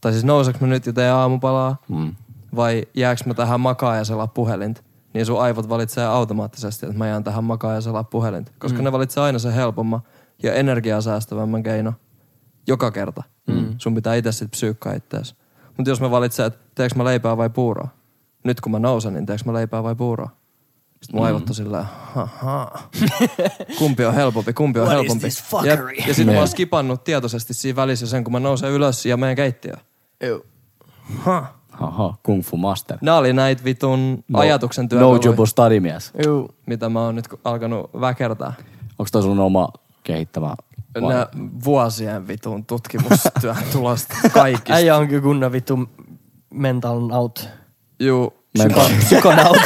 Tai 0.00 0.12
siis 0.12 0.24
nouseks 0.24 0.60
mä 0.60 0.66
nyt 0.66 0.86
ja 0.86 0.92
teen 0.92 1.12
aamupalaa. 1.12 1.76
Mm. 1.88 2.14
Vai 2.56 2.86
jääks 2.94 3.26
mä 3.26 3.34
tähän 3.34 3.60
makaa 3.60 3.96
ja 3.96 4.04
selaa 4.04 4.26
puhelinta. 4.26 4.82
Niin 5.14 5.26
sun 5.26 5.40
aivot 5.40 5.68
valitsee 5.68 6.06
automaattisesti, 6.06 6.86
että 6.86 6.98
mä 6.98 7.06
jään 7.06 7.24
tähän 7.24 7.44
makaa 7.44 7.74
ja 7.74 7.80
selaa 7.80 8.04
puhelinta. 8.04 8.52
Koska 8.58 8.78
mm. 8.78 8.84
ne 8.84 8.92
valitsee 8.92 9.22
aina 9.22 9.38
sen 9.38 9.52
helpomman 9.52 10.00
ja 10.42 10.54
energiaa 10.54 11.00
säästävämmän 11.00 11.62
keino. 11.62 11.92
Joka 12.66 12.90
kerta. 12.90 13.22
Mm. 13.46 13.74
Sun 13.78 13.94
pitää 13.94 14.14
itse 14.14 14.32
sit 14.32 14.50
psyykkaa 14.50 14.92
ittees. 14.92 15.34
Mutta 15.76 15.90
jos 15.90 16.00
mä 16.00 16.10
valitsen, 16.10 16.46
että 16.46 16.60
teekö 16.74 16.94
mä 16.94 17.04
leipää 17.04 17.36
vai 17.36 17.50
puuroa. 17.50 17.88
Nyt 18.44 18.60
kun 18.60 18.72
mä 18.72 18.78
nousen, 18.78 19.14
niin 19.14 19.26
teekö 19.26 19.42
mä 19.46 19.52
leipää 19.52 19.82
vai 19.82 19.94
puuroa. 19.94 20.30
Sitten 21.02 21.16
mun 21.16 21.26
aivot 21.26 21.48
on 21.48 21.54
sillä 21.54 21.86
haha. 22.14 22.88
kumpi 23.78 24.04
on 24.04 24.14
helpompi, 24.14 24.52
kumpi 24.52 24.80
on 24.80 24.86
What 24.86 24.96
helpompi. 24.96 25.26
Ja, 25.64 26.06
ja 26.06 26.14
sitten 26.14 26.34
mä 26.34 26.38
oon 26.38 26.48
skipannut 26.48 27.04
tietoisesti 27.04 27.54
siinä 27.54 27.76
välissä 27.76 28.06
sen, 28.06 28.24
kun 28.24 28.32
mä 28.32 28.40
nousen 28.40 28.70
ylös 28.70 29.06
ja 29.06 29.16
menen 29.16 29.36
keittiöön. 29.36 29.80
Joo. 30.20 30.44
Aha, 31.82 32.14
kung 32.22 32.42
fu 32.42 32.56
master. 32.56 32.98
Nämä 33.00 33.16
oli 33.16 33.32
näitä 33.32 33.64
vitun 33.64 34.24
no, 34.28 34.38
ajatuksen 34.38 34.84
No 34.84 34.88
työkaluja, 34.88 35.20
job 35.24 35.38
stadimies. 35.46 36.12
Joo. 36.24 36.48
mitä 36.66 36.88
mä 36.88 37.00
oon 37.04 37.14
nyt 37.14 37.28
alkanut 37.44 37.90
väkertää. 38.00 38.52
Onko 38.98 39.08
toi 39.12 39.22
sun 39.22 39.38
oma 39.40 39.68
kehittämä? 40.02 40.54
vai? 41.02 41.12
Nää 41.14 41.26
vuosien 41.64 42.28
vitun 42.28 42.66
tutkimustyön 42.66 43.56
tulosta 43.72 44.14
kaikista. 44.32 44.72
Äijä 44.74 44.96
on 44.96 45.08
kyllä 45.08 45.22
kunnon 45.22 45.52
vittu 45.52 45.78
mental 46.54 47.10
out. 47.10 47.48
Juu. 48.00 48.32
Mental, 48.58 48.88
Psykonaut. 49.04 49.56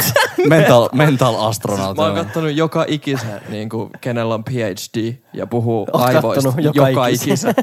mental, 0.49 0.89
mental 0.93 1.35
astronaut. 1.47 1.97
Mä 1.97 2.03
oon 2.03 2.15
kattonut 2.15 2.51
joka 2.51 2.85
ikisen, 2.87 3.41
niin 3.49 3.69
kuin, 3.69 3.89
kenellä 4.01 4.33
on 4.33 4.43
PhD 4.43 5.13
ja 5.33 5.47
puhuu 5.47 5.87
Oot 5.93 6.01
aivoista. 6.03 6.53
joka 6.61 6.89
joka 6.89 7.07
ikisen. 7.07 7.27
ikisen. 7.29 7.55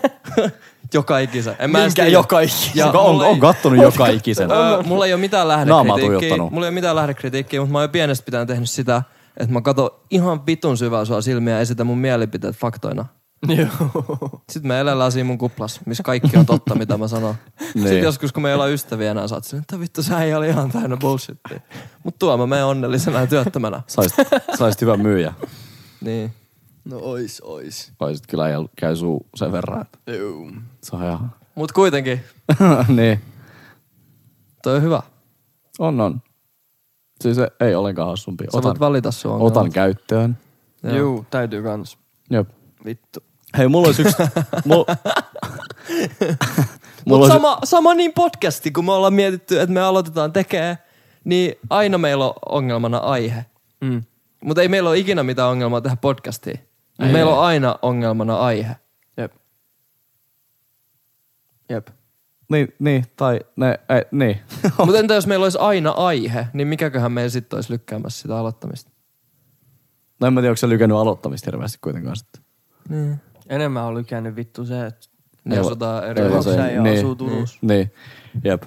joka 0.95 1.19
ikisen. 1.19 1.57
En 1.59 1.71
mä 1.71 1.79
Minkä 1.85 2.07
joka 2.07 2.41
ikisen? 2.41 2.85
On, 2.87 2.97
on 2.97 3.27
ei- 3.27 3.41
kattonut 3.41 3.83
joka 3.83 4.07
ikisen. 4.07 4.51
Öö, 4.51 4.83
mulla 4.83 5.07
ei 5.07 5.13
ole 5.13 5.21
mitään 5.21 5.49
lähdekritiikkiä. 5.49 6.37
Mulla 6.37 6.67
ei 6.67 6.69
ole 6.69 6.71
mitään 6.71 6.97
lähdekritiikkiä, 6.97 7.61
mutta 7.61 7.73
mä 7.73 7.79
oon 7.79 7.85
jo 7.85 7.89
pienestä 7.89 8.25
pitäen 8.25 8.47
tehnyt 8.47 8.71
sitä, 8.71 9.03
että 9.37 9.53
mä 9.53 9.61
katon 9.61 9.91
ihan 10.11 10.47
vitun 10.47 10.77
syvää 10.77 11.05
sua 11.05 11.21
silmiä 11.21 11.55
ja 11.55 11.61
esitän 11.61 11.87
mun 11.87 11.99
mielipiteet 11.99 12.57
faktoina. 12.57 13.07
Joo. 13.49 13.69
Sitten 14.53 14.69
me 14.69 14.81
elellään 14.81 15.13
siinä 15.13 15.27
mun 15.27 15.39
kuplas, 15.39 15.81
missä 15.87 16.03
kaikki 16.03 16.37
on 16.37 16.47
totta, 16.47 16.75
mitä 16.75 16.97
mä 16.99 17.09
sanon. 17.09 17.35
Niin. 17.75 17.89
Sitten 17.89 18.03
joskus, 18.05 18.33
kun 18.33 18.43
me 18.43 18.49
ei 18.49 18.55
olla 18.55 18.67
ystäviä 18.67 19.11
enää, 19.11 19.29
sä 19.29 19.35
oot 19.35 19.45
silleen, 19.45 19.63
että 19.63 19.81
vittu, 19.81 20.03
sä 20.03 20.23
ei 20.23 20.35
ole 20.35 20.49
ihan 20.49 20.71
täynnä 20.73 20.97
bullshittia. 20.97 21.61
Mut 22.05 22.19
tuo 22.19 22.37
mä 22.37 22.47
menen 22.47 22.65
onnellisena 22.65 23.21
ja 23.21 23.27
työttömänä. 23.27 23.83
Saisit, 23.87 24.19
saisit 24.59 24.81
hyvä 24.81 24.97
myyjä. 24.97 25.33
Niin. 26.01 26.33
No 26.85 26.99
ois, 27.03 27.41
ois. 27.41 27.93
Saisit 27.99 28.27
kyllä 28.27 28.49
ja 28.49 28.59
käy 28.77 28.97
suu 28.97 29.27
sen 29.37 29.53
verran. 29.53 29.85
Joo. 30.07 30.51
se 30.83 30.97
on 30.97 31.03
ihan... 31.05 31.33
Mut 31.55 31.73
kuitenkin, 31.73 32.21
niin. 32.97 33.21
toi 34.63 34.77
on 34.77 34.83
hyvä. 34.83 35.03
On, 35.79 36.01
on. 36.01 36.23
Siis 37.21 37.37
se 37.37 37.49
ei 37.61 37.75
ollenkaan 37.75 38.09
hassumpi. 38.09 38.45
Sä 38.53 38.63
voit 38.63 38.81
valita 38.81 39.11
sun 39.11 39.33
otan 39.33 39.45
ongelmat. 39.45 39.73
käyttöön. 39.73 40.39
Joo. 40.83 40.97
Joo, 40.97 41.25
täytyy 41.31 41.63
kans. 41.63 41.99
Jep. 42.31 42.49
Vittu. 42.85 43.21
Hei, 43.59 43.69
mulla 43.69 43.87
olisi 43.87 44.03
yksi... 44.03 44.17
mulla, 44.65 44.97
Mulla 47.07 47.25
olisi- 47.25 47.33
sama, 47.33 47.59
sama 47.65 47.95
niin 47.95 48.13
podcasti, 48.13 48.71
kun 48.71 48.85
me 48.85 48.93
ollaan 48.93 49.15
mietitty, 49.15 49.61
että 49.61 49.73
me 49.75 49.81
aloitetaan 49.81 50.33
tekee, 50.33 50.79
niin 51.25 51.55
aina 51.71 51.99
meillä 51.99 52.25
on 52.27 52.33
ongelmana 52.49 52.99
aihe. 52.99 53.45
Mm. 53.81 54.03
Mutta 54.45 54.63
ei 54.63 54.69
meillä 54.69 54.91
ole 54.91 54.99
ikinä 54.99 55.23
mitään 55.23 55.49
ongelmaa 55.51 55.81
tehdä 55.81 55.97
podcastia. 55.97 56.59
Ei. 56.99 57.13
meillä 57.13 57.33
on 57.37 57.45
aina 57.45 57.79
ongelmana 57.83 58.37
aihe. 58.37 58.77
Jep. 59.17 59.33
Jep. 61.71 61.87
Niin, 62.51 62.69
niin, 62.79 63.05
tai 63.17 63.41
ne, 63.57 63.81
ei, 63.89 64.03
niin. 64.11 64.41
Mutta 64.85 64.99
entä 64.99 65.15
jos 65.15 65.27
meillä 65.27 65.45
olisi 65.45 65.59
aina 65.59 65.91
aihe, 65.91 66.47
niin 66.53 66.69
mikäköhän 66.69 67.13
meillä 67.13 67.31
sitten 67.31 67.57
olisi 67.57 67.73
lykkäämässä 67.73 68.23
sitä 68.23 68.39
aloittamista? 68.39 68.91
No 70.21 70.27
en 70.27 70.33
mä 70.33 70.41
tiedä, 70.41 70.51
onko 70.51 70.57
se 70.57 70.69
lykännyt 70.69 70.99
aloittamista 70.99 71.47
hirveästi 71.51 71.79
kuitenkaan 71.81 72.17
sitten. 72.17 72.43
Niin. 72.89 73.21
Enemmän 73.49 73.85
on 73.85 73.95
lykännyt 73.95 74.37
vittu 74.37 74.65
se, 74.67 74.87
että 74.87 75.07
Ne 75.45 75.55
Ei 75.55 75.61
osataan 75.61 76.05
eri 76.09 76.23
ei 76.23 76.29
Ei 76.33 76.43
se- 76.43 76.73
ja 76.73 76.83
niin. 76.83 76.99
asuu 76.99 77.15
Turussa. 77.15 77.59
Niin, 77.63 77.93
jep. 78.45 78.63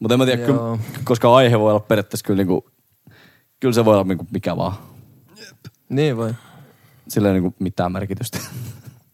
Mutta 0.00 0.14
en 0.14 0.18
mä 0.18 0.26
tiedä, 0.26 0.46
kyllä, 0.46 0.78
koska 1.04 1.36
aihe 1.36 1.58
voi 1.58 1.70
olla 1.70 1.80
periaatteessa 1.80 2.26
kyllä 2.26 2.36
niinku, 2.36 2.70
kyllä 3.60 3.72
se 3.74 3.84
voi 3.84 3.94
olla 3.94 4.04
niinku 4.04 4.26
mikä 4.32 4.56
vaan. 4.56 4.72
Niin 5.88 6.16
voi. 6.16 6.34
Sillä 7.10 7.28
ei 7.28 7.34
niinku 7.34 7.54
mitään 7.58 7.92
merkitystä. 7.92 8.38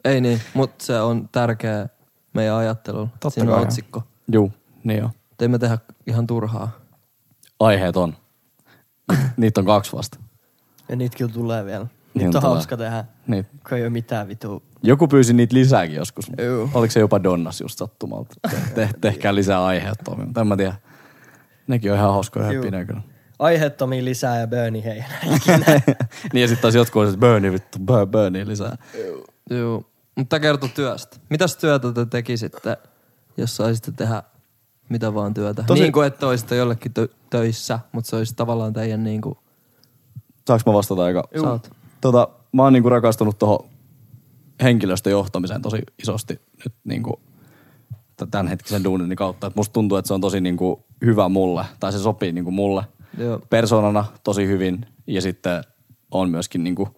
Ei 0.05 0.21
niin, 0.21 0.41
mutta 0.55 0.85
se 0.85 1.01
on 1.01 1.29
tärkeä 1.33 1.89
meidän 2.35 2.55
ajattelulla. 2.55 3.09
Totta 3.21 3.31
Siinä 3.31 3.51
on 3.51 3.57
kai. 3.57 3.65
otsikko. 3.65 4.03
Juu, 4.33 4.53
niin 4.85 4.99
joo. 4.99 5.11
Ei 5.41 5.49
me 5.49 5.59
tehdä 5.59 5.79
ihan 6.07 6.27
turhaa. 6.27 6.71
Aiheet 7.61 7.97
on. 7.97 8.15
Niitä 9.37 9.61
on 9.61 9.67
kaksi 9.67 9.93
vasta. 9.97 10.19
Ja 10.89 10.97
niitä 10.97 11.17
kyllä 11.19 11.33
tulee 11.33 11.65
vielä. 11.65 11.85
Niin 11.85 12.25
Niitä 12.25 12.39
on 12.39 12.43
tulee. 12.43 12.55
hauska 12.55 12.77
tehdä, 12.77 13.05
Niin. 13.27 13.47
kun 13.69 13.79
ei 13.79 13.83
ole 13.83 13.91
mitään 13.91 14.29
vitu. 14.29 14.63
Joku 14.83 15.09
pyysi 15.09 15.33
niitä 15.33 15.55
lisääkin 15.55 15.97
joskus. 15.97 16.27
Juu. 16.47 16.71
Oliko 16.75 16.91
se 16.91 17.01
jopa 17.01 17.23
Donnas 17.23 17.61
just 17.61 17.79
sattumalta? 17.79 18.35
Te, 18.51 18.57
te, 18.75 18.89
tehkää 19.01 19.35
lisää 19.35 19.65
aiheettomia, 19.65 20.27
mutta 20.27 20.41
en 20.41 20.47
mä 20.47 20.57
tiedä. 20.57 20.75
Nekin 21.67 21.93
on 21.93 21.99
ihan 21.99 22.13
hauskoja 22.13 22.47
Juu. 22.53 22.55
höppinä 22.55 22.85
kyllä. 22.85 23.01
Aiheettomia 23.39 24.05
lisää 24.05 24.41
ja 24.41 24.47
Bernie 24.47 24.85
hei. 24.85 25.05
niin 26.33 26.43
ja 26.43 26.49
sitten 26.49 26.63
taas 26.63 26.75
jotkut 26.75 27.03
on, 27.03 27.09
että 27.09 27.21
Bernie 27.21 27.53
vittu, 27.53 27.79
Bernie 28.11 28.47
lisää. 28.47 28.77
Joo. 29.51 29.85
Mutta 30.17 30.29
tämä 30.29 30.41
kertoo 30.41 30.69
työstä. 30.75 31.17
Mitäs 31.31 31.57
työtä 31.57 31.93
te 31.93 32.07
tekisitte, 32.07 32.77
jos 33.37 33.57
saisitte 33.57 33.93
tehdä 33.93 34.23
mitä 34.89 35.15
vaan 35.15 35.35
työtä? 35.35 35.63
Tosi-. 35.67 35.83
Niin 35.83 35.93
kuin 35.93 36.07
että 36.07 36.27
olisitte 36.27 36.57
jollekin 36.57 36.93
tö- 37.01 37.15
töissä, 37.31 37.79
mutta 37.93 38.11
se 38.11 38.17
olisi 38.17 38.35
tavallaan 38.35 38.73
teidän 38.73 39.05
niin 39.05 39.21
kuin... 39.21 39.39
Saanko 40.47 40.71
mä 40.71 40.77
vastata 40.77 41.05
aika? 41.05 41.29
Saat. 41.41 41.71
Tota, 42.01 42.29
mä 42.53 42.63
oon 42.63 42.73
niinku 42.73 42.89
rakastunut 42.89 43.39
tuohon 43.39 43.69
henkilöstöjohtamiseen 44.63 45.63
tosi 45.63 45.83
isosti 46.03 46.41
nyt 46.65 46.75
niinku 46.85 47.21
tämänhetkisen 48.31 48.85
duunini 48.85 49.17
kautta. 49.17 49.47
Et 49.47 49.57
musta 49.57 49.73
tuntuu, 49.73 49.99
että 49.99 50.07
se 50.07 50.15
on 50.15 50.21
tosi 50.21 50.41
niinku 50.41 50.85
hyvä 51.05 51.29
mulle, 51.29 51.65
tai 51.81 51.93
se 51.93 51.99
sopii 51.99 52.33
niinku 52.33 52.51
mulle 52.51 52.85
Joo. 53.19 53.41
persoonana 53.51 54.05
tosi 54.25 54.47
hyvin. 54.47 54.87
Ja 55.07 55.23
sitten 55.23 55.65
on 56.11 56.31
myöskin 56.31 56.65
niinku, 56.65 56.89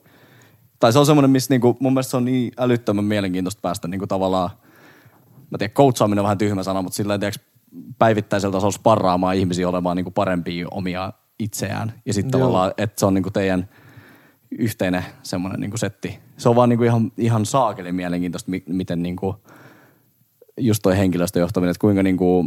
tai 0.80 0.92
se 0.92 0.98
on 0.98 1.06
semmoinen, 1.06 1.30
missä 1.30 1.54
niinku, 1.54 1.76
mun 1.80 1.92
mielestä 1.92 2.10
se 2.10 2.16
on 2.16 2.24
niin 2.24 2.52
älyttömän 2.58 3.04
mielenkiintoista 3.04 3.60
päästä 3.60 3.88
niinku 3.88 4.06
tavallaan, 4.06 4.50
mä 5.50 5.58
tiedän, 5.58 5.74
coachaaminen 5.74 6.22
on 6.22 6.24
vähän 6.24 6.38
tyhmä 6.38 6.62
sana, 6.62 6.82
mutta 6.82 6.96
sillä 6.96 7.18
tiedätkö, 7.18 7.44
päivittäisellä 7.98 8.52
tasolla 8.52 8.72
sparraamaan 8.72 9.36
ihmisiä 9.36 9.68
olemaan 9.68 9.96
niinku 9.96 10.10
parempia 10.10 10.66
omia 10.70 11.12
itseään. 11.38 11.92
Ja 12.06 12.14
sitten 12.14 12.30
tavallaan, 12.30 12.72
että 12.78 13.00
se 13.00 13.06
on 13.06 13.14
niinku 13.14 13.30
teidän 13.30 13.68
yhteinen 14.50 15.04
semmoinen 15.22 15.60
niinku 15.60 15.76
setti. 15.76 16.18
Se 16.36 16.48
on 16.48 16.56
vaan 16.56 16.68
niinku 16.68 16.84
ihan, 16.84 17.12
ihan 17.16 17.46
saakeli 17.46 17.92
mielenkiintoista, 17.92 18.50
mi- 18.50 18.64
miten 18.66 19.02
niinku, 19.02 19.36
just 20.56 20.82
toi 20.82 20.98
henkilöstöjohtaminen, 20.98 21.70
että 21.70 21.80
kuinka 21.80 22.02
niinku 22.02 22.46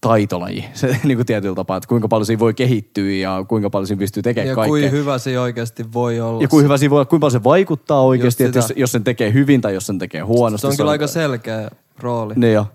taitolaji 0.00 0.64
se 0.74 0.96
niinku 1.04 1.24
tietyllä 1.24 1.54
tapaa, 1.54 1.76
että 1.76 1.88
kuinka 1.88 2.08
paljon 2.08 2.26
siinä 2.26 2.40
voi 2.40 2.54
kehittyä 2.54 3.10
ja 3.12 3.44
kuinka 3.48 3.70
paljon 3.70 3.86
siinä 3.86 3.98
pystyy 3.98 4.22
tekemään 4.22 4.48
Ja 4.48 4.54
kaikkea. 4.54 4.68
kuin 4.70 4.90
hyvä 4.90 5.18
se 5.18 5.40
oikeasti 5.40 5.92
voi 5.92 6.20
olla. 6.20 6.42
ja 6.42 6.48
kuinka 6.48 6.62
hyvä 6.62 6.76
siinä 6.76 6.90
voi 6.90 6.96
olla, 6.96 7.04
kuinka 7.04 7.20
paljon 7.20 7.40
se 7.40 7.44
vaikuttaa 7.44 8.00
oikeasti, 8.02 8.44
että 8.44 8.58
jos, 8.58 8.72
jos 8.76 8.92
sen 8.92 9.04
tekee 9.04 9.32
hyvin 9.32 9.60
tai 9.60 9.74
jos 9.74 9.86
sen 9.86 9.98
tekee 9.98 10.20
huonosti. 10.20 10.60
Se 10.60 10.66
on 10.66 10.76
kyllä 10.76 10.90
aika 10.90 11.06
selkeä 11.06 11.70
rooli. 11.98 12.34
Niin 12.36 12.52
jo. 12.54 12.66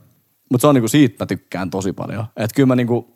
Mutta 0.52 0.62
se 0.62 0.68
on 0.68 0.76
niinku 0.76 0.88
siitä 0.88 1.24
mä 1.24 1.26
tykkään 1.26 1.70
tosi 1.70 1.94
paljon. 1.94 2.26
Että 2.38 2.56
kyllä 2.56 2.68
mä 2.68 2.76
niinku 2.76 3.16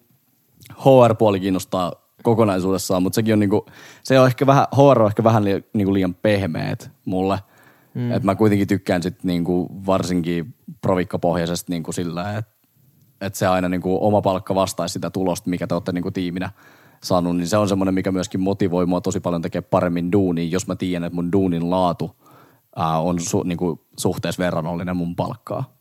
HR-puoli 0.76 1.40
kiinnostaa 1.40 1.94
kokonaisuudessaan, 2.24 3.04
mutta 3.04 3.16
sekin 3.16 3.34
on 3.34 3.40
niinku, 3.40 3.66
se 4.04 4.20
on 4.20 4.28
ehkä 4.28 4.46
vähän, 4.48 4.66
HR 4.76 5.02
on 5.02 5.08
ehkä 5.08 5.24
vähän 5.24 5.44
li, 5.46 5.64
niinku 5.74 5.94
liian 5.94 6.14
pehmeet 6.14 6.92
mulle. 7.06 7.40
Mm. 7.94 8.12
Että 8.12 8.26
mä 8.26 8.36
kuitenkin 8.36 8.68
tykkään 8.68 9.04
sit 9.04 9.24
niinku 9.24 9.68
varsinkin 9.86 10.56
provikkapohjaisesti 10.82 11.72
niinku 11.72 11.92
sillä, 11.92 12.38
että 12.38 12.59
et 13.22 13.36
se 13.36 13.48
aina 13.48 13.70
niinku 13.70 13.98
oma 14.08 14.22
palkka 14.22 14.56
vastaisi 14.56 14.94
sitä 14.94 15.10
tulosta, 15.10 15.50
mikä 15.50 15.68
te 15.68 15.74
olette 15.74 15.92
niinku 15.92 16.12
tiiminä 16.12 16.50
saanut, 17.04 17.38
niin 17.38 17.48
se 17.48 17.58
on 17.58 17.70
semmoinen, 17.70 17.94
mikä 17.94 18.12
myöskin 18.12 18.42
motivoi 18.42 18.86
mua 18.86 19.02
tosi 19.02 19.20
paljon 19.20 19.42
tekemään 19.42 19.70
paremmin 19.70 20.12
duunia, 20.12 20.50
jos 20.50 20.68
mä 20.68 20.76
tiedän, 20.76 21.04
että 21.04 21.16
mun 21.16 21.32
duunin 21.32 21.70
laatu 21.70 22.16
ää, 22.76 23.00
on 23.00 23.20
su, 23.20 23.44
niinku 23.44 23.86
suhteessa 23.98 24.44
verrannollinen 24.44 24.98
mun 24.98 25.16
palkkaa. 25.16 25.80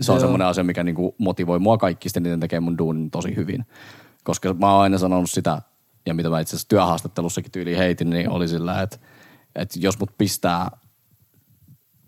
Se 0.00 0.12
on 0.12 0.20
semmoinen 0.20 0.48
asia, 0.48 0.64
mikä 0.64 0.84
niinku 0.84 1.14
motivoi 1.18 1.58
mua 1.58 1.78
kaikista 1.78 2.20
eniten 2.20 2.40
tekee 2.40 2.60
mun 2.60 2.78
duunin 2.78 3.10
tosi 3.10 3.36
hyvin. 3.36 3.66
Koska 4.24 4.54
mä 4.54 4.72
oon 4.72 4.82
aina 4.82 4.98
sanonut 4.98 5.30
sitä, 5.30 5.62
ja 6.06 6.14
mitä 6.14 6.30
mä 6.30 6.40
itse 6.40 6.56
asiassa 6.56 6.68
työhaastattelussakin 6.68 7.52
tyyliin 7.52 7.78
heitin, 7.78 8.10
niin 8.10 8.30
oli 8.30 8.48
sillä, 8.48 8.82
että, 8.82 8.98
että 9.54 9.78
jos 9.82 9.98
mut 9.98 10.10
pistää 10.18 10.70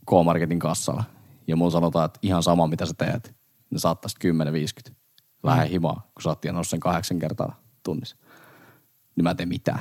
K-Marketin 0.06 0.58
kassalla, 0.58 1.04
ja 1.46 1.56
mun 1.56 1.70
sanotaan, 1.70 2.06
että 2.06 2.18
ihan 2.22 2.42
sama 2.42 2.66
mitä 2.66 2.86
sä 2.86 2.94
teet, 2.98 3.39
niin 3.70 3.80
saattaisi 3.80 4.16
10-50. 4.90 4.94
Lähde 5.42 5.64
Mm. 5.64 5.70
himaa, 5.70 6.10
kun 6.14 6.22
sä 6.22 6.28
oot 6.28 6.40
tienannut 6.40 6.68
sen 6.68 6.80
kahdeksan 6.80 7.18
kertaa 7.18 7.60
tunnissa. 7.82 8.16
Niin 9.16 9.22
mä 9.22 9.30
en 9.30 9.36
tee 9.36 9.46
mitään. 9.46 9.80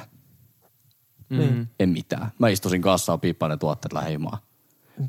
Mm. 1.29 1.67
En 1.79 1.89
mitään. 1.89 2.31
Mä 2.39 2.49
istuisin 2.49 2.81
kassalla, 2.81 3.17
piippaan 3.17 3.49
ne 3.49 3.57
tuotteet 3.57 3.93
lähde 3.93 4.11
himaa. 4.11 4.37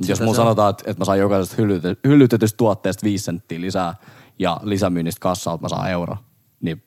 Sitä 0.00 0.12
Jos 0.12 0.20
mun 0.20 0.28
on. 0.28 0.34
sanotaan, 0.34 0.70
että, 0.70 0.84
että 0.86 1.00
mä 1.00 1.04
saan 1.04 1.18
jokaisesta 1.18 1.56
hyllyte- 1.62 2.00
hyllytetystä 2.08 2.56
tuotteesta 2.56 3.04
viisi 3.04 3.24
senttiä 3.24 3.60
lisää 3.60 3.94
ja 4.38 4.60
lisämyynnistä 4.62 5.20
kassalta 5.20 5.62
mä 5.62 5.68
saan 5.68 5.90
euro, 5.90 6.16
niin 6.60 6.82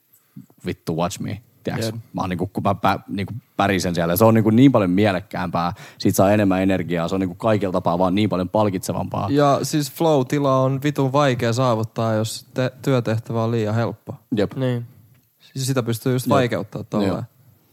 vittu 0.65 0.97
watch 0.97 1.19
me. 1.19 1.41
Tiedätkö? 1.63 1.85
Jep. 1.85 1.95
Mä 2.13 2.21
oon 2.21 2.29
niinku, 2.29 2.47
kun 2.47 2.63
mä 2.63 2.75
pä, 2.75 2.99
niinku 3.07 3.33
pärisen 3.57 3.95
siellä. 3.95 4.15
Se 4.15 4.25
on 4.25 4.33
niinku 4.33 4.49
niin 4.49 4.71
paljon 4.71 4.89
mielekkäämpää. 4.91 5.73
Siitä 5.97 6.15
saa 6.15 6.31
enemmän 6.31 6.61
energiaa. 6.61 7.07
Se 7.07 7.15
on 7.15 7.21
niinku 7.21 7.35
kaikilla 7.35 7.71
tapaa 7.71 7.97
vaan 7.99 8.15
niin 8.15 8.29
paljon 8.29 8.49
palkitsevampaa. 8.49 9.27
Ja 9.31 9.59
siis 9.63 9.91
flow-tila 9.91 10.59
on 10.63 10.79
vitun 10.83 11.11
vaikea 11.11 11.53
saavuttaa, 11.53 12.13
jos 12.13 12.45
te- 12.53 12.71
työtehtävä 12.81 13.43
on 13.43 13.51
liian 13.51 13.75
helppo. 13.75 14.15
Jep. 14.35 14.53
Niin. 14.55 14.85
Siis 15.39 15.67
sitä 15.67 15.83
pystyy 15.83 16.13
just 16.13 16.29
vaikeuttamaan 16.29 16.85
tolleen. 16.89 17.23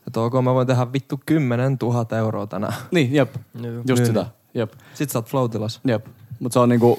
Että 0.07 0.21
ok, 0.21 0.33
mä 0.45 0.55
voin 0.55 0.67
tehdä 0.67 0.93
vittu 0.93 1.21
10 1.27 1.77
000 1.83 2.19
euroa 2.19 2.47
tänään. 2.47 2.75
Niin, 2.91 3.15
jep. 3.15 3.35
Joo. 3.63 3.73
Just 3.75 3.87
Niin. 3.89 4.07
sitä. 4.07 4.27
Jep. 4.55 4.73
Sit 4.95 5.11
sä 5.11 5.19
oot 5.19 5.29
flow-tilassa. 5.29 5.81
Jep. 5.85 6.07
Mutta 6.41 6.53
se 6.53 6.59
on 6.59 6.69
niinku, 6.69 6.99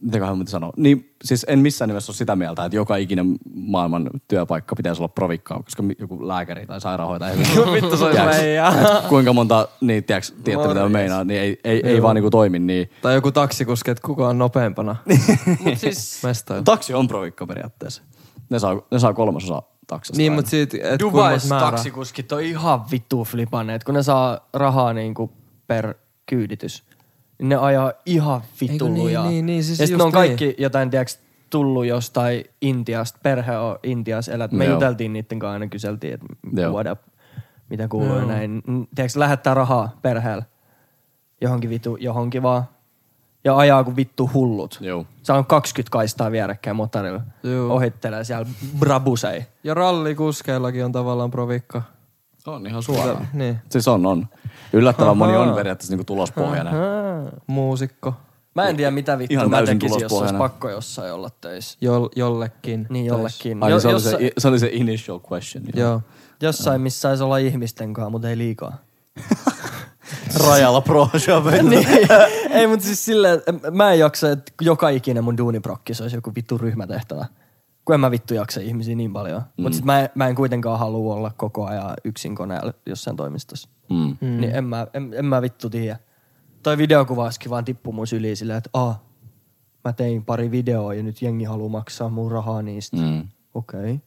mitäköhän 0.00 0.38
mä 0.38 0.44
sanoa. 0.46 0.72
Niin, 0.76 1.14
siis 1.24 1.46
en 1.48 1.58
missään 1.58 1.88
nimessä 1.88 2.10
ole 2.10 2.16
sitä 2.16 2.36
mieltä, 2.36 2.64
että 2.64 2.76
joka 2.76 2.96
ikinen 2.96 3.36
maailman 3.54 4.10
työpaikka 4.28 4.76
pitäisi 4.76 5.00
olla 5.00 5.08
provikkaa, 5.08 5.62
koska 5.62 5.82
joku 5.98 6.28
lääkäri 6.28 6.66
tai 6.66 6.80
sairaanhoitaja. 6.80 7.38
Vittu 7.72 7.96
se 7.96 8.04
olisi 8.04 8.20
Tiedätkö, 8.20 8.98
et 8.98 9.06
Kuinka 9.08 9.32
monta, 9.32 9.68
niin 9.80 10.04
tiedätkö, 10.04 10.32
tiedätte 10.44 10.68
mitä 10.68 10.80
mä 10.80 10.88
meinaan, 10.88 11.26
niin 11.26 11.40
ei, 11.40 11.60
ei, 11.64 11.80
ei 11.84 12.02
vaan 12.02 12.14
niinku 12.14 12.30
toimi 12.30 12.58
niin. 12.58 12.90
Tai 13.02 13.14
joku 13.14 13.32
taksikuski, 13.32 13.90
että 13.90 14.06
kuka 14.06 14.28
on 14.28 14.38
nopeampana 14.38 14.96
Mut 15.64 15.78
siis. 15.78 16.22
Taksi 16.64 16.94
on 16.94 17.08
provikka 17.08 17.46
periaatteessa. 17.46 18.02
Ne 18.50 18.58
saa, 18.58 18.82
ne 18.90 18.98
saa 18.98 19.14
kolmasosa 19.14 19.62
taksasta. 19.86 20.18
Niin, 20.18 20.32
mutta 20.32 20.50
siitä, 20.50 20.76
että 20.76 20.98
Dubais 20.98 21.48
taksikuskit 21.48 22.32
on 22.32 22.42
ihan 22.42 22.90
vittu 22.90 23.24
flipanneet, 23.24 23.84
kun 23.84 23.94
ne 23.94 24.02
saa 24.02 24.48
rahaa 24.54 24.92
niinku 24.92 25.32
per 25.66 25.94
kyyditys. 26.26 26.84
Niin 27.38 27.48
ne 27.48 27.56
ajaa 27.56 27.92
ihan 28.06 28.40
vittu 28.60 28.72
Eikö 28.72 28.84
niin, 28.84 29.02
lujaa. 29.04 29.28
niin, 29.28 29.46
niin, 29.46 29.64
siis 29.64 29.78
ja 29.78 29.86
sitten 29.86 30.06
on 30.06 30.12
kaikki 30.12 30.54
jotain, 30.58 30.90
tiedäks, 30.90 31.18
tullut 31.50 31.86
jostain 31.86 32.44
Intiasta, 32.60 33.18
perhe 33.22 33.58
on 33.58 33.78
Intiassa 33.82 34.32
elät. 34.32 34.52
Me 34.52 34.64
Joo. 34.64 34.74
juteltiin 34.74 35.12
niiden 35.12 35.38
kanssa 35.38 35.52
aina, 35.52 35.66
kyseltiin, 35.66 36.14
että 36.14 36.26
Joo. 36.52 36.72
what 36.72 36.86
up, 36.86 36.98
mitä 37.68 37.88
kuuluu 37.88 38.18
ja 38.18 38.24
näin. 38.26 38.62
Tiedäks, 38.94 39.16
lähettää 39.16 39.54
rahaa 39.54 39.96
perheelle 40.02 40.46
johonkin 41.40 41.70
vittu, 41.70 41.96
johonkin 42.00 42.42
vaan. 42.42 42.62
Ja 43.44 43.56
ajaa 43.56 43.84
kuin 43.84 43.96
vittu 43.96 44.30
hullut. 44.34 44.78
Joo. 44.80 45.06
Se 45.22 45.32
on 45.32 45.46
20 45.46 45.90
kaistaa 45.90 46.30
vierekkäin 46.30 46.76
motorilla. 46.76 47.20
Joo. 47.42 47.74
Ohittelee 47.74 48.24
siellä 48.24 48.46
brabusei. 48.78 49.42
Ja 49.64 49.74
rallikuskeillakin 49.74 50.84
on 50.84 50.92
tavallaan 50.92 51.30
provikka. 51.30 51.82
On 52.48 52.66
ihan 52.66 52.82
suoraan. 52.82 53.28
Niin. 53.32 53.58
Siis 53.70 53.88
on, 53.88 54.06
on. 54.06 54.28
Yllättävän 54.72 55.16
moni 55.16 55.36
on 55.36 55.54
periaatteessa 55.54 55.92
niinku 55.92 56.04
tulospohjainen. 56.04 56.74
Muusikko. 57.46 58.14
Mä 58.54 58.68
en 58.68 58.76
tiedä 58.76 58.90
mitä 58.90 59.18
vittua 59.18 59.34
Ihan 59.34 59.50
mä 59.50 59.62
tekisin, 59.62 60.00
jos 60.00 60.12
olisi 60.12 60.34
pakko 60.34 60.70
jossain 60.70 61.12
olla 61.12 61.30
töissä. 61.40 61.78
Jo, 61.80 62.10
jollekin. 62.16 62.86
Niin 62.90 63.06
jollekin. 63.06 63.62
Ai, 63.62 63.70
Jo, 63.70 63.80
se, 63.80 63.88
oli 63.88 64.00
se, 64.00 64.32
se 64.38 64.48
oli 64.48 64.58
se 64.58 64.70
initial 64.72 65.20
question. 65.32 65.64
Joo. 65.74 66.02
jossain, 66.42 66.80
missä 66.80 67.00
saisi 67.00 67.22
olla 67.22 67.38
ihmisten 67.38 67.92
kanssa, 67.92 68.10
mutta 68.10 68.30
ei 68.30 68.38
liikaa. 68.38 68.76
Rajalla 70.46 70.80
pro 70.80 71.10
niin. 71.62 71.86
Ei, 72.50 72.66
mutta 72.66 72.86
siis 72.86 73.04
silleen, 73.04 73.42
mä 73.70 73.92
en 73.92 73.98
jaksa, 73.98 74.30
että 74.30 74.52
joka 74.60 74.88
ikinen 74.88 75.24
mun 75.24 75.36
duuniprokki 75.36 75.94
se 75.94 76.02
olisi 76.02 76.16
joku 76.16 76.32
vittu 76.34 76.58
ryhmätehtävä. 76.58 77.26
Kun 77.88 77.94
en 77.94 78.00
mä 78.00 78.10
vittu 78.10 78.34
jaksa 78.34 78.60
ihmisiä 78.60 78.94
niin 78.94 79.12
paljon. 79.12 79.40
Mm. 79.40 79.62
Mutta 79.62 79.76
sit 79.76 79.84
mä, 79.84 80.00
en- 80.00 80.08
mä 80.14 80.28
en 80.28 80.34
kuitenkaan 80.34 80.78
halua 80.78 81.14
olla 81.14 81.32
koko 81.36 81.66
ajan 81.66 81.94
yksin 82.04 82.34
koneella 82.34 82.72
jossain 82.86 83.16
toimistossa. 83.16 83.68
Mm. 83.90 84.16
Mm. 84.20 84.40
Niin 84.40 84.54
en 84.54 84.64
mä, 84.64 84.86
en, 84.94 85.14
en 85.16 85.24
mä 85.24 85.42
vittu 85.42 85.70
tiedä. 85.70 85.96
Toi 86.62 86.78
videokuvauskin 86.78 87.50
vaan 87.50 87.64
tippui 87.64 87.92
mun 87.94 88.06
syliin 88.06 88.36
silleen, 88.36 88.56
että 88.58 88.70
ah, 88.72 89.00
mä 89.84 89.92
tein 89.92 90.24
pari 90.24 90.50
videoa 90.50 90.94
ja 90.94 91.02
nyt 91.02 91.22
jengi 91.22 91.44
haluaa 91.44 91.68
maksaa 91.68 92.08
mun 92.08 92.32
rahaa 92.32 92.62
niistä. 92.62 92.96
Mm. 92.96 93.28
Okei. 93.54 93.80
Okay. 93.80 93.98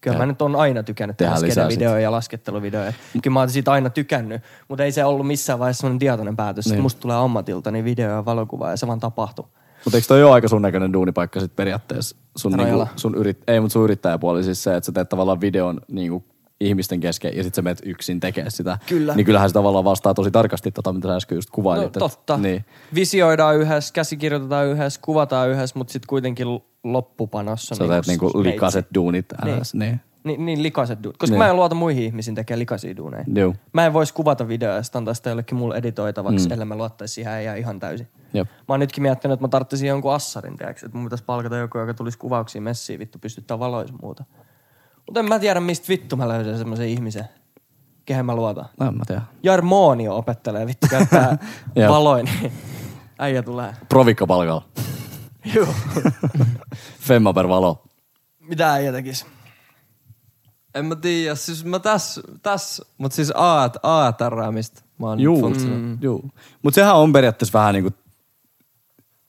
Kyllä 0.00 0.14
Ja 0.14 0.18
mä 0.18 0.26
nyt 0.26 0.42
on 0.42 0.56
aina 0.56 0.82
tykännyt 0.82 1.16
tehdä 1.16 1.30
tehdään 1.32 1.48
lisää 1.48 1.68
videoja 1.68 2.00
ja 2.00 2.10
lasketteluvideoja. 2.12 2.92
Kyllä 3.22 3.34
mä 3.34 3.40
oon 3.40 3.50
siitä 3.50 3.72
aina 3.72 3.90
tykännyt, 3.90 4.42
mutta 4.68 4.84
ei 4.84 4.92
se 4.92 5.04
ollut 5.04 5.26
missään 5.26 5.58
vaiheessa 5.58 5.80
sellainen 5.80 5.98
tietoinen 5.98 6.36
päätös, 6.36 6.66
että 6.66 6.74
Niin. 6.74 6.82
musta 6.82 7.00
tulee 7.00 7.16
ammatilta 7.16 7.70
niin 7.70 7.84
video 7.84 8.10
ja 8.10 8.24
valokuva 8.24 8.70
ja 8.70 8.76
se 8.76 8.86
vaan 8.86 9.00
tapahtui. 9.00 9.44
Mutta 9.84 9.96
eikö 9.96 10.08
toi 10.08 10.24
ole 10.24 10.32
aika 10.32 10.48
sun 10.48 10.62
näköinen 10.62 10.92
duunipaikka 10.92 11.40
sit 11.40 11.56
periaatteessa? 11.56 12.16
Sun, 12.36 12.52
niinku, 12.52 12.86
sun 12.96 13.14
yrit, 13.14 13.38
ei, 13.46 13.60
mutta 13.60 13.72
sun 13.72 13.84
yrittäjäpuoli 13.84 14.44
siis 14.44 14.62
se, 14.62 14.76
että 14.76 14.86
sä 14.86 14.92
teet 14.92 15.08
tavallaan 15.08 15.40
videon 15.40 15.80
niinku, 15.88 16.24
ihmisten 16.60 17.00
kesken 17.00 17.36
ja 17.36 17.42
sit 17.42 17.54
sä 17.54 17.62
menet 17.62 17.80
yksin 17.84 18.20
tekemään 18.20 18.50
sitä. 18.50 18.78
Kyllä. 18.88 19.14
Niin 19.14 19.26
kyllähän 19.26 19.50
se 19.50 19.54
tavallaan 19.54 19.84
vastaa 19.84 20.14
tosi 20.14 20.30
tarkasti 20.30 20.72
tota, 20.72 20.92
mitä 20.92 21.08
sä 21.08 21.16
äsken 21.16 21.36
just 21.36 21.50
kuvailit. 21.50 21.96
No, 21.96 22.08
totta. 22.08 22.36
Niin. 22.36 22.64
Visioidaan 22.94 23.56
yhdessä, 23.56 23.92
käsikirjoitetaan 23.92 24.66
yhdessä, 24.66 25.00
kuvataan 25.04 25.48
yhdessä, 25.48 25.78
mutta 25.78 25.92
sitten 25.92 26.06
kuitenkin 26.08 26.46
loppupanossa. 26.84 27.74
Sä 27.74 27.88
teet 27.88 28.06
niinku 28.06 28.30
meitsi. 28.34 28.52
likaset 28.52 28.86
duunit 28.94 29.26
Niin. 29.44 29.52
äänes. 29.52 29.74
Niin. 29.74 30.00
Niin, 30.24 30.46
niin 30.46 30.62
likaset 30.62 31.02
duunit. 31.02 31.16
Koska 31.18 31.32
Niin. 31.34 31.38
mä 31.38 31.48
en 31.50 31.56
luota 31.56 31.74
muihin 31.74 32.04
ihmisiin 32.04 32.34
tekemään 32.34 32.58
likaisia 32.58 32.96
duuneja. 32.96 33.24
Joo. 33.34 33.54
Mä 33.72 33.86
en 33.86 33.92
vois 33.92 34.12
kuvata 34.12 34.48
videoa 34.48 34.74
ja 34.74 34.82
antaa 34.94 35.14
sitä 35.14 35.30
jollekin 35.30 35.58
mulle 35.58 35.76
editoitavaksi, 35.76 36.46
mm. 36.48 36.52
ellei 36.52 36.64
mä 36.66 36.76
luottaisi 36.76 37.14
siihen 37.14 37.32
äijään 37.32 37.58
ihan 37.58 37.80
täysin. 37.80 38.08
Jep. 38.34 38.48
Mä 38.48 38.64
oon 38.68 38.80
nytkin 38.80 39.02
miettinyt, 39.02 39.32
että 39.32 39.44
mä 39.44 39.48
tarvitsin 39.48 39.88
jonkun 39.88 40.12
assarin, 40.14 40.56
tiiäks, 40.56 40.82
että 40.82 40.96
mun 40.96 41.06
pitäisi 41.06 41.24
palkata 41.24 41.56
joku, 41.56 41.78
joka 41.78 41.94
tulisi 41.94 42.18
kuvauksiin 42.18 42.62
messiin, 42.62 42.98
vittu 42.98 43.18
pystyttää 43.18 43.58
valois 43.58 43.92
muuta. 44.02 44.24
Mutta 45.06 45.20
en 45.20 45.26
mä 45.28 45.38
tiedä, 45.38 45.60
mistä 45.60 45.88
vittu 45.88 46.16
mä 46.16 46.28
löysin 46.28 46.58
semmoisen 46.58 46.88
ihmisen, 46.88 47.24
kehen 48.04 48.26
mä 48.26 48.34
luotan. 48.34 48.66
No, 48.80 48.86
en 48.86 48.94
mä 48.96 49.04
tiedä. 49.06 49.22
Jarmonio 49.42 50.16
opettelee 50.16 50.66
vittu 50.66 50.86
käyttää 50.90 51.38
valoin, 51.88 52.30
äijä 53.18 53.42
tulee. 53.42 53.74
Provikka 53.88 54.26
palkalla. 54.26 54.62
Joo. 55.54 55.66
Femma 57.00 57.32
per 57.32 57.48
valo. 57.48 57.82
Mitä 58.40 58.72
äijä 58.72 58.92
tekis? 58.92 59.26
En 60.74 60.86
mä 60.86 60.96
tiedä, 60.96 61.34
siis 61.34 61.64
mä 61.64 61.78
tässä, 61.78 62.20
täs, 62.42 62.82
mut 62.98 63.12
siis 63.12 63.32
AT, 63.34 63.76
ATRäämistä 63.82 64.82
mä 64.98 65.06
oon 65.06 65.20
Juu. 65.20 65.40
funtsilla. 65.40 65.76
Mm. 65.76 65.98
Juu. 66.00 66.30
Mut 66.62 66.74
sehän 66.74 66.96
on 66.96 67.12
periaatteessa 67.12 67.58
vähän 67.58 67.74
niinku 67.74 67.90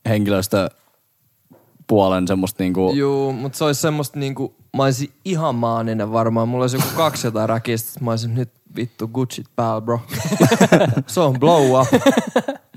henkilöstö 0.10 0.70
puolen 1.88 2.28
semmoista 2.28 2.64
niinku... 2.64 2.94
Juu, 2.96 3.34
mut 3.34 3.56
se 3.56 3.64
olisi 3.64 3.82
semmoista 3.82 4.20
niinku, 4.20 4.56
mä 4.78 4.84
olisin 4.84 5.12
ihan 5.26 5.56
maaninen 5.56 6.12
varmaan. 6.12 6.50
Mulla 6.50 6.64
olisi 6.64 6.78
joku 6.78 6.88
200 6.96 7.48
räkistä, 7.48 8.00
mä 8.00 8.12
olisin 8.12 8.36
nyt 8.36 8.50
vittu 8.76 9.08
Gucci 9.08 9.44
päällä, 9.56 9.82
bro. 9.82 10.00
se 11.08 11.20
on 11.20 11.40
blow 11.40 11.82
up. 11.82 11.88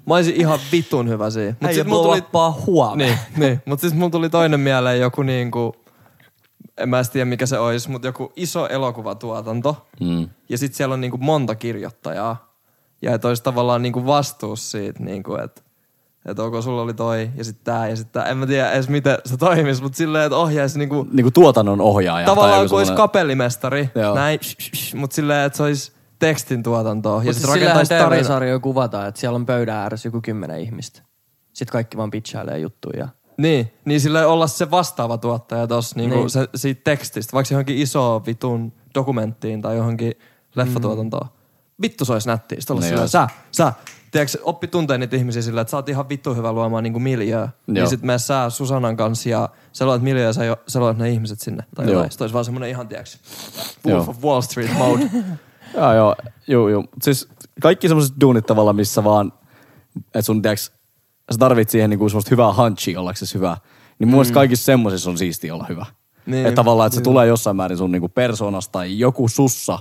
Mä 0.07 0.15
olisin 0.15 0.37
ihan 0.37 0.59
vitun 0.73 1.09
hyvä 1.09 1.31
siinä. 1.31 1.51
Mut 1.61 1.69
Äijä 1.69 1.75
sit 1.75 1.87
mulla 1.87 2.03
tuli, 2.03 2.63
huomenna. 2.67 3.05
niin, 3.05 3.19
niin. 3.37 3.63
Mut 3.67 3.81
siis 3.81 3.95
mulla 3.95 4.11
tuli 4.11 4.31
toinen 4.31 4.61
mieleen 4.61 5.01
joku 5.01 5.23
niinku, 5.23 5.75
en 6.79 6.89
mä 6.89 6.97
edes 6.99 7.11
tiedä 7.11 7.25
mikä 7.25 7.47
se 7.47 7.59
olisi, 7.59 7.91
mutta 7.91 8.09
joku 8.09 8.33
iso 8.37 8.67
elokuvatuotanto. 8.69 9.87
Mm. 10.01 10.29
Ja 10.49 10.59
sitten 10.59 10.77
siellä 10.77 10.93
on 10.93 11.01
niinku 11.01 11.19
monta 11.19 11.55
kirjoittajaa. 11.55 12.55
Ja 13.03 13.15
että 13.15 13.29
olisi 13.29 13.43
tavallaan 13.43 13.83
niinku 13.83 14.07
vastuus 14.07 14.71
siitä, 14.71 15.03
niinku, 15.03 15.35
että 15.37 15.63
et 16.27 16.39
ok, 16.39 16.63
sulla 16.63 16.83
oli 16.83 16.95
toi 16.95 17.31
ja 17.37 17.45
sitten 17.45 17.65
tää 17.65 17.89
ja 17.89 17.97
sitten 17.97 18.13
tää. 18.23 18.31
En 18.31 18.37
mä 18.37 18.47
tiedä 18.47 18.71
edes 18.71 18.89
miten 18.89 19.19
se 19.25 19.37
toimisi, 19.37 19.83
mutta 19.83 19.97
silleen, 19.97 20.25
että 20.25 20.37
ohjaisi 20.37 20.79
niinku, 20.79 21.07
Niinku 21.13 21.31
tuotannon 21.31 21.81
ohjaaja. 21.81 22.27
tavallaan 22.27 22.59
joku 22.59 22.69
kuin 22.69 22.79
olisi 22.79 22.89
semmonen- 22.89 22.97
kapellimestari. 23.03 23.91
Joo. 23.95 24.15
Näin, 24.15 24.41
mutta 24.95 25.15
silleen, 25.17 25.47
että 25.47 25.57
se 25.57 25.63
olisi 25.63 25.93
tekstin 26.19 26.63
tuotantoa. 26.63 27.23
Ja 27.25 27.33
sitten 27.33 27.35
siis 27.35 27.49
rakentaisi 27.63 27.89
tarina. 27.95 28.17
TV-sarjoja 28.23 28.59
kuvataan, 28.59 29.09
että 29.09 29.21
siellä 29.21 29.37
on 29.37 29.47
pöydän 29.47 29.77
ääressä 29.77 30.07
joku 30.09 30.21
kymmenen 30.21 30.61
ihmistä. 30.61 31.03
Sitten 31.53 31.73
kaikki 31.73 31.97
vaan 31.97 32.11
pitchailee 32.11 32.59
juttuja. 32.59 33.09
Niin, 33.37 33.73
niin 33.85 34.01
sille 34.01 34.27
olla 34.27 34.47
se 34.47 34.71
vastaava 34.71 35.19
tuottaja 35.19 35.67
tossa 35.67 35.97
niinku 35.97 36.17
Niin. 36.17 36.31
se, 36.31 36.49
siitä 36.55 36.81
tekstistä, 36.85 37.33
vaikka 37.33 37.55
johonkin 37.55 37.79
isoon 37.79 38.27
vitun 38.27 38.73
dokumenttiin 38.95 39.63
tai 39.63 39.77
johonkin 39.77 40.13
leffatuotantoon. 40.55 41.29
Vittu 41.83 42.05
se 42.05 42.13
olisi 42.13 42.29
nättiä. 42.29 42.61
Sitten 42.61 42.75
olla 42.75 42.81
Niin 42.81 42.89
silleen, 42.89 43.03
olisi. 43.03 43.13
sä, 43.13 43.29
sä, 43.53 43.73
tiedätkö, 44.11 44.39
oppi 44.43 44.67
tuntee 44.69 44.99
niitä 44.99 45.17
ihmisiä 45.17 45.43
sillä, 45.43 45.61
että 45.61 45.71
sä 45.71 45.77
oot 45.77 45.89
ihan 45.89 46.09
vittu 46.09 46.35
hyvä 46.35 46.53
luomaan 46.53 46.83
niinku 46.85 46.99
miljöö. 47.01 47.49
Niin 47.67 47.89
sit 47.89 48.03
mene 48.03 48.19
sä 48.19 48.51
Susanan 48.51 48.97
kanssa 48.97 49.29
ja 49.29 49.49
sä 49.73 49.87
luot 49.87 50.03
miljöö 50.03 50.27
ja 50.27 50.33
sä, 50.33 50.45
jo, 50.45 50.57
sä 50.69 50.81
luot 50.81 50.99
ne 50.99 51.11
ihmiset 51.11 51.41
sinne. 51.41 51.65
Tai 51.75 51.85
Joo. 51.85 51.93
jotain. 51.93 52.11
Sitten 52.11 52.25
olisi 52.25 52.33
vaan 52.35 52.45
semmonen 52.45 52.69
ihan, 52.69 52.89
tiedätkö, 52.89 53.17
Wolf 53.87 54.09
of 54.09 54.25
Wall 54.25 54.41
Street 54.41 54.71
mode. 54.79 55.03
Joo, 55.75 55.93
joo, 55.95 56.15
joo, 56.47 56.69
joo. 56.69 56.85
Siis 57.03 57.29
kaikki 57.63 57.89
semmoiset 57.89 58.15
duunit 58.21 58.47
tavallaan, 58.47 58.77
missä 58.77 59.05
vaan, 59.05 59.33
että 60.07 60.23
sun, 60.23 60.43
tiiäks, 60.43 60.73
sä 61.33 61.39
tarvit 61.39 61.71
siihen 61.71 61.91
niinku 61.91 62.09
semmoista 62.09 62.31
hyvää 62.31 62.55
hunchia 62.55 63.01
ollaksesi 63.01 63.35
hyvä. 63.35 63.57
Niin 63.99 64.09
mun 64.09 64.27
mm. 64.27 64.33
kaikissa 64.33 64.65
semmoisissa 64.65 65.11
on 65.11 65.19
siistiä 65.19 65.55
olla 65.55 65.67
hyvä. 65.69 65.87
Niin. 66.27 66.47
Että 66.47 66.57
tavallaan, 66.57 66.87
että 66.87 66.95
se 66.95 67.03
tulee 67.03 67.27
jossain 67.27 67.57
määrin 67.57 67.79
sun 67.79 67.93
niinku 67.93 68.09
persoonasta 68.09 68.73
tai 68.73 68.99
joku 68.99 69.29
sussa, 69.29 69.79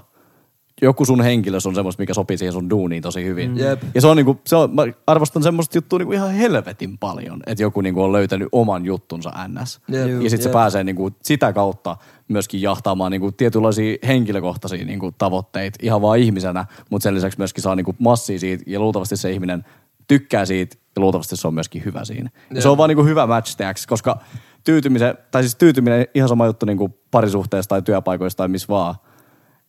joku 0.81 1.05
sun 1.05 1.21
henkilös 1.21 1.65
on 1.65 1.75
semmoista, 1.75 2.01
mikä 2.01 2.13
sopii 2.13 2.37
siihen 2.37 2.53
sun 2.53 2.69
duuniin 2.69 3.03
tosi 3.03 3.23
hyvin. 3.25 3.57
Jep. 3.57 3.83
Ja 3.95 4.01
se 4.01 4.07
on 4.07 4.17
niinku, 4.17 4.39
se 4.47 4.55
on, 4.55 4.75
mä 4.75 4.83
arvostan 5.07 5.43
semmoista 5.43 5.77
juttua 5.77 5.99
niinku 5.99 6.11
ihan 6.11 6.31
helvetin 6.31 6.97
paljon, 6.97 7.39
että 7.47 7.63
joku 7.63 7.81
niinku 7.81 8.03
on 8.03 8.11
löytänyt 8.11 8.47
oman 8.51 8.85
juttunsa 8.85 9.31
ns. 9.47 9.81
Jep. 9.87 10.21
Ja 10.21 10.29
sitten 10.29 10.43
se 10.43 10.49
pääsee 10.49 10.83
niinku 10.83 11.11
sitä 11.23 11.53
kautta 11.53 11.97
myöskin 12.27 12.61
jahtaamaan 12.61 13.11
niinku 13.11 13.31
tietynlaisia 13.31 13.97
henkilökohtaisia 14.07 14.85
niinku 14.85 15.11
tavoitteita 15.17 15.79
ihan 15.81 16.01
vaan 16.01 16.19
ihmisenä, 16.19 16.65
mutta 16.89 17.03
sen 17.03 17.15
lisäksi 17.15 17.37
myöskin 17.37 17.61
saa 17.61 17.75
niinku 17.75 17.95
massia 17.99 18.39
siitä 18.39 18.63
ja 18.67 18.79
luultavasti 18.79 19.17
se 19.17 19.31
ihminen 19.31 19.65
tykkää 20.07 20.45
siitä 20.45 20.82
ja 20.95 21.01
luultavasti 21.01 21.35
se 21.35 21.47
on 21.47 21.53
myöskin 21.53 21.85
hyvä 21.85 22.05
siinä. 22.05 22.29
Ja 22.53 22.61
se 22.61 22.69
on 22.69 22.77
vaan 22.77 22.87
niinku 22.87 23.03
hyvä 23.03 23.27
match, 23.27 23.57
tiiäks, 23.57 23.87
koska 23.87 24.19
tyytymisen, 24.63 25.17
tai 25.31 25.43
siis 25.43 25.55
tyytyminen 25.55 26.07
ihan 26.13 26.29
sama 26.29 26.45
juttu 26.45 26.65
niinku 26.65 26.89
parisuhteessa 27.11 27.69
tai 27.69 27.81
työpaikoissa 27.81 28.37
tai 28.37 28.47
missä 28.47 28.67
vaan, 28.67 28.95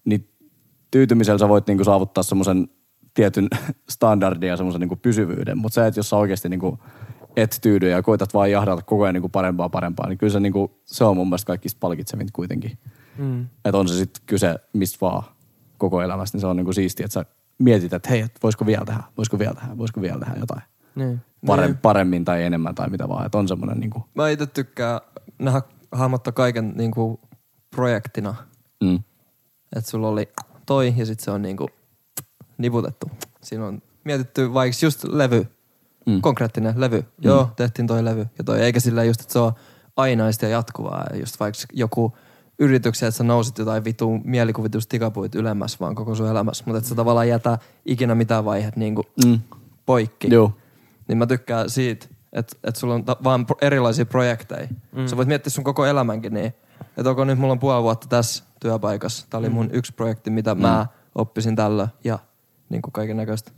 niin 0.04 0.28
tyytymisellä 0.90 1.38
sä 1.38 1.48
voit 1.48 1.66
niinku 1.66 1.84
saavuttaa 1.84 2.22
semmoisen 2.22 2.68
tietyn 3.14 3.48
standardin 3.90 4.48
ja 4.48 4.56
semmoisen 4.56 4.80
niinku 4.80 4.96
pysyvyyden, 4.96 5.58
mutta 5.58 5.74
se, 5.74 5.86
että 5.86 5.98
jos 5.98 6.10
sä 6.10 6.16
oikeasti 6.16 6.48
niinku 6.48 6.78
et 7.36 7.58
tyydy 7.62 7.90
ja 7.90 8.02
koitat 8.02 8.34
vaan 8.34 8.50
jahdata 8.50 8.82
koko 8.82 9.02
ajan 9.02 9.14
niinku 9.14 9.28
parempaa 9.28 9.68
parempaa, 9.68 10.08
niin 10.08 10.18
kyllä 10.18 10.32
se, 10.32 10.40
niinku, 10.40 10.80
se 10.84 11.04
on 11.04 11.16
mun 11.16 11.28
mielestä 11.28 11.46
kaikista 11.46 11.78
palkitsevinta 11.80 12.30
kuitenkin. 12.32 12.78
Mm. 13.18 13.46
Että 13.64 13.78
on 13.78 13.88
se 13.88 13.94
sitten 13.94 14.22
kyse 14.26 14.56
mistä 14.72 14.98
vaan 15.00 15.22
koko 15.78 16.02
elämästä, 16.02 16.36
niin 16.36 16.40
se 16.40 16.46
on 16.46 16.56
niinku 16.56 16.72
siistiä, 16.72 17.04
että 17.04 17.12
sä 17.14 17.24
mietit, 17.58 17.92
että 17.92 18.10
hei, 18.10 18.20
et 18.20 18.38
voisiko 18.42 18.66
vielä 18.66 18.84
tehdä, 18.84 19.02
voisiko 19.16 19.38
vielä 19.38 19.54
tehdä, 19.54 19.78
voisiko 19.78 20.00
vielä 20.00 20.18
tehdä 20.18 20.34
jotain. 20.40 20.62
Niin. 20.94 21.20
Parem, 21.46 21.66
Niin. 21.70 21.78
paremmin 21.78 22.24
tai 22.24 22.42
enemmän 22.42 22.74
tai 22.74 22.90
mitä 22.90 23.08
vaan, 23.08 23.26
että 23.26 23.38
on 23.38 23.48
semmoinen 23.48 23.80
niinku, 23.80 24.04
Mä 24.14 24.28
itse 24.28 24.46
tykkään 24.46 25.00
nähdä 25.38 25.62
hahmottaa 25.92 26.32
kaiken 26.32 26.72
niinku 26.76 27.20
projektina. 27.70 28.34
mm, 28.80 29.00
Että 29.76 29.90
sulla 29.90 30.08
oli 30.08 30.28
toi 30.66 30.94
ja 30.96 31.06
sitten 31.06 31.24
se 31.24 31.30
on 31.30 31.42
niinku 31.42 31.68
niputettu. 32.58 33.10
Siinä 33.42 33.66
on 33.66 33.82
mietitty 34.04 34.54
vaikka 34.54 34.78
just 34.86 35.04
levy, 35.04 35.46
Mm. 36.06 36.20
konkreettinen 36.20 36.74
levy. 36.80 37.00
Mm. 37.00 37.06
Joo, 37.20 37.50
tehtiin 37.56 37.86
toi 37.86 38.04
levy 38.04 38.26
ja 38.38 38.44
toi. 38.44 38.60
Eikä 38.60 38.80
sillä 38.80 39.04
just, 39.04 39.20
että 39.20 39.32
se 39.32 39.38
on 39.38 39.52
ainaista 39.96 40.44
ja 40.44 40.50
jatkuvaa. 40.50 41.06
Ja 41.12 41.18
just 41.18 41.40
vaikka 41.40 41.58
joku 41.72 42.12
yrityksen, 42.58 43.06
että 43.08 43.18
sä 43.18 43.24
nousit 43.24 43.58
jotain 43.58 43.84
vitu 43.84 44.20
mielikuvitus 44.24 44.88
ylemmäs 45.34 45.80
vaan 45.80 45.94
koko 45.94 46.14
sun 46.14 46.28
elämässä. 46.28 46.64
Mutta 46.66 46.78
että 46.78 46.88
sä 46.88 46.94
tavallaan 46.94 47.28
jätä 47.28 47.58
ikinä 47.86 48.14
mitään 48.14 48.44
vaiheet 48.44 48.76
niinku 48.76 49.02
mm, 49.26 49.40
poikki. 49.86 50.28
joo, 50.30 50.52
Niin 51.08 51.18
mä 51.18 51.26
tykkään 51.26 51.70
siitä, 51.70 52.06
että 52.32 52.56
et 52.64 52.76
sulla 52.76 52.94
on 52.94 53.04
ta- 53.04 53.16
vaan 53.24 53.46
pro- 53.46 53.58
erilaisia 53.60 54.06
projekteja. 54.06 54.68
Mm. 54.92 55.06
Sä 55.06 55.16
voit 55.16 55.28
miettiä 55.28 55.50
sun 55.50 55.64
koko 55.64 55.86
elämänkin 55.86 56.34
niin. 56.34 56.54
Että 56.96 57.10
onko 57.10 57.24
nyt 57.24 57.38
mulla 57.38 57.52
on 57.52 57.58
puoli 57.58 57.82
vuotta 57.82 58.06
tässä 58.08 58.44
työpaikassa. 58.60 59.26
Tää 59.30 59.38
oli 59.38 59.48
mun 59.48 59.70
yksi 59.72 59.92
projekti, 59.92 60.30
mitä 60.30 60.54
mm. 60.54 60.60
mä 60.60 60.86
oppisin 61.14 61.56
tällä 61.56 61.88
ja 62.04 62.18
niin 62.68 62.82
kuin 62.82 62.92
kaiken 62.92 63.16
näköistä. 63.16 63.52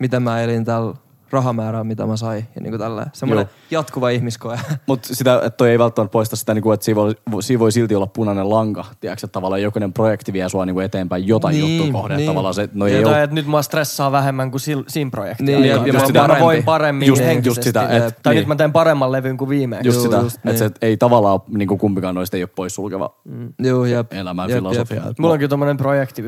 Miten 0.00 0.22
mä 0.22 0.40
elin 0.40 0.64
tällä 0.64 0.94
rahamäärää, 1.30 1.84
mitä 1.84 2.06
mä 2.06 2.16
sain 2.16 2.46
ja 2.54 2.60
niin 2.60 2.70
kuin 2.70 2.80
tällä. 2.80 3.06
Semmoinen 3.12 3.44
Joo. 3.70 3.80
jatkuva 3.80 4.08
ihmiskoe. 4.10 4.60
Mutta 4.86 5.14
sitä, 5.14 5.34
että 5.36 5.50
toi 5.50 5.70
ei 5.70 5.78
välttämättä 5.78 6.12
poista 6.12 6.36
sitä, 6.36 6.54
niinku, 6.54 6.72
että 6.72 6.84
siinä 6.84 6.96
voi, 7.00 7.14
siinä 7.40 7.60
voi 7.60 7.72
silti 7.72 7.94
olla 7.94 8.06
punainen 8.06 8.50
lanka. 8.50 8.84
Tiedätkö, 9.00 9.26
että 9.26 9.32
tavallaan 9.32 9.62
jokainen 9.62 9.92
projekti 9.92 10.32
vie 10.32 10.48
sua 10.48 10.66
niinku 10.66 10.80
eteenpäin 10.80 11.26
jotain 11.28 11.52
Niin, 11.56 11.78
juttua 11.78 12.00
kohden. 12.00 12.16
niin. 12.16 12.26
Tavallaan 12.30 12.54
se, 12.54 12.68
no 12.74 12.86
Ja 12.86 12.98
ei 12.98 13.04
ole, 13.04 13.22
että 13.22 13.34
nyt 13.34 13.46
mua 13.46 13.62
stressaa 13.62 14.12
vähemmän 14.12 14.50
kuin 14.50 14.60
sil, 14.66 14.80
siinä 14.88 15.10
projektissa. 15.10 15.52
Niin, 15.52 15.64
jep, 15.64 15.86
ja 15.86 15.92
mä 15.92 16.02
oon 16.02 16.12
mä 16.12 16.28
voin 16.28 16.38
parempi. 16.40 16.62
paremmin 16.64 17.08
Just- 17.08 17.22
henkisesti. 17.22 17.48
just 17.58 17.62
sitä, 17.62 17.88
et- 18.06 18.18
tai 18.22 18.34
niin. 18.34 18.40
nyt 18.40 18.48
mä 18.48 18.56
teen 18.56 18.72
paremman 18.72 19.12
levyn 19.12 19.36
kuin 19.36 19.48
viimeksi. 19.48 19.88
just 19.88 20.00
sitä, 20.00 20.16
just 20.16 20.36
että 20.36 20.48
niin. 20.48 20.58
se 20.58 20.70
ei 20.82 20.96
tavallaan 20.96 21.40
niinku 21.48 21.76
kumpikaan 21.76 22.14
noista 22.14 22.36
ei 22.36 22.42
ole 22.42 22.50
poissulkeva 22.56 23.14
Joo, 23.58 23.84
jep. 23.84 24.12
elämän 24.12 24.50
Jep, 24.50 24.58
filosofia. 24.58 25.02
jep. 25.06 25.18
Mulla 25.18 25.32
onkin 25.32 25.48
tommonen 25.48 25.76
projekti 25.76 26.22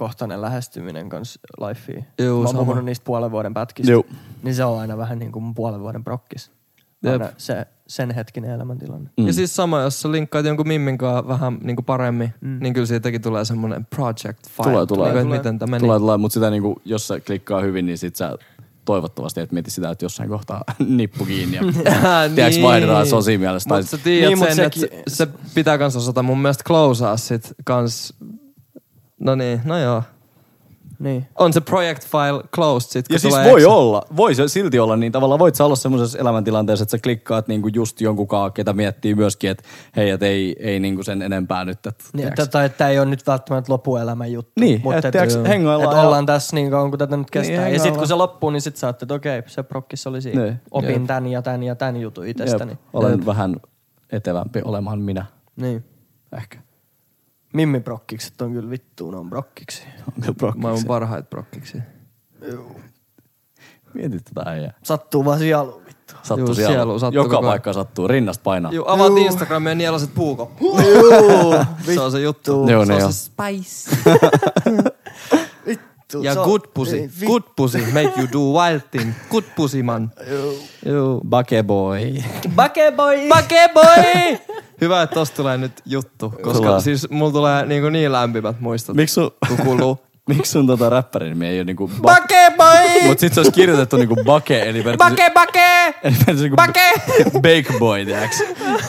henkilökohtainen 0.00 0.40
lähestyminen 0.42 1.08
kanssa 1.08 1.40
lifeen. 1.68 2.06
Juu, 2.18 2.38
Mä 2.38 2.38
oon 2.38 2.48
sama. 2.48 2.64
puhunut 2.64 2.84
niistä 2.84 3.04
puolen 3.04 3.30
vuoden 3.30 3.54
pätkistä. 3.54 3.92
Juu. 3.92 4.06
Niin 4.42 4.54
se 4.54 4.64
on 4.64 4.80
aina 4.80 4.96
vähän 4.96 5.18
niin 5.18 5.32
kuin 5.32 5.54
puolen 5.54 5.80
vuoden 5.80 6.04
prokkis. 6.04 6.50
Aina 7.10 7.28
se, 7.36 7.66
sen 7.86 8.10
hetkinen 8.10 8.50
elämäntilanne. 8.50 9.10
Mm. 9.16 9.26
Ja 9.26 9.32
siis 9.32 9.56
sama, 9.56 9.80
jos 9.80 10.02
sä 10.02 10.12
linkkaat 10.12 10.46
jonkun 10.46 10.68
mimmin 10.68 10.98
kanssa 10.98 11.28
vähän 11.28 11.58
niin 11.62 11.76
kuin 11.76 11.84
paremmin, 11.84 12.34
mm. 12.40 12.58
niin 12.60 12.74
kyllä 12.74 12.86
siitäkin 12.86 13.22
tulee 13.22 13.44
semmoinen 13.44 13.86
project 13.86 14.48
file. 14.48 14.64
Tulee, 14.72 14.86
tulee. 14.86 14.86
Niin 14.86 14.86
kuin, 14.86 14.86
Tulee. 14.86 15.12
että 15.12 15.24
miten 15.28 15.58
tämä 15.58 15.70
meni. 15.70 15.80
Tulee, 15.80 15.98
tulee, 15.98 16.16
mutta 16.16 16.34
sitä 16.34 16.50
niinku, 16.50 16.80
jos 16.84 17.08
se 17.08 17.20
klikkaa 17.20 17.60
hyvin, 17.60 17.86
niin 17.86 17.98
sit 17.98 18.16
sä 18.16 18.38
toivottavasti 18.84 19.40
et 19.40 19.52
mieti 19.52 19.70
sitä, 19.70 19.90
että 19.90 20.04
jossain 20.04 20.28
kohtaa 20.28 20.64
nippu 20.88 21.24
kiinni 21.24 21.56
ja 21.56 21.62
tiedätkö, 22.34 22.62
vaihdetaan 22.62 23.06
sosi 23.06 23.38
mielestä. 23.38 23.68
Tai 23.68 23.80
Mutta 23.80 23.96
sä 23.96 24.02
tiedät 24.04 24.28
Niin, 24.38 24.54
sen, 24.54 24.66
että 24.66 24.80
sekin- 24.80 24.98
se, 25.08 25.14
se 25.24 25.28
pitää 25.54 25.78
kans 25.78 25.96
osata 25.96 26.22
mun 26.22 26.38
mielestä 26.42 26.64
closeaa 26.64 27.16
sit 27.16 27.52
kans. 27.64 28.14
No 29.22 29.34
niin, 29.34 29.60
no 29.64 29.78
joo. 29.78 30.02
Niin. 30.98 31.26
On 31.38 31.52
se 31.52 31.60
project 31.60 32.06
file 32.06 32.42
closed 32.54 32.90
sit, 32.90 33.08
kun 33.08 33.14
Ja 33.14 33.18
siis 33.18 33.34
tulee 33.34 33.44
voi 33.50 33.60
exit. 33.60 33.66
olla, 33.72 34.02
voi 34.16 34.34
se 34.34 34.48
silti 34.48 34.78
olla 34.78 34.96
niin. 34.96 35.12
Tavallaan 35.12 35.38
voit 35.38 35.54
sä 35.54 35.64
olla 35.64 35.76
semmoisessa 35.76 36.18
elämäntilanteessa, 36.18 36.82
että 36.82 36.90
sä 36.90 37.02
klikkaat 37.02 37.48
niinku 37.48 37.68
just 37.68 38.00
jonkun 38.00 38.28
kaa, 38.28 38.50
ketä 38.50 38.72
miettii 38.72 39.14
myöskin, 39.14 39.50
että 39.50 39.62
hei, 39.96 40.10
et 40.10 40.22
ei, 40.22 40.56
ei 40.60 40.80
niinku 40.80 41.02
sen 41.02 41.22
enempää 41.22 41.64
nyt. 41.64 41.86
Et, 41.86 42.04
Niin, 42.12 42.28
että, 42.28 42.46
tai 42.46 42.64
että 42.66 42.78
tämä 42.78 42.90
ei 42.90 42.98
ole 42.98 43.06
nyt 43.06 43.26
välttämättä 43.26 43.72
loppuelämän 43.72 44.32
juttu. 44.32 44.52
Niin, 44.60 44.80
mutta 44.84 44.98
et 44.98 45.04
et, 45.04 45.12
tiedätkö, 45.12 45.40
et, 45.40 45.48
hengaillaan 45.48 45.90
et 45.96 45.96
ja- 46.02 46.06
ollaan 46.06 46.26
tässä 46.26 46.56
niin 46.56 46.70
kauan, 46.70 46.90
kun 46.90 46.98
tätä 46.98 47.16
nyt 47.16 47.30
kestää. 47.30 47.50
Niin, 47.56 47.58
ja 47.58 47.64
sitten 47.64 47.74
hengaillaan. 47.82 47.98
kun 47.98 48.08
se 48.08 48.14
loppuu, 48.14 48.50
niin 48.50 48.62
sitten 48.62 48.80
saatte, 48.80 49.04
että 49.04 49.14
okei, 49.14 49.42
se 49.46 49.62
prokkissa 49.62 50.10
oli 50.10 50.22
siinä. 50.22 50.42
Niin. 50.42 50.60
Opin 50.70 50.90
Jep. 50.90 51.04
tän 51.06 51.26
ja 51.26 51.42
tän 51.42 51.62
ja 51.62 51.74
tän 51.74 51.96
jutun 51.96 52.26
itsestäni. 52.26 52.70
Jep, 52.72 52.80
olen 52.92 53.26
vähän 53.26 53.56
etevämpi 54.12 54.60
olemaan 54.64 55.00
minä, 55.00 55.26
Niin. 55.56 55.84
ehkä. 56.32 56.58
Mimmi 57.52 57.80
prokkikset 57.80 58.42
on 58.42 58.52
kyllä 58.52 58.70
vittuun 58.70 59.14
on 59.14 59.30
prokkiksi. 59.30 59.82
On 60.08 60.22
kyllä 60.22 60.34
prokkiksi. 60.34 60.62
Maailman 60.62 60.84
parhaita 60.86 61.28
prokkiksi. 61.28 61.78
Mietit 63.94 64.24
tätä 64.24 64.50
äijää. 64.50 64.72
Sattuu 64.82 65.24
vaan 65.24 65.38
sieluun 65.38 65.84
vittu. 65.86 66.14
Sattuu 66.22 66.46
Juu, 66.46 66.54
siellä. 66.54 66.74
sielu 66.74 66.98
sattuu 66.98 67.22
Joka 67.22 67.36
koko 67.36 67.46
paikka 67.46 67.72
sattuu. 67.72 68.08
Rinnasta 68.08 68.42
painaa. 68.42 68.72
Juu, 68.72 68.84
avaat 68.88 69.12
Instagramia 69.16 69.70
ja 69.70 69.74
nielaset 69.74 70.14
puukoppu. 70.14 70.78
se 71.94 72.00
on 72.00 72.12
se 72.12 72.20
juttu. 72.20 72.66
Joo, 72.70 72.86
se 72.86 72.92
on 72.92 73.02
on. 73.02 73.12
se 73.12 73.18
spice. 73.30 73.90
Vittu, 76.18 76.22
Ja 76.26 76.32
se 76.32 76.38
on- 76.40 76.44
good 76.48 76.60
pussy. 76.74 76.96
Ei, 76.96 77.10
vi- 77.20 77.26
Good 77.26 77.42
pussy 77.56 77.78
make 77.78 78.12
you 78.18 78.28
do 78.32 78.38
wild 78.60 78.80
thing. 78.90 79.12
Good 79.30 79.44
pussy 79.56 79.82
man. 79.82 80.10
Juu. 80.86 81.20
Bake 81.28 81.62
boy. 81.62 82.00
Bake 82.56 82.92
boy! 83.74 84.38
Hyvä, 84.80 85.02
että 85.02 85.14
tosta 85.14 85.36
tulee 85.36 85.58
nyt 85.58 85.72
juttu, 85.86 86.34
koska 86.42 86.66
Tulee. 86.66 86.80
siis 86.80 87.10
mulla 87.10 87.32
tulee 87.32 87.66
niinku 87.66 87.88
niin 87.88 88.12
lämpimät 88.12 88.60
muistot, 88.60 88.96
Miksi 88.96 89.12
sun, 89.14 89.30
kun 89.48 89.56
kuuluu 89.56 89.98
miksi 90.28 90.52
sun 90.52 90.66
tota 90.66 90.90
räppärin 90.90 91.28
nimi 91.28 91.46
ei 91.46 91.58
ole 91.58 91.64
niinku... 91.64 91.90
Ba- 92.02 92.02
Pake 92.14 92.52
boy! 92.56 93.08
Mut 93.08 93.18
sit 93.18 93.34
se 93.34 93.40
olisi 93.40 93.52
kirjoitettu 93.52 93.96
niinku 93.96 94.16
Bake, 94.24 94.62
eli. 94.62 94.82
Pake 94.98 95.30
pake! 95.34 95.86
Eli 95.86 95.94
periaatteessa 96.02 96.42
niinku 96.42 96.56
Bake! 96.56 96.92
Bake 97.32 97.78
boy, 97.78 98.04
tiiäks? 98.04 98.42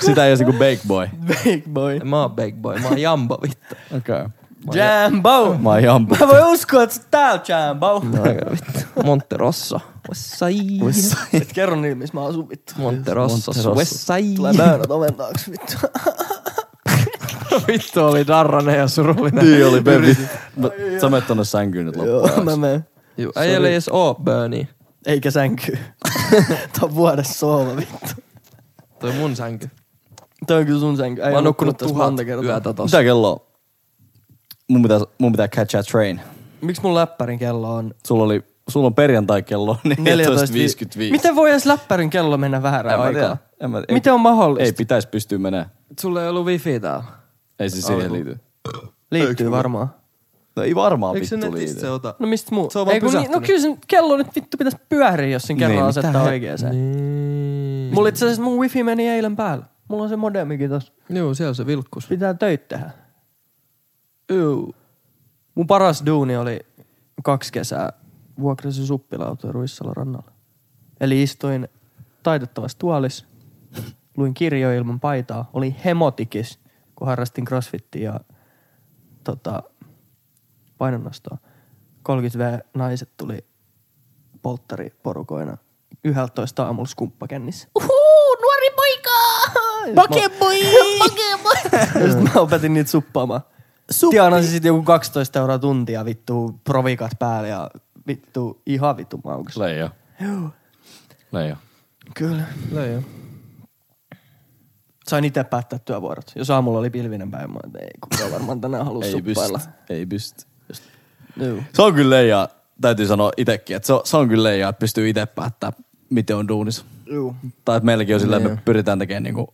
Sitä 0.06 0.26
ei 0.26 0.32
olisi 0.32 0.44
niinku 0.44 0.60
Bake 0.60 0.80
boy. 0.88 1.08
Bake 1.28 1.64
boy. 1.74 2.00
Mä 2.04 2.22
oon 2.22 2.32
big 2.32 2.56
boy, 2.56 2.80
mä 2.80 2.88
oon 2.88 2.98
jambo 2.98 3.40
vittu. 3.44 3.76
Okei. 3.98 4.16
Okay. 4.16 4.30
Jambo! 4.74 5.58
Mä 5.58 5.70
oon 5.70 5.84
Jambo. 5.84 6.16
Mä 6.20 6.28
voin 6.28 6.46
uskoa, 6.46 6.84
että 6.84 6.96
sä 6.96 7.02
täällä 7.12 7.42
Jambo. 7.48 8.04
Aika 8.24 8.52
vittu. 8.52 8.80
Monte 9.04 9.38
Rosso. 9.38 9.80
Westside. 10.10 11.38
Et 11.42 11.54
kerro 11.54 11.76
niin, 11.76 11.98
missä 11.98 12.14
mä 12.18 12.26
asun 12.26 12.50
vittu. 12.50 12.74
Monte 12.78 13.14
Rosso. 13.14 13.36
Monte 13.36 13.52
Rosso. 13.64 13.76
Westside. 13.76 14.36
Tulee 14.36 14.54
böönät 14.54 14.92
oven 14.92 15.16
taakse 15.16 15.52
vittu. 15.52 15.74
Vittu 17.68 18.06
oli 18.06 18.28
darranen 18.28 18.78
ja 18.80 18.88
surullinen. 18.88 19.46
Niin 19.46 19.68
oli, 19.68 19.82
baby. 19.82 20.16
Sä 21.02 21.10
menet 21.10 21.28
tonne 21.28 21.44
sänkyyn 21.44 21.86
nyt 21.86 21.96
loppuun. 21.96 22.30
Joo, 22.30 22.44
mä 22.44 22.56
menen. 22.56 22.86
Äijällä 23.36 23.68
ei 23.68 23.74
edes 23.74 23.90
oo 23.90 24.14
Bernie. 24.24 24.68
Eikä 25.06 25.32
sänky. 25.32 25.72
Tää 26.48 26.82
on 26.82 26.96
vuodessa 26.96 27.34
soova 27.34 27.76
vittu. 27.76 28.22
Toi 29.00 29.10
on 29.10 29.16
mun 29.16 29.36
sänky. 29.36 29.70
Toi 30.48 30.58
on 30.60 30.66
kyllä 30.66 30.80
sun 30.80 30.98
sänky. 30.98 31.22
Mä 31.22 31.28
oon 31.30 31.44
nukkunut 31.44 31.78
tässä 31.78 31.96
monta 31.96 32.26
kertaa. 32.26 32.46
yötä 32.46 32.74
tossa. 32.74 32.98
Mitä 32.98 33.04
kello 33.04 33.32
on? 33.34 33.53
Mun 34.70 34.82
pitää, 34.82 35.00
mun 35.18 35.32
pitää 35.32 35.48
catch 35.48 35.76
a 35.78 35.84
train. 35.84 36.22
Miksi 36.62 36.82
mun 36.82 36.96
läppärin 36.96 37.40
kello 37.40 37.74
on 37.76 37.94
Sulla 38.08 38.24
oli, 38.24 38.44
sulla 38.70 38.88
on 38.88 38.96
perjantai 38.96 39.44
kello 39.44 39.78
14.55. 39.88 39.92
Miten 41.12 41.36
voi 41.36 41.52
edes 41.52 41.66
läppärin 41.66 42.10
kello 42.10 42.38
mennä 42.38 42.64
väärään 42.64 43.02
aikaan? 43.02 43.38
En 43.60 43.72
mä, 43.72 43.78
ei, 43.80 43.94
Miten 43.94 44.14
on 44.14 44.20
mahdollista? 44.22 44.64
Ei 44.64 44.74
pitäisi 44.74 45.08
pystyä 45.08 45.38
menemään. 45.38 45.72
Sulla 46.00 46.24
ei 46.24 46.30
ollut 46.30 46.46
wifi 46.46 46.80
täällä. 46.80 47.04
Ei 47.60 47.70
siis 47.70 47.86
siihen 47.88 48.14
liity. 48.14 48.40
Liittyy 49.12 49.52
varmaan. 49.52 49.88
No 50.56 50.64
ei 50.64 50.76
varmaan 50.76 51.16
Eikö 51.16 51.28
se 51.28 51.36
vittu 51.36 51.52
netistä 51.52 51.80
se 51.82 51.86
liity. 51.88 51.96
ota? 51.96 52.16
No 52.20 52.28
mistä 52.28 52.56
muu? 52.56 52.70
Se 52.70 52.80
on 52.80 52.86
vaan 52.86 52.96
Ei, 52.96 53.02
kun 53.02 53.14
niin, 53.14 53.32
no 53.32 53.42
kyllä 53.42 53.62
sen 53.62 53.78
kello 53.88 54.18
nyt 54.18 54.28
vittu 54.36 54.58
pitäisi 54.58 54.78
pyöriä, 54.90 55.28
jos 55.28 55.44
sen 55.44 55.58
kerran 55.58 55.78
Niin, 55.78 55.86
asettaa 55.86 56.24
oikeeseen. 56.24 56.72
Niin. 56.72 57.94
Mulla 57.94 58.10
itse 58.10 58.26
asiassa 58.26 58.44
mun 58.44 58.60
wifi 58.60 58.84
meni 58.84 59.08
eilen 59.10 59.36
päällä. 59.36 59.66
Mulla 59.88 60.04
on 60.04 60.10
se 60.10 60.16
modemikin 60.16 60.70
tossa. 60.70 60.94
Joo, 61.10 61.34
siellä 61.34 61.54
se 61.54 61.66
vilkkus. 61.66 62.08
Pitää 62.08 62.34
töitä 62.34 62.66
tehdä. 62.68 62.92
Juu. 64.30 64.76
Mun 65.56 65.68
paras 65.68 66.06
duuni 66.06 66.38
oli 66.38 66.60
kaksi 67.24 67.52
kesää 67.52 67.94
vuokrasin 68.40 68.86
suppilautoja 68.86 69.54
Ruissalon 69.54 69.96
rannalla. 69.96 70.32
Eli 71.00 71.24
istuin 71.24 71.68
taitettavassa 72.24 72.78
tuolis, 72.78 73.26
luin 74.18 74.34
kirjoja 74.34 74.78
ilman 74.78 75.00
paitaa, 75.00 75.50
oli 75.54 75.76
hemotikis, 75.86 76.60
kun 76.96 77.08
harrastin 77.08 77.46
crossfittiä 77.46 78.12
ja 78.12 78.20
tota, 79.24 79.64
painonnostoa. 80.78 81.38
30V 82.10 82.66
naiset 82.74 83.10
tuli 83.18 83.46
polttariporukoina 84.42 85.58
11 86.04 86.64
aamulla 86.66 86.88
skumppakännissä. 86.88 87.68
Uhuu, 87.76 88.36
nuori 88.42 88.70
poika! 88.76 89.12
Pokemoi! 89.96 90.60
Pokemoi! 91.04 91.82
Ja 92.04 92.14
sit 92.14 92.22
mä 92.22 92.42
opetin 92.42 92.74
niitä 92.74 92.92
suppaamaan. 92.92 93.42
Tienasin 94.10 94.52
sit 94.52 94.64
joku 94.64 94.84
12 94.84 95.40
euroa 95.40 95.60
tuntia 95.60 96.06
vittu 96.06 96.60
provikat 96.64 97.12
päälle 97.20 97.50
ja 97.50 97.72
vittu 98.08 98.62
ihan 98.66 98.98
vittu 98.98 99.22
maukas. 99.24 99.58
Leijo. 99.58 99.90
Joo. 100.22 100.50
Leijo. 101.32 101.56
Kyllä. 102.16 102.44
Leijo. 102.72 103.02
Sain 105.08 105.26
itse 105.26 105.44
päättää 105.44 105.80
työvuorot. 105.80 106.32
Jos 106.36 106.50
aamulla 106.50 106.80
oli 106.80 106.90
pilvinen 106.90 107.32
päivä, 107.32 107.48
mä 107.48 107.60
että 107.66 107.80
ei 107.80 107.90
kukaan 108.02 108.32
varmaan 108.32 108.62
tänään 108.62 108.86
halua 108.86 109.04
Ei 109.06 109.12
suppailla. 109.12 109.58
pysty. 109.60 109.74
Ei 109.94 110.06
pysty. 110.06 110.46
Joo. 111.38 111.58
Se 111.74 111.82
on 111.82 111.94
kyllä 111.94 112.16
leija, 112.16 112.50
täytyy 112.82 113.08
sanoa 113.08 113.32
itekin, 113.38 113.76
että 113.76 113.88
se 113.88 113.94
on, 113.94 114.02
se 114.04 114.18
on 114.18 114.28
kyllä 114.30 114.44
leija, 114.44 114.70
että 114.70 114.80
pystyy 114.80 115.10
itse 115.10 115.26
päättää, 115.26 115.72
miten 116.10 116.36
on 116.38 116.48
duunissa. 116.48 116.86
Joo. 117.06 117.36
Tai 117.66 117.78
että 117.78 117.86
meilläkin 117.86 118.16
on 118.16 118.22
sillä, 118.22 118.38
että 118.38 118.50
me 118.50 118.56
Niin. 118.56 118.64
pyritään 118.66 119.00
tekemään 119.00 119.24
niinku 119.24 119.54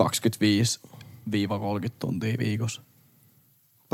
25-30 0.00 0.04
tuntia 1.98 2.34
viikossa. 2.38 2.82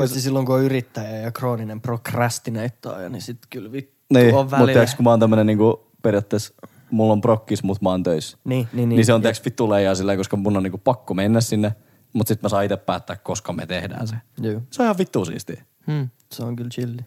Paitsi 0.01 0.21
silloin, 0.21 0.45
kun 0.45 0.55
on 0.55 0.63
yrittäjä 0.63 1.17
ja 1.17 1.31
krooninen 1.31 1.81
procrastinator, 1.81 3.09
niin 3.09 3.21
sit 3.21 3.37
kyllä 3.49 3.71
vittu 3.71 3.95
Niin, 4.13 4.35
on 4.35 4.41
mutta 4.45 4.55
välillä. 4.57 4.73
tiiäks, 4.73 4.95
kun 4.95 5.03
mä 5.03 5.09
oon 5.09 5.19
tämmönen 5.19 5.45
niinku 5.45 5.87
periaatteessa, 6.01 6.53
mulla 6.91 7.13
on 7.13 7.21
prokkis, 7.21 7.63
mutta 7.63 7.83
mä 7.83 7.89
oon 7.89 8.03
töissä. 8.03 8.37
Niin, 8.43 8.67
niin, 8.73 8.89
Niin, 8.89 9.05
se 9.05 9.13
on 9.13 9.21
tiiäks 9.21 9.45
vittu 9.45 9.69
leijaa 9.69 9.95
silleen, 9.95 10.17
koska 10.17 10.37
mun 10.37 10.57
on 10.57 10.63
niinku 10.63 10.77
pakko 10.77 11.13
mennä 11.13 11.41
sinne, 11.41 11.75
mutta 12.13 12.27
sit 12.33 12.41
mä 12.41 12.49
saan 12.49 12.63
itse 12.65 12.77
päättää, 12.77 13.15
koska 13.15 13.53
me 13.53 13.65
tehdään 13.65 14.07
se. 14.07 14.15
Joo. 14.41 14.61
Se 14.71 14.81
on 14.81 14.85
ihan 14.85 14.97
vittu 14.97 15.25
siistiä. 15.25 15.65
Hmm. 15.87 16.09
Se 16.31 16.43
on 16.43 16.55
kyllä 16.55 16.69
chilli. 16.69 17.01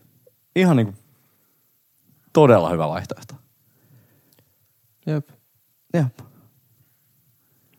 Ihan 0.57 0.77
niinku 0.77 0.95
todella 2.33 2.71
hyvä 2.71 2.89
vaihtoehto. 2.89 3.35
Jep. 5.07 5.29
Jep. 5.95 6.19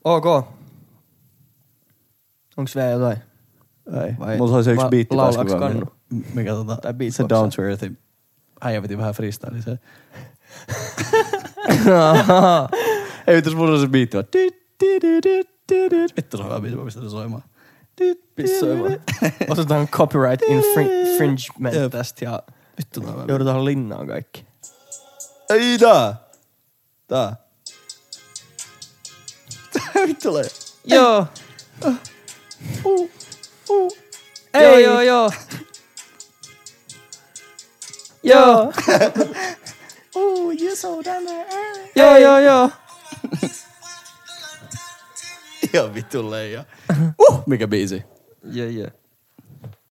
Ok. 0.03 0.25
Onks 2.57 2.75
vielä 2.75 2.89
jotain? 2.89 3.17
Ei. 4.05 4.13
Vai 4.19 4.37
Mulla 4.37 4.55
olisi 4.55 4.71
yksi 4.71 4.85
biitti 4.89 5.15
taas, 5.15 5.37
kuka- 5.37 5.59
kannu? 5.59 5.85
mikä 6.33 6.51
tota, 6.51 6.77
Tai 6.77 6.93
se? 7.11 7.25
Down 7.29 7.49
to 7.55 7.61
Earthin. 7.63 7.97
Äijä 8.61 8.81
veti 8.81 8.97
vähän 8.97 9.13
freestyle. 9.13 9.61
Se. 9.61 9.71
Ei 13.27 13.35
mitäs 13.35 13.55
mulla 13.55 13.71
on 13.73 13.79
se 13.81 13.87
biitti. 13.87 14.17
vaan. 14.17 14.27
Vittu 16.17 16.37
se 16.37 16.43
on 16.43 16.49
hyvä 16.49 16.59
biitti, 16.61 16.79
mä 16.79 16.85
pistän 16.85 17.09
soimaan. 17.09 17.43
Pissoimaan. 18.35 18.91
Otetaan 19.49 19.87
copyright 19.87 20.41
infringement 20.49 21.75
Jep. 21.75 21.91
tästä 21.91 22.25
ja 22.25 22.43
Vittu 22.77 23.01
tää 23.01 23.11
hyvä. 23.11 23.23
joudutaan 23.27 23.65
linnaan 23.65 24.07
kaikki. 24.07 24.45
Ei 25.49 25.77
tää. 25.79 26.15
Tää. 27.07 27.35
Vittu 30.07 30.29
tulee. 30.29 30.43
Joo. 30.85 31.27
Uh, 32.85 33.09
uh. 33.69 33.91
Joo, 34.61 34.79
joo, 34.79 35.01
joo. 35.01 35.31
Joo. 38.23 38.71
Uh, 40.15 40.51
you're 40.51 40.75
so 40.75 41.01
down 41.03 41.25
there. 41.25 41.45
Joo, 41.95 42.17
joo, 42.17 42.39
joo. 42.39 42.69
Ihan 45.73 45.93
vittu 45.93 46.31
leija. 46.31 46.65
Uh, 47.19 47.43
mikä 47.47 47.67
biisi? 47.67 48.03
Yeah, 48.55 48.75
yeah. 48.75 48.91